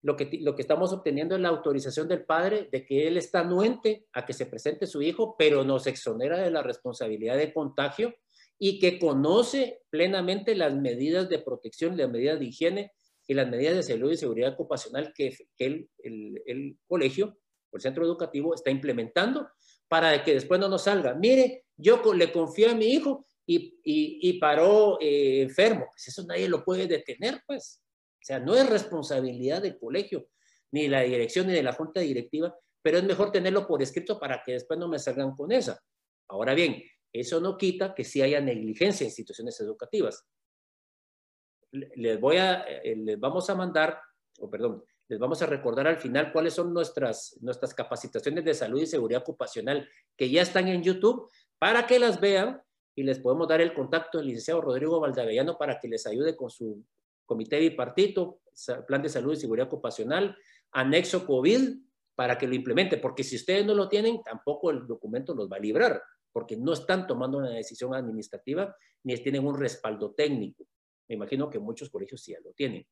lo 0.02 0.16
que, 0.16 0.30
lo 0.40 0.54
que 0.54 0.62
estamos 0.62 0.92
obteniendo 0.92 1.34
es 1.34 1.40
la 1.40 1.50
autorización 1.50 2.08
del 2.08 2.24
padre 2.24 2.68
de 2.72 2.86
que 2.86 3.06
él 3.06 3.16
está 3.16 3.40
anuente 3.40 4.06
a 4.12 4.24
que 4.24 4.32
se 4.32 4.46
presente 4.46 4.86
su 4.86 5.02
hijo, 5.02 5.36
pero 5.38 5.64
nos 5.64 5.86
exonera 5.86 6.38
de 6.38 6.50
la 6.50 6.62
responsabilidad 6.62 7.36
de 7.36 7.52
contagio 7.52 8.14
y 8.58 8.78
que 8.78 8.98
conoce 8.98 9.82
plenamente 9.90 10.54
las 10.54 10.74
medidas 10.74 11.28
de 11.28 11.38
protección, 11.38 11.96
las 11.96 12.10
medidas 12.10 12.38
de 12.38 12.46
higiene 12.46 12.92
y 13.26 13.34
las 13.34 13.48
medidas 13.48 13.76
de 13.76 13.82
salud 13.82 14.10
y 14.10 14.16
seguridad 14.16 14.54
ocupacional 14.54 15.12
que, 15.14 15.34
el, 15.58 15.88
el, 16.02 16.78
colegio 16.86 17.38
o 17.70 17.76
el 17.76 17.80
centro 17.80 18.04
educativo 18.04 18.54
está 18.54 18.70
implementando 18.70 19.48
para 19.88 20.22
que 20.24 20.34
después 20.34 20.60
no 20.60 20.68
nos 20.68 20.84
salga. 20.84 21.14
Mire, 21.14 21.64
yo 21.76 22.02
le 22.14 22.32
confío 22.32 22.70
a 22.70 22.74
mi 22.74 22.86
hijo 22.86 23.26
y, 23.46 23.80
y, 23.82 24.32
paró 24.38 24.98
eh, 25.00 25.42
enfermo. 25.42 25.86
Pues 25.90 26.08
eso 26.08 26.24
nadie 26.24 26.48
lo 26.48 26.64
puede 26.64 26.86
detener, 26.86 27.40
pues. 27.46 27.80
O 28.20 28.24
sea, 28.24 28.38
no 28.38 28.54
es 28.54 28.68
responsabilidad 28.68 29.62
del 29.62 29.78
colegio, 29.78 30.28
ni 30.72 30.82
de 30.82 30.88
la 30.88 31.00
dirección, 31.00 31.46
ni 31.46 31.54
de 31.54 31.62
la 31.62 31.72
junta 31.72 32.00
directiva, 32.00 32.54
pero 32.82 32.98
es 32.98 33.04
mejor 33.04 33.32
tenerlo 33.32 33.66
por 33.66 33.82
escrito 33.82 34.18
para 34.18 34.42
que 34.44 34.52
después 34.52 34.78
no 34.78 34.88
me 34.88 34.98
salgan 34.98 35.34
con 35.34 35.52
esa. 35.52 35.82
Ahora 36.28 36.54
bien, 36.54 36.82
eso 37.12 37.40
no 37.40 37.56
quita 37.56 37.94
que 37.94 38.04
sí 38.04 38.22
haya 38.22 38.40
negligencia 38.40 39.04
en 39.04 39.08
instituciones 39.08 39.58
educativas. 39.60 40.26
Les, 41.72 42.20
voy 42.20 42.36
a, 42.36 42.62
eh, 42.62 42.96
les 42.96 43.18
vamos 43.18 43.48
a 43.48 43.54
mandar, 43.54 44.00
o 44.38 44.50
perdón, 44.50 44.84
les 45.08 45.18
vamos 45.18 45.42
a 45.42 45.46
recordar 45.46 45.86
al 45.88 45.98
final 45.98 46.32
cuáles 46.32 46.54
son 46.54 46.72
nuestras, 46.72 47.36
nuestras 47.40 47.74
capacitaciones 47.74 48.44
de 48.44 48.54
salud 48.54 48.80
y 48.80 48.86
seguridad 48.86 49.22
ocupacional 49.22 49.88
que 50.16 50.30
ya 50.30 50.42
están 50.42 50.68
en 50.68 50.82
YouTube 50.82 51.28
para 51.58 51.86
que 51.86 51.98
las 51.98 52.20
vean 52.20 52.62
y 52.94 53.02
les 53.02 53.18
podemos 53.18 53.48
dar 53.48 53.60
el 53.60 53.74
contacto 53.74 54.18
del 54.18 54.28
licenciado 54.28 54.60
Rodrigo 54.60 55.00
Valdavellano 55.00 55.58
para 55.58 55.78
que 55.80 55.88
les 55.88 56.06
ayude 56.06 56.36
con 56.36 56.50
su 56.50 56.84
comité 57.30 57.60
bipartito, 57.60 58.40
plan 58.88 59.00
de 59.00 59.08
salud 59.08 59.32
y 59.32 59.36
seguridad 59.36 59.68
ocupacional, 59.68 60.36
anexo 60.72 61.24
COVID, 61.24 61.76
para 62.16 62.36
que 62.36 62.48
lo 62.48 62.56
implemente, 62.56 62.96
porque 62.96 63.22
si 63.22 63.36
ustedes 63.36 63.64
no 63.64 63.72
lo 63.72 63.88
tienen, 63.88 64.20
tampoco 64.24 64.72
el 64.72 64.84
documento 64.84 65.32
los 65.32 65.48
va 65.48 65.58
a 65.58 65.60
librar, 65.60 66.02
porque 66.32 66.56
no 66.56 66.72
están 66.72 67.06
tomando 67.06 67.38
una 67.38 67.50
decisión 67.50 67.94
administrativa 67.94 68.76
ni 69.04 69.14
tienen 69.18 69.46
un 69.46 69.56
respaldo 69.56 70.12
técnico. 70.12 70.66
Me 71.08 71.14
imagino 71.14 71.48
que 71.48 71.60
muchos 71.60 71.88
colegios 71.88 72.20
sí 72.20 72.32
ya 72.32 72.40
lo 72.40 72.52
tienen. 72.52 72.84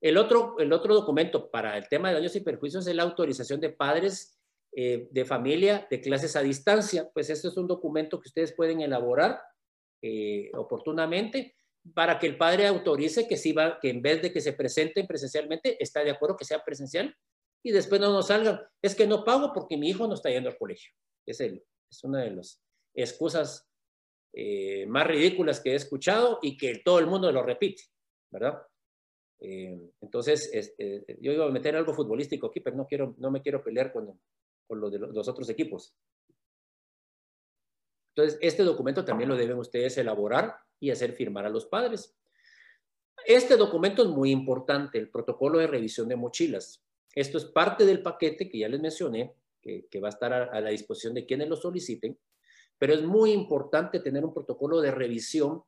El 0.00 0.16
otro, 0.16 0.58
el 0.58 0.72
otro 0.72 0.92
documento 0.92 1.48
para 1.48 1.78
el 1.78 1.88
tema 1.88 2.08
de 2.08 2.14
daños 2.14 2.34
y 2.34 2.40
perjuicios 2.40 2.88
es 2.88 2.96
la 2.96 3.04
autorización 3.04 3.60
de 3.60 3.70
padres 3.70 4.36
eh, 4.72 5.06
de 5.12 5.24
familia 5.24 5.86
de 5.88 6.00
clases 6.00 6.34
a 6.34 6.42
distancia. 6.42 7.08
Pues 7.14 7.30
este 7.30 7.46
es 7.46 7.56
un 7.56 7.68
documento 7.68 8.20
que 8.20 8.28
ustedes 8.28 8.52
pueden 8.52 8.80
elaborar 8.80 9.40
eh, 10.02 10.50
oportunamente 10.54 11.54
para 11.94 12.18
que 12.18 12.26
el 12.26 12.36
padre 12.36 12.66
autorice 12.66 13.26
que, 13.26 13.36
sí 13.36 13.52
va, 13.52 13.78
que 13.80 13.90
en 13.90 14.02
vez 14.02 14.22
de 14.22 14.32
que 14.32 14.40
se 14.40 14.52
presenten 14.52 15.06
presencialmente, 15.06 15.82
está 15.82 16.02
de 16.04 16.10
acuerdo 16.10 16.36
que 16.36 16.44
sea 16.44 16.64
presencial 16.64 17.16
y 17.62 17.72
después 17.72 18.00
no 18.00 18.12
nos 18.12 18.28
salgan. 18.28 18.60
Es 18.82 18.94
que 18.94 19.06
no 19.06 19.24
pago 19.24 19.52
porque 19.52 19.76
mi 19.76 19.88
hijo 19.88 20.06
no 20.06 20.14
está 20.14 20.30
yendo 20.30 20.48
al 20.48 20.58
colegio. 20.58 20.92
Es, 21.26 21.40
el, 21.40 21.62
es 21.90 22.04
una 22.04 22.22
de 22.22 22.30
las 22.30 22.62
excusas 22.94 23.68
eh, 24.32 24.86
más 24.86 25.06
ridículas 25.06 25.60
que 25.60 25.72
he 25.72 25.74
escuchado 25.74 26.38
y 26.42 26.56
que 26.56 26.78
todo 26.84 26.98
el 26.98 27.06
mundo 27.06 27.30
lo 27.32 27.42
repite, 27.42 27.82
¿verdad? 28.30 28.62
Eh, 29.40 29.90
entonces, 30.00 30.50
eh, 30.52 31.04
yo 31.20 31.32
iba 31.32 31.46
a 31.46 31.50
meter 31.50 31.74
algo 31.74 31.94
futbolístico 31.94 32.48
aquí, 32.48 32.60
pero 32.60 32.76
no, 32.76 32.86
quiero, 32.86 33.14
no 33.18 33.30
me 33.30 33.42
quiero 33.42 33.62
pelear 33.62 33.92
con, 33.92 34.20
con 34.66 34.80
lo 34.80 34.90
de 34.90 34.98
los 34.98 35.26
otros 35.28 35.48
equipos. 35.48 35.94
Entonces, 38.20 38.38
este 38.42 38.64
documento 38.64 39.02
también 39.02 39.30
lo 39.30 39.36
deben 39.36 39.56
ustedes 39.56 39.96
elaborar 39.96 40.56
y 40.78 40.90
hacer 40.90 41.12
firmar 41.12 41.46
a 41.46 41.48
los 41.48 41.64
padres. 41.64 42.14
Este 43.26 43.56
documento 43.56 44.02
es 44.02 44.08
muy 44.08 44.30
importante, 44.30 44.98
el 44.98 45.08
protocolo 45.08 45.58
de 45.58 45.66
revisión 45.66 46.06
de 46.08 46.16
mochilas. 46.16 46.82
Esto 47.14 47.38
es 47.38 47.46
parte 47.46 47.86
del 47.86 48.02
paquete 48.02 48.50
que 48.50 48.58
ya 48.58 48.68
les 48.68 48.80
mencioné, 48.80 49.34
que, 49.62 50.00
va 50.02 50.08
a 50.08 50.10
estar 50.10 50.32
a, 50.32 50.60
la 50.60 50.70
disposición 50.70 51.14
de 51.14 51.24
quienes 51.24 51.48
lo 51.48 51.56
soliciten, 51.56 52.18
pero 52.78 52.92
es 52.92 53.02
muy 53.02 53.32
importante 53.32 54.00
tener 54.00 54.24
un 54.24 54.34
protocolo 54.34 54.80
de 54.80 54.90
revisión 54.90 55.62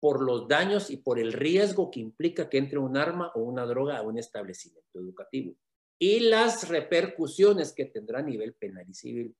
por 0.00 0.22
los 0.22 0.46
daños 0.46 0.90
y 0.90 0.98
por 0.98 1.18
el 1.18 1.32
riesgo 1.32 1.90
que 1.90 2.00
implica 2.00 2.48
que 2.48 2.58
entre 2.58 2.78
un 2.78 2.96
arma 2.96 3.32
o 3.34 3.40
una 3.40 3.66
droga 3.66 3.98
a 3.98 4.02
un 4.02 4.18
establecimiento 4.18 5.00
educativo 5.00 5.56
y 5.98 6.20
las 6.20 6.68
repercusiones 6.68 7.72
que 7.72 7.86
tendrá 7.86 8.20
a 8.20 8.22
nivel 8.22 8.54
penal 8.54 8.88
y 8.88 8.94
civil. 8.94 9.36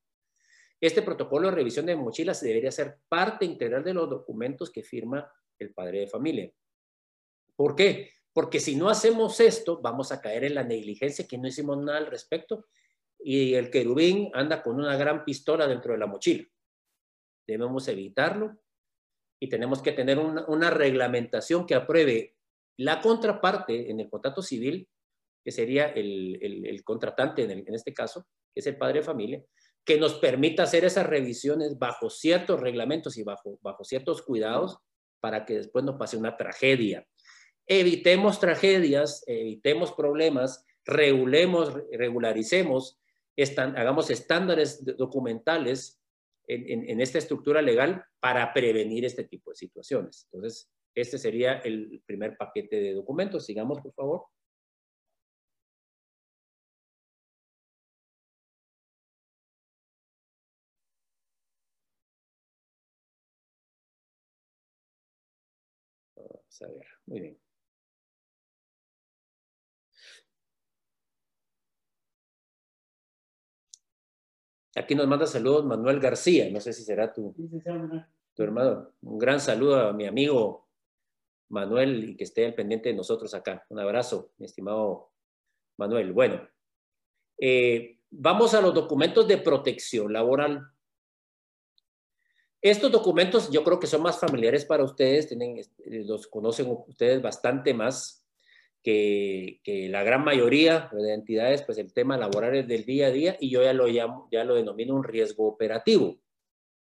Este 0.80 1.02
protocolo 1.02 1.48
de 1.48 1.56
revisión 1.56 1.86
de 1.86 1.96
mochilas 1.96 2.40
debería 2.40 2.70
ser 2.70 2.98
parte 3.08 3.44
integral 3.44 3.82
de 3.82 3.94
los 3.94 4.08
documentos 4.08 4.70
que 4.70 4.82
firma 4.82 5.30
el 5.58 5.74
padre 5.74 6.00
de 6.00 6.06
familia. 6.06 6.52
¿Por 7.56 7.74
qué? 7.74 8.12
Porque 8.32 8.60
si 8.60 8.76
no 8.76 8.88
hacemos 8.88 9.40
esto, 9.40 9.80
vamos 9.80 10.12
a 10.12 10.20
caer 10.20 10.44
en 10.44 10.54
la 10.54 10.62
negligencia 10.62 11.26
que 11.26 11.38
no 11.38 11.48
hicimos 11.48 11.76
nada 11.78 11.98
al 11.98 12.06
respecto 12.06 12.66
y 13.18 13.54
el 13.54 13.70
querubín 13.70 14.30
anda 14.32 14.62
con 14.62 14.76
una 14.76 14.96
gran 14.96 15.24
pistola 15.24 15.66
dentro 15.66 15.92
de 15.92 15.98
la 15.98 16.06
mochila. 16.06 16.44
Debemos 17.46 17.88
evitarlo 17.88 18.60
y 19.40 19.48
tenemos 19.48 19.82
que 19.82 19.92
tener 19.92 20.18
una, 20.18 20.70
reglamentación 20.70 21.66
que 21.66 21.74
apruebe 21.74 22.36
la 22.76 23.00
contraparte 23.00 23.90
en 23.90 24.00
el 24.00 24.08
contrato 24.08 24.42
civil, 24.42 24.88
que 25.44 25.50
sería 25.50 25.86
el, 25.86 26.82
contratante 26.84 27.42
en, 27.42 27.74
este 27.74 27.94
caso, 27.94 28.26
que 28.54 28.60
es 28.60 28.66
el 28.66 28.76
padre 28.76 29.00
de 29.00 29.06
familia, 29.06 29.44
que 29.88 29.96
nos 29.96 30.16
permita 30.16 30.64
hacer 30.64 30.84
esas 30.84 31.06
revisiones 31.06 31.78
bajo 31.78 32.10
ciertos 32.10 32.60
reglamentos 32.60 33.16
y 33.16 33.22
bajo, 33.22 33.58
bajo 33.62 33.84
ciertos 33.84 34.20
cuidados 34.20 34.76
para 35.18 35.46
que 35.46 35.54
después 35.54 35.82
no 35.82 35.96
pase 35.96 36.18
una 36.18 36.36
tragedia. 36.36 37.06
Evitemos 37.66 38.38
tragedias, 38.38 39.24
evitemos 39.26 39.92
problemas, 39.92 40.66
regulemos, 40.84 41.72
regularicemos, 41.90 43.00
hagamos 43.56 44.10
estándares 44.10 44.84
documentales 44.84 45.98
en, 46.46 46.86
en, 46.86 47.00
esta 47.00 47.16
estructura 47.16 47.62
legal 47.62 48.04
para 48.20 48.52
prevenir 48.52 49.06
este 49.06 49.24
tipo 49.24 49.52
de 49.52 49.56
situaciones. 49.56 50.28
Entonces, 50.30 50.70
este 50.94 51.16
sería 51.16 51.60
el 51.60 52.02
primer 52.04 52.36
paquete 52.36 52.78
de 52.78 52.92
documentos. 52.92 53.46
Sigamos, 53.46 53.80
por 53.80 53.94
favor. 53.94 54.26
A 66.62 66.66
ver, 66.66 66.86
muy 67.06 67.20
bien. 67.20 67.38
Aquí 74.76 74.94
nos 74.94 75.08
manda 75.08 75.26
saludos 75.26 75.64
Manuel 75.64 75.98
García, 75.98 76.48
no 76.50 76.60
sé 76.60 76.72
si 76.72 76.84
será 76.84 77.12
tu, 77.12 77.34
tu 78.34 78.42
hermano. 78.42 78.92
Un 79.02 79.18
gran 79.18 79.40
saludo 79.40 79.88
a 79.88 79.92
mi 79.92 80.06
amigo 80.06 80.68
Manuel 81.48 82.10
y 82.10 82.16
que 82.16 82.24
esté 82.24 82.46
al 82.46 82.54
pendiente 82.54 82.90
de 82.90 82.94
nosotros 82.94 83.34
acá. 83.34 83.66
Un 83.70 83.80
abrazo, 83.80 84.32
mi 84.38 84.46
estimado 84.46 85.10
Manuel. 85.76 86.12
Bueno, 86.12 86.48
eh, 87.38 87.98
vamos 88.10 88.54
a 88.54 88.60
los 88.60 88.74
documentos 88.74 89.26
de 89.26 89.38
protección 89.38 90.12
laboral. 90.12 90.70
Estos 92.60 92.90
documentos 92.90 93.50
yo 93.50 93.62
creo 93.62 93.78
que 93.78 93.86
son 93.86 94.02
más 94.02 94.18
familiares 94.18 94.64
para 94.64 94.82
ustedes, 94.82 95.28
tienen, 95.28 95.58
eh, 95.58 95.64
los 96.04 96.26
conocen 96.26 96.66
ustedes 96.88 97.22
bastante 97.22 97.72
más, 97.72 98.24
que, 98.82 99.60
que, 99.64 99.88
la 99.88 100.02
gran 100.02 100.24
mayoría 100.24 100.88
de 100.92 101.12
entidades, 101.12 101.62
pues 101.62 101.78
el 101.78 101.92
tema 101.92 102.16
laboral 102.16 102.56
es 102.56 102.68
del 102.68 102.84
día 102.84 103.08
a 103.08 103.10
día 103.10 103.36
y 103.38 103.50
yo 103.50 103.62
ya 103.62 103.72
lo 103.72 103.86
llamo, 103.86 104.28
ya 104.30 104.44
lo 104.44 104.54
denomino 104.54 104.94
un 104.94 105.04
riesgo 105.04 105.46
operativo. 105.46 106.16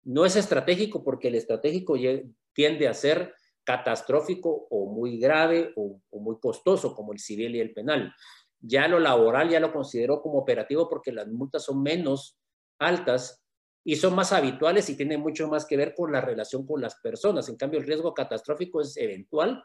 No 0.03 0.27
es 0.27 0.37
estratégico 0.37 1.05
porque 1.05 1.29
el 1.29 1.35
estratégico 1.35 1.97
tiende 2.53 2.89
a 2.89 2.95
ser 2.95 3.35
catastrófico 3.65 4.67
o 4.71 4.87
muy 4.87 5.19
grave 5.19 5.73
o, 5.77 6.01
o 6.11 6.21
muy 6.21 6.39
costoso 6.39 6.95
como 6.95 7.13
el 7.13 7.19
civil 7.19 7.55
y 7.57 7.61
el 7.61 7.73
penal. 7.73 8.13
Ya 8.61 8.89
lo 8.89 8.99
laboral 8.99 9.49
ya 9.49 9.61
lo 9.61 9.73
considero 9.73 10.21
como 10.21 10.39
operativo 10.39 10.89
porque 10.89 11.13
las 11.13 11.29
multas 11.29 11.65
son 11.65 11.83
menos 11.83 12.39
altas 12.79 13.44
y 13.85 13.97
son 13.97 14.15
más 14.15 14.33
habituales 14.33 14.89
y 14.89 14.97
tienen 14.97 15.21
mucho 15.21 15.47
más 15.49 15.67
que 15.67 15.77
ver 15.77 15.95
con 15.95 16.11
la 16.11 16.23
relación 16.23 16.67
con 16.67 16.81
las 16.81 16.97
personas. 16.97 17.49
En 17.49 17.57
cambio, 17.57 17.79
el 17.79 17.87
riesgo 17.87 18.15
catastrófico 18.15 18.81
es 18.81 18.97
eventual, 18.97 19.63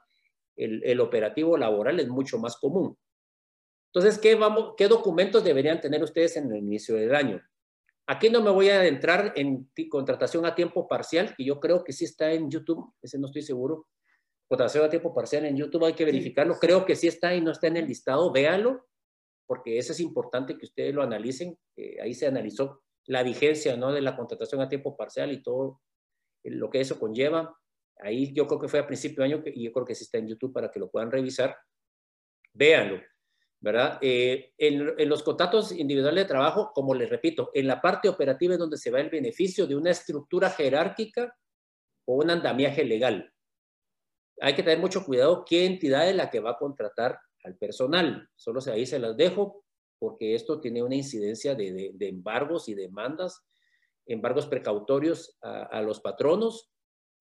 el, 0.57 0.83
el 0.83 0.99
operativo 0.99 1.57
laboral 1.57 1.99
es 2.01 2.09
mucho 2.09 2.37
más 2.37 2.57
común. 2.57 2.97
Entonces, 3.93 4.19
¿qué, 4.19 4.35
vamos, 4.35 4.73
¿qué 4.77 4.87
documentos 4.87 5.43
deberían 5.43 5.79
tener 5.79 6.03
ustedes 6.03 6.37
en 6.37 6.51
el 6.51 6.57
inicio 6.57 6.95
del 6.95 7.15
año? 7.15 7.41
Aquí 8.05 8.29
no 8.29 8.41
me 8.41 8.49
voy 8.49 8.69
a 8.69 8.79
adentrar 8.79 9.33
en 9.35 9.69
contratación 9.89 10.45
a 10.45 10.55
tiempo 10.55 10.87
parcial, 10.87 11.33
que 11.35 11.45
yo 11.45 11.59
creo 11.59 11.83
que 11.83 11.93
sí 11.93 12.05
está 12.05 12.31
en 12.31 12.49
YouTube, 12.49 12.93
ese 13.01 13.17
no 13.19 13.27
estoy 13.27 13.43
seguro. 13.43 13.87
Contratación 14.47 14.83
a 14.83 14.89
tiempo 14.89 15.13
parcial 15.13 15.45
en 15.45 15.55
YouTube 15.55 15.85
hay 15.85 15.93
que 15.93 16.05
verificarlo. 16.05 16.57
Creo 16.59 16.85
que 16.85 16.95
sí 16.95 17.07
está 17.07 17.35
y 17.35 17.41
no 17.41 17.51
está 17.51 17.67
en 17.67 17.77
el 17.77 17.87
listado, 17.87 18.31
véanlo, 18.31 18.87
porque 19.45 19.77
eso 19.77 19.93
es 19.93 19.99
importante 19.99 20.57
que 20.57 20.65
ustedes 20.65 20.93
lo 20.93 21.03
analicen. 21.03 21.57
Eh, 21.77 22.01
ahí 22.01 22.13
se 22.15 22.25
analizó 22.25 22.81
la 23.09 23.23
vigencia 23.23 23.75
¿no? 23.75 23.91
de 23.91 24.01
la 24.01 24.15
contratación 24.15 24.61
a 24.61 24.69
tiempo 24.69 24.95
parcial 24.95 25.31
y 25.31 25.41
todo 25.41 25.81
lo 26.43 26.69
que 26.69 26.79
eso 26.79 26.99
conlleva. 26.99 27.57
Ahí 27.97 28.31
yo 28.33 28.45
creo 28.45 28.59
que 28.59 28.67
fue 28.67 28.79
a 28.79 28.85
principio 28.85 29.23
de 29.23 29.33
año 29.33 29.43
y 29.45 29.63
yo 29.63 29.71
creo 29.73 29.85
que 29.85 29.95
sí 29.95 30.03
está 30.03 30.19
en 30.19 30.27
YouTube 30.27 30.53
para 30.53 30.69
que 30.69 30.79
lo 30.79 30.91
puedan 30.91 31.09
revisar. 31.09 31.57
Véanlo, 32.53 33.01
¿verdad? 33.59 33.97
Eh, 34.01 34.53
en, 34.59 34.93
en, 34.95 35.09
los 35.09 35.23
contratos 35.23 35.71
individuales 35.71 36.23
de 36.23 36.27
trabajo, 36.27 36.71
como 36.71 36.93
les 36.93 37.09
repito, 37.09 37.49
en 37.55 37.65
la 37.65 37.81
parte 37.81 38.07
operativa 38.07 38.53
es 38.53 38.59
donde 38.59 38.77
se 38.77 38.91
va 38.91 39.01
el 39.01 39.09
beneficio 39.09 39.65
de 39.65 39.75
una 39.75 39.89
estructura 39.89 40.51
jerárquica 40.51 41.35
o 42.05 42.15
un 42.15 42.29
andamiaje 42.29 42.83
legal. 42.83 43.33
Hay 44.39 44.53
que 44.53 44.61
tener 44.61 44.77
mucho 44.77 45.03
cuidado 45.03 45.43
qué 45.45 45.65
entidad 45.65 46.07
es 46.07 46.15
la 46.15 46.29
que 46.29 46.41
va 46.41 46.51
a 46.51 46.57
contratar 46.57 47.19
al 47.43 47.57
personal. 47.57 48.29
Solo 48.35 48.61
ahí 48.71 48.85
se 48.85 48.99
las 48.99 49.17
dejo 49.17 49.65
porque 49.99 50.33
esto 50.33 50.61
tiene 50.61 50.81
una 50.81 50.95
incidencia 50.95 51.53
de, 51.53 51.91
de, 51.93 52.07
embargos 52.07 52.69
y 52.69 52.73
demandas, 52.73 53.45
embargos 54.05 54.47
precautorios 54.47 55.37
a, 55.41 55.81
los 55.81 55.99
patronos 55.99 56.71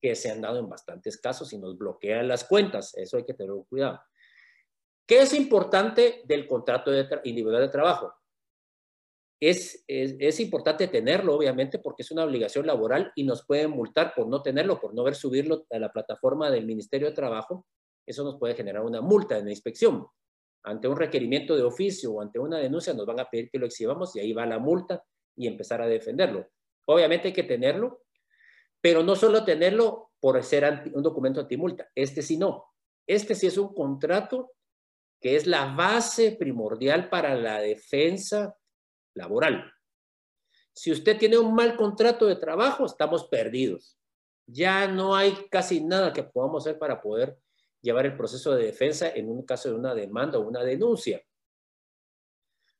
que 0.01 0.15
se 0.15 0.31
han 0.31 0.41
dado 0.41 0.59
en 0.59 0.69
bastantes 0.69 1.19
casos 1.19 1.51
y 1.51 1.57
nos 1.57 1.77
bloquean 1.77 2.27
las 2.27 2.45
cuentas. 2.45 2.95
Eso 2.95 3.17
hay 3.17 3.25
que 3.25 3.33
tener 3.33 3.53
cuidado. 3.67 3.99
¿Qué 5.05 5.19
es 5.19 5.33
importante 5.33 6.21
del 6.25 6.47
contrato 6.47 6.89
de 6.89 7.05
individual 7.25 7.61
de 7.61 7.69
trabajo? 7.69 8.13
Es, 9.41 9.83
es, 9.87 10.15
es, 10.19 10.39
importante 10.39 10.87
tenerlo, 10.87 11.35
obviamente, 11.35 11.79
porque 11.79 12.03
es 12.03 12.11
una 12.11 12.25
obligación 12.25 12.65
laboral 12.65 13.11
y 13.15 13.23
nos 13.23 13.45
pueden 13.45 13.71
multar 13.71 14.13
por 14.13 14.27
no 14.27 14.41
tenerlo, 14.41 14.79
por 14.79 14.93
no 14.93 15.03
ver 15.03 15.15
subirlo 15.15 15.65
a 15.69 15.79
la 15.79 15.91
plataforma 15.91 16.51
del 16.51 16.65
Ministerio 16.65 17.07
de 17.07 17.15
Trabajo. 17.15 17.65
Eso 18.05 18.23
nos 18.23 18.37
puede 18.37 18.55
generar 18.55 18.83
una 18.83 19.01
multa 19.01 19.37
en 19.37 19.45
la 19.45 19.51
inspección 19.51 20.07
ante 20.63 20.87
un 20.87 20.97
requerimiento 20.97 21.55
de 21.55 21.63
oficio 21.63 22.13
o 22.13 22.21
ante 22.21 22.39
una 22.39 22.57
denuncia 22.57 22.93
nos 22.93 23.05
van 23.05 23.19
a 23.19 23.29
pedir 23.29 23.49
que 23.49 23.59
lo 23.59 23.65
exhibamos 23.65 24.15
y 24.15 24.19
ahí 24.19 24.33
va 24.33 24.45
la 24.45 24.59
multa 24.59 25.03
y 25.35 25.47
empezar 25.47 25.81
a 25.81 25.87
defenderlo. 25.87 26.47
Obviamente 26.85 27.29
hay 27.29 27.33
que 27.33 27.43
tenerlo, 27.43 28.03
pero 28.81 29.03
no 29.03 29.15
solo 29.15 29.43
tenerlo 29.45 30.11
por 30.19 30.41
ser 30.43 30.65
anti, 30.65 30.91
un 30.93 31.03
documento 31.03 31.39
antimulta, 31.39 31.89
este 31.95 32.21
sí 32.21 32.37
no. 32.37 32.65
Este 33.07 33.35
sí 33.35 33.47
es 33.47 33.57
un 33.57 33.73
contrato 33.73 34.51
que 35.21 35.35
es 35.35 35.47
la 35.47 35.73
base 35.73 36.33
primordial 36.33 37.09
para 37.09 37.35
la 37.35 37.59
defensa 37.59 38.55
laboral. 39.15 39.71
Si 40.73 40.91
usted 40.91 41.17
tiene 41.17 41.37
un 41.37 41.53
mal 41.53 41.75
contrato 41.75 42.25
de 42.25 42.35
trabajo, 42.35 42.85
estamos 42.85 43.27
perdidos. 43.27 43.97
Ya 44.45 44.87
no 44.87 45.15
hay 45.15 45.33
casi 45.49 45.83
nada 45.83 46.13
que 46.13 46.23
podamos 46.23 46.65
hacer 46.65 46.79
para 46.79 47.01
poder 47.01 47.37
llevar 47.81 48.05
el 48.05 48.17
proceso 48.17 48.55
de 48.55 48.65
defensa 48.65 49.09
en 49.09 49.29
un 49.29 49.43
caso 49.43 49.69
de 49.69 49.75
una 49.75 49.93
demanda 49.93 50.37
o 50.37 50.47
una 50.47 50.63
denuncia. 50.63 51.23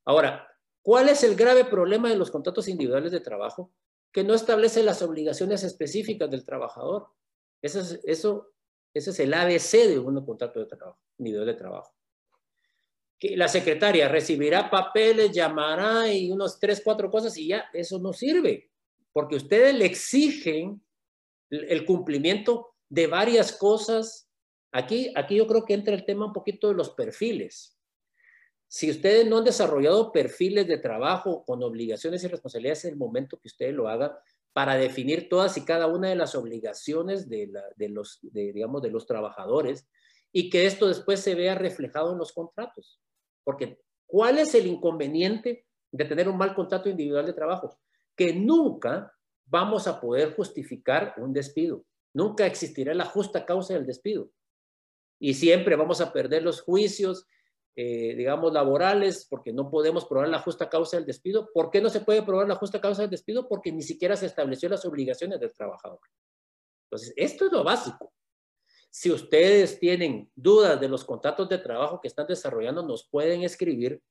Ahora, 0.06 0.48
¿cuál 0.82 1.10
es 1.10 1.24
el 1.24 1.36
grave 1.36 1.66
problema 1.66 2.10
de 2.10 2.16
los 2.16 2.32
contratos 2.32 2.68
individuales 2.68 3.12
de 3.12 3.20
trabajo? 3.20 3.72
Que 4.12 4.24
no 4.24 4.34
establece 4.34 4.84
las 4.84 5.02
obligaciones 5.02 5.64
específicas 5.64 6.30
del 6.30 6.44
trabajador. 6.44 7.08
Eso 7.62 7.80
es, 7.80 8.00
ese 8.04 9.10
es 9.12 9.20
el 9.20 9.34
ABC 9.34 9.88
de 9.88 10.00
un 10.00 10.26
contrato 10.26 10.60
de 10.60 10.66
trabajo, 10.66 11.00
individual 11.18 11.48
de 11.48 11.54
trabajo. 11.54 11.94
Que 13.20 13.36
la 13.36 13.48
secretaria 13.48 14.08
recibirá 14.08 14.70
papeles, 14.70 15.32
llamará 15.32 16.12
y 16.12 16.32
unos 16.32 16.60
tres, 16.60 16.82
cuatro 16.84 17.12
cosas 17.12 17.38
y 17.38 17.50
ya, 17.50 17.66
eso 17.74 18.00
no 18.00 18.14
sirve, 18.14 18.72
porque 19.12 19.36
ustedes 19.36 19.76
le 19.76 19.86
exigen 19.86 20.82
el 21.50 21.86
cumplimiento 21.86 22.76
de 22.88 23.08
varias 23.08 23.52
cosas 23.52 24.29
Aquí, 24.72 25.12
aquí 25.16 25.36
yo 25.36 25.48
creo 25.48 25.66
que 25.66 25.74
entra 25.74 25.96
el 25.96 26.06
tema 26.06 26.26
un 26.26 26.34
poquito 26.34 26.68
de 26.68 26.76
los 26.76 26.92
perfiles. 26.92 27.76
Si 28.68 28.92
ustedes 28.92 29.26
no 29.26 29.40
han 29.40 29.46
desarrollado 29.46 30.12
perfiles 30.12 30.68
de 30.68 30.78
trabajo 30.78 31.44
con 31.44 31.64
obligaciones 31.64 32.24
y 32.24 32.28
responsabilidades, 32.28 32.86
es 32.86 32.92
el 32.92 32.98
momento 32.98 33.40
que 33.40 33.48
ustedes 33.48 33.74
lo 33.74 33.88
hagan 33.88 34.12
para 34.54 34.76
definir 34.76 35.28
todas 35.28 35.58
y 35.58 35.66
cada 35.66 35.88
una 35.88 36.10
de 36.10 36.16
las 36.16 36.36
obligaciones 36.36 37.28
de, 37.28 37.48
la, 37.48 37.64
de 37.78 37.90
los, 37.90 38.20
de, 38.22 38.54
digamos, 38.54 38.84
de 38.84 38.92
los 38.92 39.08
trabajadores 39.08 39.88
y 40.32 40.52
que 40.52 40.68
esto 40.68 40.88
después 40.88 41.20
se 41.20 41.34
vea 41.34 41.56
reflejado 41.56 42.12
en 42.12 42.20
los 42.20 42.32
contratos. 42.32 43.02
Porque, 43.44 43.80
¿cuál 44.06 44.38
es 44.38 44.54
el 44.54 44.68
inconveniente 44.68 45.66
de 45.92 46.06
tener 46.06 46.30
un 46.30 46.38
mal 46.38 46.54
contrato 46.54 46.90
individual 46.90 47.26
de 47.26 47.34
trabajo? 47.34 47.80
Que 48.16 48.34
nunca 48.34 49.12
vamos 49.46 49.88
a 49.88 50.00
poder 50.00 50.36
justificar 50.36 51.16
un 51.18 51.34
despido. 51.34 51.86
Nunca 52.14 52.46
existirá 52.46 52.94
la 52.94 53.06
justa 53.06 53.46
causa 53.48 53.74
del 53.74 53.88
despido 53.88 54.30
y 55.20 55.34
siempre 55.34 55.76
vamos 55.76 56.02
a 56.02 56.14
perder 56.14 56.44
los 56.44 56.62
juicios, 56.62 57.28
eh, 57.76 58.16
digamos, 58.16 58.54
laborales, 58.54 59.28
porque 59.30 59.54
no 59.54 59.70
podemos 59.70 60.06
probar 60.06 60.30
la 60.30 60.40
justa 60.40 60.70
causa 60.70 60.98
del 60.98 61.06
despido. 61.06 61.50
¿Por 61.54 61.70
qué 61.70 61.82
no 61.82 61.90
se 61.90 62.02
puede 62.02 62.24
probar 62.24 62.48
la 62.48 62.56
justa 62.56 62.80
causa 62.80 63.02
del 63.02 63.12
despido? 63.12 63.48
Porque 63.48 63.72
ni 63.72 63.82
siquiera 63.82 64.16
se 64.16 64.26
estableció 64.26 64.70
las 64.70 64.86
obligaciones 64.86 65.40
del 65.40 65.54
trabajador. 65.54 66.00
Entonces, 66.86 67.14
esto 67.16 67.46
es 67.46 67.52
lo 67.52 67.64
básico. 67.64 68.14
Si 68.90 69.12
ustedes 69.12 69.80
tienen 69.80 70.32
dudas 70.36 70.80
de 70.80 70.90
los 70.90 71.06
contratos 71.06 71.48
de 71.48 71.60
trabajo 71.60 72.02
que 72.02 72.08
están 72.08 72.26
desarrollando, 72.26 72.82
nos 72.82 73.08
pueden 73.08 73.44
escribir 73.44 74.02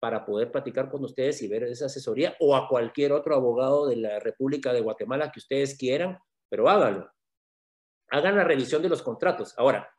para 0.00 0.24
poder 0.24 0.52
platicar 0.52 0.88
con 0.88 1.02
ustedes 1.02 1.42
y 1.42 1.48
ver 1.48 1.64
esa 1.64 1.86
asesoría 1.86 2.36
o 2.38 2.54
a 2.54 2.68
cualquier 2.68 3.12
otro 3.12 3.34
abogado 3.34 3.88
de 3.88 3.96
la 3.96 4.20
República 4.20 4.72
de 4.72 4.80
Guatemala 4.80 5.32
que 5.32 5.40
ustedes 5.40 5.76
quieran, 5.76 6.18
pero 6.48 6.68
háganlo. 6.68 7.10
Hagan 8.10 8.36
la 8.36 8.44
revisión 8.44 8.80
de 8.80 8.88
los 8.88 9.02
contratos. 9.02 9.54
Ahora, 9.58 9.90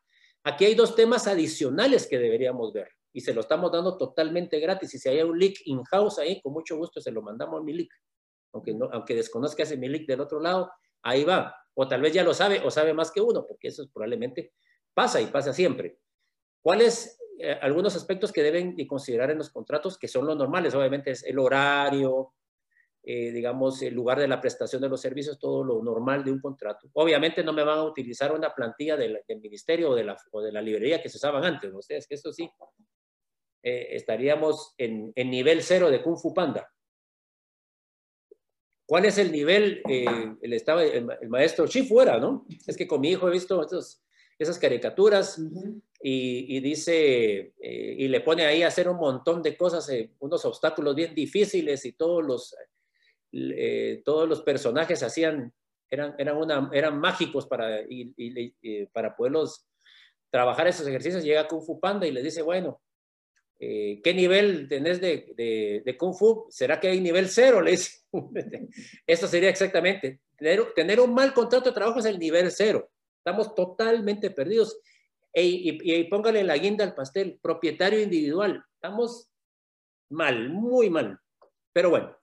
Aquí 0.44 0.64
hay 0.64 0.74
dos 0.74 0.94
temas 0.94 1.26
adicionales 1.26 2.06
que 2.06 2.18
deberíamos 2.18 2.72
ver 2.72 2.88
y 3.12 3.20
se 3.20 3.34
lo 3.34 3.40
estamos 3.40 3.70
dando 3.72 3.96
totalmente 3.96 4.58
gratis. 4.58 4.94
Y 4.94 4.98
si 4.98 5.08
hay 5.08 5.20
un 5.22 5.38
leak 5.38 5.56
in-house 5.64 6.18
ahí, 6.18 6.40
con 6.40 6.52
mucho 6.52 6.76
gusto 6.76 7.00
se 7.00 7.10
lo 7.10 7.22
mandamos 7.22 7.60
a 7.60 7.62
mi 7.62 7.72
leak. 7.72 7.90
Aunque, 8.52 8.74
no, 8.74 8.88
aunque 8.92 9.14
desconozca 9.14 9.62
ese 9.62 9.76
mi 9.76 9.88
leak 9.88 10.06
del 10.06 10.20
otro 10.20 10.40
lado, 10.40 10.70
ahí 11.02 11.24
va. 11.24 11.54
O 11.74 11.86
tal 11.86 12.00
vez 12.00 12.12
ya 12.12 12.24
lo 12.24 12.34
sabe 12.34 12.60
o 12.64 12.70
sabe 12.70 12.94
más 12.94 13.10
que 13.10 13.20
uno, 13.20 13.46
porque 13.46 13.68
eso 13.68 13.84
probablemente 13.92 14.52
pasa 14.94 15.20
y 15.20 15.26
pasa 15.26 15.52
siempre. 15.52 15.98
¿Cuáles 16.62 17.18
eh, 17.38 17.58
algunos 17.60 17.96
aspectos 17.96 18.32
que 18.32 18.42
deben 18.42 18.76
considerar 18.86 19.30
en 19.30 19.38
los 19.38 19.50
contratos 19.50 19.98
que 19.98 20.08
son 20.08 20.26
los 20.26 20.36
normales? 20.36 20.74
Obviamente 20.74 21.12
es 21.12 21.22
el 21.24 21.38
horario, 21.38 22.32
eh, 23.02 23.30
digamos, 23.32 23.80
el 23.82 23.94
lugar 23.94 24.18
de 24.18 24.28
la 24.28 24.40
prestación 24.40 24.82
de 24.82 24.88
los 24.88 25.00
servicios, 25.00 25.38
todo 25.38 25.64
lo 25.64 25.82
normal 25.82 26.22
de 26.22 26.32
un 26.32 26.40
contrato. 26.40 26.88
Obviamente 26.92 27.42
no 27.42 27.52
me 27.52 27.64
van 27.64 27.78
a 27.78 27.84
utilizar 27.84 28.32
una 28.32 28.54
plantilla 28.54 28.96
del, 28.96 29.20
del 29.26 29.40
ministerio 29.40 29.90
o 29.90 29.94
de, 29.94 30.04
la, 30.04 30.16
o 30.32 30.42
de, 30.42 30.52
la, 30.52 30.60
librería 30.60 31.02
que 31.02 31.08
se 31.08 31.16
usaban 31.16 31.44
antes, 31.44 31.72
ustedes 31.72 32.06
que 32.06 32.14
esto 32.14 32.32
sí, 32.32 32.50
eh, 33.62 33.88
estaríamos 33.92 34.74
en, 34.76 35.12
en, 35.14 35.30
nivel 35.30 35.62
cero 35.62 35.90
de 35.90 36.02
Kung 36.02 36.18
Fu 36.18 36.34
Panda. 36.34 36.70
¿Cuál 38.86 39.04
es 39.04 39.18
el 39.18 39.32
nivel? 39.32 39.82
Eh, 39.88 40.34
el, 40.42 40.52
estaba, 40.52 40.82
el, 40.82 41.08
el, 41.20 41.28
maestro 41.28 41.66
Chi 41.66 41.84
fuera, 41.86 42.18
¿no? 42.18 42.44
Es 42.66 42.76
que 42.76 42.88
con 42.88 43.00
mi 43.00 43.10
hijo 43.10 43.28
he 43.28 43.32
visto 43.32 43.62
estos, 43.62 44.02
esas 44.40 44.58
caricaturas 44.58 45.38
uh 45.38 45.42
-huh. 45.42 45.82
y, 46.02 46.56
y, 46.56 46.60
dice, 46.60 47.54
eh, 47.60 47.94
y 47.98 48.08
le 48.08 48.20
pone 48.20 48.46
ahí 48.46 48.62
a 48.62 48.68
hacer 48.68 48.88
un 48.88 48.96
montón 48.96 49.42
de 49.42 49.56
cosas, 49.56 49.88
eh, 49.90 50.10
unos 50.18 50.44
obstáculos 50.44 50.94
bien 50.94 51.14
difíciles 51.14 51.84
y 51.84 51.92
todos 51.92 52.24
los 52.24 52.54
eh, 53.32 54.02
todos 54.04 54.28
los 54.28 54.42
personajes 54.42 55.02
hacían, 55.02 55.52
eran, 55.88 56.98
mágicos 56.98 57.46
para, 57.46 57.82
y, 57.82 58.12
y, 58.16 58.54
y, 58.60 58.86
para 58.86 59.16
poderlos 59.16 59.66
trabajar 60.30 60.68
esos 60.68 60.86
ejercicios. 60.86 61.24
Llega 61.24 61.48
Kung 61.48 61.62
Fu 61.62 61.80
Panda 61.80 62.06
y 62.06 62.12
le 62.12 62.22
dice, 62.22 62.42
bueno, 62.42 62.80
eh, 63.58 64.00
¿qué 64.02 64.14
nivel 64.14 64.68
tenés 64.68 65.00
de, 65.00 65.82
de, 65.84 65.96
Kung 65.96 66.14
Fu? 66.14 66.46
¿Será 66.48 66.80
que 66.80 66.88
hay 66.88 67.00
nivel 67.00 67.28
cero? 67.28 67.60
Le 67.62 67.72
dice. 67.72 67.98
Esto 69.06 69.26
sería 69.26 69.50
exactamente. 69.50 70.20
Tener, 70.36 70.72
tener 70.74 71.00
un 71.00 71.12
mal 71.12 71.34
contrato 71.34 71.70
de 71.70 71.74
trabajo 71.74 71.98
es 71.98 72.06
el 72.06 72.18
nivel 72.18 72.50
cero. 72.50 72.90
Estamos 73.18 73.54
totalmente 73.54 74.30
perdidos. 74.30 74.80
y, 75.34 76.04
póngale 76.04 76.42
la 76.42 76.56
guinda 76.56 76.84
al 76.84 76.94
pastel, 76.94 77.38
propietario 77.42 78.00
individual. 78.00 78.64
Estamos 78.74 79.28
mal, 80.08 80.48
muy 80.48 80.88
mal. 80.88 81.18
Pero 81.72 81.90
bueno, 81.90 82.16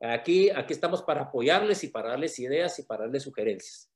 aquí, 0.00 0.50
estamos 0.68 1.02
para 1.02 1.22
apoyarles 1.22 1.84
y 1.84 1.88
para 1.88 2.10
darles 2.10 2.38
ideas 2.38 2.78
y 2.78 2.84
para 2.84 3.04
darles 3.04 3.22
sugerencias. 3.22 3.90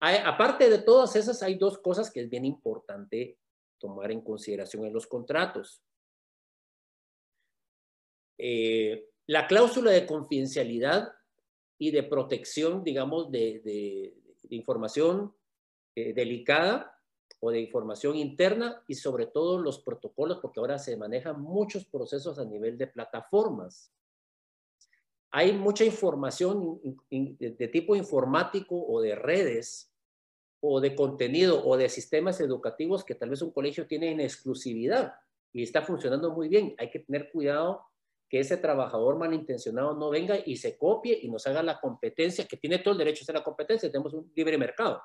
aparte 0.00 0.70
de 0.70 0.78
todas 0.78 1.16
esas, 1.16 1.42
hay 1.42 1.56
dos 1.56 1.78
cosas 1.78 2.10
que 2.10 2.20
es 2.20 2.30
bien 2.30 2.44
importante 2.44 3.38
tomar 3.78 4.10
en 4.10 4.20
consideración 4.20 4.84
en 4.84 4.92
los 4.92 5.06
contratos. 5.06 5.82
Eh, 8.38 9.08
la 9.26 9.46
cláusula 9.46 9.90
de 9.90 10.06
confidencialidad 10.06 11.12
y 11.78 11.90
de 11.90 12.02
protección, 12.04 12.82
digamos, 12.82 13.30
de, 13.30 14.14
información 14.50 15.34
eh, 15.94 16.14
delicada 16.14 16.98
o 17.40 17.50
de 17.50 17.60
información 17.60 18.16
interna 18.16 18.82
y 18.88 18.94
sobre 18.94 19.26
todo 19.26 19.58
los 19.60 19.80
protocolos, 19.80 20.38
porque 20.38 20.60
ahora 20.60 20.78
se 20.78 20.96
manejan 20.96 21.40
muchos 21.40 21.84
procesos 21.84 22.38
a 22.38 22.44
nivel 22.44 22.78
de 22.78 22.86
plataformas. 22.86 23.92
Hay 25.30 25.52
mucha 25.52 25.84
información 25.84 26.80
de 27.10 27.68
tipo 27.68 27.94
informático 27.94 28.86
o 28.86 29.00
de 29.00 29.14
redes 29.14 29.92
o 30.60 30.80
de 30.80 30.94
contenido 30.94 31.64
o 31.64 31.76
de 31.76 31.88
sistemas 31.88 32.40
educativos 32.40 33.04
que 33.04 33.14
tal 33.14 33.30
vez 33.30 33.42
un 33.42 33.52
colegio 33.52 33.86
tiene 33.86 34.10
en 34.10 34.20
exclusividad 34.20 35.14
y 35.52 35.62
está 35.62 35.82
funcionando 35.82 36.32
muy 36.32 36.48
bien. 36.48 36.74
Hay 36.78 36.90
que 36.90 37.00
tener 37.00 37.30
cuidado 37.30 37.84
que 38.28 38.40
ese 38.40 38.56
trabajador 38.58 39.16
malintencionado 39.16 39.94
no 39.94 40.10
venga 40.10 40.38
y 40.44 40.56
se 40.56 40.76
copie 40.76 41.18
y 41.22 41.30
nos 41.30 41.46
haga 41.46 41.62
la 41.62 41.80
competencia, 41.80 42.46
que 42.46 42.58
tiene 42.58 42.78
todo 42.78 42.92
el 42.92 42.98
derecho 42.98 43.22
a 43.22 43.24
hacer 43.24 43.34
la 43.34 43.44
competencia, 43.44 43.90
tenemos 43.90 44.12
un 44.12 44.30
libre 44.34 44.58
mercado. 44.58 45.02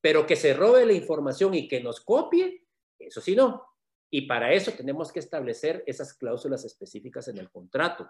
Pero 0.00 0.26
que 0.26 0.36
se 0.36 0.52
robe 0.54 0.84
la 0.86 0.92
información 0.92 1.54
y 1.54 1.68
que 1.68 1.80
nos 1.80 2.00
copie, 2.00 2.66
eso 2.98 3.20
sí 3.20 3.36
no. 3.36 3.64
Y 4.10 4.22
para 4.22 4.52
eso 4.52 4.72
tenemos 4.72 5.12
que 5.12 5.20
establecer 5.20 5.84
esas 5.86 6.14
cláusulas 6.14 6.64
específicas 6.64 7.28
en 7.28 7.38
el 7.38 7.50
contrato. 7.50 8.08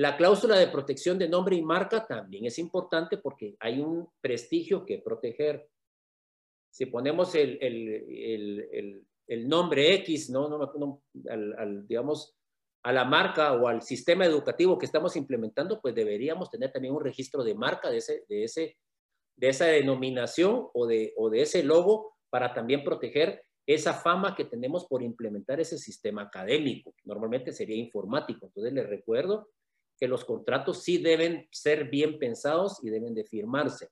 La 0.00 0.16
cláusula 0.16 0.56
de 0.56 0.68
protección 0.68 1.18
de 1.18 1.28
nombre 1.28 1.56
y 1.56 1.60
marca 1.60 2.06
también 2.06 2.46
es 2.46 2.58
importante 2.58 3.18
porque 3.18 3.54
hay 3.60 3.80
un 3.80 4.08
prestigio 4.22 4.86
que 4.86 4.96
proteger. 4.96 5.68
Si 6.70 6.86
ponemos 6.86 7.34
el, 7.34 7.58
el, 7.60 9.04
el, 9.26 9.46
nombre 9.46 9.92
X, 9.96 10.30
¿no? 10.30 10.48
no, 10.48 11.02
al, 11.28 11.86
digamos, 11.86 12.34
a 12.82 12.92
la 12.94 13.04
marca 13.04 13.52
o 13.52 13.68
al 13.68 13.82
sistema 13.82 14.24
educativo 14.24 14.78
que 14.78 14.86
estamos 14.86 15.16
implementando, 15.16 15.82
pues 15.82 15.94
deberíamos 15.94 16.50
tener 16.50 16.72
también 16.72 16.94
un 16.94 17.04
registro 17.04 17.44
de 17.44 17.54
marca 17.54 17.90
de, 17.90 17.98
ese, 17.98 18.24
de, 18.26 18.44
ese, 18.44 18.78
de 19.36 19.48
esa 19.50 19.66
denominación 19.66 20.66
o 20.72 20.86
de, 20.86 21.12
o 21.18 21.28
de 21.28 21.42
ese 21.42 21.62
logo 21.62 22.16
para 22.30 22.54
también 22.54 22.84
proteger 22.84 23.42
esa 23.66 23.92
fama 23.92 24.34
que 24.34 24.46
tenemos 24.46 24.86
por 24.86 25.02
implementar 25.02 25.60
ese 25.60 25.76
sistema 25.76 26.22
académico. 26.22 26.94
Normalmente 27.04 27.52
sería 27.52 27.76
informático. 27.76 28.46
Entonces 28.46 28.72
les 28.72 28.88
recuerdo 28.88 29.50
que 30.00 30.08
los 30.08 30.24
contratos 30.24 30.82
sí 30.82 30.96
deben 30.96 31.46
ser 31.52 31.90
bien 31.90 32.18
pensados 32.18 32.82
y 32.82 32.88
deben 32.88 33.14
de 33.14 33.24
firmarse. 33.24 33.90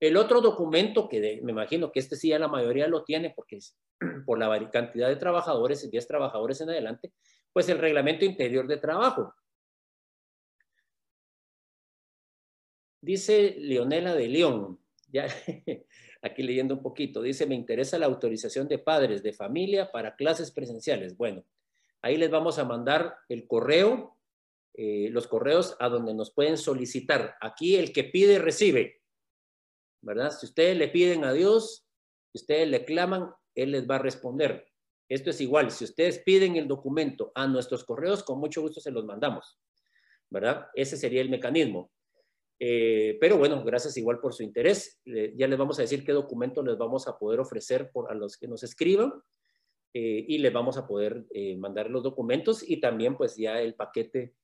El 0.00 0.16
otro 0.16 0.40
documento 0.40 1.08
que 1.08 1.40
me 1.42 1.52
imagino 1.52 1.92
que 1.92 2.00
este 2.00 2.16
sí 2.16 2.28
ya 2.28 2.38
la 2.38 2.48
mayoría 2.48 2.88
lo 2.88 3.04
tiene 3.04 3.30
porque 3.36 3.56
es 3.56 3.78
por 4.26 4.38
la 4.38 4.70
cantidad 4.70 5.08
de 5.08 5.16
trabajadores, 5.16 5.88
10 5.88 6.06
trabajadores 6.06 6.60
en 6.62 6.70
adelante, 6.70 7.12
pues 7.52 7.68
el 7.68 7.78
reglamento 7.78 8.24
interior 8.24 8.66
de 8.66 8.78
trabajo. 8.78 9.34
Dice 13.00 13.56
Leonela 13.58 14.14
de 14.14 14.28
León, 14.28 14.80
ya 15.08 15.26
aquí 16.22 16.42
leyendo 16.42 16.74
un 16.74 16.82
poquito, 16.82 17.20
dice, 17.20 17.46
me 17.46 17.54
interesa 17.54 17.98
la 17.98 18.06
autorización 18.06 18.66
de 18.68 18.78
padres 18.78 19.22
de 19.22 19.34
familia 19.34 19.92
para 19.92 20.16
clases 20.16 20.50
presenciales. 20.50 21.14
Bueno, 21.14 21.44
ahí 22.00 22.16
les 22.16 22.30
vamos 22.30 22.58
a 22.58 22.64
mandar 22.64 23.14
el 23.28 23.46
correo, 23.46 24.16
eh, 24.76 25.08
los 25.10 25.28
correos 25.28 25.76
a 25.78 25.88
donde 25.88 26.14
nos 26.14 26.32
pueden 26.32 26.58
solicitar. 26.58 27.36
Aquí 27.40 27.76
el 27.76 27.92
que 27.92 28.02
pide, 28.02 28.40
recibe, 28.40 29.00
¿verdad? 30.02 30.32
Si 30.32 30.46
ustedes 30.46 30.76
le 30.76 30.88
piden 30.88 31.24
a 31.24 31.32
Dios, 31.32 31.86
si 32.32 32.38
ustedes 32.38 32.68
le 32.68 32.84
claman, 32.84 33.30
Él 33.54 33.70
les 33.70 33.88
va 33.88 33.96
a 33.96 34.00
responder. 34.00 34.66
Esto 35.08 35.30
es 35.30 35.40
igual, 35.40 35.70
si 35.70 35.84
ustedes 35.84 36.18
piden 36.18 36.56
el 36.56 36.66
documento 36.66 37.30
a 37.36 37.46
nuestros 37.46 37.84
correos, 37.84 38.24
con 38.24 38.40
mucho 38.40 38.62
gusto 38.62 38.80
se 38.80 38.90
los 38.90 39.04
mandamos, 39.04 39.60
¿verdad? 40.28 40.66
Ese 40.74 40.96
sería 40.96 41.20
el 41.20 41.30
mecanismo. 41.30 41.92
Eh, 42.58 43.16
pero 43.20 43.38
bueno, 43.38 43.62
gracias 43.62 43.96
igual 43.96 44.18
por 44.18 44.34
su 44.34 44.42
interés. 44.42 45.00
ya 45.04 45.46
les 45.46 45.58
vamos 45.58 45.78
a 45.78 45.82
decir 45.82 46.04
qué 46.04 46.12
documento 46.12 46.64
les 46.64 46.76
vamos 46.76 47.06
a 47.06 47.16
poder 47.16 47.38
ofrecer 47.38 47.92
por, 47.92 48.10
a 48.10 48.14
los 48.14 48.36
que 48.36 48.48
nos 48.48 48.64
escriban 48.64 49.12
eh, 49.92 50.24
y 50.26 50.38
les 50.38 50.52
vamos 50.52 50.76
a 50.78 50.86
poder 50.86 51.26
mandar 51.58 51.90
los 51.90 52.02
documentos 52.02 52.68
y 52.68 52.80
también 52.80 53.16
pues 53.16 53.36
ya 53.36 53.60
el 53.60 53.74
paquete 53.74 54.34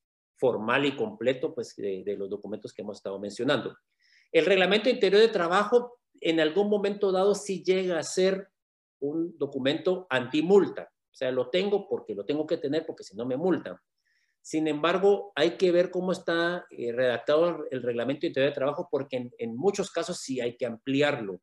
formal 0.41 0.87
y 0.87 0.97
completo 0.97 1.55
pues 1.55 1.77
de, 1.77 2.17
los 2.19 2.31
documentos 2.31 2.73
que 2.73 2.81
hemos 2.81 2.97
estado 2.97 3.19
mencionando. 3.19 3.77
El 4.33 4.47
reglamento 4.47 4.89
interior 4.89 5.21
de 5.21 5.29
trabajo 5.29 6.01
en 6.21 6.41
algún 6.41 6.71
momento 6.71 7.13
dado 7.13 7.35
sí 7.35 7.63
llega 7.63 7.99
a 7.99 8.03
ser 8.03 8.49
un 9.01 9.37
documento 9.39 10.07
antimulta. 10.09 10.91
O 11.13 11.15
sea, 11.15 11.31
lo 11.31 11.51
tengo 11.51 11.87
porque 11.89 12.15
lo 12.15 12.25
tengo 12.25 12.47
que 12.47 12.57
tener 12.57 12.87
porque 12.87 13.05
si 13.05 13.15
no 13.17 13.27
me 13.27 13.37
multan. 13.37 13.77
Sin 14.41 14.67
embargo, 14.67 15.33
hay 15.35 15.59
que 15.59 15.71
ver 15.71 15.91
cómo 15.91 16.13
está 16.13 16.65
eh, 16.71 16.93
redactado 16.93 17.67
el 17.71 17.83
reglamento 17.83 18.27
interior 18.27 18.51
de 18.51 18.55
trabajo 18.55 18.89
porque 18.91 19.31
en, 19.37 19.57
muchos 19.57 19.91
casos 19.91 20.19
sí 20.21 20.41
hay 20.41 20.57
que 20.57 20.65
ampliarlo. 20.65 21.43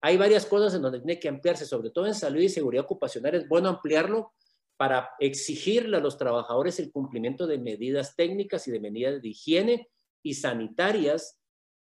Hay 0.00 0.16
varias 0.16 0.46
cosas 0.46 0.74
en 0.74 0.82
donde 0.82 1.00
tiene 1.00 1.20
que 1.20 1.28
ampliarse, 1.28 1.66
sobre 1.66 1.90
todo 1.90 2.06
en 2.06 2.14
salud 2.14 2.40
y 2.40 2.48
seguridad 2.48 2.84
ocupacional. 2.84 3.34
Es 3.34 3.48
bueno 3.48 3.68
ampliarlo 3.68 4.32
para 4.76 5.10
exigirle 5.20 5.96
a 5.96 6.00
los 6.00 6.18
trabajadores 6.18 6.78
el 6.80 6.90
cumplimiento 6.90 7.46
de 7.46 7.58
medidas 7.58 8.16
técnicas 8.16 8.66
y 8.68 8.72
de 8.72 8.80
medidas 8.80 9.22
de 9.22 9.28
higiene 9.28 9.88
y 10.22 10.34
sanitarias 10.34 11.38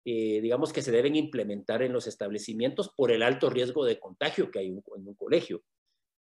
eh, 0.03 0.41
digamos, 0.41 0.73
que 0.73 0.81
se 0.81 0.91
deben 0.91 1.15
implementar 1.15 1.83
en 1.83 1.93
los 1.93 2.07
establecimientos 2.07 2.89
por 2.89 3.11
el 3.11 3.21
alto 3.21 3.51
riesgo 3.51 3.85
de 3.85 3.99
contagio 3.99 4.49
que 4.49 4.59
hay 4.59 4.67
en 4.67 4.81
un 5.07 5.13
colegio. 5.13 5.61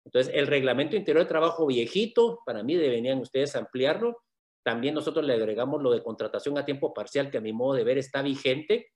Entonces, 0.04 0.32
el 0.34 0.46
reglamento 0.46 0.94
interior 0.96 1.24
de 1.24 1.28
trabajo 1.28 1.66
viejito, 1.66 2.40
para 2.46 2.62
mí 2.62 2.76
deberían 2.76 3.18
ustedes 3.18 3.56
ampliarlo. 3.56 4.22
También 4.64 4.94
nosotros 4.94 5.24
le 5.24 5.34
agregamos 5.34 5.82
lo 5.82 5.90
de 5.90 6.04
contratación 6.04 6.56
a 6.56 6.64
tiempo 6.64 6.94
parcial, 6.94 7.30
que 7.30 7.38
a 7.38 7.40
mi 7.40 7.52
modo 7.52 7.74
de 7.74 7.84
ver 7.84 7.98
está 7.98 8.22
vigente, 8.22 8.92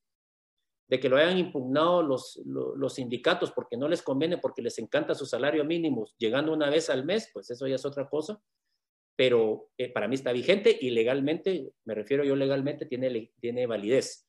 de 0.88 0.98
que 0.98 1.08
lo 1.08 1.16
hayan 1.16 1.38
impugnado 1.38 2.02
los, 2.02 2.40
los, 2.44 2.94
sindicatos 2.94 3.52
porque 3.52 3.76
no 3.76 3.88
les 3.88 4.02
conviene, 4.02 4.38
porque 4.38 4.62
les 4.62 4.78
encanta 4.78 5.14
su 5.14 5.26
salario 5.26 5.64
mínimo, 5.64 6.06
llegando 6.16 6.52
una 6.52 6.70
vez 6.70 6.88
al 6.88 7.04
mes, 7.04 7.30
pues 7.32 7.50
eso 7.50 7.66
ya 7.66 7.74
es 7.74 7.84
otra 7.84 8.08
cosa. 8.08 8.42
Pero 9.14 9.70
eh, 9.76 9.92
para 9.92 10.08
mí 10.08 10.14
está 10.14 10.32
vigente 10.32 10.76
y 10.80 10.90
legalmente, 10.90 11.72
me 11.84 11.94
refiero 11.94 12.24
yo 12.24 12.36
legalmente, 12.36 12.86
tiene, 12.86 13.32
tiene 13.40 13.66
validez. 13.66 14.28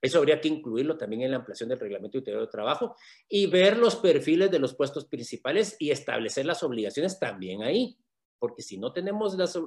Eso 0.00 0.18
habría 0.18 0.40
que 0.40 0.48
incluirlo 0.48 0.96
también 0.96 1.22
en 1.22 1.32
la 1.32 1.38
ampliación 1.38 1.68
del 1.68 1.80
reglamento 1.80 2.18
interior 2.18 2.42
de 2.42 2.50
trabajo 2.50 2.94
y 3.28 3.46
ver 3.46 3.76
los 3.76 3.96
perfiles 3.96 4.50
de 4.50 4.60
los 4.60 4.74
puestos 4.74 5.06
principales 5.06 5.76
y 5.80 5.90
establecer 5.90 6.46
las 6.46 6.62
obligaciones 6.62 7.18
también 7.18 7.62
ahí, 7.62 7.98
porque 8.38 8.62
si 8.62 8.78
no 8.78 8.92
tenemos 8.92 9.36
las, 9.36 9.58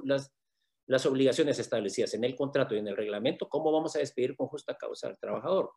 las, 0.86 1.06
obligaciones 1.06 1.58
establecidas 1.58 2.14
en 2.14 2.24
el 2.24 2.34
contrato 2.34 2.74
y 2.74 2.78
en 2.78 2.88
el 2.88 2.96
reglamento, 2.96 3.48
¿cómo 3.48 3.70
vamos 3.70 3.94
a 3.94 3.98
despedir 3.98 4.34
con 4.34 4.46
justa 4.46 4.74
causa 4.78 5.08
al 5.08 5.18
trabajador? 5.18 5.70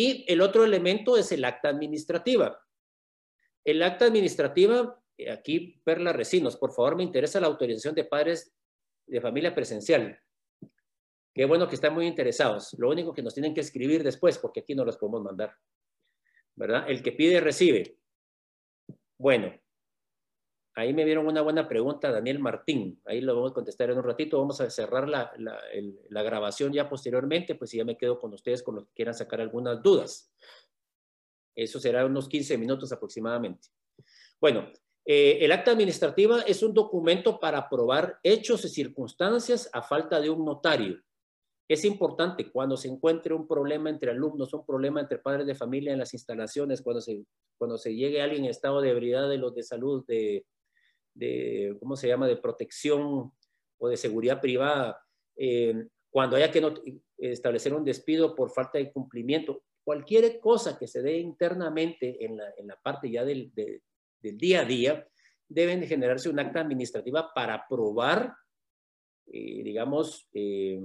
Y 0.00 0.24
el 0.28 0.40
otro 0.42 0.62
elemento 0.64 1.16
es 1.16 1.32
el 1.32 1.44
acta 1.44 1.70
administrativa. 1.70 2.64
El 3.64 3.82
acta 3.82 4.04
administrativa, 4.04 4.96
eh, 5.16 5.28
aquí 5.28 5.82
Perla 5.82 6.12
Recinos, 6.12 6.56
por 6.56 6.70
favor, 6.72 6.94
me 6.94 7.02
interesa 7.02 7.40
la 7.40 7.48
autorización 7.48 7.96
de 7.96 8.04
padres 8.04 8.54
de 9.08 9.20
familia 9.20 9.52
presencial. 9.52 10.16
Qué 11.34 11.44
bueno 11.46 11.66
que 11.66 11.74
están 11.74 11.94
muy 11.94 12.06
interesados. 12.06 12.76
Lo 12.78 12.90
único 12.90 13.12
que 13.12 13.24
nos 13.24 13.34
tienen 13.34 13.52
que 13.52 13.60
escribir 13.60 14.04
después, 14.04 14.38
porque 14.38 14.60
aquí 14.60 14.72
no 14.72 14.84
los 14.84 14.96
podemos 14.96 15.24
mandar. 15.24 15.56
¿Verdad? 16.54 16.88
El 16.88 17.02
que 17.02 17.10
pide, 17.10 17.40
recibe. 17.40 17.98
Bueno, 19.18 19.52
ahí 20.78 20.94
me 20.94 21.04
dieron 21.04 21.26
una 21.26 21.42
buena 21.42 21.66
pregunta, 21.68 22.12
Daniel 22.12 22.38
Martín. 22.38 23.00
Ahí 23.04 23.20
lo 23.20 23.34
vamos 23.34 23.50
a 23.50 23.54
contestar 23.54 23.90
en 23.90 23.98
un 23.98 24.04
ratito. 24.04 24.38
Vamos 24.38 24.60
a 24.60 24.70
cerrar 24.70 25.08
la, 25.08 25.32
la, 25.36 26.22
grabación 26.22 26.72
ya 26.72 26.88
posteriormente, 26.88 27.56
pues 27.56 27.72
ya 27.72 27.84
me 27.84 27.96
quedo 27.96 28.20
con 28.20 28.32
ustedes 28.32 28.62
con 28.62 28.76
los 28.76 28.84
que 28.84 28.92
quieran 28.94 29.14
sacar 29.14 29.40
algunas 29.40 29.82
dudas. 29.82 30.32
Eso 31.56 31.80
será 31.80 32.06
unos 32.06 32.28
15 32.28 32.56
minutos 32.58 32.92
aproximadamente. 32.92 33.70
Bueno, 34.40 34.68
eh, 35.04 35.38
el 35.40 35.50
acta 35.50 35.72
administrativa 35.72 36.42
es 36.42 36.62
un 36.62 36.72
documento 36.72 37.40
para 37.40 37.68
probar 37.68 38.20
hechos 38.22 38.64
y 38.64 38.68
circunstancias 38.68 39.68
a 39.72 39.82
falta 39.82 40.20
de 40.20 40.30
un 40.30 40.44
notario. 40.44 41.02
Es 41.66 41.84
importante 41.84 42.52
cuando 42.52 42.76
se 42.76 42.86
encuentre 42.86 43.34
un 43.34 43.48
problema 43.48 43.90
entre 43.90 44.12
alumnos, 44.12 44.54
un 44.54 44.64
problema 44.64 45.00
entre 45.00 45.18
padres 45.18 45.44
de 45.44 45.56
familia 45.56 45.92
en 45.92 45.98
las 45.98 46.14
instalaciones, 46.14 46.82
cuando 46.82 47.00
se, 47.00 47.24
cuando 47.58 47.78
se 47.78 47.96
llegue 47.96 48.22
alguien 48.22 48.44
en 48.44 48.50
estado 48.50 48.80
de 48.80 48.90
ebriedad 48.90 49.28
de 49.28 49.38
los 49.38 49.56
de 49.56 49.64
salud, 49.64 50.04
de, 50.06 50.46
de 51.18 51.76
¿cómo 51.80 51.96
se 51.96 52.08
llama?, 52.08 52.26
de 52.26 52.36
protección 52.36 53.32
o 53.78 53.88
de 53.88 53.96
seguridad 53.96 54.40
privada, 54.40 55.00
eh, 55.36 55.86
cuando 56.10 56.36
haya 56.36 56.50
que 56.50 57.00
establecer 57.18 57.74
un 57.74 57.84
despido 57.84 58.34
por 58.34 58.50
falta 58.50 58.78
de 58.78 58.92
cumplimiento, 58.92 59.62
cualquier 59.84 60.40
cosa 60.40 60.78
que 60.78 60.86
se 60.86 61.02
dé 61.02 61.18
internamente 61.18 62.24
en 62.24 62.36
la, 62.36 62.52
en 62.56 62.66
la 62.66 62.76
parte 62.76 63.10
ya 63.10 63.24
del, 63.24 63.52
del, 63.54 64.38
día 64.38 64.60
a 64.60 64.64
día, 64.64 65.08
deben 65.48 65.86
generarse 65.86 66.28
un 66.28 66.38
acta 66.38 66.60
administrativa 66.60 67.32
para 67.32 67.66
probar, 67.68 68.34
eh, 69.26 69.62
digamos, 69.62 70.28
eh, 70.32 70.80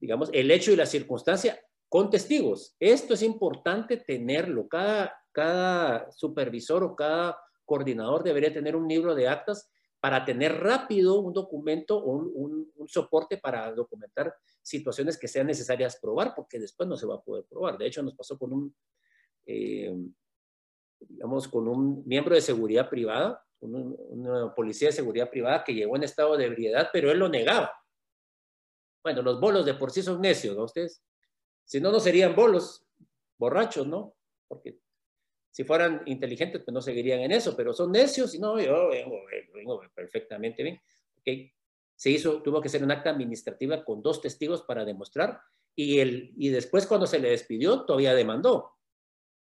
digamos, 0.00 0.30
el 0.32 0.50
hecho 0.50 0.72
y 0.72 0.76
la 0.76 0.86
circunstancia 0.86 1.60
con 1.88 2.10
testigos. 2.10 2.76
Esto 2.78 3.14
es 3.14 3.22
importante 3.22 3.96
tenerlo. 3.98 4.68
Cada, 4.68 5.14
cada 5.32 6.10
supervisor 6.12 6.84
o 6.84 6.94
cada 6.94 7.38
coordinador 7.68 8.24
debería 8.24 8.52
tener 8.52 8.74
un 8.74 8.88
libro 8.88 9.14
de 9.14 9.28
actas 9.28 9.70
para 10.00 10.24
tener 10.24 10.58
rápido 10.60 11.20
un 11.20 11.32
documento 11.32 11.98
o 11.98 12.12
un, 12.16 12.72
soporte 12.86 13.36
para 13.36 13.70
documentar 13.72 14.34
situaciones 14.62 15.18
que 15.18 15.28
sean 15.28 15.46
necesarias 15.46 15.98
probar, 16.00 16.34
porque 16.34 16.58
después 16.58 16.88
no 16.88 16.96
se 16.96 17.04
va 17.06 17.16
a 17.16 17.20
poder 17.20 17.44
probar. 17.44 17.76
De 17.76 17.86
hecho, 17.86 18.02
nos 18.02 18.14
pasó 18.14 18.38
con 18.38 18.50
un, 18.50 18.74
eh, 19.44 19.94
digamos, 21.00 21.48
con 21.48 21.68
un 21.68 22.02
miembro 22.06 22.34
de 22.34 22.40
seguridad 22.40 22.88
privada, 22.88 23.44
una 23.60 24.54
policía 24.54 24.88
de 24.88 24.92
seguridad 24.92 25.28
privada 25.28 25.64
que 25.64 25.74
llegó 25.74 25.96
en 25.96 26.04
estado 26.04 26.36
de 26.36 26.46
ebriedad, 26.46 26.88
pero 26.92 27.10
él 27.10 27.18
lo 27.18 27.28
negaba. 27.28 27.72
Bueno, 29.02 29.20
los 29.20 29.38
bolos 29.38 29.66
de 29.66 29.74
por 29.74 29.90
sí 29.90 30.02
son 30.02 30.22
necios, 30.22 30.56
¿no? 30.56 30.64
Ustedes, 30.64 31.02
si 31.64 31.80
no, 31.80 31.92
no 31.92 32.00
serían 32.00 32.34
bolos, 32.34 32.86
borrachos, 33.36 33.86
¿no? 33.86 34.14
Porque 34.46 34.80
si 35.58 35.64
fueran 35.64 36.02
inteligentes, 36.06 36.62
pues 36.64 36.72
no 36.72 36.80
seguirían 36.80 37.18
en 37.18 37.32
eso, 37.32 37.56
pero 37.56 37.72
son 37.72 37.90
necios 37.90 38.32
y 38.32 38.38
no, 38.38 38.60
yo 38.60 38.90
vengo, 38.90 39.82
perfectamente 39.92 40.62
bien. 40.62 40.80
Okay. 41.18 41.52
Se 41.96 42.10
hizo, 42.10 42.40
tuvo 42.42 42.60
que 42.60 42.68
ser 42.68 42.84
un 42.84 42.92
acta 42.92 43.10
administrativa 43.10 43.84
con 43.84 44.00
dos 44.00 44.20
testigos 44.20 44.62
para 44.62 44.84
demostrar 44.84 45.40
y, 45.74 45.98
el, 45.98 46.32
y 46.36 46.50
después 46.50 46.86
cuando 46.86 47.08
se 47.08 47.18
le 47.18 47.30
despidió 47.30 47.84
todavía 47.84 48.14
demandó. 48.14 48.70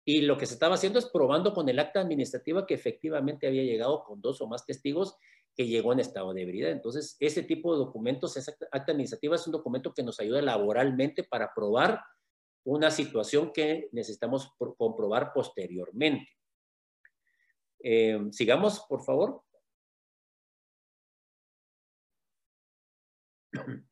Y 0.07 0.23
lo 0.23 0.39
que 0.39 0.47
se 0.47 0.55
estaba 0.55 0.77
haciendo 0.77 0.99
es 0.99 1.05
probando 1.05 1.53
con 1.53 1.69
el 1.69 1.79
acta 1.79 2.01
administrativa 2.01 2.67
que 2.67 2.73
efectivamente 2.73 3.47
había 3.47 3.65
llegado 3.65 4.03
con 4.03 4.23
dos 4.23 4.41
o 4.41 4.47
más 4.47 4.65
testigos 4.65 5.19
que 5.55 5.67
llegó 5.67 5.93
en 5.93 6.01
estado 6.01 6.33
de 6.33 6.45
ebriedad. 6.45 6.73
Entonces, 6.73 7.19
ese 7.21 7.43
tipo 7.43 7.75
de 7.75 7.81
documentos, 7.81 8.39
esa 8.39 8.53
acta 8.73 8.93
administrativa 8.93 9.37
es 9.37 9.47
un 9.47 9.53
documento 9.53 9.93
que 9.93 10.03
nos 10.03 10.19
ayuda 10.19 10.41
laboralmente 10.41 11.25
para 11.25 11.53
probar 11.53 12.01
una 12.67 12.91
situación 12.91 13.53
que 13.53 13.89
necesitamos 13.93 14.53
comprobar 14.77 15.33
posteriormente. 15.33 16.29
Eh, 17.79 18.19
sigamos, 18.33 18.85
por 18.89 19.05
favor. 19.05 19.43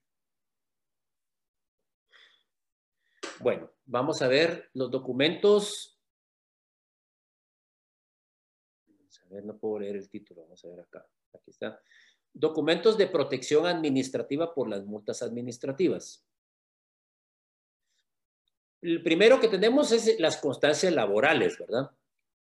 Bueno, 3.40 3.68
vamos 3.84 4.22
a 4.22 4.28
ver 4.28 4.70
los 4.72 4.90
documentos. 4.90 6.00
Vamos 8.86 9.20
a 9.22 9.28
ver, 9.28 9.44
no 9.44 9.58
puedo 9.58 9.80
leer 9.80 9.96
el 9.96 10.08
título, 10.08 10.42
vamos 10.42 10.64
a 10.64 10.68
ver 10.68 10.80
acá. 10.80 11.06
Aquí 11.34 11.50
está. 11.50 11.78
Documentos 12.32 12.96
de 12.96 13.08
protección 13.08 13.66
administrativa 13.66 14.54
por 14.54 14.68
las 14.68 14.86
multas 14.86 15.20
administrativas. 15.20 16.24
El 18.84 19.02
primero 19.02 19.40
que 19.40 19.48
tenemos 19.48 19.92
es 19.92 20.20
las 20.20 20.36
constancias 20.36 20.92
laborales, 20.92 21.56
¿verdad? 21.58 21.90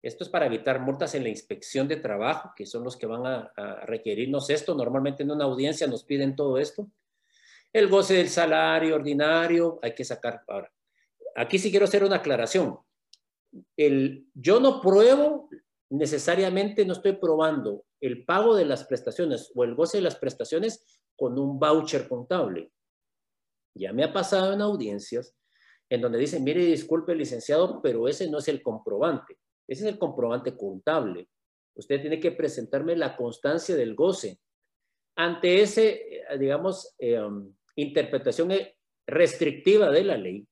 Esto 0.01 0.23
es 0.23 0.31
para 0.31 0.47
evitar 0.47 0.79
multas 0.81 1.17
en 1.17 1.25
la 1.25 1.29
inspección 1.29 1.89
de 1.89 1.97
trabajo, 1.97 2.53
que 2.55 2.67
son 2.67 2.85
los 2.85 2.97
que 2.97 3.07
van 3.07 3.27
a, 3.27 3.81
requerirnos 3.85 4.49
esto. 4.49 4.77
Normalmente 4.77 5.25
en 5.25 5.33
una 5.33 5.47
audiencia 5.47 5.89
nos 5.89 6.05
piden 6.05 6.37
todo 6.37 6.57
esto. 6.59 6.89
El 7.73 7.89
goce 7.89 8.15
del 8.15 8.29
salario 8.29 8.95
ordinario, 8.95 9.81
hay 9.83 9.93
que 9.93 10.05
sacar. 10.05 10.45
Ahora, 10.47 10.73
aquí 11.35 11.59
sí 11.59 11.69
quiero 11.69 11.87
hacer 11.87 12.05
una 12.05 12.17
aclaración. 12.17 12.79
El, 13.77 14.29
yo 14.33 14.61
no 14.61 14.81
pruebo 14.81 15.51
necesariamente, 15.89 16.85
no 16.85 16.93
estoy 16.93 17.15
probando 17.15 17.87
el 18.01 18.25
pago 18.25 18.55
de 18.55 18.67
las 18.67 18.85
prestaciones 18.85 19.51
o 19.57 19.65
el 19.65 19.75
goce 19.75 19.99
de 19.99 20.05
las 20.05 20.15
prestaciones 20.15 21.03
con 21.17 21.37
un 21.41 21.59
voucher 21.59 22.07
contable. 22.07 22.71
Ya 23.75 23.93
me 23.93 24.05
ha 24.05 24.13
pasado 24.13 24.53
en 24.53 24.61
audiencias 24.61 25.35
en 25.91 26.01
donde 26.01 26.19
dice, 26.19 26.39
mire, 26.39 26.65
disculpe, 26.65 27.15
licenciado, 27.15 27.83
pero 27.83 28.07
ese 28.07 28.31
no 28.31 28.39
es 28.39 28.47
el 28.49 28.63
comprobante, 28.63 29.39
ese 29.67 29.87
es 29.87 29.93
el 29.93 29.99
comprobante 29.99 30.57
contable. 30.57 31.29
Usted 31.75 32.01
tiene 32.01 32.21
que 32.21 32.31
presentarme 32.33 32.97
la 32.97 33.17
constancia 33.17 33.75
del 33.75 33.95
goce. 33.95 34.39
Ante 35.17 35.61
ese, 35.63 36.23
eh, 36.31 36.39
digamos, 36.39 36.95
eh, 36.99 37.21
um, 37.21 37.53
interpretación 37.75 38.53
restrictiva 39.07 39.91
de 39.91 40.05
la 40.05 40.17
ley, 40.17 40.47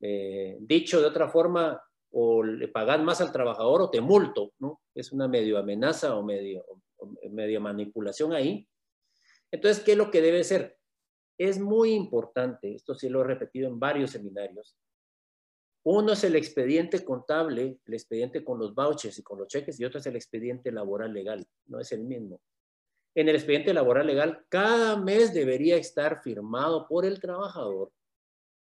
eh, 0.00 0.56
dicho 0.60 1.00
de 1.00 1.06
otra 1.06 1.28
forma, 1.28 1.82
o 2.12 2.42
le 2.42 2.68
pagan 2.68 3.04
más 3.04 3.20
al 3.20 3.32
trabajador 3.32 3.82
o 3.82 3.90
te 3.90 4.00
multo, 4.00 4.52
¿no? 4.58 4.80
Es 4.94 5.12
una 5.12 5.28
medio 5.28 5.58
amenaza 5.58 6.16
o 6.16 6.22
medio, 6.22 6.64
o 6.98 7.12
medio 7.30 7.60
manipulación 7.60 8.32
ahí. 8.32 8.66
Entonces, 9.52 9.82
¿qué 9.82 9.92
es 9.92 9.98
lo 9.98 10.10
que 10.10 10.20
debe 10.20 10.42
ser? 10.44 10.79
Es 11.40 11.58
muy 11.58 11.92
importante, 11.92 12.74
esto 12.74 12.94
sí 12.94 13.08
lo 13.08 13.22
he 13.22 13.24
repetido 13.24 13.66
en 13.66 13.80
varios 13.80 14.10
seminarios. 14.10 14.76
Uno 15.86 16.12
es 16.12 16.22
el 16.24 16.36
expediente 16.36 17.02
contable, 17.02 17.80
el 17.86 17.94
expediente 17.94 18.44
con 18.44 18.58
los 18.58 18.74
vouchers 18.74 19.18
y 19.18 19.22
con 19.22 19.38
los 19.38 19.48
cheques, 19.48 19.80
y 19.80 19.84
otro 19.86 20.00
es 20.00 20.06
el 20.06 20.16
expediente 20.16 20.70
laboral 20.70 21.14
legal, 21.14 21.46
no 21.66 21.80
es 21.80 21.92
el 21.92 22.04
mismo. 22.04 22.42
En 23.14 23.30
el 23.30 23.36
expediente 23.36 23.72
laboral 23.72 24.06
legal, 24.06 24.44
cada 24.50 24.98
mes 24.98 25.32
debería 25.32 25.76
estar 25.76 26.22
firmado 26.22 26.86
por 26.86 27.06
el 27.06 27.18
trabajador 27.18 27.90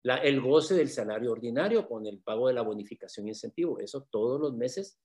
el 0.04 0.40
goce 0.40 0.74
del 0.74 0.88
salario 0.88 1.32
ordinario 1.32 1.88
con 1.88 2.06
el 2.06 2.20
pago 2.20 2.48
de 2.48 2.54
la 2.54 2.62
bonificación 2.62 3.26
y 3.26 3.30
incentivo. 3.30 3.78
Eso 3.80 4.06
todos 4.10 4.40
los 4.40 4.54
meses. 4.54 4.98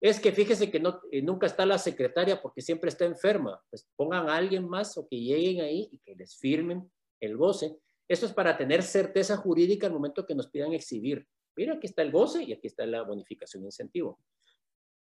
Es 0.00 0.20
que 0.20 0.32
fíjese 0.32 0.70
que 0.70 0.80
no, 0.80 1.00
eh, 1.10 1.22
nunca 1.22 1.46
está 1.46 1.66
la 1.66 1.76
secretaria 1.76 2.40
porque 2.40 2.62
siempre 2.62 2.88
está 2.88 3.04
enferma. 3.04 3.62
Pues 3.68 3.86
pongan 3.96 4.28
a 4.28 4.36
alguien 4.36 4.68
más 4.68 4.96
o 4.96 5.06
que 5.06 5.20
lleguen 5.20 5.60
ahí 5.60 5.88
y 5.92 5.98
que 5.98 6.14
les 6.14 6.36
firmen 6.38 6.90
el 7.20 7.36
goce. 7.36 7.78
Esto 8.06 8.26
es 8.26 8.32
para 8.32 8.56
tener 8.56 8.82
certeza 8.82 9.36
jurídica 9.36 9.86
al 9.86 9.92
momento 9.92 10.26
que 10.26 10.34
nos 10.34 10.48
pidan 10.48 10.72
exhibir. 10.72 11.26
Mira, 11.56 11.74
aquí 11.74 11.86
está 11.86 12.02
el 12.02 12.12
goce 12.12 12.42
y 12.42 12.52
aquí 12.52 12.66
está 12.66 12.86
la 12.86 13.02
bonificación 13.02 13.64
incentivo. 13.64 14.20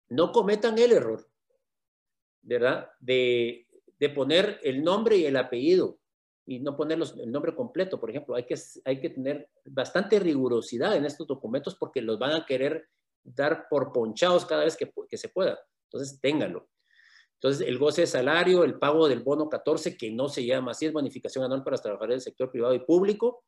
No 0.10 0.32
cometan 0.32 0.78
el 0.78 0.92
error, 0.92 1.28
¿verdad? 2.42 2.90
De, 3.00 3.68
de 4.00 4.10
poner 4.10 4.60
el 4.64 4.84
nombre 4.84 5.18
y 5.18 5.26
el 5.26 5.36
apellido 5.36 6.00
y 6.46 6.60
no 6.60 6.78
poner 6.78 7.00
el 7.00 7.32
nombre 7.32 7.56
completo, 7.56 8.00
por 8.00 8.10
ejemplo. 8.10 8.36
Hay 8.36 8.46
que, 8.46 8.56
hay 8.86 9.00
que 9.00 9.10
tener 9.10 9.50
bastante 9.66 10.20
rigurosidad 10.20 10.96
en 10.96 11.06
estos 11.06 11.28
documentos 11.28 11.76
porque 11.76 12.02
los 12.02 12.20
van 12.20 12.34
a 12.34 12.46
querer 12.46 12.88
dar 13.24 13.68
por 13.70 13.92
ponchados 13.92 14.46
cada 14.46 14.64
vez 14.64 14.78
que, 14.78 14.92
que 15.10 15.18
se 15.18 15.30
pueda. 15.30 15.60
Entonces, 15.90 16.20
ténganlo. 16.22 16.70
Entonces, 17.36 17.68
el 17.68 17.78
goce 17.78 18.02
de 18.02 18.08
salario, 18.08 18.64
el 18.64 18.80
pago 18.80 19.08
del 19.08 19.22
bono 19.22 19.50
14, 19.50 19.98
que 19.98 20.12
no 20.12 20.30
se 20.30 20.46
llama 20.46 20.72
así, 20.72 20.86
es 20.86 20.94
bonificación 20.94 21.44
anual 21.44 21.64
para 21.64 21.74
los 21.74 21.82
trabajadores 21.82 22.16
del 22.16 22.22
sector 22.22 22.50
privado 22.50 22.74
y 22.74 22.80
público. 22.80 23.44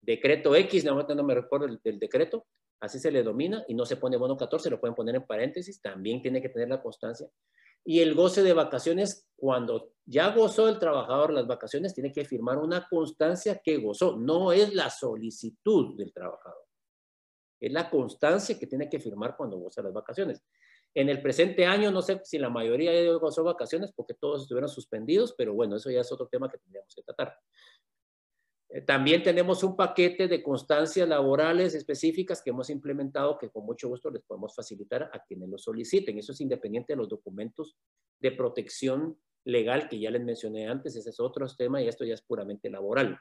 Decreto 0.00 0.54
X, 0.54 0.84
no, 0.84 1.02
no 1.02 1.24
me 1.24 1.34
recuerdo 1.34 1.66
el, 1.66 1.98
decreto, 1.98 2.46
así 2.80 2.98
se 2.98 3.10
le 3.10 3.22
domina 3.22 3.64
y 3.68 3.74
no 3.74 3.84
se 3.84 3.96
pone 3.96 4.16
bono 4.16 4.36
14, 4.36 4.70
lo 4.70 4.80
pueden 4.80 4.94
poner 4.94 5.16
en 5.16 5.26
paréntesis, 5.26 5.80
también 5.80 6.20
tiene 6.22 6.42
que 6.42 6.48
tener 6.48 6.68
la 6.68 6.82
constancia. 6.82 7.28
Y 7.84 8.00
el 8.00 8.14
goce 8.14 8.42
de 8.42 8.52
vacaciones, 8.52 9.28
cuando 9.36 9.92
ya 10.04 10.34
gozó 10.34 10.68
el 10.68 10.78
trabajador 10.78 11.32
las 11.32 11.46
vacaciones, 11.46 11.94
tiene 11.94 12.12
que 12.12 12.24
firmar 12.24 12.58
una 12.58 12.86
constancia 12.88 13.60
que 13.62 13.78
gozó, 13.78 14.16
no 14.16 14.52
es 14.52 14.74
la 14.74 14.90
solicitud 14.90 15.96
del 15.96 16.12
trabajador. 16.12 16.64
Es 17.60 17.72
la 17.72 17.88
constancia 17.88 18.58
que 18.58 18.66
tiene 18.66 18.88
que 18.88 19.00
firmar 19.00 19.36
cuando 19.36 19.56
goza 19.56 19.82
las 19.82 19.92
vacaciones. 19.92 20.42
En 20.96 21.10
el 21.10 21.20
presente 21.20 21.66
año, 21.66 21.90
no 21.90 22.00
sé 22.00 22.22
si 22.24 22.38
la 22.38 22.48
mayoría 22.48 22.90
ya 22.90 23.12
gozó 23.12 23.44
vacaciones 23.44 23.92
porque 23.94 24.14
todos 24.14 24.40
estuvieron 24.40 24.70
suspendidos, 24.70 25.34
pero 25.36 25.52
bueno, 25.52 25.76
eso 25.76 25.90
ya 25.90 26.00
es 26.00 26.10
otro 26.10 26.26
tema 26.26 26.48
que 26.48 26.56
tendríamos 26.56 26.94
que 26.94 27.02
tratar. 27.02 27.38
Eh, 28.70 28.80
también 28.80 29.22
tenemos 29.22 29.62
un 29.62 29.76
paquete 29.76 30.26
de 30.26 30.42
constancias 30.42 31.06
laborales 31.06 31.74
específicas 31.74 32.40
que 32.40 32.48
hemos 32.48 32.70
implementado 32.70 33.36
que 33.36 33.50
con 33.50 33.66
mucho 33.66 33.88
gusto 33.88 34.10
les 34.10 34.22
podemos 34.22 34.54
facilitar 34.54 35.10
a 35.12 35.22
quienes 35.22 35.50
lo 35.50 35.58
soliciten. 35.58 36.16
Eso 36.16 36.32
es 36.32 36.40
independiente 36.40 36.94
de 36.94 36.96
los 36.96 37.10
documentos 37.10 37.76
de 38.18 38.32
protección 38.32 39.20
legal 39.44 39.90
que 39.90 40.00
ya 40.00 40.10
les 40.10 40.24
mencioné 40.24 40.66
antes. 40.66 40.96
Ese 40.96 41.10
es 41.10 41.20
otro 41.20 41.46
tema 41.58 41.82
y 41.82 41.88
esto 41.88 42.06
ya 42.06 42.14
es 42.14 42.22
puramente 42.22 42.70
laboral. 42.70 43.18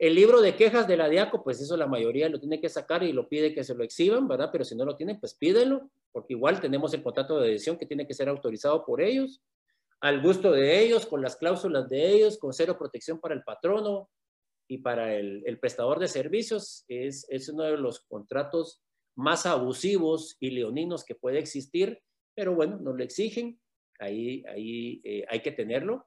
El 0.00 0.14
libro 0.14 0.40
de 0.40 0.56
quejas 0.56 0.88
de 0.88 0.96
la 0.96 1.10
DIACO, 1.10 1.44
pues 1.44 1.60
eso 1.60 1.76
la 1.76 1.86
mayoría 1.86 2.30
lo 2.30 2.40
tiene 2.40 2.58
que 2.58 2.70
sacar 2.70 3.02
y 3.02 3.12
lo 3.12 3.28
pide 3.28 3.52
que 3.52 3.62
se 3.62 3.74
lo 3.74 3.84
exhiban, 3.84 4.26
¿verdad? 4.26 4.48
Pero 4.50 4.64
si 4.64 4.74
no 4.74 4.86
lo 4.86 4.96
tienen, 4.96 5.20
pues 5.20 5.34
pídelo, 5.34 5.90
porque 6.10 6.32
igual 6.32 6.58
tenemos 6.58 6.94
el 6.94 7.02
contrato 7.02 7.38
de 7.38 7.50
edición 7.50 7.76
que 7.76 7.84
tiene 7.84 8.06
que 8.06 8.14
ser 8.14 8.30
autorizado 8.30 8.82
por 8.86 9.02
ellos, 9.02 9.42
al 10.00 10.22
gusto 10.22 10.52
de 10.52 10.80
ellos, 10.82 11.04
con 11.04 11.20
las 11.20 11.36
cláusulas 11.36 11.86
de 11.90 12.12
ellos, 12.12 12.38
con 12.38 12.54
cero 12.54 12.78
protección 12.78 13.20
para 13.20 13.34
el 13.34 13.42
patrono 13.42 14.08
y 14.66 14.78
para 14.78 15.14
el, 15.14 15.58
prestador 15.60 15.98
de 15.98 16.08
servicios. 16.08 16.86
Es, 16.88 17.26
es 17.28 17.50
uno 17.50 17.64
de 17.64 17.76
los 17.76 18.00
contratos 18.00 18.80
más 19.16 19.44
abusivos 19.44 20.38
y 20.40 20.48
leoninos 20.52 21.04
que 21.04 21.14
puede 21.14 21.40
existir, 21.40 22.00
pero 22.34 22.54
bueno, 22.54 22.78
nos 22.78 22.96
lo 22.96 23.04
exigen, 23.04 23.60
ahí, 23.98 24.42
ahí 24.48 25.02
eh, 25.04 25.26
hay 25.28 25.42
que 25.42 25.52
tenerlo 25.52 26.06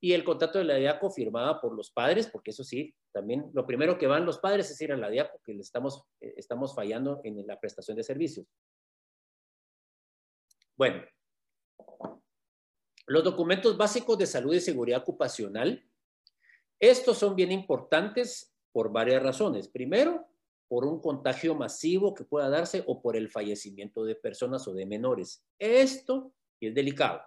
y 0.00 0.14
el 0.14 0.24
contrato 0.24 0.58
de 0.58 0.64
la 0.64 0.76
DIACO 0.76 1.10
firmada 1.10 1.60
por 1.60 1.74
los 1.74 1.90
padres, 1.90 2.26
porque 2.26 2.50
eso 2.52 2.64
sí, 2.64 2.94
también 3.12 3.50
lo 3.52 3.66
primero 3.66 3.98
que 3.98 4.06
van 4.06 4.24
los 4.24 4.38
padres 4.38 4.70
es 4.70 4.80
ir 4.80 4.92
a 4.92 4.96
la 4.96 5.10
DIAP 5.10 5.32
porque 5.32 5.54
le 5.54 5.60
estamos, 5.60 6.04
eh, 6.20 6.34
estamos 6.36 6.74
fallando 6.74 7.20
en 7.24 7.46
la 7.46 7.58
prestación 7.58 7.96
de 7.96 8.04
servicios. 8.04 8.46
Bueno, 10.76 11.02
los 13.06 13.24
documentos 13.24 13.76
básicos 13.76 14.16
de 14.18 14.26
salud 14.26 14.54
y 14.54 14.60
seguridad 14.60 15.00
ocupacional, 15.00 15.84
estos 16.78 17.18
son 17.18 17.34
bien 17.34 17.52
importantes 17.52 18.54
por 18.72 18.92
varias 18.92 19.22
razones. 19.22 19.68
Primero, 19.68 20.28
por 20.68 20.84
un 20.84 21.00
contagio 21.00 21.56
masivo 21.56 22.14
que 22.14 22.24
pueda 22.24 22.48
darse 22.48 22.84
o 22.86 23.02
por 23.02 23.16
el 23.16 23.28
fallecimiento 23.28 24.04
de 24.04 24.14
personas 24.14 24.66
o 24.68 24.72
de 24.72 24.86
menores. 24.86 25.44
Esto 25.58 26.32
es 26.60 26.72
delicado. 26.72 27.20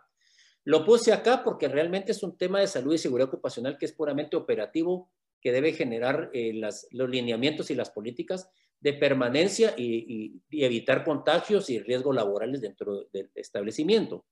Lo 0.64 0.86
puse 0.86 1.12
acá 1.12 1.44
porque 1.44 1.68
realmente 1.68 2.14
es 2.14 2.24
un 2.24 2.38
tema 2.38 2.62
de 2.62 2.68
salud 2.68 2.94
y 2.94 2.98
seguridad 2.98 3.28
ocupacional 3.28 3.78
que 3.78 3.86
es 3.86 3.92
puramente 3.92 4.38
operativo, 4.38 5.12
que 5.44 5.52
debe 5.52 5.74
generar 5.74 6.32
eh, 6.34 6.54
los 6.54 7.10
lineamientos 7.10 7.70
y 7.70 7.76
las 7.76 7.92
políticas 7.92 8.50
de 8.80 8.94
permanencia 8.94 9.74
y, 9.78 10.42
evitar 10.50 11.04
contagios 11.04 11.70
y 11.70 11.80
riesgos 11.80 12.16
laborales 12.16 12.62
dentro 12.62 13.06
del 13.12 13.30
establecimiento. 13.36 14.26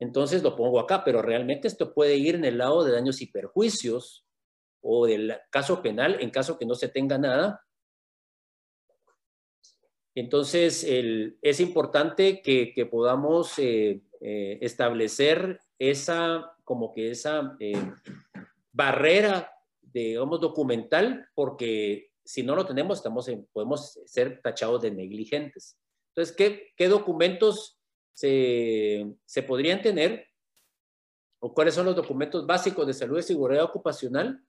Entonces 0.00 0.42
lo 0.42 0.56
pongo 0.56 0.80
acá, 0.80 1.04
pero 1.04 1.22
realmente 1.22 1.68
esto 1.68 1.94
puede 1.94 2.16
ir 2.16 2.34
en 2.34 2.44
el 2.44 2.58
lado 2.58 2.84
de 2.84 2.92
daños 2.92 3.22
y 3.22 3.26
perjuicios 3.26 4.26
o 4.80 5.06
del 5.06 5.36
caso 5.50 5.80
penal 5.80 6.18
en 6.20 6.30
caso 6.30 6.58
que 6.58 6.66
no 6.66 6.74
se 6.74 6.88
tenga 6.88 7.18
nada. 7.18 7.64
Entonces 10.14 10.84
es 10.86 11.60
importante 11.60 12.42
que, 12.42 12.88
podamos 12.90 13.58
eh, 13.58 14.02
eh, 14.20 14.58
establecer 14.60 15.60
esa, 15.78 16.56
como 16.64 16.92
que 16.92 17.10
esa 17.12 17.56
barrera 18.72 19.55
digamos, 20.00 20.40
documental, 20.40 21.28
porque 21.34 22.10
si 22.24 22.42
no 22.42 22.54
lo 22.54 22.66
tenemos, 22.66 22.98
estamos 22.98 23.30
podemos 23.52 24.00
ser 24.04 24.40
tachados 24.42 24.82
de 24.82 24.90
negligentes. 24.90 25.78
Entonces, 26.10 26.34
¿qué, 26.36 26.72
qué 26.76 26.88
documentos 26.88 27.78
se, 28.14 29.14
se, 29.24 29.42
podrían 29.42 29.82
tener? 29.82 30.26
¿O 31.40 31.54
cuáles 31.54 31.74
son 31.74 31.86
los 31.86 31.96
documentos 31.96 32.46
básicos 32.46 32.86
de 32.86 32.94
salud 32.94 33.18
y 33.18 33.22
seguridad 33.22 33.64
ocupacional? 33.64 34.42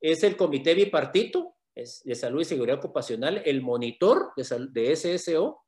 Es 0.00 0.22
el 0.24 0.36
comité 0.36 0.74
bipartito 0.74 1.56
de 1.74 2.14
salud 2.14 2.40
y 2.40 2.44
seguridad 2.44 2.78
ocupacional, 2.78 3.42
el 3.44 3.62
monitor 3.62 4.32
de, 4.36 4.44
de 4.70 4.96
SSO, 4.96 5.62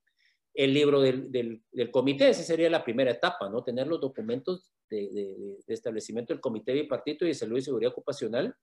el 0.54 0.74
libro 0.74 1.00
del, 1.00 1.30
del, 1.30 1.62
del, 1.70 1.90
comité, 1.90 2.28
esa 2.28 2.42
sería 2.42 2.68
la 2.68 2.84
primera 2.84 3.10
etapa, 3.10 3.48
¿no? 3.48 3.64
Tener 3.64 3.86
los 3.86 4.00
documentos 4.00 4.74
de, 4.90 5.08
de, 5.10 5.58
de 5.66 5.74
establecimiento 5.74 6.34
del 6.34 6.42
comité 6.42 6.74
bipartito 6.74 7.24
y 7.24 7.28
de 7.28 7.34
salud 7.34 7.56
y 7.56 7.62
seguridad 7.62 7.92
ocupacional, 7.92 8.54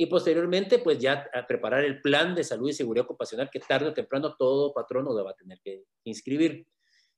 y 0.00 0.06
posteriormente 0.06 0.78
pues 0.78 1.00
ya 1.00 1.28
a 1.34 1.44
preparar 1.44 1.84
el 1.84 2.00
plan 2.00 2.32
de 2.36 2.44
salud 2.44 2.70
y 2.70 2.72
seguridad 2.72 3.04
ocupacional 3.04 3.50
que 3.50 3.58
tarde 3.58 3.88
o 3.88 3.92
temprano 3.92 4.36
todo 4.38 4.72
patrono 4.72 5.12
va 5.24 5.32
a 5.32 5.34
tener 5.34 5.58
que 5.60 5.82
inscribir. 6.04 6.66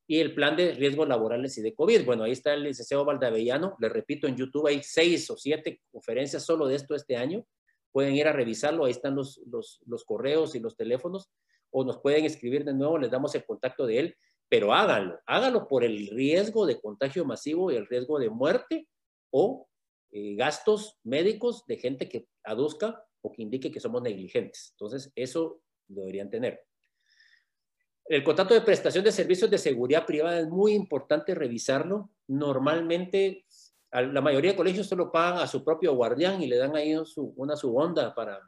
Y 0.07 0.19
el 0.19 0.35
plan 0.35 0.57
de 0.57 0.73
riesgos 0.73 1.07
laborales 1.07 1.57
y 1.59 1.63
de 1.63 1.75
COVID. 1.75 2.05
Bueno, 2.05 2.25
ahí 2.25 2.33
está 2.33 2.55
el 2.55 2.65
licenciado 2.65 3.05
Valdavellano. 3.05 3.77
Le 3.79 3.89
repito, 3.91 4.27
en 4.27 4.35
YouTube 4.35 4.67
hay 4.67 4.83
seis 4.83 5.31
o 5.31 5.37
siete 5.37 5.83
conferencias 5.93 6.43
solo 6.43 6.67
de 6.67 6.75
esto 6.75 6.95
este 6.95 7.17
año. 7.17 7.47
Pueden 7.93 8.15
ir 8.15 8.27
a 8.27 8.33
revisarlo, 8.33 8.87
ahí 8.87 8.93
están 8.93 9.15
los, 9.15 9.41
los, 9.47 9.81
los 9.87 10.05
correos 10.05 10.55
y 10.55 10.59
los 10.59 10.75
teléfonos, 10.75 11.31
o 11.71 11.85
nos 11.85 11.99
pueden 11.99 12.25
escribir 12.25 12.65
de 12.65 12.73
nuevo, 12.73 12.99
les 12.99 13.11
damos 13.11 13.35
el 13.35 13.45
contacto 13.45 13.87
de 13.87 13.99
él, 13.99 14.17
pero 14.49 14.73
háganlo, 14.73 15.19
háganlo 15.27 15.69
por 15.69 15.85
el 15.85 16.09
riesgo 16.09 16.67
de 16.67 16.81
contagio 16.81 17.25
masivo 17.25 17.71
y 17.71 17.77
el 17.77 17.87
riesgo 17.87 18.19
de 18.19 18.31
muerte 18.31 18.89
o 19.31 19.69
eh, 20.13 20.35
gastos 20.35 20.99
médicos 21.05 21.65
de 21.67 21.77
gente 21.77 22.09
que 22.09 22.29
aduzca 22.45 23.05
o 23.23 23.33
que 23.33 23.43
indique 23.43 23.71
que 23.71 23.81
somos 23.81 24.03
negligentes. 24.03 24.71
Entonces, 24.73 25.13
eso 25.15 25.63
deberían 25.87 26.31
tener. 26.31 26.65
El 28.07 28.25
contrato 28.25 28.55
de 28.55 28.63
prestación 28.63 29.05
de 29.05 29.13
servicios 29.13 29.51
de 29.51 29.59
seguridad 29.59 30.05
privada 30.05 30.41
es 30.41 30.49
muy 30.49 30.73
importante 30.73 31.35
revisarlo. 31.35 32.11
Normalmente, 32.27 33.47
la 33.93 34.21
mayoría 34.21 34.53
de 34.53 34.57
colegios 34.57 34.89
solo 34.89 35.13
pagan 35.13 35.39
a 35.39 35.47
su 35.47 35.65
propio 35.65 35.95
guardián 35.95 36.43
y 36.43 36.47
le 36.47 36.57
dan 36.57 36.75
ahí 36.75 36.95
una 37.37 37.55
subonda 37.55 38.15
para 38.15 38.41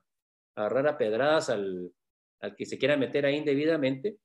agarrar 0.56 0.88
a 0.88 0.98
pedradas 0.98 1.48
al, 1.48 1.92
al 2.40 2.56
que 2.56 2.66
se 2.66 2.76
quiera 2.76 2.96
meter 2.96 3.24
ahí 3.24 3.36
indebidamente. 3.36 4.18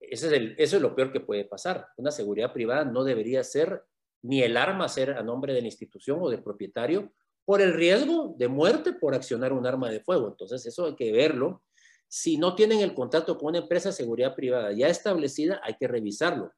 Eso 0.00 0.26
es, 0.26 0.32
el, 0.32 0.54
eso 0.58 0.76
es 0.76 0.82
lo 0.82 0.94
peor 0.94 1.12
que 1.12 1.20
puede 1.20 1.44
pasar. 1.44 1.88
Una 1.96 2.10
seguridad 2.10 2.52
privada 2.52 2.84
no 2.84 3.04
debería 3.04 3.42
ser 3.42 3.84
ni 4.26 4.42
el 4.42 4.56
arma 4.56 4.88
ser 4.88 5.10
a 5.12 5.22
nombre 5.22 5.54
de 5.54 5.60
la 5.60 5.68
institución 5.68 6.18
o 6.20 6.28
del 6.28 6.42
propietario 6.42 7.12
por 7.44 7.62
el 7.62 7.74
riesgo 7.74 8.34
de 8.36 8.48
muerte 8.48 8.92
por 8.92 9.14
accionar 9.14 9.52
un 9.52 9.66
arma 9.66 9.88
de 9.88 10.00
fuego. 10.00 10.28
Entonces, 10.28 10.66
eso 10.66 10.86
hay 10.86 10.96
que 10.96 11.12
verlo. 11.12 11.62
Si 12.08 12.36
no 12.36 12.56
tienen 12.56 12.80
el 12.80 12.92
contrato 12.92 13.38
con 13.38 13.50
una 13.50 13.58
empresa 13.58 13.90
de 13.90 13.94
seguridad 13.94 14.34
privada 14.34 14.72
ya 14.72 14.88
establecida, 14.88 15.60
hay 15.62 15.74
que 15.74 15.86
revisarlo, 15.86 16.52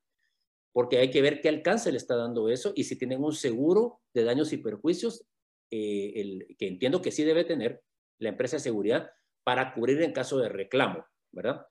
porque 0.72 0.98
hay 0.98 1.10
que 1.10 1.22
ver 1.22 1.40
qué 1.40 1.50
alcance 1.50 1.92
le 1.92 1.98
está 1.98 2.16
dando 2.16 2.48
eso 2.48 2.72
y 2.74 2.84
si 2.84 2.96
tienen 2.96 3.22
un 3.22 3.34
seguro 3.34 4.00
de 4.14 4.24
daños 4.24 4.52
y 4.52 4.58
perjuicios, 4.58 5.26
eh, 5.70 6.12
el, 6.16 6.56
que 6.58 6.68
entiendo 6.68 7.02
que 7.02 7.12
sí 7.12 7.24
debe 7.24 7.44
tener 7.44 7.82
la 8.18 8.30
empresa 8.30 8.56
de 8.56 8.60
seguridad 8.60 9.10
para 9.44 9.74
cubrir 9.74 10.00
en 10.02 10.12
caso 10.12 10.38
de 10.38 10.48
reclamo, 10.48 11.04
¿verdad? 11.32 11.66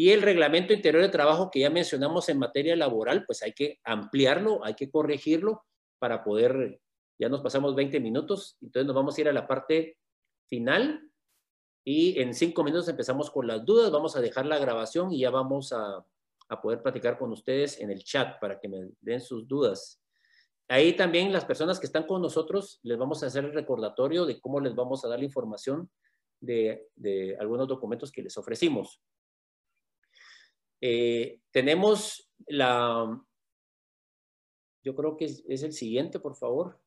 Y 0.00 0.12
el 0.12 0.22
reglamento 0.22 0.72
interior 0.72 1.02
de 1.02 1.10
trabajo 1.10 1.50
que 1.50 1.60
ya 1.60 1.68
mencionamos 1.68 2.30
en 2.30 2.38
materia 2.38 2.74
laboral, 2.74 3.26
pues 3.26 3.42
hay 3.42 3.52
que 3.52 3.80
ampliarlo, 3.84 4.64
hay 4.64 4.72
que 4.72 4.90
corregirlo 4.90 5.62
para 5.98 6.24
poder, 6.24 6.80
ya 7.18 7.28
nos 7.28 7.42
pasamos 7.42 7.74
20 7.74 8.00
minutos, 8.00 8.56
entonces 8.62 8.86
nos 8.86 8.96
vamos 8.96 9.18
a 9.18 9.20
ir 9.20 9.28
a 9.28 9.34
la 9.34 9.46
parte 9.46 9.98
final 10.46 11.06
y 11.84 12.18
en 12.18 12.32
cinco 12.32 12.64
minutos 12.64 12.88
empezamos 12.88 13.30
con 13.30 13.46
las 13.46 13.62
dudas, 13.62 13.90
vamos 13.90 14.16
a 14.16 14.22
dejar 14.22 14.46
la 14.46 14.58
grabación 14.58 15.12
y 15.12 15.18
ya 15.18 15.28
vamos 15.28 15.70
a, 15.74 16.02
a 16.48 16.62
poder 16.62 16.80
platicar 16.80 17.18
con 17.18 17.30
ustedes 17.32 17.78
en 17.78 17.90
el 17.90 18.02
chat 18.02 18.40
para 18.40 18.58
que 18.58 18.70
me 18.70 18.88
den 19.02 19.20
sus 19.20 19.46
dudas. 19.46 20.00
Ahí 20.66 20.94
también 20.96 21.30
las 21.30 21.44
personas 21.44 21.78
que 21.78 21.84
están 21.84 22.06
con 22.06 22.22
nosotros 22.22 22.80
les 22.84 22.96
vamos 22.96 23.22
a 23.22 23.26
hacer 23.26 23.44
el 23.44 23.52
recordatorio 23.52 24.24
de 24.24 24.40
cómo 24.40 24.60
les 24.60 24.74
vamos 24.74 25.04
a 25.04 25.08
dar 25.08 25.18
la 25.18 25.26
información 25.26 25.90
de, 26.40 26.88
de 26.96 27.36
algunos 27.38 27.68
documentos 27.68 28.10
que 28.10 28.22
les 28.22 28.38
ofrecimos. 28.38 29.02
Eh, 30.80 31.40
tenemos 31.50 32.30
la, 32.46 33.20
yo 34.82 34.94
creo 34.94 35.16
que 35.16 35.26
es, 35.26 35.62
el 35.62 35.72
siguiente, 35.72 36.18
por 36.20 36.36
favor. 36.36 36.80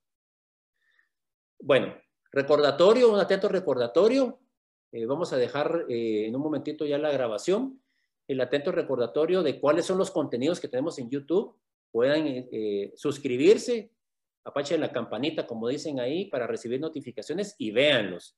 Bueno, 1.59 1.95
recordatorio, 2.31 3.11
un 3.11 3.19
atento 3.19 3.47
recordatorio. 3.47 4.39
Eh, 4.91 5.05
vamos 5.05 5.33
a 5.33 5.37
dejar 5.37 5.85
eh, 5.89 6.27
en 6.27 6.35
un 6.35 6.41
momentito 6.41 6.85
ya 6.85 6.97
la 6.97 7.11
grabación. 7.11 7.81
El 8.27 8.41
atento 8.41 8.71
recordatorio 8.71 9.43
de 9.43 9.59
cuáles 9.59 9.85
son 9.85 9.97
los 9.97 10.11
contenidos 10.11 10.59
que 10.59 10.67
tenemos 10.67 10.97
en 10.97 11.09
YouTube. 11.09 11.59
Puedan 11.91 12.47
suscribirse, 12.95 13.91
apachen 14.45 14.81
la 14.81 14.91
campanita, 14.91 15.45
como 15.45 15.67
dicen 15.67 15.99
ahí, 15.99 16.25
para 16.25 16.47
recibir 16.47 16.79
notificaciones 16.79 17.53
y 17.59 17.69
véanlos. 17.69 18.35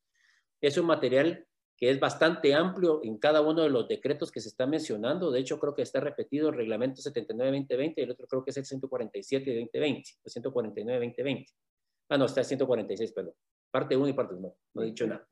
Es 0.60 0.77
un 0.77 0.88
material 0.88 1.48
que 1.78 1.90
es 1.90 2.00
bastante 2.00 2.54
amplio 2.54 3.02
en 3.04 3.18
cada 3.18 3.42
uno 3.42 3.62
de 3.62 3.70
los 3.70 3.88
decretos 3.88 4.32
que 4.32 4.40
se 4.40 4.50
está 4.50 4.66
mencionando. 4.66 5.30
De 5.30 5.40
hecho, 5.40 5.60
creo 5.60 5.76
que 5.76 5.82
está 5.82 6.00
repetido 6.00 6.50
el 6.50 6.56
reglamento 6.56 7.02
79-2020 7.02 7.94
y 7.98 8.02
el 8.02 8.12
otro 8.12 8.28
creo 8.28 8.44
que 8.44 8.52
es 8.52 8.58
el 8.58 8.66
147-2020, 8.66 9.72
el 10.24 10.44
149-2020. 10.44 11.46
Ah, 12.10 12.18
no, 12.18 12.26
está 12.26 12.42
el 12.42 12.46
146, 12.46 13.12
perdón. 13.12 13.34
Parte 13.72 13.98
1 13.98 14.08
y 14.08 14.14
parte 14.14 14.36
2, 14.36 14.54
no, 14.74 14.84
he 14.84 14.86
dicho 14.86 15.06
nada. 15.06 15.28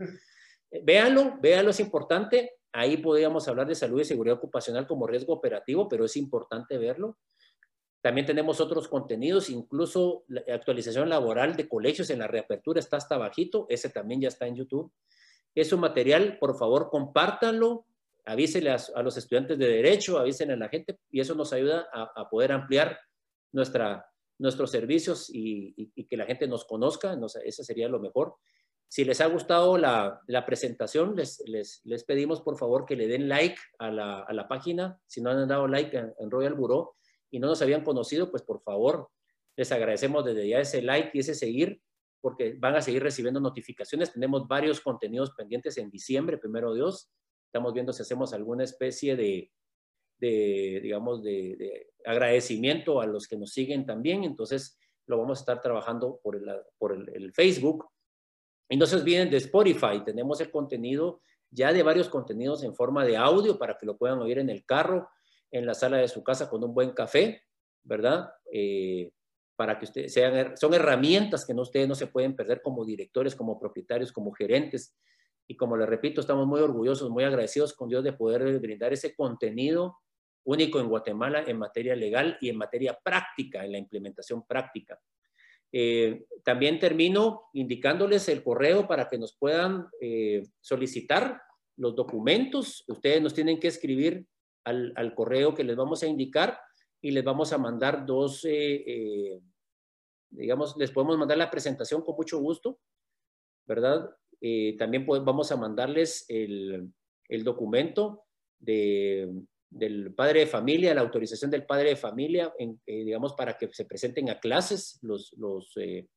Eh, 0.71 0.81
véanlo, 0.83 1.37
véanlo, 1.39 1.71
es 1.71 1.79
importante. 1.79 2.57
Ahí 2.73 2.97
podríamos 2.97 3.47
hablar 3.47 3.67
de 3.67 3.75
salud 3.75 4.01
y 4.01 4.05
seguridad 4.05 4.37
ocupacional 4.37 4.87
como 4.87 5.05
riesgo 5.07 5.33
operativo, 5.33 5.87
pero 5.87 6.05
es 6.05 6.17
importante 6.17 6.77
verlo. 6.77 7.19
También 8.01 8.25
tenemos 8.25 8.59
otros 8.59 8.89
contenidos, 8.89 9.49
incluso 9.49 10.25
la 10.27 10.41
actualización 10.53 11.07
laboral 11.07 11.55
de 11.55 11.69
colegios 11.69 12.09
en 12.09 12.19
la 12.19 12.27
reapertura 12.27 12.79
está 12.79 12.97
hasta 12.97 13.17
bajito, 13.17 13.65
ese 13.69 13.89
también 13.89 14.19
ya 14.19 14.27
está 14.27 14.45
en 14.45 14.55
YouTube. 14.55 14.91
Es 15.55 15.71
un 15.71 15.81
material, 15.81 16.37
por 16.39 16.57
favor, 16.57 16.89
compártanlo, 16.89 17.85
avísenle 18.25 18.71
a, 18.71 19.03
los 19.03 19.17
estudiantes 19.17 19.57
de 19.57 19.67
Derecho, 19.67 20.17
avísenle 20.17 20.53
a 20.53 20.57
la 20.57 20.69
gente 20.69 20.97
y 21.11 21.19
eso 21.19 21.35
nos 21.35 21.53
ayuda 21.53 21.87
a, 21.91 22.29
poder 22.29 22.51
ampliar 22.51 22.99
nuestros 23.51 24.71
servicios 24.71 25.29
y, 25.31 25.91
que 26.09 26.17
la 26.17 26.25
gente 26.25 26.47
nos 26.47 26.65
conozca, 26.65 27.17
eso 27.43 27.63
sería 27.63 27.87
lo 27.87 27.99
mejor. 27.99 28.35
Si 28.87 29.03
les 29.05 29.21
ha 29.21 29.25
gustado 29.25 29.77
la, 29.77 30.21
presentación, 30.45 31.15
les, 31.15 32.03
pedimos 32.05 32.41
por 32.41 32.57
favor 32.57 32.85
que 32.85 32.95
le 32.95 33.07
den 33.07 33.27
like 33.27 33.57
a 33.79 33.91
la, 33.91 34.47
página. 34.47 34.99
Si 35.07 35.21
no 35.21 35.31
han 35.31 35.47
dado 35.47 35.67
like 35.67 35.95
en, 35.97 36.13
en, 36.19 36.31
Royal 36.31 36.53
Bureau 36.53 36.95
y 37.29 37.39
no 37.39 37.47
nos 37.47 37.61
habían 37.61 37.83
conocido, 37.83 38.31
pues 38.31 38.43
por 38.43 38.61
favor, 38.61 39.09
les 39.55 39.71
agradecemos 39.71 40.25
desde 40.25 40.47
ya 40.47 40.59
ese 40.59 40.81
like 40.81 41.11
y 41.13 41.19
ese 41.19 41.35
seguir 41.35 41.81
porque 42.23 42.55
van 42.57 42.73
a 42.77 42.81
seguir 42.81 43.03
recibiendo 43.03 43.41
notificaciones. 43.41 44.13
Tenemos 44.13 44.47
varios 44.47 44.79
contenidos 44.79 45.31
pendientes 45.31 45.77
en 45.77 45.89
diciembre, 45.89 46.37
primero 46.37 46.73
Dios. 46.73 47.11
Estamos 47.47 47.73
viendo 47.73 47.91
si 47.91 48.01
hacemos 48.01 48.31
alguna 48.31 48.63
especie 48.63 49.17
de, 49.17 49.51
digamos, 50.21 51.21
de, 51.21 51.91
agradecimiento 52.05 53.01
a 53.01 53.07
los 53.07 53.27
que 53.27 53.35
nos 53.35 53.51
siguen 53.51 53.85
también. 53.85 54.23
Entonces, 54.23 54.79
lo 55.05 55.17
vamos 55.17 55.39
a 55.39 55.41
estar 55.41 55.61
trabajando 55.61 56.21
por 56.23 56.37
el, 56.37 56.45
por 56.77 56.93
el, 56.93 57.33
Facebook. 57.33 57.89
Y 58.69 58.77
no 58.77 58.85
se 58.85 58.95
olviden 58.95 59.29
de 59.29 59.35
Spotify, 59.35 60.01
tenemos 60.05 60.39
el 60.39 60.49
contenido 60.49 61.19
ya 61.51 61.73
de 61.73 61.83
varios 61.83 62.07
contenidos 62.07 62.63
en 62.63 62.73
forma 62.73 63.03
de 63.03 63.17
audio 63.17 63.59
para 63.59 63.77
que 63.77 63.85
lo 63.85 63.97
puedan 63.97 64.19
oír 64.19 64.39
en 64.39 64.49
el 64.49 64.63
carro, 64.65 65.09
en 65.51 65.65
la 65.65 65.73
sala 65.73 65.97
de 65.97 66.07
su 66.07 66.23
casa 66.23 66.49
con 66.49 66.63
un 66.63 66.73
buen 66.73 66.91
café, 66.91 67.43
¿verdad? 67.83 68.31
Eh, 68.49 69.11
para 69.63 69.79
que 69.79 69.85
ustedes 69.85 70.11
sean, 70.11 70.57
son 70.57 70.73
herramientas 70.73 71.45
que 71.45 71.53
no, 71.53 71.61
ustedes 71.61 71.87
no 71.87 71.95
se 71.95 72.07
pueden 72.07 72.35
perder 72.35 72.61
como 72.61 72.83
directores, 72.83 73.33
como 73.33 73.57
propietarios, 73.57 74.11
como 74.11 74.33
gerentes. 74.33 74.93
Y 75.47 75.55
como 75.55 75.77
les 75.77 75.87
repito, 75.87 76.19
estamos 76.19 76.45
muy 76.45 76.59
orgullosos, 76.59 77.09
muy 77.09 77.23
agradecidos 77.23 77.71
con 77.71 77.87
Dios 77.87 78.03
de 78.03 78.11
poder 78.11 78.59
brindar 78.59 78.91
ese 78.91 79.15
contenido 79.15 79.99
único 80.43 80.81
en 80.81 80.89
Guatemala 80.89 81.45
en 81.47 81.59
materia 81.59 81.95
legal 81.95 82.37
y 82.41 82.49
en 82.49 82.57
materia 82.57 82.99
práctica, 83.01 83.63
en 83.63 83.71
la 83.71 83.77
implementación 83.77 84.45
práctica. 84.45 84.99
Eh, 85.71 86.25
también 86.43 86.77
termino 86.77 87.43
indicándoles 87.53 88.27
el 88.27 88.43
correo 88.43 88.85
para 88.85 89.07
que 89.07 89.17
nos 89.17 89.33
puedan 89.37 89.87
eh, 90.01 90.43
solicitar 90.59 91.41
los 91.77 91.95
documentos. 91.95 92.83
Ustedes 92.89 93.21
nos 93.21 93.33
tienen 93.33 93.61
que 93.61 93.69
escribir 93.69 94.27
al, 94.65 95.15
correo 95.15 95.55
que 95.55 95.63
les 95.63 95.77
vamos 95.77 96.03
a 96.03 96.07
indicar 96.07 96.59
y 97.01 97.11
les 97.11 97.23
vamos 97.23 97.53
a 97.53 97.57
mandar 97.57 98.05
dos, 98.05 98.45
eh, 98.49 99.39
digamos, 100.35 100.75
les 100.77 100.91
podemos 100.91 101.17
mandar 101.17 101.37
la 101.37 101.51
presentación 101.51 102.01
con 102.01 102.15
mucho 102.15 102.39
gusto, 102.39 102.79
¿verdad? 103.65 104.09
también 104.77 105.05
vamos 105.05 105.53
a 105.53 105.55
mandarles 105.55 106.25
el, 106.27 106.91
el 107.29 107.43
documento 107.45 108.25
de, 108.59 109.31
del 109.73 110.13
padre 110.13 110.41
de 110.41 110.47
familia, 110.47 110.93
la 110.93 111.01
autorización 111.01 111.49
del 111.49 111.65
padre 111.65 111.89
de 111.89 111.95
familia, 111.95 112.53
en, 112.59 112.79
eh, 112.85 113.03
digamos, 113.03 113.33
para 113.33 113.57
que 113.57 113.69
se 113.71 113.85
presenten 113.85 114.29
a 114.29 114.39
clases 114.39 114.99
los, 115.01 115.33
los 115.37 115.71
eh, 115.77 116.07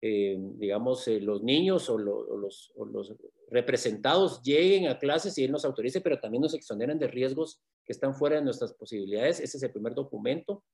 eh, 0.00 0.36
digamos, 0.38 1.06
los 1.08 1.42
niños 1.42 1.90
o, 1.90 1.98
los, 1.98 2.72
los, 2.76 3.14
representados 3.50 4.42
lleguen 4.42 4.88
a 4.88 4.98
clases 4.98 5.36
y 5.36 5.44
él 5.44 5.52
nos 5.52 5.64
autorice, 5.64 6.00
pero 6.00 6.20
también 6.20 6.42
nos 6.42 6.54
exoneren 6.54 6.98
de 6.98 7.08
riesgos 7.08 7.60
que 7.84 7.92
están 7.92 8.14
fuera 8.14 8.36
de 8.36 8.42
nuestras 8.42 8.72
posibilidades. 8.74 9.40
Ese 9.40 9.56
es 9.56 9.62
el 9.62 9.72
primer 9.72 9.94
documento. 9.94 10.64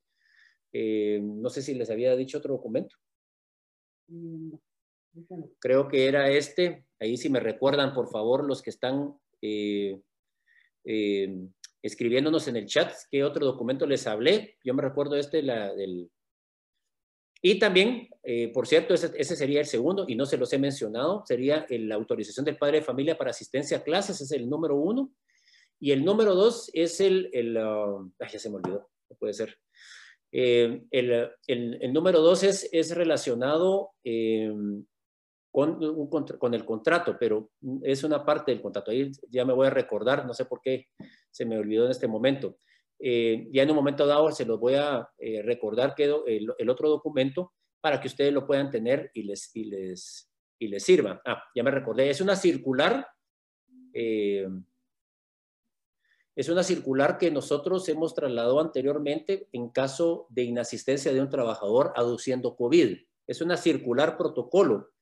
No 0.74 1.48
sé 1.50 1.62
si 1.62 1.74
les 1.74 1.90
había 1.90 2.16
dicho 2.16 2.38
otro 2.38 2.54
documento. 2.54 2.96
Creo 5.60 5.88
que 5.88 6.06
era 6.06 6.30
este. 6.30 6.86
Ahí 6.98 7.16
si 7.16 7.28
me 7.28 7.40
recuerdan, 7.40 7.94
por 7.94 8.10
favor, 8.10 8.44
los 8.44 8.60
que 8.62 8.70
están 8.70 9.14
escribiéndonos 11.82 12.48
en 12.48 12.56
el 12.56 12.66
chat 12.66 12.92
qué 13.10 13.22
otro 13.22 13.44
documento 13.44 13.86
les 13.86 14.06
hablé. 14.06 14.56
Yo 14.64 14.74
me 14.74 14.82
recuerdo 14.82 15.16
este, 15.16 15.42
la 15.42 15.74
del... 15.74 16.10
Y 17.42 17.58
también, 17.58 18.08
eh, 18.22 18.48
por 18.48 18.66
cierto, 18.66 18.94
ese, 18.94 19.36
sería 19.36 19.60
el 19.60 19.66
segundo, 19.66 20.06
y 20.08 20.16
no 20.16 20.24
se 20.24 20.38
los 20.38 20.50
he 20.54 20.58
mencionado, 20.58 21.22
sería 21.26 21.66
la 21.68 21.94
autorización 21.94 22.46
del 22.46 22.56
padre 22.56 22.78
de 22.78 22.86
familia 22.86 23.18
para 23.18 23.32
asistencia 23.32 23.76
a 23.76 23.82
clases, 23.82 24.18
es 24.22 24.32
el 24.32 24.48
número 24.48 24.76
uno. 24.76 25.14
Y 25.78 25.92
el 25.92 26.02
número 26.06 26.34
dos 26.34 26.70
es 26.72 27.00
el... 27.00 27.28
el 27.34 27.58
uh, 27.58 28.10
ay, 28.18 28.28
ya 28.32 28.38
se 28.38 28.48
me 28.48 28.56
olvidó, 28.56 28.88
no 29.10 29.16
puede 29.16 29.34
ser. 29.34 29.58
Eh, 30.36 30.82
el, 30.90 31.30
el, 31.46 31.92
número 31.92 32.20
dos 32.20 32.42
es, 32.42 32.68
es 32.72 32.92
relacionado 32.92 33.92
eh, 34.02 34.52
con, 35.52 36.08
con, 36.08 36.54
el 36.54 36.64
contrato, 36.64 37.16
pero 37.20 37.52
es 37.84 38.02
una 38.02 38.24
parte 38.24 38.50
del 38.50 38.60
contrato. 38.60 38.90
Ahí 38.90 39.12
ya 39.30 39.44
me 39.44 39.52
voy 39.52 39.68
a 39.68 39.70
recordar, 39.70 40.26
no 40.26 40.34
sé 40.34 40.46
por 40.46 40.60
qué 40.60 40.88
se 41.30 41.46
me 41.46 41.56
olvidó 41.56 41.84
en 41.84 41.92
este 41.92 42.08
momento. 42.08 42.58
Eh, 42.98 43.46
ya 43.52 43.62
en 43.62 43.70
un 43.70 43.76
momento 43.76 44.08
dado 44.08 44.32
se 44.32 44.44
los 44.44 44.58
voy 44.58 44.74
a 44.74 45.08
eh, 45.18 45.40
recordar 45.42 45.94
que 45.94 46.12
el, 46.26 46.52
el, 46.58 46.68
otro 46.68 46.88
documento 46.88 47.52
para 47.80 48.00
que 48.00 48.08
ustedes 48.08 48.32
lo 48.32 48.44
puedan 48.44 48.70
tener 48.70 49.12
y 49.14 49.22
les, 49.22 49.54
y 49.54 49.66
les, 49.66 50.32
y 50.58 50.66
les 50.66 50.82
sirva. 50.82 51.22
Ah, 51.24 51.44
ya 51.54 51.62
me 51.62 51.70
recordé, 51.70 52.10
es 52.10 52.20
una 52.20 52.34
circular. 52.34 53.06
Es 56.36 56.48
una 56.48 56.62
circular 56.62 57.18
que 57.18 57.30
nosotros 57.30 57.88
hemos 57.88 58.14
trasladado 58.14 58.60
anteriormente 58.60 59.48
en 59.52 59.68
caso 59.68 60.26
de 60.30 60.42
inasistencia 60.42 61.12
de 61.12 61.20
un 61.20 61.28
trabajador 61.28 61.92
aduciendo 61.96 62.56
COVID. 62.56 62.98
Es 63.26 63.40
una 63.40 63.56
circular 63.56 64.16
protocolo 64.16 64.94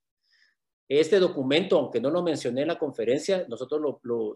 este 1.00 1.18
documento, 1.18 1.78
aunque 1.78 2.00
no 2.00 2.10
lo 2.10 2.22
mencioné 2.22 2.62
en 2.62 2.68
la 2.68 2.78
conferencia, 2.78 3.46
nosotros 3.48 3.80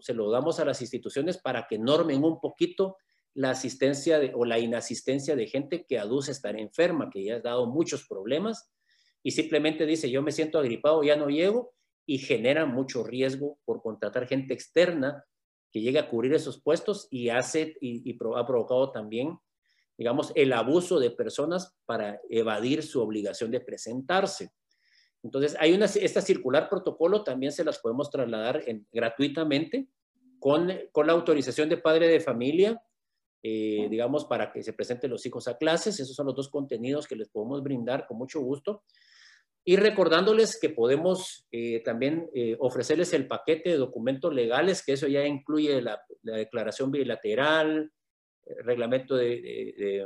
se 0.01 0.13
lo 0.15 0.31
damos 0.31 0.59
a 0.59 0.65
las 0.65 0.81
instituciones 0.81 1.37
para 1.37 1.67
que 1.67 1.77
normen 1.77 2.23
un 2.23 2.39
poquito 2.39 2.97
la 3.35 3.51
asistencia 3.51 4.19
o 4.33 4.43
la 4.43 4.57
inasistencia 4.57 5.35
de 5.35 5.45
gente 5.45 5.85
que 5.85 5.99
aduce 5.99 6.31
estar 6.31 6.59
enferma, 6.59 7.11
que 7.11 7.23
ya 7.23 7.35
ha 7.35 7.39
dado 7.41 7.67
muchos 7.67 8.07
problemas 8.07 8.71
y 9.21 9.31
simplemente 9.31 9.85
dice 9.85 10.09
yo 10.09 10.23
me 10.23 10.31
siento 10.31 10.57
agripado, 10.57 11.03
ya 11.03 11.15
no 11.15 11.29
llego 11.29 11.75
y 12.07 12.17
genera 12.17 12.65
mucho 12.65 13.03
riesgo 13.03 13.59
por 13.63 13.83
contratar 13.83 14.27
gente 14.27 14.55
externa 14.55 15.25
que 15.81 15.99
a 15.99 16.09
cubrir 16.09 16.33
esos 16.33 16.61
puestos 16.61 17.07
y 17.09 17.29
hace 17.29 17.75
y 17.81 18.15
ha 18.35 18.45
provocado 18.45 18.91
también, 18.91 19.37
digamos, 19.97 20.31
el 20.35 20.53
abuso 20.53 20.99
de 20.99 21.11
personas 21.11 21.75
para 21.85 22.21
evadir 22.29 22.83
su 22.83 23.01
obligación 23.01 23.51
de 23.51 23.59
presentarse. 23.59 24.51
Entonces, 25.23 25.57
hay 25.59 25.73
una, 25.73 25.85
esta 25.85 26.21
circular 26.21 26.69
protocolo 26.69 27.23
también 27.23 27.51
se 27.51 27.63
las 27.63 27.79
podemos 27.79 28.09
trasladar 28.09 28.63
gratuitamente 28.91 29.87
con, 30.39 30.71
con, 30.91 31.07
la 31.07 31.13
autorización 31.13 31.69
de 31.69 31.77
padre 31.77 32.07
de 32.07 32.19
familia, 32.19 32.81
eh, 33.43 33.87
digamos, 33.89 34.25
para 34.25 34.51
que 34.51 34.63
se 34.63 34.73
presenten 34.73 35.11
los 35.11 35.25
hijos 35.25 35.47
a 35.47 35.57
clases. 35.57 35.99
Esos 35.99 36.15
son 36.15 36.27
los 36.27 36.35
dos 36.35 36.49
contenidos 36.49 37.07
que 37.07 37.15
les 37.15 37.29
podemos 37.29 37.63
brindar 37.63 38.05
con 38.07 38.17
mucho 38.17 38.39
gusto. 38.41 38.83
Y 39.67 39.75
recordándoles 39.75 40.57
que 40.57 40.69
podemos 40.69 41.45
eh, 41.51 41.81
también 41.83 42.29
eh, 42.33 42.55
ofrecerles 42.57 43.11
el 43.11 43.27
paquete 43.27 43.71
de 43.71 43.75
documentos 43.75 44.33
legales, 44.33 44.81
que 44.81 44.93
eso 44.93 45.07
ya 45.07 45.25
incluye 45.25 45.81
la, 45.81 46.01
declaración 46.21 46.89
bilateral, 46.89 47.91
reglamento 48.63 49.17
de, 49.17 49.25
de, 49.41 49.73
de, 49.77 50.05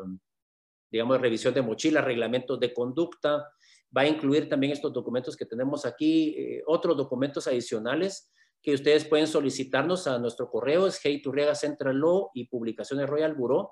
digamos, 0.90 1.22
revisión 1.22 1.54
de 1.54 1.62
mochila, 1.62 2.02
reglamentos 2.02 2.60
de 2.60 2.74
conducta, 2.74 3.54
va 3.96 4.02
a 4.02 4.08
incluir 4.08 4.50
también 4.50 4.74
estos 4.74 4.92
documentos 4.94 5.36
que 5.38 5.46
tenemos 5.46 5.86
aquí, 5.86 6.36
eh, 6.38 6.64
otros 6.66 6.98
documentos 6.98 7.46
adicionales 7.46 8.32
que 8.64 8.74
ustedes 8.74 9.06
pueden 9.06 9.28
solicitarnos 9.28 10.08
a 10.08 10.18
nuestro 10.18 10.50
correo, 10.50 10.88
es 10.88 11.00
Turriaga 11.24 11.54
Central 11.54 11.98
Law 11.98 12.32
y 12.34 12.48
Publicaciones 12.48 13.08
Royal 13.08 13.36
Bureau, 13.36 13.72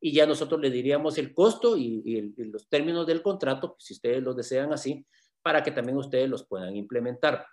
y 0.00 0.12
ya 0.12 0.26
nosotros 0.26 0.60
le 0.60 0.70
diríamos 0.70 1.18
el 1.18 1.34
costo 1.34 1.76
y, 1.76 2.32
los 2.36 2.68
términos 2.68 3.06
del 3.06 3.22
contrato, 3.22 3.74
si 3.78 3.94
ustedes 3.94 4.22
los 4.22 4.36
desean 4.36 4.72
así, 4.72 5.04
para 5.42 5.62
que 5.62 5.70
también 5.70 5.96
ustedes 5.96 6.28
los 6.28 6.46
puedan 6.46 6.76
implementar. 6.76 7.46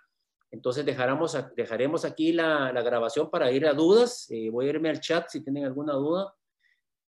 Entonces 0.50 0.84
dejaremos, 0.84 1.36
dejaremos 1.56 2.04
aquí 2.04 2.32
la, 2.32 2.70
grabación 2.82 3.30
para 3.30 3.50
ir 3.52 3.66
a 3.66 3.74
dudas. 3.74 4.26
Eh, 4.30 4.50
voy 4.50 4.66
a 4.66 4.70
irme 4.70 4.90
al 4.90 5.00
chat 5.00 5.28
si 5.28 5.42
tienen 5.42 5.64
alguna 5.64 5.94
duda 5.94 6.34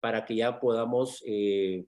para 0.00 0.24
que 0.24 0.36
ya 0.36 0.58
podamos 0.60 1.22
eh, 1.26 1.86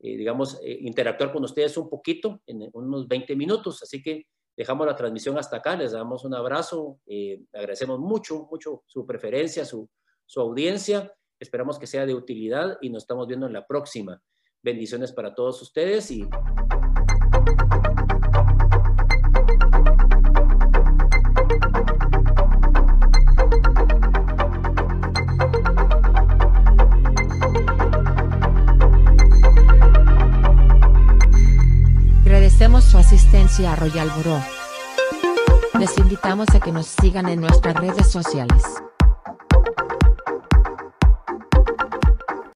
eh, 0.00 0.16
digamos, 0.16 0.60
eh, 0.62 0.78
interactuar 0.82 1.32
con 1.32 1.42
ustedes 1.42 1.76
un 1.76 1.88
poquito 1.88 2.40
en 2.46 2.70
unos 2.72 3.08
20 3.08 3.34
minutos. 3.34 3.82
Así 3.82 4.00
que 4.00 4.26
dejamos 4.56 4.86
la 4.86 4.94
transmisión 4.94 5.36
hasta 5.38 5.56
acá, 5.56 5.76
les 5.76 5.92
damos 5.92 6.24
un 6.24 6.34
abrazo, 6.34 7.00
eh, 7.06 7.42
agradecemos 7.52 7.98
mucho, 7.98 8.46
mucho 8.50 8.84
su 8.86 9.04
preferencia, 9.04 9.64
su, 9.64 9.88
su 10.24 10.40
audiencia. 10.40 11.12
Esperamos 11.40 11.78
que 11.80 11.88
sea 11.88 12.06
de 12.06 12.14
utilidad 12.14 12.78
y 12.80 12.90
nos 12.90 13.02
estamos 13.02 13.26
viendo 13.26 13.46
en 13.46 13.52
la 13.52 13.66
próxima. 13.66 14.22
Bendiciones 14.62 15.12
para 15.12 15.34
todos 15.34 15.62
ustedes 15.62 16.10
y 16.12 16.28
Royal 33.56 34.10
Bureau. 34.10 34.42
Les 35.78 35.96
invitamos 35.96 36.48
a 36.54 36.60
que 36.60 36.70
nos 36.70 36.86
sigan 36.86 37.28
en 37.28 37.40
nuestras 37.40 37.74
redes 37.76 38.10
sociales. 38.10 38.62